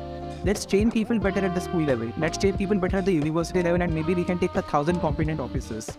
Let's 0.45 0.66
train 0.66 0.91
people 0.91 1.18
better 1.18 1.45
at 1.45 1.55
the 1.55 1.61
school 1.61 1.83
level. 1.83 2.12
Let's 2.18 2.37
train 2.37 2.59
people 2.59 2.77
better 2.77 2.99
at 2.99 3.07
the 3.07 3.12
university 3.12 3.62
level, 3.62 3.81
and 3.81 3.95
maybe 3.95 4.14
we 4.14 4.25
can 4.25 4.39
take 4.39 4.55
a 4.55 4.62
thousand 4.62 5.01
competent 5.01 5.41
officers. 5.41 5.97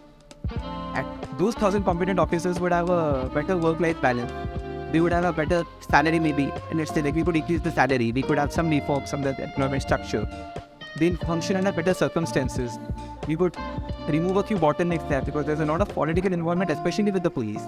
Those 1.40 1.56
thousand 1.56 1.84
competent 1.84 2.20
officers 2.20 2.60
would 2.60 2.72
have 2.72 2.90
a 2.90 3.32
better 3.34 3.58
work-life 3.58 4.00
balance. 4.00 4.32
They 4.92 5.00
would 5.00 5.12
have 5.12 5.26
a 5.26 5.34
better 5.34 5.64
salary, 5.80 6.20
maybe. 6.20 6.52
And 6.70 6.80
let's 6.80 6.94
say 6.94 7.02
like 7.02 7.16
we 7.16 7.24
could 7.24 7.36
increase 7.36 7.62
the 7.62 7.72
salary. 7.72 8.12
We 8.12 8.22
could 8.22 8.38
have 8.38 8.52
some 8.52 8.70
reforms, 8.70 9.14
of 9.14 9.24
the 9.24 9.42
employment 9.44 9.82
structure. 9.82 10.28
They'll 10.98 11.18
function 11.18 11.58
under 11.58 11.72
better 11.72 11.94
circumstances. 11.94 12.78
We 13.28 13.36
could 13.36 13.56
remove 14.08 14.38
a 14.38 14.44
few 14.44 14.58
bottlenecks 14.58 15.10
there 15.10 15.22
because 15.22 15.46
there's 15.46 15.60
a 15.60 15.66
lot 15.66 15.82
of 15.82 15.90
political 15.90 16.32
involvement, 16.32 16.72
especially 16.72 17.12
with 17.12 17.24
the 17.24 17.30
police. 17.30 17.62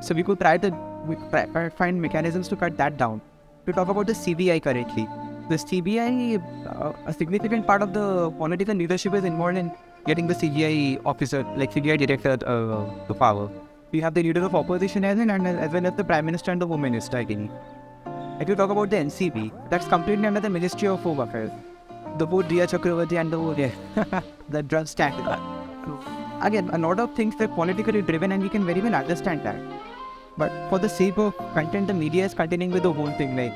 So 0.00 0.14
we 0.14 0.22
could 0.22 0.38
try 0.38 0.58
to 0.58 0.70
we 1.06 1.16
could 1.16 1.72
find 1.76 2.00
mechanisms 2.00 2.48
to 2.48 2.56
cut 2.56 2.76
that 2.76 2.96
down. 2.96 3.20
To 3.66 3.72
talk 3.72 3.88
about 3.88 4.06
the 4.06 4.12
CBI 4.12 4.62
currently, 4.62 5.08
the 5.48 5.56
CBI, 5.56 6.40
uh, 6.66 6.92
a 7.06 7.12
significant 7.12 7.66
part 7.66 7.82
of 7.82 7.92
the 7.92 8.30
political 8.30 8.74
leadership 8.74 9.14
is 9.14 9.24
involved 9.24 9.58
in 9.58 9.72
getting 10.06 10.26
the 10.26 10.34
CBI 10.34 11.00
officer, 11.04 11.42
like 11.56 11.72
CBI 11.72 11.98
director, 11.98 12.38
uh, 12.46 13.06
to 13.06 13.14
power. 13.14 13.50
We 13.90 14.00
have 14.00 14.14
the 14.14 14.22
leader 14.22 14.44
of 14.44 14.54
opposition 14.54 15.04
as 15.04 15.18
and 15.18 15.30
as 15.46 15.72
well 15.72 15.86
as 15.86 15.94
the 15.94 16.04
prime 16.04 16.26
minister 16.26 16.50
and 16.50 16.60
the 16.60 16.66
home 16.66 16.82
minister. 16.82 17.24
Think. 17.24 17.50
If 18.40 18.48
you 18.48 18.54
talk 18.54 18.70
about 18.70 18.90
the 18.90 18.96
NCB, 18.96 19.70
that's 19.70 19.88
completely 19.88 20.26
under 20.26 20.40
the 20.40 20.50
Ministry 20.50 20.88
of 20.88 21.00
Home 21.02 21.20
Affairs. 21.20 21.50
the 22.16 22.26
whole 22.26 22.42
Rhea 22.42 22.66
Chakraborty 22.66 23.20
and 23.20 23.32
the 23.32 23.38
whole 23.38 23.58
yeah, 23.58 24.20
the 24.48 24.62
drug 24.62 24.88
scandal. 24.88 25.36
Again, 26.42 26.70
a 26.72 26.78
lot 26.78 27.00
of 27.00 27.14
things 27.14 27.34
are 27.40 27.48
politically 27.48 28.02
driven, 28.02 28.32
and 28.32 28.42
we 28.42 28.48
can 28.48 28.64
very 28.64 28.80
well 28.80 28.94
understand 28.94 29.42
that. 29.44 29.56
But 30.36 30.52
for 30.70 30.78
the 30.78 30.88
sake 30.88 31.18
of 31.18 31.36
content, 31.54 31.88
the 31.88 31.94
media 31.94 32.24
is 32.24 32.34
continuing 32.34 32.70
with 32.70 32.84
the 32.84 32.92
whole 32.92 33.10
thing. 33.12 33.36
Like 33.36 33.54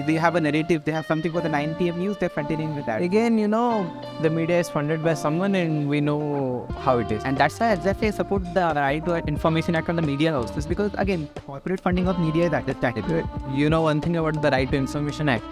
they, 0.00 0.14
have 0.14 0.34
a 0.34 0.40
narrative, 0.40 0.84
they 0.84 0.92
have 0.92 1.06
something 1.06 1.30
for 1.30 1.40
the 1.40 1.48
9 1.48 1.74
p.m. 1.74 1.98
news, 1.98 2.16
they're 2.16 2.28
continuing 2.28 2.74
with 2.74 2.86
that. 2.86 3.02
Again, 3.02 3.36
you 3.38 3.46
know, 3.48 3.86
the 4.22 4.30
media 4.30 4.58
is 4.58 4.68
funded 4.70 5.04
by 5.04 5.14
someone 5.14 5.54
and 5.54 5.88
we 5.88 6.00
know 6.00 6.66
how 6.78 6.98
it 6.98 7.12
is. 7.12 7.22
And 7.24 7.36
that's 7.36 7.60
why 7.60 7.72
exactly 7.72 8.08
I 8.08 8.10
support 8.12 8.42
the 8.54 8.72
Right 8.74 9.04
to 9.04 9.16
Information 9.16 9.74
Act 9.74 9.88
on 9.88 9.96
the 9.96 10.02
media 10.02 10.32
houses 10.32 10.66
because 10.66 10.92
again, 10.94 11.28
corporate 11.46 11.80
funding 11.80 12.08
of 12.08 12.18
media 12.18 12.46
is 12.46 12.52
understandable. 12.52 13.28
You 13.52 13.68
know 13.68 13.82
one 13.82 14.00
thing 14.00 14.16
about 14.16 14.40
the 14.40 14.50
Right 14.50 14.70
to 14.70 14.76
Information 14.76 15.28
Act, 15.28 15.44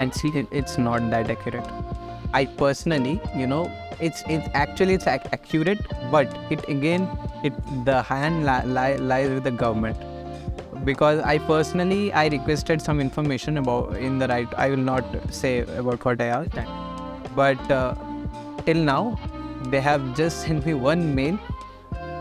and 0.00 0.12
see, 0.12 0.30
it's 0.50 0.78
not 0.78 1.08
that 1.10 1.30
accurate. 1.30 1.64
I 2.32 2.46
personally, 2.46 3.20
you 3.36 3.46
know, 3.46 3.70
it's 4.00 4.24
it's 4.28 4.48
actually 4.54 4.94
it's 4.94 5.06
ac- 5.06 5.28
accurate, 5.32 5.78
but 6.10 6.26
it 6.50 6.68
again, 6.68 7.08
it 7.44 7.52
the 7.84 8.02
hand 8.02 8.44
li- 8.44 8.66
li- 8.66 8.96
lies 8.98 9.30
with 9.30 9.44
the 9.44 9.52
government. 9.52 9.96
Because 10.84 11.20
I 11.20 11.38
personally, 11.38 12.12
I 12.12 12.26
requested 12.28 12.82
some 12.82 13.00
information 13.00 13.58
about 13.58 13.96
in 13.96 14.18
the 14.18 14.28
right. 14.28 14.48
I 14.56 14.70
will 14.70 14.84
not 14.88 15.04
say 15.32 15.60
about 15.60 16.04
what 16.04 16.20
I 16.20 16.26
asked, 16.26 16.58
but 17.34 17.70
uh, 17.70 17.94
till 18.66 18.76
now, 18.76 19.18
they 19.70 19.80
have 19.80 20.16
just 20.16 20.42
sent 20.42 20.66
me 20.66 20.74
one 20.74 21.14
mail. 21.14 21.38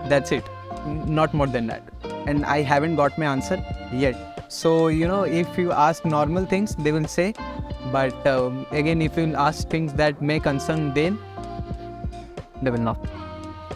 That's 0.07 0.31
it, 0.31 0.45
not 0.85 1.33
more 1.33 1.47
than 1.47 1.67
that, 1.67 1.83
and 2.27 2.45
I 2.45 2.61
haven't 2.61 2.95
got 2.95 3.17
my 3.17 3.25
answer 3.25 3.63
yet. 3.91 4.45
So 4.49 4.87
you 4.87 5.07
know, 5.07 5.23
if 5.23 5.57
you 5.57 5.71
ask 5.71 6.05
normal 6.05 6.45
things, 6.45 6.75
they 6.75 6.91
will 6.91 7.07
say. 7.07 7.33
But 7.91 8.25
um, 8.25 8.65
again, 8.71 9.01
if 9.01 9.17
you 9.17 9.33
ask 9.35 9.67
things 9.67 9.93
that 9.93 10.21
may 10.21 10.39
concern 10.39 10.93
them, 10.93 11.19
they 12.61 12.71
will 12.71 12.79
not. 12.79 12.97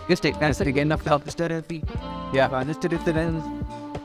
Just 0.08 0.24
take 0.24 0.42
answer 0.42 0.64
again 0.64 0.92
of 0.92 1.04
the 1.04 1.20
Mr. 1.20 1.52
LP, 1.52 1.84
Yeah, 2.34 2.50
Mr. 2.50 2.90
Reference 2.92 3.57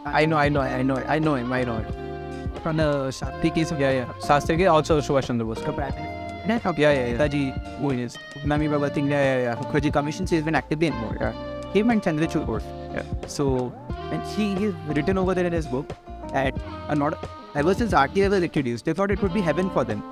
I 0.04 0.26
know, 0.26 0.36
I 0.36 0.48
know, 0.48 0.60
I 0.60 0.82
know, 0.82 0.96
I 0.96 1.18
know 1.18 1.34
him, 1.36 1.52
I 1.52 1.64
know 1.64 1.78
him. 1.78 2.50
from 2.62 2.76
the 2.76 3.10
Shakti 3.10 3.50
case 3.50 3.72
Yeah, 3.72 3.90
yeah. 3.92 4.04
Shastri 4.20 4.56
ke 4.58 4.68
also 4.70 5.00
Subhash 5.00 5.26
Chandra 5.26 5.46
Bose. 5.46 5.60
Yeah, 5.60 6.60
Yeah, 6.76 6.92
yeah. 6.92 7.16
Netaji, 7.16 7.78
who 7.78 7.90
is 7.90 8.18
Nami 8.44 8.68
Baba 8.68 8.92
Singh, 8.92 9.08
yeah, 9.10 9.22
yeah, 9.22 9.42
yeah. 9.42 9.54
Mukherjee 9.56 9.92
Commission, 9.92 10.26
she 10.26 10.36
has 10.36 10.44
been 10.44 10.54
actively 10.54 10.88
involved. 10.88 11.18
Yeah. 11.20 11.32
Him 11.72 11.90
and 11.90 12.02
Chandrachud 12.02 12.46
Bose. 12.46 12.62
Yeah. 12.94 13.02
So, 13.26 13.72
and 14.10 14.22
he 14.36 14.52
is 14.64 14.74
written 14.88 15.18
over 15.18 15.34
there 15.34 15.46
in 15.46 15.52
his 15.52 15.66
book 15.66 15.92
that 16.32 16.54
a 16.88 16.96
lot, 16.96 17.14
ever 17.54 17.74
since 17.74 17.92
RTI 17.92 18.30
was 18.30 18.42
introduced, 18.42 18.84
they 18.84 18.92
thought 18.92 19.10
it 19.10 19.22
would 19.22 19.34
be 19.34 19.40
heaven 19.40 19.70
for 19.70 19.84
them. 19.84 20.02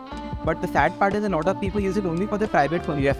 But 0.44 0.62
the 0.62 0.68
sad 0.68 0.98
part 0.98 1.14
is 1.14 1.24
a 1.24 1.28
lot 1.28 1.46
of 1.48 1.60
people 1.60 1.80
use 1.80 1.96
it 1.96 2.06
only 2.06 2.26
for 2.26 2.38
the 2.38 2.48
private 2.48 2.84
firm. 2.84 3.00
Yeah 3.00 3.14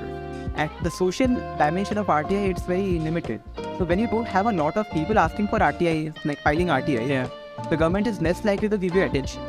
at 0.57 0.71
the 0.83 0.91
social 0.91 1.29
dimension 1.59 1.99
of 1.99 2.07
RTI, 2.07 2.51
it's 2.51 2.63
very 2.63 2.99
limited. 2.99 3.43
So 3.79 3.85
when 3.85 3.99
you 3.99 4.07
don't 4.07 4.27
have 4.27 4.47
a 4.47 4.53
lot 4.53 4.77
of 4.77 4.91
people 4.91 5.19
asking 5.19 5.49
for 5.49 5.59
RTI, 5.59 6.25
like 6.25 6.41
filing 6.41 6.69
RTI, 6.69 7.09
yeah. 7.09 7.29
the 7.69 7.77
government 7.77 8.07
is 8.07 8.21
less 8.21 8.45
likely 8.45 8.69
to 8.69 8.79
give 8.79 8.95
you 8.95 9.03
attention. 9.03 9.43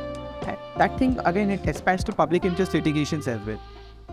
That 0.78 0.98
thing 0.98 1.20
again 1.26 1.52
it 1.52 1.68
expands 1.68 2.04
to 2.06 2.12
public 2.12 2.46
interest 2.46 2.74
litigations 2.74 3.28
as 3.28 3.40
well. 3.46 3.60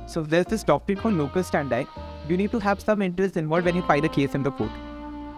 So 0.07 0.23
there's 0.23 0.47
this 0.47 0.65
topic 0.65 0.99
called 0.99 1.15
locus 1.15 1.51
standi. 1.51 1.87
You 2.29 2.37
need 2.37 2.51
to 2.51 2.59
have 2.59 2.81
some 2.81 3.01
interest 3.01 3.37
involved 3.37 3.65
when 3.65 3.77
you 3.77 3.83
file 3.83 4.05
a 4.05 4.09
case 4.09 4.35
in 4.35 4.43
the 4.43 4.51
court. 4.51 4.71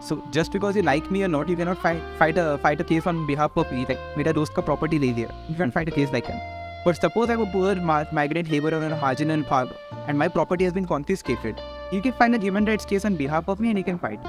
So 0.01 0.23
just 0.31 0.51
because 0.51 0.77
you 0.77 0.83
like 0.83 1.11
me 1.11 1.23
or 1.23 1.29
not, 1.29 1.49
you 1.49 1.57
cannot 1.57 1.83
fight 1.83 2.03
fight 2.19 2.39
a 2.39 2.59
fight 2.59 2.81
a 2.81 2.85
case 2.85 3.07
on 3.07 3.27
behalf 3.27 3.57
of 3.57 3.71
me. 3.71 3.85
Like 3.89 4.01
मेरा 4.17 4.33
दोस्त 4.41 4.65
property 4.71 4.99
lady. 4.99 5.21
You 5.21 5.55
can't 5.57 5.65
hmm. 5.65 5.71
fight 5.71 5.89
a 5.89 5.93
case 5.93 6.11
like 6.13 6.27
that. 6.27 6.60
But 6.85 7.01
suppose 7.01 7.29
I'm 7.29 7.41
a 7.41 7.47
poor 7.47 7.75
ma- 7.75 8.05
migrant 8.11 8.51
laborer 8.51 8.79
or 8.79 8.87
a 8.87 8.97
marginal 9.01 9.43
farmer 9.45 9.77
and 10.07 10.19
my 10.19 10.29
property 10.29 10.65
has 10.65 10.73
been 10.73 10.87
confiscated. 10.87 11.61
You 11.93 12.01
can 12.01 12.13
find 12.13 12.35
a 12.35 12.39
human 12.39 12.65
rights 12.65 12.85
case 12.85 13.05
on 13.05 13.17
behalf 13.17 13.49
of 13.49 13.61
me 13.61 13.69
and 13.69 13.79
you 13.79 13.85
can 13.85 13.99
fight. 13.99 14.21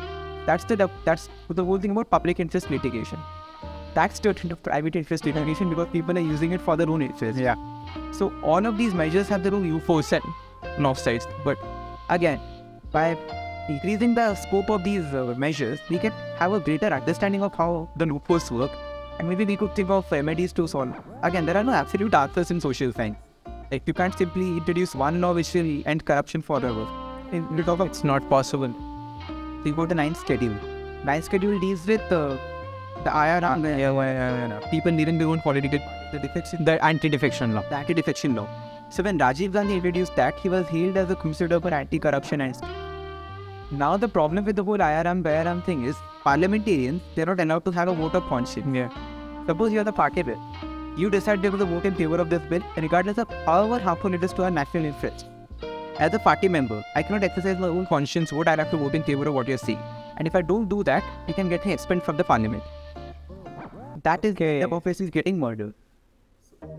That's 0.45 0.65
the 0.65 0.89
that's 1.05 1.29
the 1.49 1.63
whole 1.63 1.77
thing 1.79 1.91
about 1.91 2.09
public 2.09 2.39
interest 2.39 2.69
litigation. 2.69 3.19
That's 3.93 4.19
different 4.19 4.51
of 4.51 4.63
private 4.63 4.95
interest 4.95 5.25
litigation 5.25 5.69
because 5.69 5.87
people 5.93 6.17
are 6.17 6.21
using 6.21 6.51
it 6.51 6.61
for 6.61 6.75
their 6.75 6.89
own 6.89 7.01
interest. 7.01 7.39
Yeah. 7.39 7.55
So 8.11 8.33
all 8.43 8.65
of 8.65 8.77
these 8.77 8.93
measures 8.93 9.27
have 9.29 9.43
their 9.43 9.53
own 9.53 9.71
loopholes 9.71 10.11
and 10.11 10.23
and 10.63 10.85
offsides. 10.85 11.27
But 11.43 11.57
again, 12.09 12.39
by 12.91 13.17
increasing 13.69 14.15
the 14.15 14.35
scope 14.35 14.69
of 14.69 14.83
these 14.83 15.05
uh, 15.13 15.33
measures, 15.37 15.79
we 15.89 15.99
can 15.99 16.11
have 16.37 16.53
a 16.53 16.59
greater 16.59 16.87
understanding 16.87 17.43
of 17.43 17.53
how 17.53 17.89
the 17.95 18.05
loopholes 18.05 18.51
work, 18.51 18.71
and 19.21 19.29
maybe 19.29 19.45
we 19.45 19.55
could 19.55 19.75
think 19.75 19.89
of 19.91 20.11
remedies 20.11 20.51
to 20.53 20.67
solve. 20.67 20.93
Again, 21.21 21.45
there 21.45 21.55
are 21.57 21.63
no 21.63 21.73
absolute 21.73 22.13
answers 22.19 22.49
in 22.49 22.59
social 22.59 22.91
science. 22.91 23.17
Like 23.71 23.83
you 23.85 23.93
can't 23.93 24.17
simply 24.17 24.47
introduce 24.57 24.95
one 24.95 25.21
law 25.21 25.33
which 25.33 25.53
will 25.53 25.83
end 25.85 26.05
corruption 26.05 26.41
forever. 26.41 26.87
It's 27.31 28.03
not 28.03 28.27
possible. 28.29 28.73
we 29.63 29.71
go 29.71 29.85
to 29.85 29.93
ninth 29.93 30.17
schedule. 30.17 30.55
Ninth 31.05 31.25
schedule 31.25 31.59
deals 31.59 31.85
with 31.85 32.01
uh, 32.11 32.35
the 33.03 33.11
IRR, 33.11 33.63
Yeah, 33.63 33.77
yeah, 33.77 33.91
yeah, 33.93 34.47
yeah. 34.47 34.67
people 34.71 34.91
needing 34.91 35.19
their 35.19 35.27
own 35.27 35.39
political 35.41 35.79
the 36.11 36.19
defection, 36.19 36.65
The 36.65 36.83
anti-defection 36.83 37.53
law. 37.53 37.61
the 37.69 37.75
anti-defection 37.75 38.35
law. 38.35 38.47
So 38.89 39.03
when 39.03 39.19
Rajiv 39.19 39.53
Gandhi 39.53 39.75
introduced 39.75 40.15
that, 40.15 40.37
he 40.39 40.49
was 40.49 40.67
hailed 40.67 40.97
as 40.97 41.09
a 41.11 41.15
crusader 41.15 41.59
for 41.61 41.73
anti-corruption 41.73 42.41
and 42.41 42.55
now 43.71 43.95
the 43.97 44.07
problem 44.07 44.45
with 44.45 44.55
the 44.55 44.63
whole 44.63 44.77
IRM 44.77 45.23
BIRM 45.23 45.61
thing 45.63 45.85
is 45.85 45.95
parliamentarians 46.23 47.01
they're 47.15 47.25
not 47.25 47.39
allowed 47.39 47.65
to 47.65 47.71
have 47.71 47.87
a 47.87 47.93
vote 47.93 48.15
of 48.15 48.23
conscience. 48.27 48.75
Yeah. 48.75 48.89
Suppose 49.45 49.71
you're 49.71 49.83
the 49.83 49.93
party 49.93 50.21
bill. 50.23 50.39
You 50.97 51.09
decide 51.09 51.43
a 51.45 51.51
vote 51.51 51.85
in 51.85 51.95
favor 51.95 52.17
of 52.17 52.29
this 52.29 52.41
bill, 52.49 52.61
regardless 52.75 53.17
of 53.17 53.29
however 53.45 53.79
harmful 53.79 54.13
it 54.13 54.23
is 54.23 54.33
to 54.33 54.43
our 54.43 54.51
national 54.51 54.85
interest. 54.85 55.25
As 55.99 56.13
a 56.13 56.19
party 56.19 56.47
member, 56.49 56.83
I 56.95 57.03
cannot 57.03 57.23
exercise 57.23 57.57
my 57.59 57.67
own 57.67 57.85
conscience 57.85 58.31
vote, 58.31 58.47
I'll 58.47 58.57
have 58.57 58.71
to 58.71 58.77
vote 58.77 58.95
in 58.95 59.03
favor 59.03 59.27
of 59.27 59.33
what 59.33 59.47
you're 59.47 59.57
saying. 59.57 59.79
And 60.17 60.27
if 60.27 60.35
I 60.35 60.41
don't 60.41 60.67
do 60.67 60.83
that, 60.83 61.03
you 61.27 61.33
can 61.33 61.47
get 61.49 61.65
expelled 61.65 62.03
from 62.03 62.17
the 62.17 62.23
parliament. 62.23 62.63
That 64.03 64.25
is 64.25 64.33
Okay. 64.33 64.59
democracy 64.59 65.05
is 65.05 65.09
getting 65.09 65.39
murdered. 65.39 65.73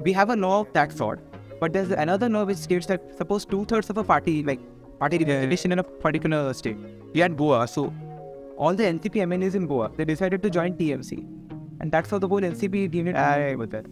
We 0.01 0.12
have 0.12 0.30
a 0.30 0.36
law 0.36 0.61
of 0.61 0.72
that 0.74 0.93
sort, 0.93 1.20
but 1.61 1.72
there's 1.72 1.90
another 1.90 2.28
law 2.28 2.45
which 2.45 2.59
states 2.59 2.86
that 2.86 3.01
suppose 3.16 3.45
two 3.45 3.64
thirds 3.64 3.90
of 3.90 3.97
a 3.97 4.05
party, 4.05 4.43
like 4.43 4.61
party 5.03 5.18
representation 5.18 5.72
in 5.72 5.82
particular 6.07 6.40
state. 6.55 6.78
We 7.14 7.20
had 7.20 7.36
Goa, 7.36 7.66
so 7.66 7.92
all 8.57 8.74
the 8.74 8.84
NCP 8.84 9.16
MLAs 9.30 9.55
in 9.61 9.66
Goa, 9.66 9.90
they 9.96 10.05
decided 10.05 10.42
to 10.44 10.50
join 10.50 10.74
TMC. 10.74 11.18
And 11.80 11.90
that's 11.90 12.11
how 12.11 12.18
the 12.18 12.28
whole 12.28 12.40
NCP 12.40 12.94
unit 12.94 13.16
I- 13.16 13.57
with 13.62 13.74
it. 13.74 13.86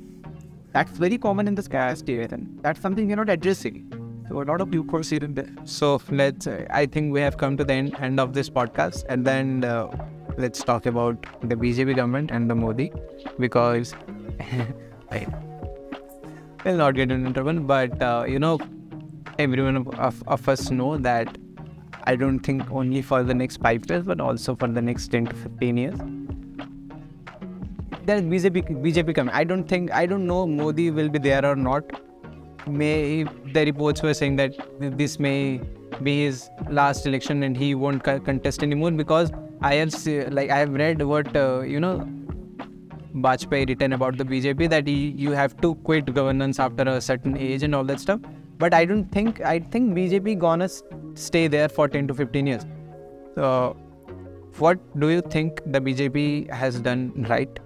That's 0.74 0.98
very 1.04 1.18
common 1.18 1.48
in 1.48 1.60
sky 1.68 1.94
state, 1.94 2.32
and 2.34 2.44
that's 2.64 2.80
something 2.80 3.08
you're 3.08 3.20
not 3.22 3.30
addressing. 3.36 3.78
So 4.28 4.42
a 4.42 4.46
lot 4.50 4.60
of 4.64 4.68
loopholes 4.74 5.08
here 5.10 5.24
and 5.28 5.34
there. 5.34 5.48
So 5.64 5.88
let's. 6.18 6.46
I 6.80 6.86
think 6.86 7.12
we 7.16 7.20
have 7.26 7.36
come 7.40 7.56
to 7.60 7.64
the 7.70 7.74
end, 7.74 8.20
of 8.24 8.34
this 8.36 8.48
podcast, 8.58 9.04
and 9.08 9.26
then 9.30 9.64
uh, 9.64 9.88
let's 10.44 10.62
talk 10.70 10.86
about 10.86 11.26
the 11.52 11.56
BJP 11.56 11.96
government 11.96 12.30
and 12.30 12.48
the 12.48 12.54
Modi, 12.54 12.92
because 13.46 13.94
I 15.10 15.26
will 16.64 16.76
not 16.84 16.94
get 16.94 17.10
into 17.10 17.42
one, 17.50 17.66
but 17.74 18.00
uh, 18.10 18.24
you 18.34 18.38
know, 18.38 18.60
everyone 19.40 19.76
of, 19.76 19.88
of, 19.98 20.22
of 20.26 20.48
us 20.48 20.70
know 20.70 20.96
that 20.98 21.38
I 22.04 22.16
don't 22.16 22.40
think 22.40 22.70
only 22.70 23.02
for 23.02 23.22
the 23.22 23.34
next 23.34 23.58
five 23.58 23.88
years, 23.88 24.04
but 24.04 24.20
also 24.20 24.56
for 24.56 24.68
the 24.68 24.82
next 24.82 25.08
ten 25.08 25.26
to 25.26 25.36
fifteen 25.36 25.76
years. 25.76 25.98
There's 28.04 28.22
BJP 28.22 28.82
BJP 28.84 29.14
coming. 29.14 29.34
I 29.34 29.44
don't 29.44 29.64
think 29.64 29.92
I 29.92 30.06
don't 30.06 30.26
know 30.26 30.46
Modi 30.46 30.90
will 30.90 31.08
be 31.08 31.18
there 31.18 31.44
or 31.44 31.56
not 31.56 31.84
may 32.66 33.24
the 33.52 33.64
reports 33.64 34.02
were 34.02 34.14
saying 34.14 34.36
that 34.36 34.54
this 34.78 35.18
may 35.18 35.60
be 36.02 36.24
his 36.24 36.48
last 36.68 37.06
election 37.06 37.42
and 37.42 37.56
he 37.56 37.74
won't 37.74 38.02
contest 38.02 38.62
anymore 38.62 38.90
because 38.90 39.32
I 39.60 39.74
have 39.74 40.06
like 40.32 40.50
I 40.50 40.58
have 40.58 40.72
read 40.72 41.02
what 41.02 41.36
uh, 41.36 41.60
you 41.60 41.80
know 41.80 42.08
Vajpayee 43.14 43.68
written 43.68 43.92
about 43.92 44.16
the 44.16 44.24
BJP 44.24 44.70
that 44.70 44.86
he, 44.86 45.08
you 45.10 45.32
have 45.32 45.60
to 45.60 45.74
quit 45.76 46.12
governance 46.14 46.58
after 46.58 46.82
a 46.84 47.00
certain 47.00 47.36
age 47.36 47.62
and 47.64 47.74
all 47.74 47.84
that 47.84 48.00
stuff. 48.00 48.20
But 48.60 48.74
I 48.74 48.84
don't 48.84 49.10
think 49.16 49.40
I 49.40 49.58
think 49.58 49.94
BJP 49.94 50.38
gonna 50.38 50.68
stay 51.14 51.46
there 51.48 51.68
for 51.68 51.88
10 51.88 52.08
to 52.08 52.14
15 52.14 52.46
years. 52.46 52.66
So, 53.34 53.76
what 54.58 54.78
do 55.00 55.08
you 55.08 55.22
think 55.22 55.62
the 55.66 55.80
BJP 55.80 56.50
has 56.50 56.78
done 56.80 57.26
right, 57.28 57.60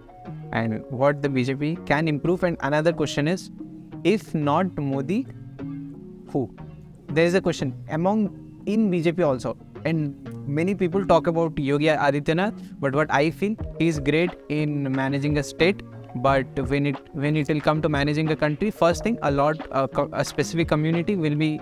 and 0.52 0.84
what 0.90 1.22
the 1.22 1.28
BJP 1.28 1.86
can 1.86 2.06
improve? 2.06 2.44
And 2.44 2.56
another 2.60 2.92
question 2.92 3.26
is, 3.26 3.50
if 4.04 4.34
not 4.34 4.78
Modi, 4.78 5.26
who? 6.28 6.48
There 7.08 7.26
is 7.26 7.34
a 7.34 7.40
question 7.40 7.74
among 7.88 8.28
in 8.66 8.90
BJP 8.92 9.26
also, 9.26 9.56
and 9.84 10.30
many 10.46 10.74
people 10.74 11.04
talk 11.06 11.26
about 11.26 11.58
Yogi 11.58 11.86
Adityanath, 11.86 12.54
but 12.78 12.94
what 12.94 13.10
I 13.10 13.30
feel 13.30 13.56
he 13.80 13.88
is 13.88 13.98
great 13.98 14.30
in 14.48 14.92
managing 14.92 15.38
a 15.38 15.42
state. 15.42 15.82
But 16.16 16.46
when 16.68 16.86
it 16.86 16.96
when 17.12 17.36
it 17.36 17.48
will 17.48 17.60
come 17.60 17.82
to 17.82 17.88
managing 17.88 18.30
a 18.30 18.36
country, 18.36 18.70
first 18.70 19.02
thing 19.02 19.18
a 19.22 19.30
lot 19.30 19.56
uh, 19.72 19.88
a, 19.96 20.06
a 20.12 20.24
specific 20.24 20.68
community 20.68 21.16
will 21.16 21.34
be 21.34 21.60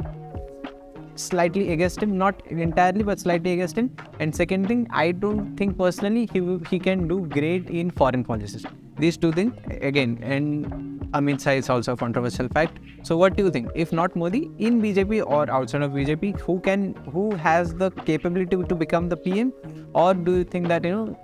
slightly 1.14 1.72
against 1.72 2.02
him, 2.02 2.16
not 2.18 2.46
entirely, 2.46 3.02
but 3.02 3.20
slightly 3.20 3.52
against 3.52 3.76
him. 3.76 3.94
And 4.20 4.34
second 4.34 4.68
thing, 4.68 4.86
I 4.90 5.12
don't 5.12 5.56
think 5.56 5.76
personally 5.78 6.28
he 6.32 6.40
he 6.70 6.78
can 6.78 7.08
do 7.08 7.26
great 7.26 7.70
in 7.70 7.90
foreign 7.90 8.24
policies. 8.24 8.66
These 8.98 9.16
two 9.16 9.32
things 9.32 9.54
again, 9.80 10.18
and 10.22 10.66
Amit 11.12 11.42
Shah 11.42 11.50
is 11.50 11.68
also 11.70 11.92
a 11.92 11.96
controversial 11.96 12.48
fact. 12.48 12.78
So 13.02 13.16
what 13.16 13.36
do 13.36 13.44
you 13.44 13.50
think? 13.50 13.70
If 13.74 13.92
not 13.92 14.14
Modi, 14.16 14.50
in 14.58 14.80
BJP 14.82 15.24
or 15.26 15.50
outside 15.50 15.82
of 15.82 15.92
BJP, 15.92 16.40
who 16.40 16.60
can 16.60 16.94
who 17.16 17.34
has 17.34 17.74
the 17.74 17.90
capability 17.90 18.62
to 18.74 18.74
become 18.74 19.08
the 19.08 19.16
PM, 19.16 19.52
or 19.94 20.14
do 20.14 20.36
you 20.38 20.44
think 20.44 20.68
that 20.68 20.84
you 20.84 20.92
know 20.92 21.18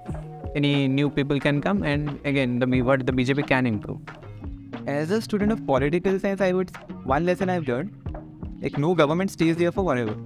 any 0.59 0.89
new 0.89 1.09
people 1.18 1.40
can 1.47 1.60
come 1.66 1.82
and 1.90 2.18
again 2.30 2.59
the 2.62 2.82
what 2.89 3.05
the 3.10 3.12
BJP 3.18 3.47
can 3.51 3.66
improve? 3.66 4.01
As 4.86 5.10
a 5.16 5.20
student 5.26 5.52
of 5.52 5.64
political 5.66 6.18
science, 6.18 6.40
I 6.40 6.52
would 6.52 6.70
one 7.12 7.26
lesson 7.26 7.51
I've 7.55 7.68
learned, 7.68 7.93
like 8.62 8.78
no 8.85 8.94
government 9.01 9.30
stays 9.30 9.56
there 9.56 9.72
for 9.72 9.85
forever. 9.90 10.16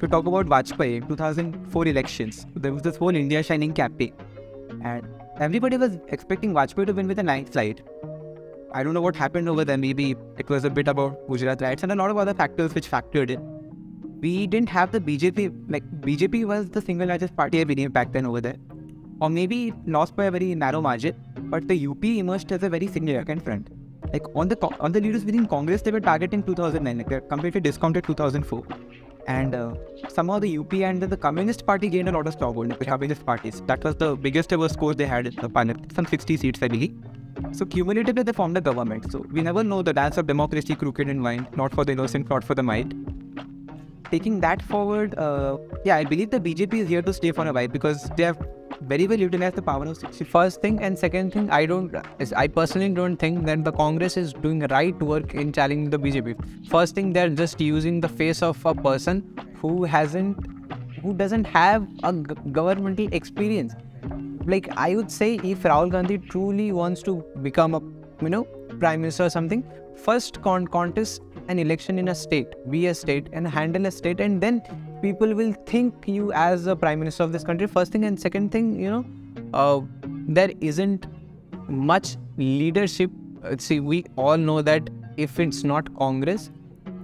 To 0.00 0.08
talk 0.14 0.26
about 0.30 0.46
Vajpayee, 0.46 1.08
2004 1.08 1.86
elections, 1.92 2.46
there 2.54 2.72
was 2.72 2.82
this 2.82 2.96
whole 2.96 3.20
India 3.20 3.42
Shining 3.42 3.72
campaign, 3.72 4.12
and 4.84 5.06
everybody 5.46 5.76
was 5.84 5.98
expecting 6.18 6.52
Vajpayee 6.58 6.86
to 6.90 6.92
win 7.00 7.08
with 7.08 7.18
a 7.18 7.26
landslide. 7.30 7.82
I 8.72 8.82
don't 8.82 8.94
know 8.98 9.04
what 9.08 9.16
happened 9.16 9.48
over 9.48 9.64
there. 9.64 9.78
Maybe 9.78 10.14
it 10.44 10.48
was 10.48 10.64
a 10.64 10.70
bit 10.78 10.88
about 10.94 11.20
Gujarat 11.28 11.62
riots 11.62 11.82
and 11.88 11.92
a 11.92 12.00
lot 12.02 12.10
of 12.10 12.18
other 12.26 12.34
factors 12.42 12.74
which 12.74 12.90
factored 12.96 13.30
in. 13.36 13.46
We 14.20 14.46
didn't 14.46 14.68
have 14.68 14.92
the 14.92 15.00
BJP, 15.00 15.48
like 15.76 15.90
BJP 16.08 16.44
was 16.44 16.68
the 16.70 16.82
single 16.82 17.08
largest 17.08 17.36
party 17.36 17.60
I 17.62 17.64
believe 17.64 17.92
back 17.92 18.12
then 18.12 18.26
over 18.26 18.42
there. 18.48 18.56
Or 19.20 19.28
maybe 19.28 19.72
lost 19.86 20.14
by 20.16 20.26
a 20.26 20.30
very 20.30 20.54
narrow 20.54 20.80
margin, 20.80 21.16
but 21.54 21.66
the 21.66 21.76
UPA 21.76 22.18
emerged 22.18 22.52
as 22.52 22.62
a 22.62 22.68
very 22.68 22.86
significant 22.86 23.44
front. 23.44 23.68
Like 24.12 24.26
on 24.34 24.48
the 24.48 24.56
on 24.80 24.92
the 24.92 25.00
leaders 25.00 25.24
within 25.24 25.46
Congress, 25.46 25.82
they 25.82 25.90
were 25.90 26.00
targeting 26.00 26.42
2009, 26.42 26.98
like 26.98 27.08
they're 27.08 27.20
completely 27.20 27.60
discounted 27.60 28.04
2004. 28.04 28.64
And 29.26 29.54
uh, 29.54 29.74
somehow 30.08 30.38
the 30.38 30.48
UPA 30.48 30.84
and 30.84 31.02
the 31.02 31.16
Communist 31.16 31.66
Party 31.66 31.88
gained 31.90 32.08
a 32.08 32.12
lot 32.12 32.26
of 32.26 32.32
stronghold, 32.32 32.68
like 32.68 32.78
the 32.78 32.86
Communist 32.86 33.26
parties. 33.26 33.60
That 33.66 33.84
was 33.84 33.96
the 33.96 34.16
biggest 34.16 34.52
ever 34.54 34.68
score 34.70 34.94
they 34.94 35.04
had 35.04 35.26
in 35.26 35.34
the 35.34 35.50
parliament, 35.50 35.92
some 35.94 36.06
60 36.06 36.38
seats, 36.38 36.62
I 36.62 36.68
believe. 36.68 36.96
So 37.52 37.66
cumulatively, 37.66 38.22
they 38.22 38.32
formed 38.32 38.56
a 38.56 38.62
government. 38.62 39.12
So 39.12 39.26
we 39.30 39.42
never 39.42 39.62
know 39.62 39.82
the 39.82 39.92
dance 39.92 40.16
of 40.16 40.26
democracy 40.26 40.74
crooked 40.74 41.08
and 41.08 41.22
wind, 41.22 41.46
not 41.54 41.74
for 41.74 41.84
the 41.84 41.92
innocent, 41.92 42.30
not 42.30 42.42
for 42.42 42.54
the 42.54 42.62
might. 42.62 42.90
Taking 44.10 44.40
that 44.40 44.62
forward, 44.62 45.14
uh, 45.18 45.58
yeah, 45.84 45.96
I 45.96 46.04
believe 46.04 46.30
the 46.30 46.40
BJP 46.40 46.74
is 46.74 46.88
here 46.88 47.02
to 47.02 47.12
stay 47.12 47.30
for 47.32 47.46
a 47.46 47.52
while 47.52 47.68
because 47.68 48.08
they 48.16 48.22
have 48.22 48.38
very 48.82 49.06
well 49.06 49.18
utilized 49.18 49.56
the 49.56 49.62
power 49.62 49.84
of 49.84 49.96
60. 49.96 50.24
First 50.24 50.62
thing 50.62 50.80
and 50.80 50.98
second 50.98 51.32
thing, 51.32 51.50
I 51.50 51.66
don't. 51.66 51.94
I 52.36 52.46
personally 52.46 52.88
don't 52.90 53.16
think 53.16 53.44
that 53.46 53.64
the 53.64 53.72
Congress 53.72 54.16
is 54.16 54.32
doing 54.32 54.60
right 54.70 54.98
work 55.02 55.34
in 55.34 55.52
challenging 55.52 55.90
the 55.90 55.98
BJP. 55.98 56.68
First 56.68 56.94
thing, 56.94 57.12
they're 57.12 57.28
just 57.28 57.60
using 57.60 58.00
the 58.00 58.08
face 58.08 58.42
of 58.42 58.64
a 58.64 58.74
person 58.74 59.22
who 59.56 59.84
hasn't, 59.84 60.46
who 61.02 61.12
doesn't 61.12 61.44
have 61.44 61.86
a 62.02 62.12
g- 62.12 62.34
governmental 62.52 63.08
experience. 63.12 63.74
Like 64.46 64.68
I 64.76 64.94
would 64.96 65.10
say, 65.10 65.34
if 65.44 65.64
Rahul 65.64 65.90
Gandhi 65.90 66.18
truly 66.18 66.72
wants 66.72 67.02
to 67.02 67.22
become 67.42 67.74
a, 67.74 67.80
you 68.22 68.30
know, 68.30 68.44
prime 68.78 69.02
minister 69.02 69.24
or 69.24 69.30
something, 69.30 69.64
first 69.96 70.40
con- 70.40 70.66
contest 70.66 71.20
an 71.48 71.58
election 71.58 71.98
in 71.98 72.08
a 72.08 72.14
state, 72.14 72.54
be 72.70 72.86
a 72.86 72.94
state, 72.94 73.28
and 73.32 73.48
handle 73.48 73.86
a 73.86 73.90
state, 73.90 74.20
and 74.20 74.40
then 74.40 74.62
people 75.02 75.34
will 75.34 75.52
think 75.66 76.06
you 76.06 76.32
as 76.32 76.66
a 76.66 76.76
prime 76.76 76.98
minister 76.98 77.22
of 77.22 77.32
this 77.32 77.44
country. 77.44 77.66
First 77.66 77.92
thing 77.92 78.04
and 78.04 78.20
second 78.20 78.52
thing, 78.52 78.78
you 78.80 78.90
know, 78.90 79.04
uh, 79.54 79.80
there 80.28 80.50
isn't 80.60 81.06
much 81.68 82.16
leadership. 82.36 83.10
Uh, 83.42 83.56
see, 83.58 83.80
we 83.80 84.04
all 84.16 84.36
know 84.36 84.62
that 84.62 84.90
if 85.16 85.40
it's 85.40 85.64
not 85.64 85.94
Congress, 85.96 86.50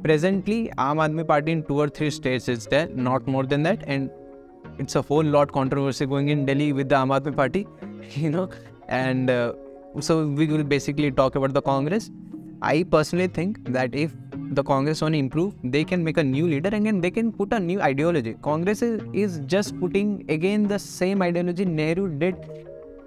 presently 0.02 0.70
Aam 0.78 0.98
Aadmi 1.06 1.26
Party 1.26 1.52
in 1.52 1.62
two 1.64 1.80
or 1.80 1.88
three 1.88 2.10
states 2.10 2.48
is 2.48 2.66
there, 2.66 2.88
not 2.88 3.26
more 3.26 3.44
than 3.44 3.62
that, 3.62 3.82
and 3.86 4.10
it's 4.78 4.96
a 4.96 5.02
whole 5.02 5.24
lot 5.24 5.52
controversy 5.52 6.06
going 6.06 6.28
in 6.28 6.44
Delhi 6.44 6.72
with 6.72 6.88
the 6.88 6.96
Aam 6.96 7.18
Aadmi 7.18 7.34
Party, 7.34 7.66
you 8.14 8.30
know, 8.30 8.48
and 8.88 9.30
uh, 9.30 9.52
so 10.00 10.26
we 10.26 10.46
will 10.46 10.64
basically 10.64 11.10
talk 11.10 11.34
about 11.36 11.54
the 11.54 11.62
Congress. 11.62 12.10
I 12.62 12.82
personally 12.84 13.26
think 13.26 13.58
that 13.72 13.94
if 13.94 14.12
the 14.52 14.62
Congress 14.62 15.00
want 15.00 15.14
to 15.14 15.18
improve, 15.18 15.54
they 15.62 15.84
can 15.84 16.02
make 16.04 16.18
a 16.18 16.24
new 16.24 16.46
leader 16.46 16.70
and 16.72 16.86
then 16.86 17.00
they 17.00 17.10
can 17.10 17.32
put 17.32 17.52
a 17.52 17.60
new 17.60 17.80
ideology. 17.80 18.36
Congress 18.42 18.82
is, 18.82 19.00
is 19.12 19.40
just 19.46 19.78
putting 19.80 20.24
again 20.28 20.66
the 20.66 20.78
same 20.78 21.22
ideology 21.22 21.64
Nehru 21.64 22.08
did 22.18 22.36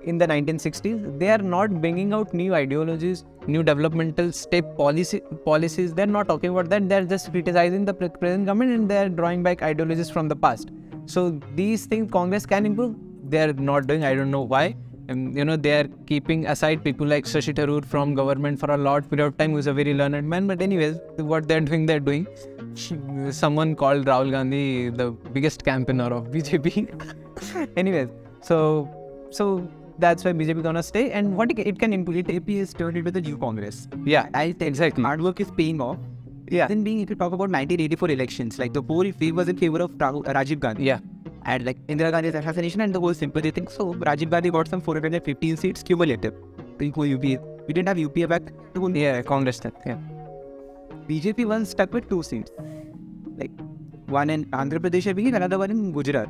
in 0.04 0.18
the 0.18 0.28
1960s. 0.28 1.20
They 1.20 1.30
are 1.30 1.38
not 1.38 1.82
bringing 1.82 2.14
out 2.14 2.34
new 2.34 2.54
ideologies, 2.56 3.26
new 3.46 3.64
developmental 3.64 4.32
step 4.32 4.76
policy 4.78 5.22
policies. 5.46 5.94
They're 5.94 6.08
not 6.08 6.28
talking 6.28 6.50
about 6.50 6.70
that. 6.70 6.88
They're 6.88 7.06
just 7.06 7.32
criticizing 7.32 7.86
the 7.86 7.94
present 7.94 8.46
government 8.46 8.72
and 8.72 8.90
they're 8.90 9.10
drawing 9.10 9.44
back 9.44 9.62
ideologies 9.62 10.10
from 10.10 10.28
the 10.28 10.36
past. 10.36 10.70
So 11.06 11.40
these 11.56 11.86
things 11.86 12.12
Congress 12.12 12.46
can 12.46 12.66
improve. 12.66 12.96
They're 13.30 13.54
not 13.54 13.88
doing. 13.88 14.04
I 14.04 14.16
don't 14.16 14.32
know 14.32 14.42
why. 14.42 14.76
And 15.10 15.36
you 15.36 15.46
know 15.46 15.56
they 15.56 15.72
are 15.80 15.88
keeping 16.06 16.46
aside 16.48 16.84
people 16.84 17.08
like 17.08 17.26
Shashi 17.26 17.54
Tharoor 17.54 17.86
from 17.86 18.14
government 18.14 18.60
for 18.60 18.70
a 18.72 18.78
lot 18.78 19.10
period 19.10 19.26
of 19.28 19.38
time, 19.38 19.52
who's 19.52 19.68
a 19.68 19.74
very 19.74 19.94
learned 19.94 20.28
man. 20.30 20.48
But 20.48 20.62
anyways, 20.62 21.00
what 21.18 21.48
they're 21.48 21.62
doing, 21.62 21.86
they're 21.86 22.00
doing. 22.00 22.28
Someone 23.32 23.76
called 23.76 24.06
Rahul 24.06 24.32
Gandhi 24.32 24.90
the 24.90 25.12
biggest 25.38 25.64
campaigner 25.64 26.14
of 26.14 26.26
BJP. 26.26 27.70
anyways, 27.78 28.10
so 28.42 28.90
so 29.32 29.68
that's 30.00 30.24
why 30.26 30.34
BJP 30.34 30.62
gonna 30.64 30.84
stay. 30.84 31.12
And 31.12 31.36
what 31.38 31.52
it 31.52 31.80
can- 31.80 31.94
improve. 31.94 32.30
AP 32.30 32.50
is 32.50 32.74
turned 32.74 32.98
into 32.98 33.12
the 33.12 33.22
new 33.22 33.38
Congress. 33.38 33.88
Yeah, 34.06 34.30
I 34.34 34.56
exactly. 34.60 35.04
Hard 35.04 35.22
work 35.22 35.40
is 35.40 35.52
paying 35.52 35.82
off. 35.82 35.98
Yeah, 36.50 36.68
Then 36.68 36.84
being, 36.84 37.00
if 37.02 37.10
you 37.10 37.16
talk 37.16 37.34
about 37.34 37.50
1984 37.50 38.10
elections, 38.12 38.60
like 38.60 38.74
the 38.74 38.82
whole 38.82 39.06
was 39.34 39.48
in 39.50 39.58
favor 39.58 39.82
of 39.82 39.92
Rahul, 39.92 40.24
Rajiv 40.26 40.60
Gandhi. 40.60 40.84
yeah. 40.84 41.00
And 41.46 41.66
like 41.66 41.78
Indira 41.88 42.12
Gandhi's 42.12 42.36
assassination 42.36 42.82
and 42.82 42.94
the 42.94 43.00
whole 43.00 43.14
sympathy 43.14 43.52
thing. 43.52 43.68
So 43.68 43.94
Rajiv 43.94 44.30
Gandhi 44.30 44.50
got 44.50 44.68
some 44.68 44.82
415 44.82 45.58
seats 45.58 45.84
cumulative. 45.84 46.34
The 46.78 46.90
whole 46.92 47.06
UP. 47.14 47.22
We 47.24 47.74
didn't 47.74 47.88
have 47.88 48.00
UP 48.00 48.30
back. 48.30 48.44
The 48.74 48.80
whole 48.80 48.96
Yeah, 48.96 49.22
Congress 49.22 49.60
that. 49.60 49.74
Yeah. 49.86 49.98
BJP 51.08 51.46
was 51.46 51.70
stuck 51.70 51.94
with 51.94 52.10
two 52.10 52.22
seats. 52.24 52.52
Like 53.38 53.52
one 54.08 54.30
in 54.30 54.46
Andhra 54.48 54.80
Pradesh, 54.80 55.14
believe, 55.16 55.34
another 55.34 55.58
one 55.58 55.72
in 55.72 55.92
Gujarat. 55.94 56.30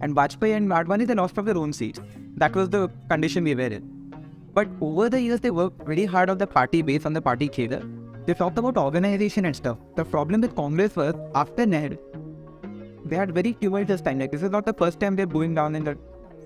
And 0.00 0.16
Vajpayee 0.16 0.56
and 0.56 0.68
Advani, 0.70 1.06
they 1.06 1.14
lost 1.14 1.34
from 1.34 1.44
their 1.44 1.56
own 1.56 1.72
seats. 1.72 2.00
That 2.36 2.54
was 2.56 2.68
the 2.70 2.88
condition 3.08 3.44
we 3.44 3.54
were 3.54 3.62
in. 3.78 3.88
But 4.52 4.68
over 4.80 5.08
the 5.08 5.20
years, 5.20 5.40
they 5.40 5.50
worked 5.50 5.86
very 5.86 6.04
hard 6.04 6.28
on 6.28 6.38
the 6.38 6.46
party 6.46 6.82
base, 6.82 7.06
on 7.06 7.12
the 7.12 7.22
party 7.22 7.46
cadre. 7.48 7.82
They 8.26 8.34
talked 8.34 8.58
about 8.58 8.76
organization 8.76 9.46
and 9.46 9.56
stuff. 9.56 9.78
The 9.96 10.04
problem 10.04 10.40
with 10.42 10.54
Congress 10.54 10.94
was 10.94 11.14
after 11.34 11.66
Nehru, 11.66 11.96
they 13.04 13.16
had 13.16 13.34
very 13.34 13.54
tumultuous 13.54 14.00
time. 14.00 14.20
Like 14.20 14.30
this 14.30 14.42
is 14.42 14.50
not 14.50 14.64
the 14.64 14.72
first 14.72 15.00
time 15.00 15.16
they're 15.16 15.26
going 15.26 15.54
down 15.54 15.74
in 15.74 15.84
the. 15.84 15.98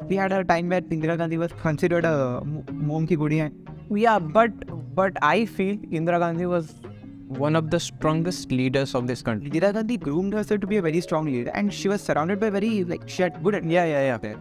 We 0.08 0.16
had 0.16 0.32
a 0.32 0.42
time 0.44 0.68
where 0.68 0.80
Indira 0.80 1.16
Gandhi 1.16 1.38
was 1.38 1.52
considered 1.62 2.04
a 2.04 2.42
mom 2.72 3.06
ki 3.06 3.16
gudi. 3.16 3.50
Yeah, 3.90 4.18
but 4.18 4.50
but 4.94 5.12
I 5.22 5.46
feel 5.46 5.76
Indira 5.76 6.18
Gandhi 6.18 6.46
was 6.46 6.74
one 7.28 7.56
of 7.56 7.70
the 7.70 7.80
strongest 7.80 8.50
leaders 8.50 8.94
of 8.94 9.06
this 9.06 9.22
country. 9.22 9.50
Indira 9.50 9.72
Gandhi 9.72 9.96
groomed 9.96 10.34
herself 10.34 10.60
to 10.62 10.66
be 10.66 10.76
a 10.78 10.82
very 10.82 11.00
strong 11.00 11.26
leader, 11.26 11.50
and 11.54 11.72
she 11.72 11.88
was 11.88 12.02
surrounded 12.02 12.40
by 12.40 12.50
very 12.50 12.84
like 12.84 13.08
she 13.08 13.22
had 13.22 13.42
good. 13.42 13.64
Yeah, 13.64 13.84
yeah, 13.84 14.04
yeah. 14.10 14.18
there. 14.18 14.36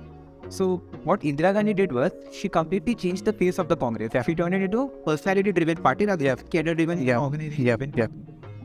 So 0.49 0.77
what 1.03 1.21
Indira 1.21 1.53
Gandhi 1.53 1.73
did 1.73 1.91
was 1.91 2.11
she 2.31 2.49
completely 2.49 2.95
changed 2.95 3.25
the 3.25 3.33
face 3.33 3.57
of 3.59 3.67
the 3.67 3.75
Congress. 3.75 4.11
She 4.25 4.35
turned 4.35 4.53
it 4.55 4.61
into 4.61 4.81
a 4.83 4.87
personality-driven 5.05 5.77
party 5.77 6.05
rather 6.05 6.23
than 6.23 6.47
cadre-driven 6.49 7.01
Yeah. 7.01 7.19
organization. 7.19 7.65
Yeah, 7.65 7.77
yeah. 7.95 8.07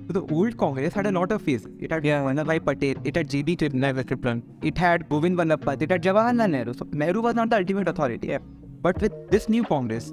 So 0.06 0.14
the 0.14 0.34
old 0.34 0.56
Congress 0.56 0.92
had 0.92 1.06
a 1.06 1.12
lot 1.12 1.32
of 1.32 1.42
faces. 1.42 1.68
It 1.78 1.92
had 1.92 2.04
Yeah. 2.04 2.22
Vallabhbhai 2.24 2.64
Patel, 2.64 2.94
it 3.04 3.16
had 3.16 3.28
J.B. 3.30 3.56
Kripalani. 3.56 4.42
it 4.62 4.78
had 4.78 5.08
Govind 5.08 5.36
Vallabh 5.38 5.64
Pant, 5.64 5.82
it 5.82 5.90
had 5.90 6.02
Jawaharlal 6.02 6.50
Nehru. 6.50 6.74
So 6.74 6.86
Nehru 6.92 7.22
was 7.22 7.34
not 7.34 7.50
the 7.50 7.56
ultimate 7.56 7.88
authority. 7.88 8.28
Yeah. 8.28 8.38
But 8.82 9.00
with 9.00 9.12
this 9.30 9.48
new 9.48 9.62
Congress, 9.64 10.12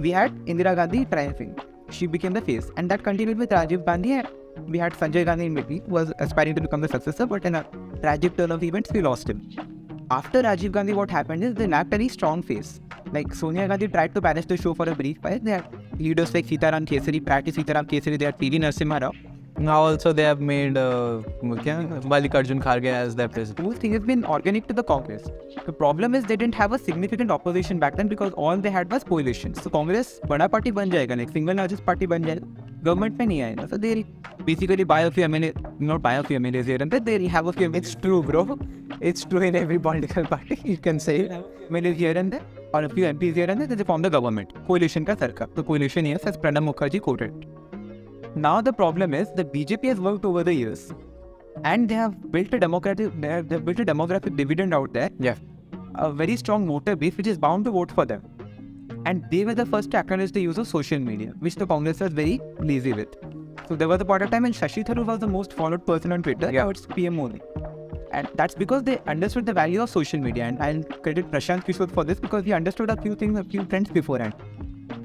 we 0.00 0.10
had 0.10 0.34
Indira 0.46 0.74
Gandhi 0.74 1.04
triumphing. 1.04 1.56
She 1.90 2.06
became 2.06 2.32
the 2.32 2.40
face, 2.42 2.70
and 2.76 2.90
that 2.90 3.02
continued 3.02 3.38
with 3.38 3.50
Rajiv 3.50 3.84
Gandhi. 3.86 4.12
And 4.12 4.68
we 4.68 4.78
had 4.78 4.92
Sanjay 4.92 5.24
Gandhi 5.24 5.46
in 5.46 5.54
between, 5.54 5.82
who 5.86 5.92
was 5.94 6.12
aspiring 6.18 6.54
to 6.56 6.60
become 6.60 6.80
the 6.80 6.88
successor, 6.88 7.26
but 7.26 7.44
in 7.44 7.54
a 7.54 7.64
tragic 8.02 8.36
turn 8.36 8.50
of 8.50 8.62
events, 8.62 8.90
we 8.92 9.00
lost 9.00 9.28
him. 9.28 9.42
After 10.10 10.40
Rajiv 10.42 10.72
Gandhi, 10.72 10.94
what 10.94 11.10
happened 11.10 11.44
is 11.44 11.54
they 11.54 11.66
lacked 11.66 11.90
very 11.90 12.08
strong 12.08 12.42
face. 12.42 12.80
Like 13.12 13.34
Sonia 13.34 13.68
Gandhi 13.68 13.88
tried 13.88 14.14
to 14.14 14.22
banish 14.22 14.46
the 14.46 14.56
show 14.56 14.72
for 14.72 14.88
a 14.88 14.94
brief 14.94 15.18
while. 15.20 15.38
They 15.38 15.50
had 15.50 15.66
leaders 15.98 16.32
like 16.32 16.46
Sitaram 16.46 16.86
Kesari, 16.86 17.24
Practice 17.24 17.56
Sitaram 17.56 17.86
Kesari, 17.86 18.18
they 18.18 18.24
had 18.24 18.38
P.V. 18.38 18.58
Narasimha 18.58 19.02
Rao. 19.02 19.12
Now 19.58 19.82
also 19.82 20.12
they 20.12 20.22
have 20.22 20.40
made 20.40 20.76
uh, 20.76 21.20
Malikarjun 21.42 22.62
Kharge 22.62 22.84
as 22.84 23.16
their 23.16 23.28
president. 23.28 23.56
The 23.56 23.62
whole 23.64 23.72
thing 23.72 23.92
has 23.92 24.02
been 24.02 24.24
organic 24.24 24.68
to 24.68 24.74
the 24.74 24.84
Congress. 24.84 25.24
The 25.66 25.72
problem 25.72 26.14
is 26.14 26.24
they 26.24 26.36
didn't 26.36 26.54
have 26.54 26.72
a 26.72 26.78
significant 26.78 27.30
opposition 27.30 27.78
back 27.78 27.96
then 27.96 28.06
because 28.08 28.32
all 28.34 28.56
they 28.56 28.70
had 28.70 28.92
was 28.92 29.02
coalition. 29.02 29.54
So 29.54 29.70
Congress 29.70 30.20
बड़ा 30.28 30.46
party 30.48 30.72
बन 30.72 30.90
जाएगा 30.90 31.16
like 31.16 31.32
single 31.36 31.56
largest 31.60 31.84
party 31.88 32.06
बन 32.06 32.24
जाएगा 32.24 32.66
government 32.84 33.18
में 33.18 33.26
नहीं 33.26 33.40
आएगा 33.42 33.66
so 33.66 33.76
they 33.76 33.94
basically 34.46 34.84
buy 34.92 35.06
off 35.06 35.18
you 35.20 35.24
M 35.24 35.34
L 35.36 35.44
A 35.44 35.52
not 35.82 36.00
buy 36.00 36.18
off 36.18 36.32
you 36.32 36.36
M 36.36 36.46
L 36.46 36.56
As 36.56 36.70
earn 36.70 36.88
they 36.88 37.16
have 37.32 37.48
of 37.48 37.62
you 37.62 37.72
it's 37.74 37.96
true 38.02 38.22
bro 38.22 38.58
it's 39.02 39.26
true 39.28 39.42
in 39.42 39.56
every 39.56 39.78
political 39.88 40.24
party 40.30 40.58
you 40.66 40.76
can 40.84 40.98
say 41.06 41.16
M 41.16 41.76
L 41.76 41.86
As 41.86 42.02
earn 42.12 42.30
they 42.30 42.40
और 42.74 42.84
a 42.84 42.88
few 42.88 43.04
MPs 43.10 43.34
here 43.34 43.50
and 43.50 43.62
there, 43.62 43.76
they 43.76 43.84
form 43.84 44.02
the 44.02 44.10
government. 44.10 44.50
Coalition 44.66 45.04
ka 45.04 45.14
sarkar. 45.14 45.46
The 45.54 45.62
coalition, 45.62 46.04
yes, 46.04 46.24
as 46.24 46.36
Pranab 46.36 46.66
Mukherjee 46.66 47.00
quoted. 47.00 47.46
Now 48.34 48.60
the 48.60 48.72
problem 48.72 49.14
is 49.14 49.30
the 49.32 49.44
BJP 49.44 49.84
has 49.84 50.00
worked 50.00 50.24
over 50.24 50.44
the 50.44 50.54
years, 50.54 50.92
and 51.64 51.88
they 51.88 51.94
have 51.94 52.30
built 52.30 52.52
a 52.54 52.58
democratic. 52.58 53.20
They 53.20 53.28
have, 53.28 53.48
they 53.48 53.56
have 53.56 53.64
built 53.64 53.80
a 53.80 53.84
demographic 53.84 54.36
dividend 54.36 54.74
out 54.74 54.92
there. 54.92 55.10
Yeah. 55.18 55.36
a 55.94 56.12
very 56.12 56.36
strong 56.36 56.66
voter 56.66 56.94
base 56.96 57.16
which 57.16 57.26
is 57.26 57.38
bound 57.38 57.64
to 57.64 57.70
vote 57.70 57.90
for 57.90 58.04
them. 58.06 58.22
And 59.06 59.24
they 59.30 59.44
were 59.44 59.54
the 59.54 59.66
first 59.66 59.90
to 59.92 59.96
acknowledge 59.98 60.32
the 60.32 60.40
use 60.40 60.58
of 60.58 60.68
social 60.68 60.98
media, 60.98 61.32
which 61.40 61.56
the 61.56 61.66
Congress 61.66 62.00
was 62.00 62.12
very 62.12 62.40
lazy 62.60 62.92
with. 62.92 63.08
So 63.68 63.76
there 63.76 63.88
was 63.88 64.00
a 64.00 64.04
point 64.04 64.22
of 64.22 64.30
time 64.30 64.44
when 64.44 64.52
Shashi 64.52 64.84
Tharoor 64.86 65.04
was 65.04 65.18
the 65.18 65.26
most 65.26 65.52
followed 65.52 65.84
person 65.86 66.12
on 66.12 66.22
Twitter. 66.22 66.50
Yeah. 66.52 66.62
Now 66.64 66.70
it's 66.70 66.86
PM 66.86 67.16
Modi. 67.16 67.40
And 68.12 68.28
that's 68.36 68.54
because 68.54 68.84
they 68.84 68.98
understood 69.06 69.46
the 69.46 69.52
value 69.52 69.82
of 69.82 69.90
social 69.90 70.20
media. 70.20 70.44
And 70.44 70.62
I'll 70.62 70.82
credit 71.00 71.30
Prashant 71.30 71.66
Kishor 71.66 71.90
for 71.90 72.04
this 72.04 72.20
because 72.20 72.44
he 72.44 72.52
understood 72.52 72.90
a 72.90 72.96
few 73.00 73.14
things, 73.14 73.38
a 73.38 73.44
few 73.44 73.64
trends 73.64 73.90
beforehand. 73.90 74.34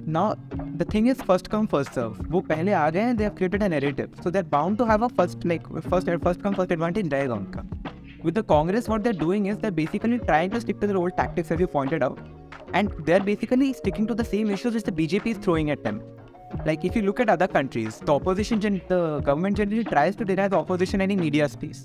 Now, 0.02 0.36
the 0.77 0.85
thing 0.85 1.06
is 1.06 1.23
first 1.23 1.51
come, 1.51 1.66
first 1.66 1.93
serve. 1.94 2.28
वो 2.28 2.40
पहले 2.40 2.73
आ 2.73 2.90
गए 2.90 3.01
हैं, 3.01 3.16
they 3.16 3.28
have 3.28 3.39
created 3.39 3.62
a 3.62 3.69
narrative. 3.69 4.09
So 4.24 4.31
they're 4.31 4.51
bound 4.55 4.78
to 4.78 4.86
have 4.86 5.02
a 5.02 5.09
first, 5.20 5.44
like, 5.44 5.66
first, 5.90 6.06
first 6.24 6.43
come, 6.43 6.55
first 6.55 6.73
advantage 6.73 7.10
रहेगा 7.10 7.35
उनका. 7.35 7.66
With 8.24 8.35
the 8.35 8.43
Congress, 8.43 8.89
what 8.89 9.05
they're 9.05 9.20
doing 9.24 9.47
is 9.47 9.59
they're 9.59 9.81
basically 9.81 10.19
trying 10.19 10.51
to 10.51 10.60
stick 10.60 10.81
to 10.81 10.86
their 10.86 10.97
old 10.97 11.16
tactics, 11.16 11.51
as 11.51 11.60
you 11.60 11.66
pointed 11.66 12.02
out. 12.02 12.19
And 12.74 12.90
they're 13.05 13.20
basically 13.20 13.73
sticking 13.73 14.06
to 14.06 14.15
the 14.15 14.24
same 14.24 14.51
issues 14.51 14.74
which 14.74 14.85
the 14.85 14.93
BJP 14.93 15.27
is 15.27 15.36
throwing 15.36 15.70
at 15.70 15.85
them. 15.85 16.02
Like, 16.66 16.85
if 16.85 16.97
you 16.97 17.02
look 17.02 17.20
at 17.20 17.28
other 17.28 17.47
countries, 17.47 18.01
the 18.01 18.15
opposition, 18.15 18.60
gen- 18.60 18.81
the 18.89 19.20
government 19.20 19.56
generally 19.56 19.85
tries 19.85 20.16
to 20.16 20.24
deny 20.24 20.48
the 20.48 20.56
opposition 20.56 21.01
any 21.01 21.16
media 21.16 21.48
space. 21.48 21.85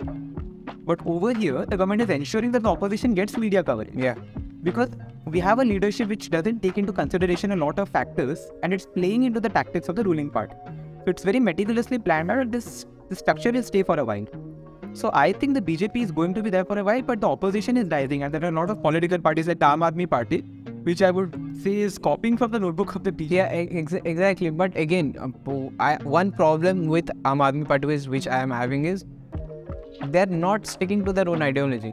But 0.86 1.00
over 1.06 1.34
here, 1.34 1.66
the 1.66 1.78
government 1.78 2.02
is 2.02 2.10
ensuring 2.10 2.52
that 2.52 2.64
the 2.64 2.70
opposition 2.70 3.14
gets 3.14 3.38
media 3.38 3.64
coverage. 3.64 3.94
Yeah. 3.94 4.16
Because 4.64 4.90
we 5.29 5.41
have 5.41 5.59
a 5.59 5.65
leadership 5.65 6.09
which 6.09 6.31
doesn't 6.31 6.63
take 6.63 6.79
into 6.79 6.93
consideration 6.93 7.53
a 7.53 7.57
lot 7.57 7.79
of 7.79 7.89
factors 7.89 8.51
and 8.63 8.73
it's 8.73 8.87
playing 8.87 9.25
into 9.25 9.41
the 9.41 9.49
tactics 9.49 9.89
of 9.89 9.97
the 9.97 10.05
ruling 10.05 10.31
part. 10.31 10.53
So 11.05 11.11
it's 11.11 11.23
very 11.23 11.41
meticulously 11.41 11.99
planned 11.99 12.31
out. 12.31 12.51
This, 12.51 12.87
this 13.09 13.19
structure 13.19 13.53
will 13.53 13.63
stay 13.63 13.83
for 13.83 13.99
a 13.99 14.05
while. 14.05 14.27
So 14.95 15.11
I 15.13 15.33
think 15.33 15.55
the 15.55 15.61
BJP 15.61 16.03
is 16.03 16.11
going 16.11 16.35
to 16.35 16.43
be 16.43 16.51
there 16.51 16.65
for 16.65 16.79
a 16.79 16.85
while, 16.85 17.03
but 17.03 17.21
the 17.21 17.29
opposition 17.29 17.77
is 17.77 17.89
rising, 17.89 18.23
and 18.23 18.33
there 18.33 18.43
are 18.43 18.49
a 18.49 18.51
lot 18.59 18.71
of 18.71 18.83
political 18.83 19.19
parties 19.19 19.47
like 19.47 19.61
the 19.61 19.67
Aam 19.67 19.89
Aadmi 19.89 20.09
Party, 20.11 20.41
which 20.83 21.03
I 21.03 21.11
would 21.11 21.37
say 21.63 21.77
is 21.77 21.99
copying 21.99 22.37
from 22.37 22.51
the 22.51 22.59
notebook 22.59 22.95
of 22.95 23.05
the 23.05 23.13
BJP. 23.13 23.31
Yeah, 23.31 23.49
ex- 23.53 23.93
exactly. 23.93 24.51
But 24.51 24.77
again, 24.77 25.15
uh, 25.21 25.69
I, 25.79 25.97
one 26.03 26.33
problem 26.33 26.87
with 26.87 27.07
Aam 27.25 27.39
Aadmi 27.47 27.69
Party 27.69 27.93
is, 27.93 28.09
which 28.09 28.27
I 28.27 28.39
am 28.39 28.51
having 28.51 28.87
is 28.87 29.05
they're 30.07 30.27
not 30.27 30.67
sticking 30.67 31.05
to 31.05 31.13
their 31.13 31.29
own 31.29 31.43
ideology. 31.43 31.93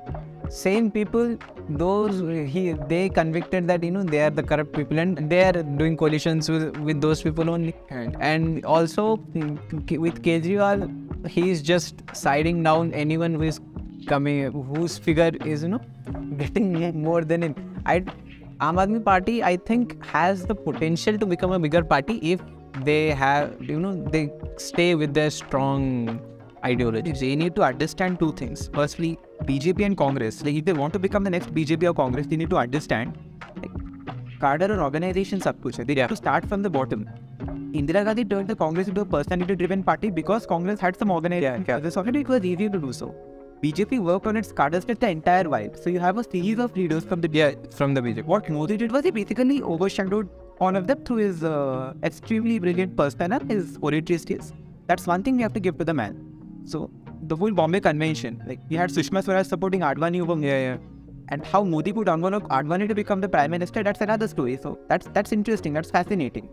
Same 0.49 0.91
people, 0.91 1.38
those 1.69 2.19
he 2.52 2.73
they 2.88 3.10
convicted 3.10 3.68
that 3.68 3.84
you 3.84 3.91
know 3.91 4.03
they 4.03 4.22
are 4.22 4.30
the 4.30 4.44
corrupt 4.44 4.73
people 4.73 4.99
and 4.99 5.30
they 5.30 5.44
are 5.44 5.64
doing 5.64 5.98
coalitions 5.98 6.49
with, 6.49 6.77
with 6.77 7.02
those 7.02 7.23
people 7.23 7.49
only. 7.49 7.73
And, 7.90 8.64
also 8.65 9.15
with 9.34 10.22
Kejriwal, 10.22 11.27
he 11.27 11.49
is 11.49 11.61
just 11.61 12.03
siding 12.14 12.61
down 12.61 12.94
anyone 12.94 13.34
who 13.34 13.44
is 13.44 13.60
coming, 14.06 14.52
whose 14.52 14.98
figure 14.99 15.32
is 15.44 15.64
you 15.64 15.69
know 15.69 15.82
getting 16.38 17.02
more 17.02 17.23
than 17.23 17.41
him. 17.41 17.82
I 17.86 18.06
Aam 18.61 18.77
Aadmi 18.82 19.03
Party, 19.03 19.44
I 19.44 19.57
think, 19.57 20.03
has 20.06 20.45
the 20.45 20.56
potential 20.56 21.18
to 21.18 21.26
become 21.26 21.52
a 21.52 21.60
bigger 21.60 21.84
party 21.84 22.19
if 22.22 22.40
they 22.84 23.10
have, 23.10 23.61
you 23.61 23.80
know, 23.80 24.02
they 24.11 24.32
stay 24.57 24.95
with 24.95 25.14
their 25.14 25.30
strong 25.30 26.22
ideologies. 26.66 27.20
They 27.20 27.36
need 27.36 27.56
to 27.56 27.64
understand 27.64 28.20
two 28.20 28.32
things. 28.34 28.70
Firstly, 28.74 29.18
BJP 29.44 29.86
and 29.86 29.98
Congress. 29.98 30.44
Like 30.44 30.56
if 30.56 30.66
they 30.66 30.74
want 30.74 30.94
to 30.94 31.00
become 31.00 31.24
the 31.24 31.30
next 31.30 31.54
BJP 31.54 31.90
or 31.90 31.94
Congress, 31.94 32.28
they 32.28 32.38
need 32.38 32.50
to 32.50 32.58
understand 32.58 33.18
like 33.62 33.72
cadre 34.40 34.76
or 34.76 34.82
organization 34.82 35.42
sab. 35.42 35.62
They 35.64 35.96
have 35.96 36.10
to 36.10 36.16
start 36.16 36.48
from 36.48 36.64
the 36.64 36.70
bottom. 36.70 37.08
Indira 37.74 38.06
Gandhi 38.06 38.26
turned 38.26 38.48
the 38.48 38.56
Congress 38.56 38.88
into 38.88 39.02
a 39.02 39.06
personality-driven 39.06 39.84
party 39.84 40.10
because 40.10 40.46
Congress 40.46 40.80
had 40.80 40.98
some 40.98 41.12
organization. 41.12 41.66
Yeah, 41.68 41.80
yeah. 41.84 41.90
Already 41.98 42.24
was 42.24 42.44
easy 42.44 42.70
to 42.70 42.80
do 42.80 42.94
so. 42.94 43.14
BJP 43.64 44.00
worked 44.00 44.28
on 44.28 44.38
its 44.38 44.52
cadre 44.52 44.80
strength 44.82 45.02
the 45.02 45.10
entire 45.10 45.50
while. 45.50 45.74
So 45.82 45.90
you 45.90 46.00
have 46.00 46.18
a 46.18 46.24
series 46.24 46.60
of 46.60 46.76
leaders 46.76 47.04
from 47.04 47.22
the 47.22 47.30
yeah, 47.32 47.52
from 47.72 47.94
the 47.94 48.02
BJP. 48.02 48.26
What 48.26 48.50
Modi 48.50 48.78
did 48.78 48.92
was 48.92 49.04
he 49.04 49.12
basically 49.12 49.62
overshadowed 49.62 50.30
all 50.60 50.76
of 50.76 50.88
them 50.88 51.04
through 51.04 51.18
his 51.18 51.44
uh, 51.44 51.94
extremely 52.04 52.60
brilliant 52.60 52.96
persona, 52.96 53.42
his 53.50 53.78
oratory 53.82 54.20
skills. 54.20 54.54
That's 54.88 55.08
one 55.08 55.24
thing 55.24 55.38
we 55.38 55.44
have 55.44 55.54
to 55.54 55.60
give 55.60 55.78
to 55.80 55.86
the 55.86 55.94
man. 55.94 56.35
So 56.66 56.90
the 57.28 57.36
whole 57.36 57.52
Bombay 57.52 57.80
Convention, 57.80 58.42
like 58.48 58.60
we 58.70 58.76
had 58.76 58.90
Sushma 58.90 59.24
Swaraj 59.24 59.48
supporting 59.48 59.82
Advani 59.82 60.22
over 60.22 60.40
Yeah, 60.40 60.60
yeah. 60.60 60.78
and 61.30 61.46
how 61.46 61.64
Modi 61.64 61.94
put 61.94 62.08
Advani, 62.08 62.88
to 62.88 62.96
become 62.96 63.22
the 63.22 63.30
prime 63.30 63.52
minister, 63.52 63.84
that's 63.84 64.02
another 64.02 64.28
story. 64.28 64.58
So 64.62 64.78
that's 64.90 65.08
that's 65.14 65.32
interesting. 65.32 65.74
That's 65.74 65.92
fascinating. 65.92 66.50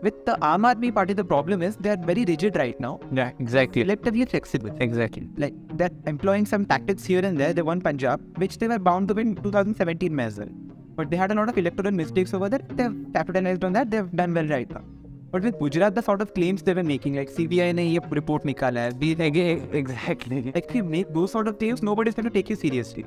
With 0.00 0.24
the 0.26 0.34
Aam 0.48 0.62
Aadmi 0.70 0.94
Party, 0.94 1.12
the 1.12 1.24
problem 1.24 1.60
is 1.60 1.76
they 1.76 1.90
are 1.90 1.96
very 1.96 2.24
rigid 2.24 2.56
right 2.56 2.78
now. 2.78 3.00
Yeah, 3.12 3.32
exactly. 3.40 3.82
Relatively 3.82 4.24
flexible. 4.24 4.70
Exactly. 4.80 5.28
Like 5.36 5.54
they're 5.76 5.90
employing 6.06 6.46
some 6.46 6.66
tactics 6.66 7.04
here 7.04 7.24
and 7.24 7.36
there. 7.36 7.52
They 7.52 7.62
won 7.62 7.80
Punjab, 7.80 8.20
which 8.38 8.58
they 8.58 8.68
were 8.68 8.78
bound 8.78 9.08
to 9.08 9.14
win 9.14 9.34
2017 9.34 10.12
में 10.14 10.24
as 10.24 10.38
well. 10.38 10.48
But 10.94 11.10
they 11.10 11.16
had 11.16 11.32
a 11.32 11.34
lot 11.34 11.48
of 11.48 11.58
electoral 11.58 11.90
mistakes 11.92 12.32
over 12.32 12.48
there. 12.48 12.60
They've 12.70 12.94
capitalized 13.12 13.64
on 13.64 13.72
that. 13.72 13.90
They've 13.90 14.10
done 14.12 14.34
well 14.34 14.46
right 14.46 14.70
now. 14.70 14.84
But 15.31 15.41
with 15.41 15.57
Gujarat, 15.59 15.95
the 15.95 16.01
sort 16.03 16.21
of 16.21 16.33
claims 16.33 16.61
they 16.61 16.73
were 16.75 16.83
making, 16.83 17.15
like 17.15 17.29
CBI 17.35 17.73
ने 17.73 17.83
ये 17.85 17.99
report 18.11 18.45
निकाला 18.45 18.79
है, 18.79 18.99
we 18.99 19.13
Again, 19.27 19.67
exactly. 19.73 20.41
like 20.55 20.65
if 20.69 20.75
you 20.75 20.83
make 20.83 21.11
those 21.13 21.31
sort 21.31 21.47
of 21.47 21.57
claims, 21.57 21.81
nobody's 21.81 22.13
going 22.13 22.25
to 22.25 22.29
take 22.29 22.49
you 22.49 22.55
seriously. 22.55 23.05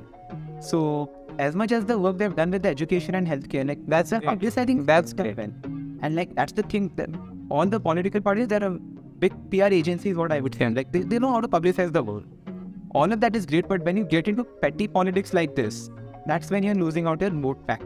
So 0.59 1.09
as 1.39 1.55
much 1.55 1.71
as 1.71 1.85
the 1.85 1.97
work 1.97 2.17
they've 2.17 2.35
done 2.35 2.51
with 2.51 2.63
the 2.63 2.69
education 2.69 3.15
and 3.15 3.27
healthcare, 3.27 3.65
like 3.67 3.85
that's 3.87 4.11
a 4.11 4.19
Yeah. 4.23 4.35
this 4.35 4.57
I 4.57 4.65
think 4.65 4.85
That's 4.85 5.13
done 5.13 5.27
great. 5.27 5.37
well. 5.37 5.51
And 6.01 6.15
like 6.15 6.35
that's 6.35 6.51
the 6.53 6.63
thing 6.63 6.91
that 6.97 7.09
all 7.49 7.65
the 7.65 7.79
political 7.79 8.19
parties, 8.21 8.47
there 8.47 8.63
are 8.63 8.71
big 9.19 9.33
PR 9.51 9.71
agencies, 9.81 10.15
what 10.17 10.31
I 10.31 10.41
would 10.41 10.55
say. 10.55 10.69
Like 10.69 10.91
they, 10.91 10.99
they 11.03 11.19
know 11.19 11.31
how 11.31 11.39
to 11.41 11.47
publicize 11.47 11.93
the 11.93 12.03
world. 12.03 12.25
All 12.93 13.11
of 13.11 13.21
that 13.21 13.35
is 13.35 13.45
great, 13.45 13.67
but 13.69 13.83
when 13.83 13.95
you 13.97 14.03
get 14.03 14.27
into 14.27 14.43
petty 14.43 14.87
politics 14.87 15.33
like 15.33 15.55
this, 15.55 15.89
that's 16.25 16.51
when 16.51 16.63
you're 16.63 16.75
losing 16.75 17.07
out 17.07 17.21
your 17.21 17.29
vote 17.29 17.65
bank. 17.67 17.83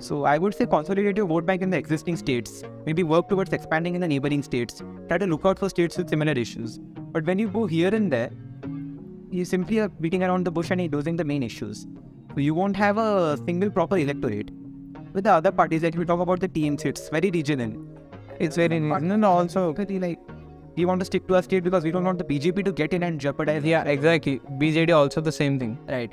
So 0.00 0.24
I 0.24 0.38
would 0.38 0.54
say 0.54 0.66
consolidate 0.66 1.16
your 1.16 1.26
vote 1.26 1.44
bank 1.46 1.62
in 1.62 1.70
the 1.70 1.76
existing 1.76 2.16
states. 2.16 2.62
Maybe 2.86 3.02
work 3.02 3.28
towards 3.28 3.52
expanding 3.52 3.94
in 3.94 4.00
the 4.00 4.08
neighboring 4.08 4.42
states. 4.42 4.82
Try 5.08 5.18
to 5.18 5.26
look 5.26 5.44
out 5.44 5.58
for 5.58 5.68
states 5.68 5.96
with 5.96 6.08
similar 6.08 6.32
issues. 6.32 6.78
But 6.78 7.24
when 7.24 7.38
you 7.38 7.48
go 7.48 7.66
here 7.66 7.94
and 7.94 8.12
there, 8.12 8.30
you 9.30 9.44
simply 9.44 9.80
are 9.80 9.88
beating 9.88 10.22
around 10.22 10.46
the 10.46 10.50
bush 10.50 10.70
and 10.70 10.92
losing 10.92 11.16
the 11.16 11.24
main 11.24 11.42
issues. 11.42 11.86
So 12.34 12.40
you 12.40 12.54
won't 12.54 12.76
have 12.76 12.98
a 12.98 13.36
single 13.44 13.70
proper 13.70 13.98
electorate. 13.98 14.50
With 15.12 15.24
the 15.24 15.32
other 15.32 15.50
parties, 15.50 15.82
like 15.82 15.94
if 15.94 15.98
we 15.98 16.04
talk 16.04 16.20
about 16.20 16.40
the 16.40 16.48
TMC, 16.48 16.86
it's 16.86 17.08
very 17.08 17.30
regional. 17.30 17.72
It's 18.38 18.56
very 18.56 18.78
no, 18.78 19.30
also 19.30 19.72
very 19.72 19.98
like 19.98 20.18
we 20.76 20.84
want 20.84 21.00
to 21.00 21.04
stick 21.04 21.26
to 21.26 21.34
our 21.34 21.42
state 21.42 21.64
because 21.64 21.82
we 21.82 21.90
don't 21.90 22.04
want 22.04 22.18
the 22.18 22.24
BJP 22.24 22.64
to 22.64 22.72
get 22.72 22.92
in 22.94 23.02
and 23.02 23.20
jeopardize. 23.20 23.64
yeah, 23.64 23.82
exactly. 23.82 24.38
BJD 24.60 24.94
also 24.94 25.20
the 25.20 25.32
same 25.32 25.58
thing. 25.58 25.76
Right. 25.88 26.12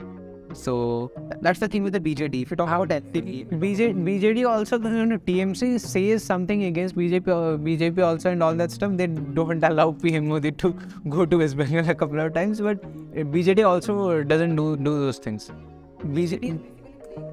So 0.54 1.12
th- 1.16 1.40
that's 1.42 1.60
the 1.60 1.68
thing 1.68 1.84
with 1.84 1.92
the 1.92 2.00
BJD. 2.00 2.42
If 2.42 2.50
you 2.50 2.56
talk 2.56 2.68
about 2.68 2.88
NCP, 2.88 3.48
BJ, 3.60 3.94
BJD 3.94 4.48
also, 4.48 4.78
you 4.80 5.06
know, 5.06 5.18
TMC 5.18 5.78
says 5.80 6.24
something 6.24 6.64
against 6.64 6.96
BJP, 6.96 7.28
uh, 7.28 7.56
BJP 7.56 8.04
also 8.04 8.30
and 8.30 8.42
all 8.42 8.54
that 8.54 8.70
stuff. 8.70 8.92
They 8.96 9.06
don't 9.06 9.62
allow 9.62 9.92
PM 9.92 10.28
Modi 10.28 10.50
to 10.52 10.72
go 11.08 11.24
to 11.24 11.38
West 11.38 11.56
Bengal 11.56 11.88
a 11.88 11.94
couple 11.94 12.20
of 12.20 12.34
times, 12.34 12.60
but 12.60 12.82
uh, 12.84 13.22
BJD 13.36 13.66
also 13.66 14.24
doesn't 14.24 14.56
do 14.56 14.76
do 14.76 14.98
those 15.04 15.18
things. 15.18 15.50
BJD, 16.04 16.58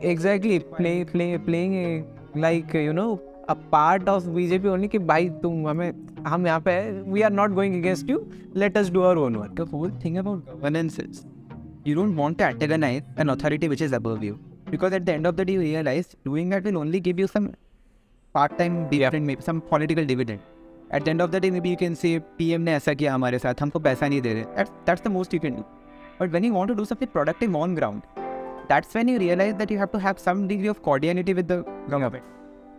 exactly, 0.01 0.59
play 0.59 1.03
play 1.03 1.37
playing 1.37 1.73
a, 1.85 2.39
like 2.39 2.73
you 2.73 2.93
know 2.93 3.21
a 3.49 3.55
part 3.55 4.07
of 4.07 4.25
BJP 4.25 4.65
only 4.65 4.87
कि 4.89 4.99
भाई 4.99 5.29
तुम 5.43 5.67
हमें 5.67 5.91
हम 6.27 6.45
यहाँ 6.47 6.61
पे 6.63 6.71
हैं, 6.71 7.03
we 7.13 7.23
are 7.23 7.33
not 7.39 7.55
going 7.55 7.75
against 7.75 8.09
you. 8.09 8.19
Let 8.53 8.77
us 8.77 8.89
do 8.89 9.03
our 9.03 9.17
own 9.17 9.39
work. 9.39 9.55
the 9.55 9.65
whole 9.65 9.89
thing 10.03 10.17
about 10.17 10.45
governance 10.45 10.99
is 10.99 11.25
you 11.83 11.95
don't 11.95 12.15
want 12.15 12.37
to 12.39 12.45
antagonize 12.45 13.01
an 13.17 13.29
authority 13.29 13.67
which 13.67 13.81
is 13.81 13.93
above 13.93 14.23
you. 14.23 14.39
Because 14.69 14.93
at 14.93 15.05
the 15.05 15.13
end 15.13 15.25
of 15.25 15.37
the 15.37 15.45
day, 15.45 15.53
you 15.53 15.61
realize 15.61 16.15
doing 16.25 16.49
that 16.49 16.63
will 16.63 16.77
only 16.77 16.99
give 16.99 17.17
you 17.17 17.27
some 17.27 17.53
part-time 18.33 18.89
dividend, 18.89 19.25
maybe 19.25 19.41
some 19.41 19.61
political 19.61 20.05
dividend. 20.05 20.39
At 20.91 21.05
the 21.05 21.11
end 21.11 21.21
of 21.21 21.31
the 21.31 21.39
day, 21.39 21.49
maybe 21.51 21.69
you 21.69 21.77
can 21.77 21.95
say 21.95 22.19
PM 22.37 22.63
ने 22.63 22.73
ऐसा 22.73 22.93
किया 22.93 23.13
हमारे 23.13 23.39
साथ 23.39 23.61
हमको 23.61 23.79
पैसा 23.87 24.07
नहीं 24.09 24.21
दे 24.21 24.33
रहे. 24.33 24.45
That's 24.55 24.71
that's 24.85 25.01
the 25.01 25.09
most 25.09 25.33
you 25.33 25.39
can 25.39 25.55
do. 25.55 25.65
But 26.19 26.31
when 26.31 26.43
you 26.43 26.53
want 26.53 26.69
to 26.69 26.75
do 26.75 26.85
something 26.85 27.09
productive 27.15 27.55
on 27.55 27.75
ground, 27.75 28.03
that's 28.69 28.93
when 28.93 29.07
you 29.07 29.17
realize 29.19 29.55
that 29.55 29.71
you 29.71 29.77
have 29.77 29.91
to 29.91 29.99
have 29.99 30.19
some 30.19 30.47
degree 30.47 30.67
of 30.67 30.81
cordiality 30.81 31.33
with 31.33 31.47
the 31.47 31.63
government. 31.89 32.23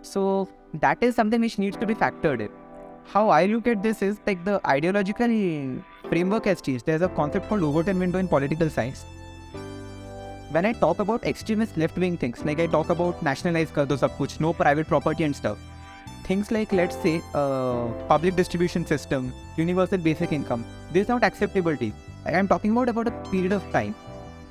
So 0.03 0.49
that 0.75 1.03
is 1.03 1.15
something 1.15 1.41
which 1.41 1.59
needs 1.59 1.77
to 1.77 1.87
be 1.87 1.95
factored 1.95 2.41
in. 2.41 2.51
How 3.05 3.29
I 3.31 3.47
look 3.47 3.67
at 3.67 3.83
this 3.83 4.03
is 4.03 4.19
like 4.27 4.45
the 4.45 4.61
ideological 4.67 5.29
framework 6.10 6.46
has 6.46 6.62
changed. 6.62 6.86
There's 6.86 7.02
a 7.02 7.10
concept 7.10 7.50
called 7.50 7.64
Overton 7.64 8.00
window 8.00 8.20
in 8.20 8.28
political 8.28 8.70
science. 8.70 9.06
When 10.52 10.66
I 10.66 10.74
talk 10.74 11.00
about 11.00 11.24
extremist 11.24 11.78
left-wing 11.78 12.18
things, 12.18 12.44
like 12.46 12.60
I 12.60 12.68
talk 12.68 12.90
about 12.90 13.24
nationalize 13.24 13.72
kar 13.72 13.86
do 13.86 13.98
sab 13.98 14.12
no 14.40 14.54
private 14.54 14.88
property 14.88 15.24
and 15.24 15.36
stuff. 15.36 15.58
Things 16.26 16.52
like 16.52 16.72
let's 16.72 16.96
say 16.98 17.22
uh, 17.34 17.88
public 18.08 18.36
distribution 18.36 18.86
system, 18.86 19.34
universal 19.58 19.98
basic 19.98 20.32
income. 20.32 20.66
This 20.92 21.04
is 21.04 21.08
not 21.08 21.24
acceptability. 21.24 21.94
I 22.26 22.32
am 22.32 22.48
talking 22.48 22.72
about 22.72 22.90
about 22.90 23.08
a 23.08 23.12
period 23.32 23.52
of 23.52 23.64
time. 23.72 23.96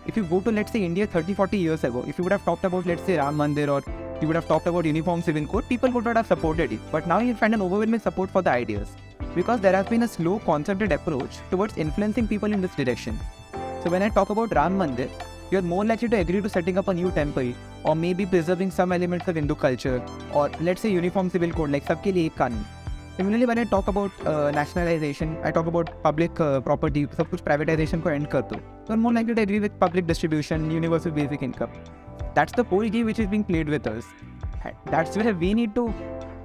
If 0.07 0.17
you 0.17 0.25
go 0.25 0.41
to 0.41 0.51
let's 0.51 0.73
say 0.73 0.85
India 0.85 1.07
30, 1.07 1.35
40 1.35 1.57
years 1.57 1.85
ago, 1.85 2.05
if 2.09 2.19
you 2.19 2.25
would 2.25 2.33
have 2.33 2.45
talked 2.45 2.65
about 2.65 2.87
let's 2.87 3.05
say 3.05 3.17
Ram 3.19 3.39
Mandir 3.39 3.69
or 3.69 3.83
you 4.21 4.27
would 4.27 4.37
have 4.37 4.49
talked 4.49 4.67
about 4.67 4.85
uniform 4.85 5.23
civil 5.23 5.47
code, 5.47 5.69
people 5.69 5.91
would 5.93 6.05
not 6.05 6.17
have 6.17 6.27
supported 6.27 6.73
it. 6.73 6.81
But 6.91 7.07
now 7.07 7.21
you 7.21 7.35
find 7.35 7.55
an 7.55 7.63
overwhelming 7.63 8.01
support 8.01 8.31
for 8.31 8.43
the 8.43 8.51
ideas 8.51 8.97
because 9.36 9.60
there 9.60 9.74
has 9.74 9.88
been 9.88 10.04
a 10.04 10.08
slow 10.08 10.40
concerted 10.40 10.92
approach 10.92 11.38
towards 11.50 11.78
influencing 11.78 12.28
people 12.28 12.52
in 12.52 12.62
this 12.62 12.76
direction. 12.76 13.20
So 13.84 13.90
when 13.90 14.02
I 14.02 14.10
talk 14.10 14.30
about 14.30 14.54
Ram 14.54 14.78
Mandir, 14.78 15.10
you're 15.52 15.62
more 15.62 15.86
likely 15.86 16.10
to 16.10 16.18
agree 16.18 16.42
to 16.42 16.50
setting 16.50 16.78
up 16.78 16.88
a 16.88 16.94
new 16.94 17.12
temple 17.12 17.54
or 17.84 17.96
maybe 17.96 18.26
preserving 18.26 18.72
some 18.72 18.92
elements 18.92 19.28
of 19.28 19.36
Hindu 19.36 19.56
culture 19.56 20.04
or 20.34 20.50
let's 20.60 20.82
say 20.82 20.90
uniform 20.90 21.30
civil 21.30 21.52
code 21.52 21.72
like 21.72 21.88
सबके 21.88 22.12
लिए 22.12 22.26
एक 22.26 22.38
कानून 22.38 22.66
Similarly, 23.18 23.48
when 23.48 23.58
I 23.58 23.64
talk 23.64 23.88
about 23.88 24.12
uh, 24.28 24.52
nationalization, 24.52 25.38
I 25.44 25.52
talk 25.52 25.66
about 25.66 25.88
public 26.04 26.40
uh, 26.40 26.60
property, 26.62 27.06
सब 27.18 27.30
कुछ 27.30 27.42
privatization 27.46 28.02
को 28.02 28.10
end 28.10 28.30
कर 28.32 28.42
दो. 28.50 28.60
So 28.88 28.94
I'm 28.94 29.00
more 29.06 29.14
likely 29.14 29.34
to 29.34 29.42
agree 29.42 29.60
with 29.60 29.80
public 29.80 30.06
distribution, 30.06 30.70
universal 30.70 31.12
basic 31.12 31.42
income. 31.48 31.72
That's 32.36 32.54
the 32.60 32.64
whole 32.64 32.88
game 32.96 33.08
which 33.08 33.18
is 33.18 33.28
being 33.32 33.44
played 33.44 33.70
with 33.76 33.88
us. 33.88 34.12
And 34.64 34.76
That's 34.92 35.18
where 35.18 35.34
we 35.34 35.56
need 35.56 35.74
to 35.80 35.88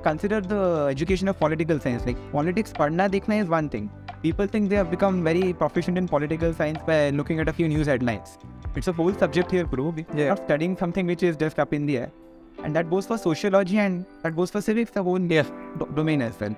consider 0.03 0.41
the 0.41 0.88
education 0.90 1.28
of 1.28 1.38
political 1.40 1.80
science. 1.80 2.06
Like 2.06 2.18
politics, 2.32 2.74
padna 2.74 3.10
dekhna 3.10 3.44
is 3.44 3.48
one 3.48 3.69
thing. 3.69 3.90
People 4.22 4.48
think 4.48 4.69
they 4.69 4.76
have 4.76 4.90
become 4.90 5.24
very 5.24 5.53
proficient 5.53 5.98
in 5.98 6.07
political 6.07 6.53
science 6.53 6.80
by 6.86 7.11
looking 7.11 7.40
at 7.40 7.48
a 7.48 7.53
few 7.53 7.68
news 7.68 7.88
headlines. 7.88 8.38
It's 8.76 8.88
a 8.88 8.91
whole 8.91 9.14
subject 9.14 9.52
here, 9.52 9.65
bro. 9.65 9.90
We're 9.90 10.06
yeah. 10.15 10.30
not 10.30 10.40
studying 10.45 10.76
something 10.78 11.06
which 11.06 11.24
is 11.24 11.38
just 11.38 11.60
up 11.60 11.74
in 11.74 11.86
the 11.86 11.98
air. 11.98 12.11
And 12.64 12.76
that 12.76 12.90
goes 12.90 13.06
for 13.06 13.18
sociology 13.18 13.78
and 13.78 14.06
that 14.24 14.36
goes 14.36 14.49
for 14.49 14.61
civics, 14.61 14.91
the 14.91 15.03
whole 15.03 15.19
yeah. 15.19 15.44
do- 15.78 15.90
domain 15.95 16.22
as 16.22 16.40
well. 16.40 16.56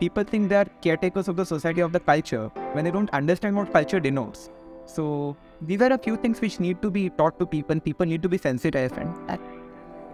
People 0.00 0.24
think 0.24 0.48
they 0.48 0.56
are 0.56 0.66
caretakers 0.82 1.28
of 1.28 1.36
the 1.36 1.44
society, 1.46 1.80
of 1.80 1.92
the 1.92 2.00
culture, 2.00 2.48
when 2.72 2.84
they 2.84 2.90
don't 2.90 3.10
understand 3.10 3.56
what 3.56 3.72
culture 3.72 4.00
denotes. 4.00 4.50
So 4.86 5.36
these 5.60 5.82
are 5.82 5.92
a 5.92 5.98
few 5.98 6.16
things 6.16 6.40
which 6.40 6.60
need 6.60 6.80
to 6.82 6.90
be 6.90 7.10
taught 7.10 7.38
to 7.38 7.46
people. 7.46 7.78
People 7.78 8.06
need 8.06 8.22
to 8.22 8.28
be 8.28 8.38
sensitized, 8.38 8.96
and 8.96 9.28
that 9.28 9.40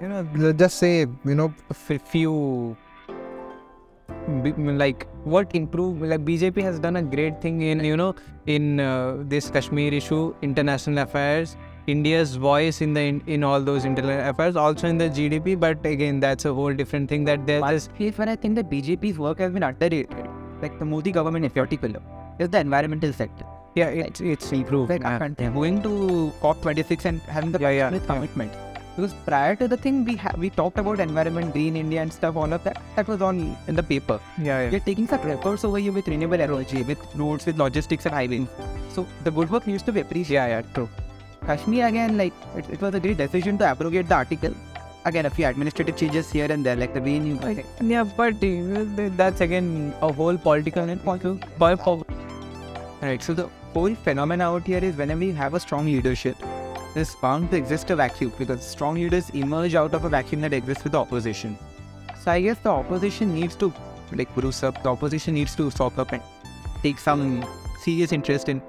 you 0.00 0.08
know, 0.08 0.52
just 0.52 0.78
say, 0.78 1.00
you 1.24 1.34
know, 1.34 1.52
a 1.70 1.74
f- 1.74 2.02
few, 2.02 2.76
b- 4.42 4.52
like 4.52 5.06
what 5.24 5.54
improve, 5.54 6.02
like 6.02 6.24
BJP 6.24 6.62
has 6.62 6.78
done 6.78 6.96
a 6.96 7.02
great 7.02 7.40
thing 7.40 7.62
in, 7.62 7.84
you 7.84 7.96
know, 7.96 8.14
in 8.46 8.80
uh, 8.80 9.16
this 9.20 9.50
Kashmir 9.50 9.92
issue, 9.92 10.34
international 10.42 10.98
affairs, 10.98 11.56
India's 11.86 12.36
voice 12.36 12.80
in 12.80 12.94
the 12.94 13.00
in, 13.00 13.22
in 13.26 13.44
all 13.44 13.60
those 13.60 13.84
international 13.84 14.30
affairs, 14.30 14.56
also 14.56 14.88
in 14.88 14.98
the 14.98 15.08
GDP. 15.08 15.58
But 15.58 15.84
again, 15.84 16.20
that's 16.20 16.44
a 16.44 16.52
whole 16.52 16.72
different 16.72 17.08
thing. 17.08 17.24
That 17.24 17.40
one 17.40 17.46
this, 17.46 17.88
place 17.88 18.18
I 18.28 18.36
think 18.36 18.56
that 18.56 18.70
BJP's 18.70 19.18
work 19.18 19.38
has 19.38 19.52
been 19.52 19.62
underrated, 19.62 20.28
like 20.62 20.78
the 20.78 20.84
Modi 20.84 21.12
government 21.12 21.44
if 21.44 21.56
in 21.56 21.62
particular, 21.62 22.00
is 22.38 22.48
the 22.48 22.58
environmental 22.58 23.12
sector. 23.12 23.44
yeah, 23.76 23.88
it's 23.88 24.20
it's 24.20 24.52
improved. 24.52 24.90
Like 24.90 25.02
yeah. 25.02 25.50
going 25.50 25.82
to 25.82 26.32
COP26 26.40 27.04
and 27.04 27.20
having 27.22 27.52
the 27.52 27.60
Yeah, 27.60 27.70
yeah, 27.70 27.90
with 27.90 28.06
yeah. 28.08 28.63
Because 28.96 29.14
prior 29.26 29.56
to 29.56 29.66
the 29.66 29.76
thing, 29.76 30.04
we 30.04 30.14
ha- 30.16 30.34
we 30.38 30.50
talked 30.50 30.78
about 30.78 31.00
environment, 31.00 31.52
green 31.52 31.76
India, 31.76 32.00
and 32.00 32.12
stuff. 32.12 32.36
All 32.36 32.52
of 32.52 32.62
that 32.64 32.80
that 32.96 33.08
was 33.08 33.22
on 33.22 33.56
in 33.66 33.74
the 33.74 33.82
paper. 33.82 34.20
Yeah, 34.38 34.64
yeah. 34.64 34.70
We're 34.70 34.80
taking 34.80 35.08
some 35.08 35.28
efforts 35.28 35.64
over 35.64 35.78
here 35.78 35.92
with 35.92 36.06
renewable 36.06 36.40
energy, 36.40 36.82
with 36.84 36.98
roads, 37.16 37.46
with 37.46 37.58
logistics 37.58 38.06
and 38.06 38.14
highways. 38.14 38.46
So 38.90 39.06
the 39.24 39.32
good 39.32 39.50
work 39.50 39.66
needs 39.66 39.82
to 39.84 39.92
be 39.92 40.00
appreciated. 40.00 40.34
Yeah, 40.34 40.46
yeah, 40.46 40.62
true. 40.74 40.88
Kashmir 41.46 41.86
again, 41.88 42.16
like 42.16 42.32
it, 42.56 42.70
it 42.70 42.80
was 42.80 42.94
a 42.94 43.00
great 43.00 43.18
decision 43.18 43.58
to 43.58 43.64
abrogate 43.64 44.08
the 44.08 44.14
article. 44.14 44.54
Again, 45.04 45.26
a 45.26 45.30
few 45.30 45.46
administrative 45.46 45.96
changes 45.96 46.30
here 46.30 46.50
and 46.50 46.64
there, 46.64 46.76
like 46.76 46.94
the 46.94 47.00
way 47.00 47.18
you. 47.18 47.38
Yeah, 47.82 48.04
but 48.04 48.40
that's 49.18 49.40
again 49.42 49.92
a 50.00 50.12
whole 50.12 50.38
political 50.38 50.82
and 50.82 51.02
political. 51.02 51.38
Right. 53.02 53.22
So 53.22 53.34
the 53.34 53.50
whole 53.74 53.94
phenomena 53.94 54.44
out 54.44 54.66
here 54.66 54.78
is 54.82 54.96
whenever 54.96 55.24
you 55.24 55.34
have 55.34 55.52
a 55.52 55.60
strong 55.60 55.84
leadership, 55.84 56.36
there's 56.94 57.14
bound 57.16 57.50
to 57.50 57.56
exist 57.56 57.90
a 57.90 57.96
vacuum 57.96 58.32
because 58.38 58.64
strong 58.64 58.94
leaders 58.94 59.30
emerge 59.30 59.74
out 59.74 59.94
of 59.94 60.04
a 60.04 60.08
vacuum 60.08 60.40
that 60.42 60.52
exists 60.52 60.84
with 60.84 60.92
the 60.92 60.98
opposition. 61.00 61.58
So 62.22 62.30
I 62.30 62.40
guess 62.40 62.58
the 62.58 62.70
opposition 62.70 63.34
needs 63.34 63.56
to 63.56 63.72
like 64.12 64.32
bruise 64.34 64.62
up. 64.62 64.82
The 64.82 64.90
opposition 64.90 65.34
needs 65.34 65.56
to 65.56 65.70
stop 65.70 65.98
up 65.98 66.12
and 66.12 66.22
take 66.82 66.98
some 66.98 67.44
serious 67.82 68.12
interest 68.12 68.48
in 68.48 68.62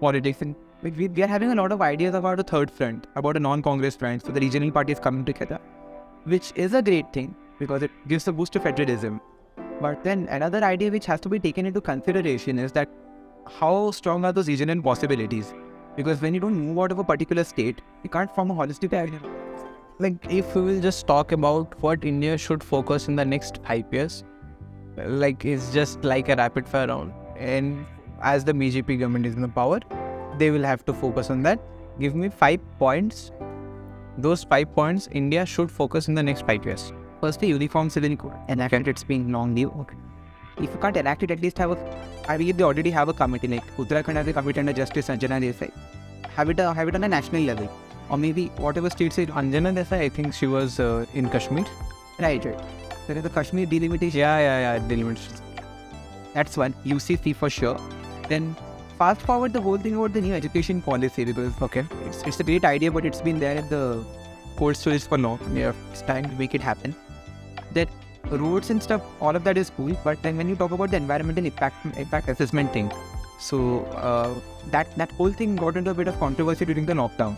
politics. 0.00 0.40
And 0.40 0.54
like, 0.82 0.96
we, 0.96 1.08
we 1.08 1.22
are 1.22 1.26
having 1.26 1.52
a 1.52 1.54
lot 1.54 1.70
of 1.70 1.82
ideas 1.82 2.14
about 2.14 2.40
a 2.40 2.42
third 2.42 2.70
front, 2.70 3.06
about 3.14 3.36
a 3.36 3.40
non-Congress 3.40 3.96
front, 3.96 4.24
so 4.24 4.32
the 4.32 4.40
regional 4.40 4.70
parties 4.70 4.98
coming 4.98 5.24
together, 5.24 5.60
which 6.24 6.52
is 6.56 6.72
a 6.72 6.82
great 6.82 7.12
thing 7.12 7.34
because 7.58 7.82
it 7.82 7.90
gives 8.08 8.26
a 8.26 8.32
boost 8.32 8.54
to 8.54 8.60
federalism. 8.60 9.20
But 9.80 10.02
then 10.02 10.26
another 10.30 10.64
idea 10.64 10.90
which 10.90 11.06
has 11.06 11.20
to 11.20 11.28
be 11.28 11.38
taken 11.38 11.66
into 11.66 11.82
consideration 11.82 12.58
is 12.58 12.72
that 12.72 12.88
how 13.46 13.90
strong 13.90 14.24
are 14.24 14.32
those 14.32 14.48
regional 14.48 14.80
possibilities? 14.80 15.52
Because 15.96 16.20
when 16.20 16.34
you 16.34 16.40
don't 16.40 16.54
move 16.54 16.78
out 16.78 16.92
of 16.92 16.98
a 16.98 17.04
particular 17.04 17.44
state, 17.44 17.80
you 18.02 18.10
can't 18.10 18.32
form 18.34 18.50
a 18.50 18.54
holistic 18.54 18.92
idea. 18.92 19.20
like 19.98 20.26
if 20.28 20.54
we 20.54 20.60
will 20.62 20.80
just 20.80 21.06
talk 21.06 21.32
about 21.32 21.74
what 21.82 22.04
India 22.04 22.36
should 22.36 22.62
focus 22.62 23.08
in 23.08 23.16
the 23.16 23.24
next 23.24 23.60
five 23.66 23.84
years, 23.90 24.24
like 24.96 25.44
it's 25.44 25.72
just 25.72 26.04
like 26.04 26.28
a 26.28 26.36
rapid 26.36 26.68
fire 26.68 26.88
round. 26.88 27.12
And 27.36 27.86
as 28.20 28.44
the 28.44 28.52
BJP 28.52 28.98
government 29.00 29.26
is 29.26 29.34
in 29.34 29.40
the 29.40 29.48
power, 29.48 29.80
they 30.38 30.50
will 30.50 30.64
have 30.64 30.84
to 30.86 30.92
focus 30.92 31.30
on 31.30 31.42
that. 31.44 31.60
Give 31.98 32.14
me 32.14 32.28
five 32.28 32.60
points. 32.78 33.32
Those 34.18 34.44
five 34.44 34.74
points 34.74 35.08
India 35.12 35.46
should 35.46 35.70
focus 35.70 36.08
in 36.08 36.14
the 36.14 36.22
next 36.22 36.46
five 36.46 36.64
years. 36.64 36.92
First, 37.20 37.40
the 37.40 37.46
uniform 37.46 37.88
civil 37.88 38.16
code. 38.16 38.34
Enact 38.48 38.88
it's 38.88 39.04
been 39.04 39.32
long 39.32 39.54
due. 39.54 39.70
Okay. 39.70 39.96
If 40.58 40.70
you 40.72 40.78
can't 40.80 40.96
enact 40.96 41.22
it, 41.22 41.30
at 41.30 41.40
least 41.40 41.58
have 41.58 41.70
a. 41.72 41.78
I 42.28 42.36
believe 42.36 42.56
they 42.56 42.64
already 42.64 42.90
have 42.90 43.08
a 43.08 43.12
committee. 43.12 43.48
Like 43.48 43.76
Uttarakhand 43.76 44.14
has 44.16 44.26
a 44.28 44.32
committee 44.32 44.60
under 44.60 44.72
Justice 44.72 45.08
Ranjana 45.08 45.40
Desai. 45.40 45.70
Have 46.36 46.50
it, 46.50 46.60
uh, 46.60 46.72
have 46.72 46.88
it 46.88 46.94
on 46.94 47.04
a 47.04 47.08
national 47.08 47.42
level, 47.42 47.70
or 48.10 48.16
maybe 48.18 48.46
whatever 48.56 48.90
state 48.90 49.12
say. 49.12 49.26
Ranjana 49.26 49.74
Desai, 49.74 50.00
I 50.00 50.08
think 50.08 50.34
she 50.34 50.46
was 50.46 50.80
uh, 50.80 51.04
in 51.14 51.28
Kashmir. 51.28 51.64
Right, 52.18 52.44
right. 52.44 52.60
There 53.06 53.16
is 53.18 53.24
a 53.24 53.30
Kashmir 53.30 53.66
delimitation. 53.66 54.18
Yeah, 54.18 54.38
yeah, 54.38 54.74
yeah. 54.74 54.88
delimitation. 54.88 55.34
That's 56.34 56.56
one. 56.56 56.74
UCC 56.84 57.34
for 57.36 57.48
sure. 57.50 57.78
Then 58.28 58.56
fast 58.98 59.20
forward 59.22 59.52
the 59.52 59.60
whole 59.60 59.78
thing 59.78 59.94
about 59.94 60.12
the 60.14 60.20
new 60.20 60.34
education 60.34 60.80
policy 60.82 61.24
because 61.24 61.52
Okay. 61.62 61.84
it's, 62.06 62.22
it's 62.22 62.40
a 62.40 62.44
great 62.44 62.64
idea, 62.64 62.90
but 62.90 63.04
it's 63.04 63.20
been 63.20 63.38
there 63.38 63.56
in 63.56 63.68
the 63.68 64.04
cold 64.56 64.76
storage 64.76 65.04
for 65.04 65.18
long. 65.18 65.38
Yeah. 65.54 65.72
It's 65.92 66.02
time 66.02 66.24
to 66.24 66.34
make 66.36 66.54
it 66.54 66.60
happen. 66.62 66.94
Roads 68.30 68.70
and 68.70 68.82
stuff, 68.82 69.02
all 69.20 69.36
of 69.36 69.44
that 69.44 69.56
is 69.56 69.70
cool. 69.70 69.96
But 70.02 70.22
then 70.22 70.36
when 70.36 70.48
you 70.48 70.56
talk 70.56 70.72
about 70.72 70.90
the 70.90 70.96
environmental 70.96 71.44
impact 71.44 71.86
impact 71.96 72.28
assessment 72.28 72.72
thing, 72.72 72.90
so 73.38 73.84
uh, 74.10 74.34
that 74.70 74.94
that 74.96 75.12
whole 75.12 75.32
thing 75.32 75.56
got 75.56 75.76
into 75.76 75.90
a 75.90 75.94
bit 75.94 76.08
of 76.08 76.18
controversy 76.18 76.64
during 76.64 76.86
the 76.86 76.94
lockdown, 76.94 77.36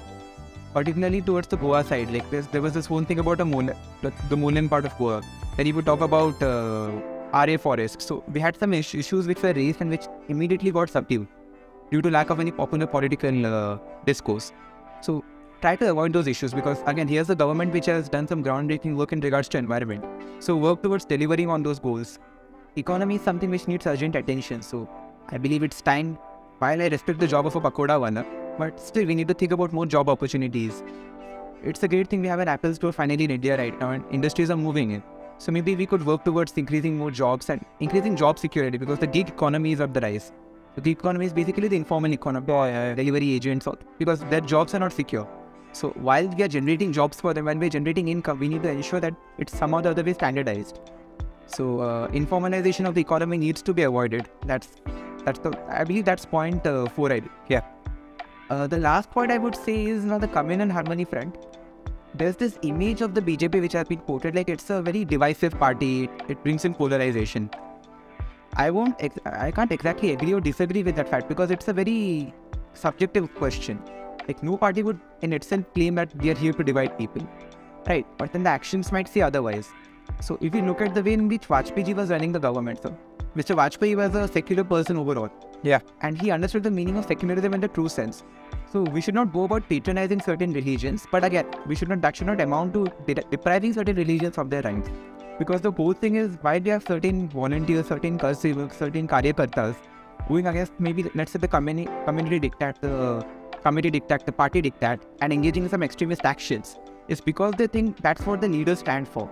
particularly 0.73 1.21
towards 1.21 1.49
the 1.49 1.57
Goa 1.57 1.85
side. 1.85 2.11
Like 2.11 2.31
there 2.31 2.63
was 2.63 2.73
this 2.73 2.87
whole 2.87 3.05
thing 3.05 3.19
about 3.19 3.39
the 3.39 3.45
Mollem, 3.45 3.77
the, 4.03 4.37
Mollem 4.37 4.69
part 4.69 4.85
of 4.85 4.97
Goa. 4.99 5.23
Then 5.57 5.67
you 5.67 5.75
would 5.75 5.87
talk 5.87 6.01
about 6.01 6.43
uh, 6.43 6.91
Aarey 7.33 7.61
forest. 7.61 8.01
So 8.01 8.25
we 8.33 8.41
had 8.41 8.57
some 8.57 8.73
is- 8.73 8.95
issues 8.95 9.27
which 9.27 9.43
were 9.43 9.53
raised 9.53 9.81
and 9.81 9.91
which 9.91 10.07
immediately 10.29 10.71
got 10.71 10.89
subdued 10.89 11.27
due 11.91 12.01
to 12.03 12.11
lack 12.11 12.31
of 12.31 12.41
any 12.41 12.51
popular 12.51 12.87
political 12.87 13.47
uh, 13.47 13.79
discourse. 14.07 14.53
So 15.01 15.25
try 15.61 15.75
to 15.75 15.91
avoid 15.91 16.13
those 16.13 16.29
issues 16.29 16.55
because 16.55 16.83
again 16.87 17.09
here's 17.09 17.27
the 17.27 17.35
government 17.35 17.73
which 17.73 17.87
has 17.87 18.09
done 18.09 18.29
some 18.29 18.43
groundbreaking 18.45 18.97
work 18.97 19.13
in 19.13 19.21
regards 19.21 19.49
to 19.49 19.59
environment. 19.59 20.05
So 20.39 20.57
work 20.57 20.83
towards 20.83 21.05
delivering 21.05 21.51
on 21.51 21.63
those 21.63 21.81
goals. 21.81 22.19
Economy 22.77 23.17
is 23.17 23.23
something 23.23 23.51
which 23.51 23.67
needs 23.67 23.87
urgent 23.87 24.15
attention 24.15 24.63
so 24.63 24.89
i 25.31 25.39
believe 25.39 25.63
it's 25.63 25.81
time. 25.81 26.17
While 26.59 26.83
i 26.83 26.89
respect 26.89 27.19
the 27.21 27.27
job 27.27 27.47
of 27.47 27.57
a 27.57 27.61
pakoda 27.61 28.01
wala 28.01 28.25
but 28.59 28.81
still 28.81 29.07
we 29.07 29.15
need 29.15 29.29
to 29.29 29.35
think 29.35 29.53
about 29.53 29.73
more 29.73 29.87
job 29.87 30.09
opportunities. 30.09 30.83
It's 31.65 31.83
a 31.83 31.89
great 31.89 32.09
thing 32.09 32.21
we 32.21 32.29
have 32.29 32.41
an 32.41 32.49
apple 32.49 32.75
store 32.75 32.93
finally 32.93 33.25
in 33.25 33.33
india 33.33 33.57
right 33.57 33.81
now 33.81 33.91
and 33.91 34.05
industries 34.13 34.51
are 34.51 34.57
moving 34.57 34.93
in. 34.93 35.03
So 35.39 35.53
maybe 35.53 35.75
we 35.75 35.87
could 35.87 36.05
work 36.07 36.25
towards 36.25 36.53
increasing 36.53 36.97
more 36.99 37.11
jobs 37.11 37.51
and 37.51 37.65
increasing 37.81 38.15
job 38.17 38.39
security 38.39 38.79
because 38.79 38.99
the 38.99 39.07
gig 39.09 39.29
economy 39.29 39.73
is 39.73 39.81
on 39.81 39.93
the 39.93 40.01
rise. 40.01 40.31
The 40.77 40.81
gig 40.81 40.99
economy 40.99 41.27
is 41.27 41.33
basically 41.33 41.67
the 41.67 41.77
informal 41.77 42.13
economy 42.13 42.47
Yeah, 42.49 42.95
delivery 42.95 43.33
agents 43.33 43.69
because 43.99 44.21
their 44.37 44.41
jobs 44.41 44.75
are 44.75 44.81
not 44.81 44.93
secure 44.93 45.27
so 45.79 45.91
while 45.91 46.27
we 46.27 46.43
are 46.43 46.49
generating 46.49 46.93
jobs 46.93 47.21
for 47.21 47.33
them, 47.33 47.45
when 47.45 47.61
we're 47.61 47.71
generating 47.71 48.09
income, 48.09 48.41
we 48.41 48.49
need 48.49 48.65
to 48.65 48.69
ensure 48.69 48.99
that 48.99 49.15
it's 49.39 49.57
somehow 49.57 49.81
the 49.81 49.91
other 49.91 50.03
way 50.03 50.13
standardized. 50.13 50.81
So 51.47 51.81
uh, 51.81 52.09
informalization 52.09 52.89
of 52.89 52.95
the 52.97 53.01
economy 53.01 53.39
needs 53.39 53.63
to 53.63 53.73
be 53.73 53.85
avoided. 53.85 54.29
That's 54.45 54.69
that's 55.25 55.39
the 55.39 55.53
I 55.69 55.85
believe 55.85 56.05
that's 56.05 56.27
point 56.27 56.67
uh, 56.67 56.87
four. 56.89 57.13
I 57.13 57.23
yeah. 57.49 57.61
Uh, 58.51 58.67
the 58.67 58.79
last 58.79 59.11
point 59.13 59.31
I 59.31 59.39
would 59.39 59.55
say 59.55 59.85
is 59.87 60.05
now 60.05 60.19
the 60.19 60.27
common 60.27 60.63
and 60.63 60.73
harmony 60.73 61.05
front. 61.05 61.37
There's 62.15 62.35
this 62.37 62.59
image 62.63 63.01
of 63.01 63.15
the 63.15 63.23
BJP 63.23 63.61
which 63.61 63.75
has 63.75 63.87
been 63.87 64.01
quoted 64.01 64.35
like 64.35 64.49
it's 64.49 64.71
a 64.71 64.81
very 64.83 65.05
divisive 65.05 65.57
party. 65.61 66.05
It, 66.05 66.11
it 66.29 66.43
brings 66.43 66.65
in 66.65 66.75
polarization. 66.75 67.51
I 68.57 68.71
won't. 68.71 68.97
Ex- 68.99 69.25
I 69.27 69.53
can't 69.53 69.71
exactly 69.71 70.11
agree 70.13 70.35
or 70.35 70.41
disagree 70.41 70.83
with 70.83 70.97
that 70.97 71.09
fact 71.09 71.29
because 71.29 71.53
it's 71.53 71.69
a 71.69 71.73
very 71.73 72.35
subjective 72.75 73.33
question. 73.37 73.81
Like 74.29 74.43
no 74.43 74.57
party 74.57 74.83
would 74.83 75.01
in 75.23 75.33
itself 75.33 75.65
claim 75.75 75.95
that 75.97 76.17
they 76.19 76.31
are 76.31 76.35
here 76.35 76.53
to 76.53 76.63
divide 76.63 76.97
people, 76.99 77.27
right? 77.89 78.07
But 78.19 78.33
then 78.33 78.43
the 78.43 78.51
actions 78.51 78.93
might 78.93 79.09
say 79.09 79.23
otherwise. 79.23 79.71
So 80.21 80.39
if 80.41 80.55
you 80.55 80.63
look 80.63 80.81
at 80.81 80.95
the 80.95 81.03
way 81.03 81.15
in 81.15 81.29
which 81.29 81.49
Vajpayee 81.49 81.95
was 81.95 82.11
running 82.11 82.33
the 82.33 82.39
government, 82.39 82.83
so 82.83 82.97
Mr. 83.37 83.57
Vajpayee 83.57 83.97
was 83.97 84.15
a 84.15 84.27
secular 84.29 84.65
person 84.65 84.97
overall. 84.97 85.31
Yeah. 85.63 85.81
And 86.03 86.21
he 86.21 86.31
understood 86.31 86.63
the 86.63 86.71
meaning 86.71 86.97
of 86.97 87.07
secularism 87.07 87.55
in 87.55 87.61
the 87.61 87.69
true 87.69 87.89
sense. 87.89 88.23
So 88.73 88.83
we 88.83 89.01
should 89.01 89.15
not 89.15 89.33
go 89.33 89.45
about 89.45 89.69
patronizing 89.69 90.21
certain 90.21 90.53
religions, 90.53 91.07
but 91.11 91.25
again, 91.25 91.47
we 91.67 91.75
should 91.75 91.89
not 91.89 92.01
that 92.03 92.17
should 92.17 92.27
not 92.27 92.41
amount 92.41 92.75
to 92.75 92.87
de- 93.07 93.23
depriving 93.31 93.73
certain 93.73 93.97
religions 93.97 94.39
of 94.39 94.51
their 94.51 94.63
rights. 94.63 94.91
Because 95.39 95.61
the 95.61 95.71
whole 95.71 95.93
thing 95.93 96.17
is 96.17 96.37
why 96.43 96.59
do 96.59 96.67
you 96.67 96.73
have 96.73 96.87
certain 96.87 97.29
volunteers, 97.29 97.87
certain 97.87 98.19
Karsevaks, 98.19 98.75
certain 98.75 99.09
Karyakartas 99.09 99.77
going 100.29 100.47
against 100.47 100.73
maybe 100.79 101.05
let's 101.15 101.33
say 101.33 101.39
the 101.39 101.49
community 101.49 101.89
community 102.05 102.41
diktat, 102.41 102.81
the 102.81 103.25
committee 103.63 103.91
diktat, 103.91 104.25
the 104.25 104.33
party 104.33 104.63
diktat, 104.63 105.01
and 105.21 105.33
engaging 105.33 105.65
in 105.65 105.69
some 105.69 105.83
extremist 105.83 106.25
actions 106.25 106.79
is 107.09 107.21
because 107.21 107.55
they 107.57 107.67
think 107.67 108.01
that's 108.01 108.27
what 108.27 108.41
the 108.41 108.49
leaders 108.49 108.81
stand 108.81 109.09
for, 109.09 109.27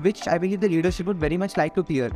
which 0.00 0.28
I 0.28 0.38
believe 0.38 0.60
the 0.60 0.68
leadership 0.68 1.06
would 1.06 1.18
very 1.18 1.36
much 1.36 1.56
like 1.56 1.74
to 1.74 1.82
hear. 1.82 2.10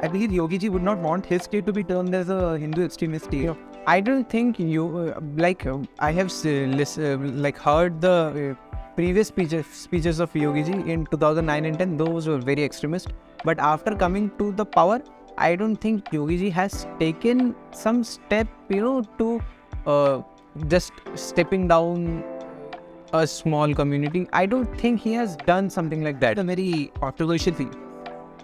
I 0.00 0.06
believe 0.06 0.30
Yogi 0.30 0.58
ji 0.58 0.68
would 0.68 0.82
not 0.82 0.98
want 0.98 1.26
his 1.26 1.42
state 1.42 1.66
to 1.66 1.72
be 1.72 1.82
termed 1.82 2.14
as 2.14 2.28
a 2.28 2.56
Hindu 2.56 2.84
extremist 2.84 3.24
state. 3.24 3.50
I 3.86 4.00
don't 4.00 4.28
think 4.28 4.60
you 4.60 4.98
uh, 4.98 5.20
like. 5.36 5.66
Uh, 5.66 5.78
I 5.98 6.12
have 6.12 6.30
uh, 6.46 7.16
like 7.46 7.58
heard 7.58 8.00
the 8.00 8.56
previous 8.94 9.28
speeches 9.28 9.66
speeches 9.66 10.20
of 10.20 10.36
Yogi 10.36 10.62
ji 10.64 10.72
in 10.92 11.06
2009 11.06 11.64
and 11.64 11.78
10. 11.78 11.96
Those 11.96 12.28
were 12.28 12.38
very 12.38 12.62
extremist. 12.62 13.12
But 13.44 13.58
after 13.58 13.96
coming 13.96 14.30
to 14.38 14.52
the 14.52 14.64
power, 14.64 15.00
I 15.36 15.56
don't 15.56 15.76
think 15.76 16.12
Yogi 16.12 16.38
ji 16.38 16.50
has 16.50 16.86
taken 17.00 17.56
some 17.72 18.04
step, 18.04 18.46
you 18.68 18.80
know, 18.80 19.02
to 19.18 19.40
uh, 19.86 20.22
just 20.68 20.92
stepping 21.14 21.68
down 21.68 22.24
a 23.12 23.26
small 23.26 23.74
community. 23.74 24.28
I 24.32 24.46
don't 24.46 24.78
think 24.78 25.00
he 25.00 25.12
has 25.14 25.36
done 25.36 25.70
something 25.70 26.02
like 26.04 26.20
that. 26.20 26.38
a 26.38 26.44
very 26.44 26.92
controversial 27.00 27.54
thing. 27.54 27.74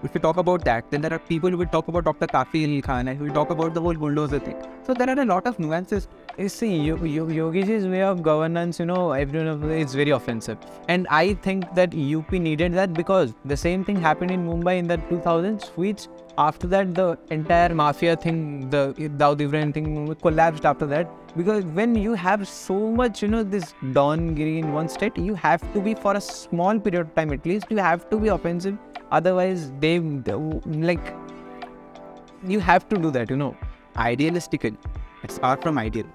If 0.03 0.13
we 0.13 0.21
talk 0.21 0.37
about 0.37 0.65
that, 0.65 0.91
then 0.91 1.01
there 1.01 1.13
are 1.13 1.19
people 1.19 1.51
who 1.51 1.57
will 1.57 1.67
talk 1.67 1.89
about 1.89 2.05
Dr. 2.05 2.27
Kafeel 2.27 2.83
Khan 2.83 3.09
and 3.09 3.19
who 3.19 3.25
will 3.25 3.35
talk 3.35 3.51
about 3.51 3.75
the 3.75 3.81
whole 3.81 3.95
bulldozer 3.95 4.39
thing. 4.39 4.57
So 4.87 4.93
there 4.95 5.09
are 5.09 5.19
a 5.21 5.25
lot 5.25 5.47
of 5.47 5.59
nuances. 5.59 6.09
You 6.37 6.49
see, 6.49 6.69
Yo- 6.83 7.05
Yo- 7.05 7.29
Yogi 7.29 7.63
way 7.89 8.03
of 8.03 8.21
governance, 8.21 8.81
you 8.81 8.87
know, 8.87 9.13
everyone 9.13 9.71
it's 9.71 9.95
very 9.95 10.11
offensive. 10.11 10.59
And 10.89 11.07
I 11.09 11.35
think 11.35 11.73
that 11.77 11.95
UP 11.95 12.33
needed 12.33 12.73
that 12.73 12.93
because 12.93 13.35
the 13.45 13.57
same 13.57 13.85
thing 13.85 14.01
happened 14.01 14.33
in 14.33 14.45
Mumbai 14.45 14.79
in 14.79 14.89
the 14.89 14.97
2000s, 15.11 15.69
which 15.77 16.09
after 16.37 16.67
that 16.67 16.93
the 16.97 17.17
entire 17.31 17.73
mafia 17.73 18.17
thing, 18.17 18.69
the 18.69 18.95
Dawood 19.23 19.43
Ibrahim 19.43 19.73
thing 19.73 20.13
collapsed 20.23 20.67
after 20.67 20.87
that. 20.87 21.09
Because 21.37 21.65
when 21.67 21.95
you 21.95 22.15
have 22.15 22.49
so 22.49 22.81
much, 22.91 23.23
you 23.23 23.29
know, 23.29 23.45
this 23.45 23.73
dongiri 24.01 24.59
in 24.59 24.73
one 24.73 24.89
state, 24.89 25.17
you 25.17 25.37
have 25.37 25.63
to 25.73 25.81
be 25.81 25.95
for 25.95 26.17
a 26.17 26.21
small 26.21 26.81
period 26.81 27.03
of 27.03 27.15
time 27.15 27.33
at 27.33 27.47
least, 27.47 27.67
you 27.71 27.79
have 27.79 28.11
to 28.11 28.17
be 28.17 28.27
offensive. 28.27 28.77
Otherwise, 29.13 29.71
they, 29.79 29.99
they 29.99 30.33
like, 30.33 31.15
you 32.45 32.59
have 32.59 32.89
to 32.89 32.97
do 32.99 33.13
that, 33.13 33.31
you 33.31 33.37
know. 33.37 33.57
Idealistically, 33.95 34.77
it's 35.23 35.39
far 35.39 35.57
from 35.57 35.79
ideal. 35.79 36.07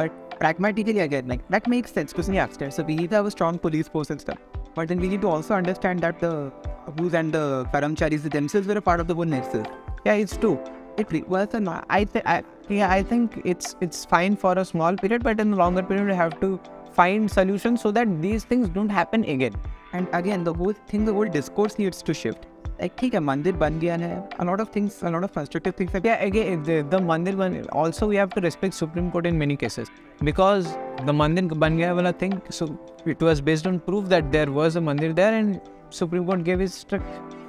But 0.00 0.40
pragmatically, 0.40 1.00
again, 1.00 1.28
like 1.28 1.46
that 1.54 1.66
makes 1.68 1.92
sense 1.92 2.12
because 2.12 2.28
yeah, 2.30 2.48
so 2.76 2.82
we 2.82 2.96
need 2.96 3.10
to 3.10 3.16
have 3.16 3.26
a 3.26 3.30
strong 3.30 3.58
police 3.58 3.88
force 3.88 4.10
and 4.10 4.20
stuff. 4.20 4.38
But 4.74 4.88
then 4.88 5.00
we 5.00 5.08
need 5.08 5.20
to 5.22 5.28
also 5.28 5.54
understand 5.54 6.00
that 6.00 6.20
the 6.20 6.52
Abus 6.88 7.12
and 7.12 7.34
the 7.38 7.66
Karamcharis 7.74 8.30
themselves 8.36 8.66
were 8.66 8.78
a 8.78 8.84
part 8.90 9.00
of 9.00 9.08
the 9.08 9.14
whole 9.14 9.26
nexus. 9.26 9.66
Yeah, 10.06 10.14
it's 10.14 10.36
true. 10.36 10.58
It 10.96 11.28
was 11.28 11.54
an 11.54 11.68
I 11.68 12.06
I, 12.24 12.42
yeah 12.68 12.90
I 12.90 13.02
think 13.02 13.40
it's 13.44 13.76
it's 13.80 14.04
fine 14.04 14.36
for 14.36 14.52
a 14.62 14.64
small 14.64 14.96
period, 14.96 15.22
but 15.22 15.40
in 15.40 15.52
a 15.52 15.56
longer 15.56 15.82
period 15.82 16.06
we 16.06 16.14
have 16.14 16.38
to 16.40 16.58
find 16.92 17.30
solutions 17.30 17.82
so 17.82 17.92
that 17.98 18.16
these 18.22 18.44
things 18.44 18.68
don't 18.68 18.88
happen 18.88 19.24
again. 19.24 19.54
And 19.92 20.08
again, 20.12 20.44
the 20.44 20.54
whole 20.54 20.74
thing, 20.92 21.04
the 21.04 21.12
whole 21.12 21.30
discourse 21.38 21.78
needs 21.78 22.02
to 22.02 22.14
shift 22.14 22.46
Like, 22.79 22.97
ठीक 22.99 23.13
है 23.13 23.19
मंदिर 23.19 23.55
बन 23.57 23.79
गया 23.79 23.95
है 23.95 24.29
a 24.41 24.45
lot 24.47 24.61
of 24.63 24.71
things, 24.71 24.95
a 25.03 25.11
lot 25.11 25.23
of 25.27 25.33
constructive 25.33 25.75
things. 25.75 25.93
Like, 25.93 26.07
Yeah, 26.07 26.23
again 26.23 26.63
the, 26.63 26.81
the 26.93 26.99
mandir 27.11 27.37
ban 27.37 27.55
also 27.81 28.07
we 28.07 28.17
have 28.21 28.33
to 28.37 28.41
respect 28.41 28.73
Supreme 28.73 29.11
Court 29.11 29.27
in 29.27 29.37
many 29.37 29.55
cases 29.55 29.91
because 30.29 30.67
the 31.05 31.15
mandir 31.21 31.59
ban 31.59 31.77
gaya 31.77 31.93
wala 32.01 32.11
thing. 32.23 32.41
So 32.49 32.67
it 33.05 33.21
was 33.21 33.41
based 33.51 33.67
on 33.67 33.79
proof 33.79 34.09
that 34.15 34.31
there 34.31 34.51
was 34.51 34.75
a 34.75 34.81
mandir 34.89 35.15
there, 35.15 35.33
and 35.33 35.61
Supreme 35.89 36.25
Court 36.25 36.43
gave 36.43 36.59
its 36.67 36.75
strict. 36.75 37.05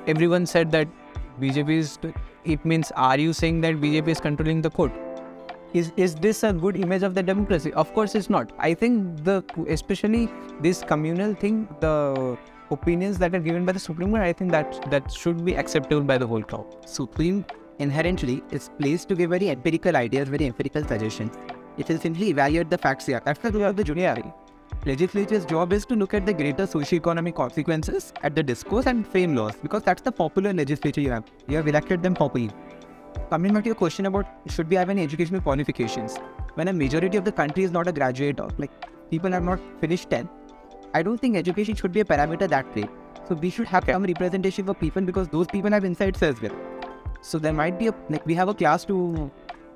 Everyone 0.06 0.46
said 0.46 0.70
that 0.70 0.88
BJP 1.40 1.80
is. 1.86 1.98
It 2.44 2.64
means 2.64 2.92
are 3.08 3.18
you 3.18 3.32
saying 3.32 3.60
that 3.62 3.82
BJP 3.86 4.16
is 4.16 4.20
controlling 4.20 4.62
the 4.62 4.70
court? 4.70 4.92
is 5.78 5.92
is 5.96 6.14
this 6.14 6.42
a 6.48 6.52
good 6.52 6.76
image 6.76 7.02
of 7.02 7.14
the 7.14 7.22
democracy 7.22 7.72
of 7.82 7.92
course 7.94 8.14
it's 8.14 8.28
not 8.34 8.52
i 8.66 8.72
think 8.82 9.24
the 9.24 9.34
especially 9.76 10.28
this 10.66 10.82
communal 10.92 11.34
thing 11.34 11.58
the 11.80 11.94
opinions 12.71 13.17
that 13.17 13.33
are 13.35 13.39
given 13.39 13.65
by 13.65 13.71
the 13.71 13.79
supreme 13.87 14.09
court 14.09 14.21
i 14.21 14.33
think 14.33 14.51
that 14.51 14.79
that 14.91 15.11
should 15.11 15.43
be 15.45 15.55
acceptable 15.55 16.01
by 16.13 16.17
the 16.17 16.27
whole 16.27 16.43
crowd 16.43 16.77
Supreme 16.85 17.43
inherently 17.81 18.43
is 18.51 18.69
placed 18.79 19.09
to 19.09 19.15
give 19.15 19.29
very 19.31 19.49
empirical 19.49 19.95
ideas, 19.95 20.29
very 20.29 20.45
empirical 20.45 20.83
suggestions. 20.83 21.35
It 21.77 21.87
will 21.89 21.97
simply 21.97 22.29
evaluate 22.29 22.69
the 22.69 22.77
facts 22.77 23.05
here. 23.05 23.21
That's 23.25 23.39
the 23.39 23.51
job 23.51 23.61
of 23.61 23.75
the 23.75 23.83
judiciary. 23.83 24.31
Legislature's 24.85 25.45
job 25.45 25.73
is 25.73 25.85
to 25.85 25.95
look 25.95 26.13
at 26.13 26.25
the 26.25 26.33
greater 26.33 26.65
socio-economic 26.65 27.35
consequences 27.35 28.13
at 28.23 28.35
the 28.35 28.43
discourse 28.43 28.87
and 28.87 29.07
frame 29.07 29.35
laws 29.35 29.55
because 29.61 29.83
that's 29.83 30.01
the 30.01 30.11
popular 30.11 30.53
legislature 30.53 31.01
you 31.01 31.11
have. 31.11 31.23
You 31.47 31.57
have 31.57 31.67
elected 31.67 32.01
them 32.01 32.13
popularly. 32.13 32.53
Coming 33.29 33.53
back 33.53 33.63
to 33.63 33.69
your 33.69 33.75
question 33.75 34.05
about 34.05 34.25
should 34.47 34.69
we 34.69 34.75
have 34.75 34.89
any 34.89 35.03
educational 35.03 35.41
qualifications? 35.41 36.17
When 36.55 36.67
a 36.67 36.73
majority 36.73 37.17
of 37.17 37.25
the 37.25 37.31
country 37.31 37.63
is 37.63 37.71
not 37.71 37.87
a 37.87 37.91
graduate 37.91 38.39
of, 38.39 38.57
like 38.57 38.71
people 39.09 39.31
have 39.31 39.43
not 39.43 39.59
finished 39.79 40.09
10, 40.09 40.29
I 40.93 41.03
don't 41.03 41.19
think 41.19 41.37
education 41.37 41.75
should 41.75 41.91
be 41.91 42.01
a 42.01 42.05
parameter 42.05 42.49
that 42.49 42.75
way. 42.75 42.85
So 43.27 43.35
we 43.35 43.49
should 43.49 43.67
have 43.67 43.85
some 43.85 44.03
representation 44.03 44.65
for 44.65 44.73
people 44.73 45.01
because 45.01 45.27
those 45.29 45.47
people 45.47 45.71
have 45.71 45.85
insights 45.85 46.21
as 46.21 46.41
well. 46.41 46.55
So 47.21 47.37
there 47.37 47.53
might 47.53 47.79
be 47.79 47.87
a 47.87 47.95
like 48.09 48.25
we 48.25 48.33
have 48.35 48.49
a 48.49 48.53
class 48.53 48.83
to 48.85 49.31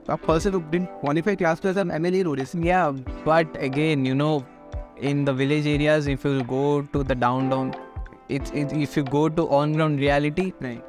a 0.07 0.17
person 0.17 0.53
who 0.53 0.61
didn't 0.61 0.89
qualify 0.99 1.35
class 1.35 1.59
to 1.61 1.69
as 1.69 1.77
an 1.77 1.89
MLA 1.89 2.25
role. 2.25 2.39
Is 2.39 2.53
yeah 2.55 2.91
but 3.23 3.47
again 3.61 4.05
you 4.05 4.15
know 4.15 4.45
in 4.97 5.25
the 5.25 5.33
village 5.33 5.67
areas 5.67 6.07
if 6.07 6.23
you 6.25 6.43
go 6.43 6.81
to 6.81 7.03
the 7.03 7.15
down 7.15 7.49
down 7.49 7.73
it's 8.29 8.51
it, 8.51 8.71
if 8.73 8.97
you 8.97 9.03
go 9.03 9.29
to 9.29 9.47
on 9.49 9.73
ground 9.73 9.99
reality 9.99 10.53
right. 10.59 10.83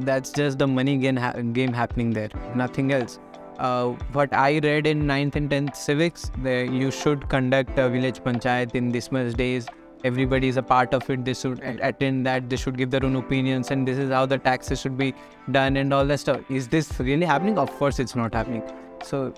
that's 0.00 0.30
just 0.30 0.58
the 0.58 0.66
money 0.66 0.96
game, 0.96 1.16
ha- 1.16 1.32
game 1.52 1.72
happening 1.72 2.10
there 2.10 2.28
nothing 2.54 2.92
else 2.92 3.18
uh, 3.58 3.86
what 4.12 4.32
i 4.32 4.58
read 4.58 4.86
in 4.86 5.02
9th 5.02 5.36
and 5.36 5.50
10th 5.50 5.76
civics 5.76 6.30
there 6.38 6.64
you 6.64 6.90
should 6.90 7.28
conduct 7.28 7.78
a 7.78 7.88
village 7.88 8.20
panchayat 8.20 8.74
in 8.74 8.90
this 8.90 9.10
much 9.12 9.34
days. 9.34 9.66
Everybody 10.04 10.48
is 10.48 10.56
a 10.56 10.62
part 10.62 10.92
of 10.94 11.08
it. 11.10 11.24
They 11.24 11.34
should 11.34 11.58
attend 11.82 12.26
that. 12.26 12.48
They 12.50 12.56
should 12.56 12.76
give 12.76 12.90
their 12.90 13.04
own 13.04 13.16
opinions 13.16 13.70
and 13.70 13.88
this 13.88 13.98
is 13.98 14.10
how 14.10 14.26
the 14.26 14.38
taxes 14.38 14.80
should 14.80 14.96
be 14.96 15.14
done 15.50 15.76
and 15.78 15.92
all 15.92 16.04
that 16.04 16.20
stuff. 16.20 16.40
Is 16.50 16.68
this 16.68 17.00
really 17.00 17.24
happening? 17.26 17.58
Of 17.58 17.70
course 17.78 17.98
it's 17.98 18.14
not 18.14 18.34
happening. 18.34 18.62
So 19.02 19.32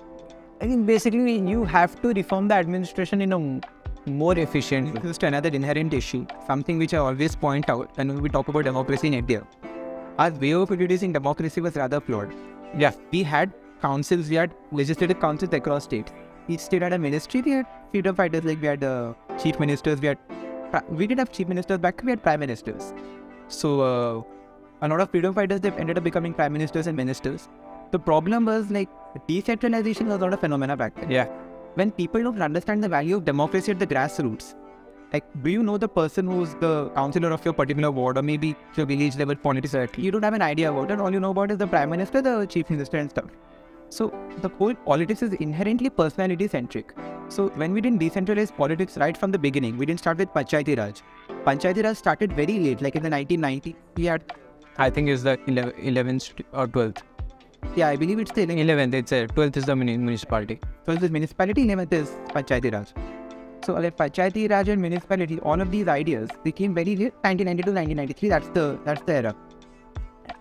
i 0.60 0.66
think 0.66 0.86
basically 0.86 1.38
you 1.38 1.64
have 1.64 2.00
to 2.02 2.08
reform 2.12 2.48
the 2.48 2.54
administration 2.54 3.20
in 3.22 3.32
a 3.32 4.10
more 4.10 4.36
efficient 4.38 4.94
way. 4.94 5.00
Just 5.02 5.22
another 5.22 5.48
inherent 5.48 5.94
issue, 5.94 6.26
something 6.46 6.78
which 6.78 6.92
I 6.92 6.98
always 6.98 7.36
point 7.36 7.70
out 7.70 7.96
when 7.96 8.20
we 8.20 8.28
talk 8.28 8.48
about 8.48 8.64
democracy 8.64 9.06
in 9.08 9.14
India. 9.14 9.46
Our 10.18 10.30
way 10.30 10.52
of 10.54 10.70
introducing 10.72 11.12
democracy 11.12 11.60
was 11.60 11.76
rather 11.76 12.00
flawed. 12.00 12.34
yeah. 12.76 12.92
We 13.12 13.22
had 13.22 13.52
councils, 13.80 14.28
we 14.28 14.36
had 14.36 14.54
legislative 14.72 15.20
councils 15.20 15.52
across 15.52 15.84
states. 15.84 16.12
Each 16.48 16.60
state 16.60 16.82
had 16.82 16.92
a 16.92 16.98
ministry, 16.98 17.42
we 17.42 17.50
had 17.52 17.66
freedom 17.92 18.14
fighters, 18.14 18.44
like 18.44 18.60
we 18.60 18.68
had 18.68 18.84
uh, 18.84 19.14
chief 19.42 19.58
ministers, 19.60 20.00
we 20.00 20.08
had 20.08 20.18
we 20.90 21.06
did 21.06 21.18
have 21.18 21.32
chief 21.32 21.48
ministers 21.48 21.78
back, 21.78 21.96
then, 21.96 22.06
we 22.06 22.12
had 22.12 22.22
prime 22.22 22.40
ministers. 22.40 22.92
So 23.48 23.80
uh, 23.80 24.22
a 24.82 24.88
lot 24.88 25.00
of 25.00 25.10
freedom 25.10 25.34
fighters 25.34 25.60
they 25.60 25.70
ended 25.72 25.98
up 25.98 26.04
becoming 26.04 26.34
prime 26.34 26.52
ministers 26.52 26.86
and 26.86 26.96
ministers. 26.96 27.48
The 27.90 27.98
problem 27.98 28.44
was 28.44 28.70
like 28.70 28.88
decentralization 29.26 30.08
was 30.08 30.20
not 30.20 30.34
a 30.34 30.36
phenomena 30.36 30.76
back 30.76 30.94
then. 30.94 31.10
yeah 31.10 31.28
When 31.74 31.90
people 31.90 32.22
don't 32.22 32.42
understand 32.42 32.84
the 32.84 32.88
value 32.88 33.16
of 33.16 33.24
democracy 33.24 33.72
at 33.72 33.78
the 33.78 33.86
grassroots, 33.86 34.54
like 35.12 35.24
do 35.42 35.50
you 35.50 35.62
know 35.62 35.78
the 35.78 35.88
person 35.88 36.26
who's 36.26 36.54
the 36.56 36.90
councillor 36.90 37.30
of 37.30 37.44
your 37.44 37.54
particular 37.54 37.90
ward 37.90 38.18
or 38.18 38.22
maybe 38.22 38.54
your 38.76 38.86
village 38.86 39.16
level 39.16 39.36
politics? 39.36 39.74
You 39.96 40.10
don't 40.10 40.22
have 40.22 40.34
an 40.34 40.42
idea 40.42 40.70
about 40.70 40.90
it. 40.90 41.00
All 41.00 41.12
you 41.12 41.20
know 41.20 41.30
about 41.30 41.50
is 41.50 41.58
the 41.58 41.66
prime 41.66 41.90
minister, 41.90 42.20
the 42.20 42.46
chief 42.46 42.68
minister, 42.68 42.98
and 42.98 43.10
stuff. 43.10 43.30
So 43.90 44.12
the 44.42 44.48
whole 44.48 44.74
politics 44.74 45.22
is 45.22 45.32
inherently 45.34 45.90
personality 45.90 46.48
centric. 46.48 46.94
So 47.28 47.48
when 47.50 47.72
we 47.72 47.80
didn't 47.80 48.00
decentralize 48.00 48.54
politics 48.56 48.96
right 48.96 49.16
from 49.16 49.32
the 49.32 49.38
beginning, 49.38 49.76
we 49.76 49.86
didn't 49.86 50.00
start 50.00 50.18
with 50.18 50.28
Panchayati 50.28 50.78
Raj. 50.78 51.02
Panchayati 51.44 51.84
Raj 51.84 51.96
started 51.96 52.32
very 52.32 52.58
late, 52.58 52.82
like 52.82 52.96
in 52.96 53.02
the 53.02 53.10
1990s. 53.10 53.74
We 53.96 54.04
had, 54.04 54.22
i 54.78 54.88
think 54.88 55.08
it's 55.08 55.22
the 55.24 55.36
11th 55.52 55.78
11th 55.92 56.44
or 56.52 56.66
12th 56.68 57.02
yeah, 57.74 57.88
I 57.88 57.96
believe 57.96 58.18
it's 58.20 58.30
the 58.32 58.46
11th 58.46 58.66
11th 58.66 58.94
it's 58.94 59.12
a 59.12 59.26
12th 59.26 59.56
is 59.56 59.64
the 59.64 59.74
muni- 59.74 59.96
municipality 59.98 60.60
So 60.86 60.94
this 60.94 61.10
municipality, 61.10 61.64
11th 61.66 61.92
is 61.92 62.10
Panchayati 62.34 62.72
Raj. 62.72 62.92
So 63.64 63.74
like 63.74 63.96
Panchayati 63.96 64.48
Raj 64.50 64.68
and 64.68 64.80
municipality, 64.80 65.38
all 65.40 65.60
of 65.60 65.70
these 65.70 65.88
ideas, 65.88 66.30
they 66.44 66.52
came 66.52 66.74
very 66.74 66.96
late, 66.96 67.12
1992, 67.22 67.72
1993. 67.72 68.28
That's 68.30 68.48
the 68.48 68.78
that's 68.84 69.02
the 69.02 69.14
era. 69.14 69.34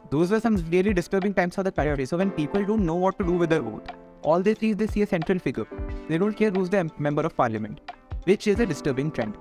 Those 0.09 0.31
were 0.31 0.39
some 0.39 0.57
really 0.72 0.93
disturbing 0.93 1.34
times 1.34 1.55
for 1.55 1.64
the 1.64 1.72
priority. 1.72 2.05
So 2.05 2.18
when 2.18 2.31
people 2.31 2.64
don't 2.65 2.85
know 2.85 2.95
what 2.95 3.18
to 3.19 3.26
do 3.26 3.34
with 3.34 3.49
their 3.49 3.61
vote, 3.61 3.91
all 4.23 4.41
they 4.41 4.55
see 4.55 4.72
is 4.72 4.77
they 4.77 4.88
see 4.88 5.01
a 5.01 5.07
central 5.07 5.39
figure. 5.39 5.68
They 6.07 6.18
don't 6.18 6.34
care 6.34 6.51
who's 6.51 6.69
the 6.69 6.89
member 6.97 7.22
of 7.23 7.35
parliament, 7.35 7.81
which 8.23 8.47
is 8.47 8.59
a 8.59 8.65
disturbing 8.65 9.11
trend. 9.11 9.38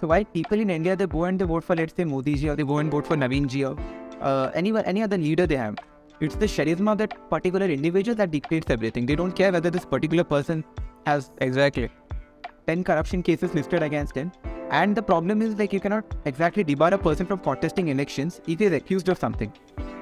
So 0.00 0.06
why 0.06 0.24
people 0.24 0.60
in 0.60 0.70
India 0.70 0.94
they 0.94 1.06
go 1.06 1.24
and 1.24 1.38
they 1.38 1.44
vote 1.44 1.64
for 1.64 1.74
let's 1.74 1.94
say 1.96 2.04
Modi 2.04 2.34
ji 2.36 2.48
or 2.50 2.56
they 2.56 2.64
go 2.64 2.78
and 2.78 2.90
vote 2.90 3.06
for 3.06 3.16
Naveen 3.16 3.46
ji 3.46 3.64
or 3.64 3.76
uh, 4.20 4.50
anyone 4.54 4.84
any 4.84 5.02
other 5.02 5.18
leader 5.18 5.46
they 5.46 5.56
have. 5.56 5.76
It's 6.20 6.36
the 6.36 6.46
charisma 6.46 6.92
of 6.92 6.98
that 6.98 7.14
particular 7.30 7.66
individual 7.66 8.14
that 8.16 8.30
dictates 8.30 8.70
everything. 8.70 9.06
They 9.06 9.16
don't 9.16 9.32
care 9.32 9.52
whether 9.52 9.70
this 9.70 9.84
particular 9.84 10.24
person 10.24 10.64
has 11.06 11.30
exactly 11.38 11.90
10 12.66 12.84
corruption 12.84 13.22
cases 13.22 13.54
listed 13.54 13.82
against 13.82 14.14
him. 14.14 14.32
And 14.70 14.96
the 14.96 15.02
problem 15.02 15.42
is 15.42 15.54
like 15.58 15.72
you 15.72 15.80
cannot 15.80 16.04
exactly 16.24 16.64
debar 16.64 16.92
a 16.92 16.98
person 16.98 17.26
from 17.26 17.38
contesting 17.38 17.88
elections 17.88 18.40
if 18.46 18.58
he 18.58 18.64
is 18.64 18.72
accused 18.72 19.08
of 19.08 19.18
something. 19.18 19.52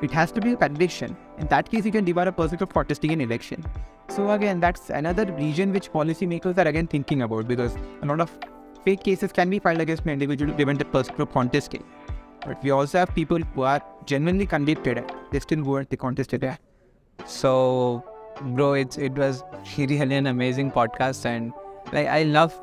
It 0.03 0.11
has 0.11 0.33
to 0.33 0.41
be 0.41 0.53
a 0.53 0.57
conviction. 0.57 1.17
In 1.39 1.47
that 1.49 1.71
case, 1.71 1.85
you 1.85 1.93
can 1.93 2.05
debar 2.05 2.27
a 2.29 2.33
person 2.33 2.59
from 2.59 2.69
contesting 2.69 3.13
an 3.13 3.21
election. 3.21 3.65
So 4.09 4.31
again, 4.31 4.61
that's 4.61 4.91
another 4.91 5.27
region 5.33 5.73
which 5.73 5.93
policymakers 5.93 6.57
are 6.59 6.69
again 6.69 6.87
thinking 6.87 7.23
about 7.23 7.47
because 7.47 7.77
a 8.03 8.07
lot 8.07 8.21
of 8.21 8.31
fake 8.85 9.03
cases 9.05 9.33
can 9.33 9.51
be 9.51 9.59
filed 9.59 9.81
against 9.81 10.05
an 10.05 10.11
individual 10.11 10.51
to 10.51 10.57
prevent 10.57 10.81
a 10.83 10.85
person 10.85 11.15
from 11.15 11.27
contesting. 11.29 11.85
But 12.47 12.63
we 12.63 12.71
also 12.71 12.99
have 12.99 13.15
people 13.15 13.39
who 13.39 13.63
are 13.63 13.83
genuinely 14.07 14.47
convicted. 14.47 15.05
They 15.31 15.41
still 15.41 15.77
and 15.77 15.89
they 15.89 15.97
contested. 15.97 16.59
So, 17.27 18.05
bro, 18.43 18.75
it's 18.75 18.99
it 18.99 19.13
was 19.13 19.43
really 19.79 19.99
an 19.99 20.27
amazing 20.27 20.71
podcast, 20.73 21.25
and 21.25 21.53
like 21.93 22.07
I 22.07 22.25
love 22.25 22.55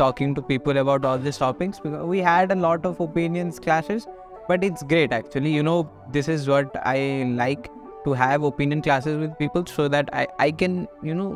talking 0.00 0.34
to 0.38 0.42
people 0.50 0.82
about 0.82 1.04
all 1.04 1.18
these 1.18 1.38
topics 1.42 1.80
because 1.80 2.06
we 2.14 2.18
had 2.28 2.52
a 2.52 2.58
lot 2.64 2.86
of 2.90 3.00
opinions 3.00 3.58
clashes, 3.58 4.06
but 4.48 4.64
it's 4.64 4.82
great 4.94 5.12
actually. 5.12 5.52
You 5.52 5.62
know, 5.62 5.78
this 6.18 6.28
is 6.28 6.48
what 6.48 6.80
I 6.94 6.98
like 7.42 7.70
to 8.04 8.12
have 8.14 8.42
opinion 8.50 8.82
classes 8.82 9.18
with 9.18 9.38
people 9.38 9.66
so 9.66 9.88
that 9.96 10.08
I 10.20 10.26
I 10.46 10.50
can 10.64 10.76
you 11.10 11.14
know 11.14 11.30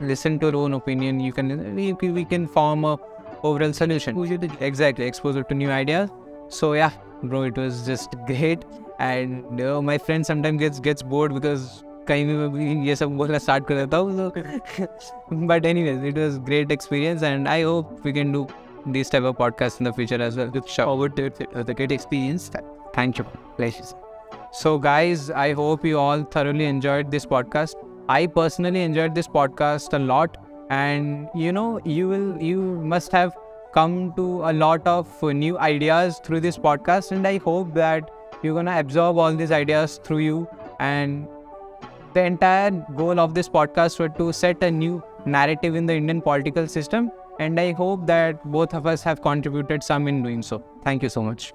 listen 0.00 0.38
to 0.40 0.46
your 0.50 0.56
own 0.56 0.74
opinion. 0.74 1.20
You 1.20 1.32
can 1.32 1.74
we, 1.74 1.92
we 1.92 2.24
can 2.24 2.46
form 2.46 2.84
a 2.84 2.96
overall 3.42 3.72
solution. 3.72 4.16
Exactly, 4.60 5.06
exposure 5.06 5.42
to 5.44 5.54
new 5.54 5.70
ideas. 5.70 6.10
So 6.48 6.72
yeah, 6.74 6.90
bro, 7.22 7.42
it 7.42 7.56
was 7.56 7.86
just 7.86 8.16
great. 8.26 8.64
And 8.98 9.60
uh, 9.60 9.80
my 9.80 9.96
friend 9.98 10.26
sometimes 10.26 10.60
gets 10.60 10.80
gets 10.80 11.02
bored 11.02 11.34
because 11.34 11.84
कहीं 12.07 12.25
भी 12.25 12.33
मैं 12.33 12.83
ये 12.85 12.95
सब 12.95 13.15
बोलना 13.17 13.37
start 13.37 13.67
कर 13.67 13.75
देता 13.75 13.97
हूँ 13.97 14.31
but 15.47 15.65
anyways 15.65 16.05
it 16.05 16.17
was 16.17 16.37
great 16.45 16.71
experience 16.71 17.23
and 17.23 17.47
I 17.47 17.61
hope 17.61 17.97
we 18.05 18.13
can 18.13 18.31
do 18.31 18.47
this 18.95 19.09
type 19.09 19.23
of 19.23 19.35
podcast 19.37 19.79
in 19.79 19.85
the 19.85 19.91
future 19.93 20.21
as 20.21 20.35
well. 20.39 20.49
Look 20.55 20.67
forward 20.69 21.15
to 21.19 21.23
it. 21.25 21.39
It 21.41 21.53
was 21.53 21.69
a 21.69 21.73
great 21.73 21.91
experience. 21.91 22.51
Thank 22.97 23.17
you. 23.17 23.25
Pleasure. 23.57 23.85
So, 24.51 24.77
guys, 24.77 25.29
I 25.31 25.53
hope 25.53 25.83
you 25.83 25.97
all 25.97 26.23
thoroughly 26.23 26.65
enjoyed 26.65 27.09
this 27.11 27.25
podcast. 27.25 27.73
I 28.07 28.27
personally 28.27 28.83
enjoyed 28.83 29.15
this 29.15 29.27
podcast 29.27 29.93
a 29.93 29.99
lot, 29.99 30.37
and 30.69 31.27
you 31.35 31.51
know, 31.51 31.81
you 31.83 32.07
will, 32.07 32.41
you 32.41 32.59
must 32.93 33.11
have 33.11 33.35
come 33.73 34.13
to 34.15 34.43
a 34.49 34.53
lot 34.53 34.87
of 34.87 35.21
new 35.23 35.57
ideas 35.57 36.21
through 36.23 36.41
this 36.41 36.57
podcast, 36.57 37.11
and 37.11 37.27
I 37.27 37.37
hope 37.37 37.73
that 37.73 38.11
you're 38.43 38.53
gonna 38.53 38.79
absorb 38.79 39.17
all 39.17 39.33
these 39.33 39.51
ideas 39.51 39.99
through 40.03 40.19
you. 40.19 40.47
And 40.79 41.27
the 42.14 42.22
entire 42.22 42.70
goal 42.96 43.20
of 43.20 43.34
this 43.34 43.48
podcast 43.48 43.98
was 43.98 44.10
to 44.18 44.32
set 44.32 44.62
a 44.62 44.70
new 44.70 45.02
narrative 45.24 45.74
in 45.74 45.86
the 45.86 45.94
Indian 45.94 46.20
political 46.20 46.66
system, 46.66 47.10
and 47.38 47.58
I 47.58 47.72
hope 47.72 48.06
that 48.06 48.44
both 48.44 48.74
of 48.74 48.86
us 48.86 49.02
have 49.02 49.22
contributed 49.22 49.82
some 49.82 50.08
in 50.08 50.22
doing 50.22 50.42
so. 50.42 50.62
Thank 50.84 51.02
you 51.02 51.08
so 51.08 51.22
much. 51.22 51.52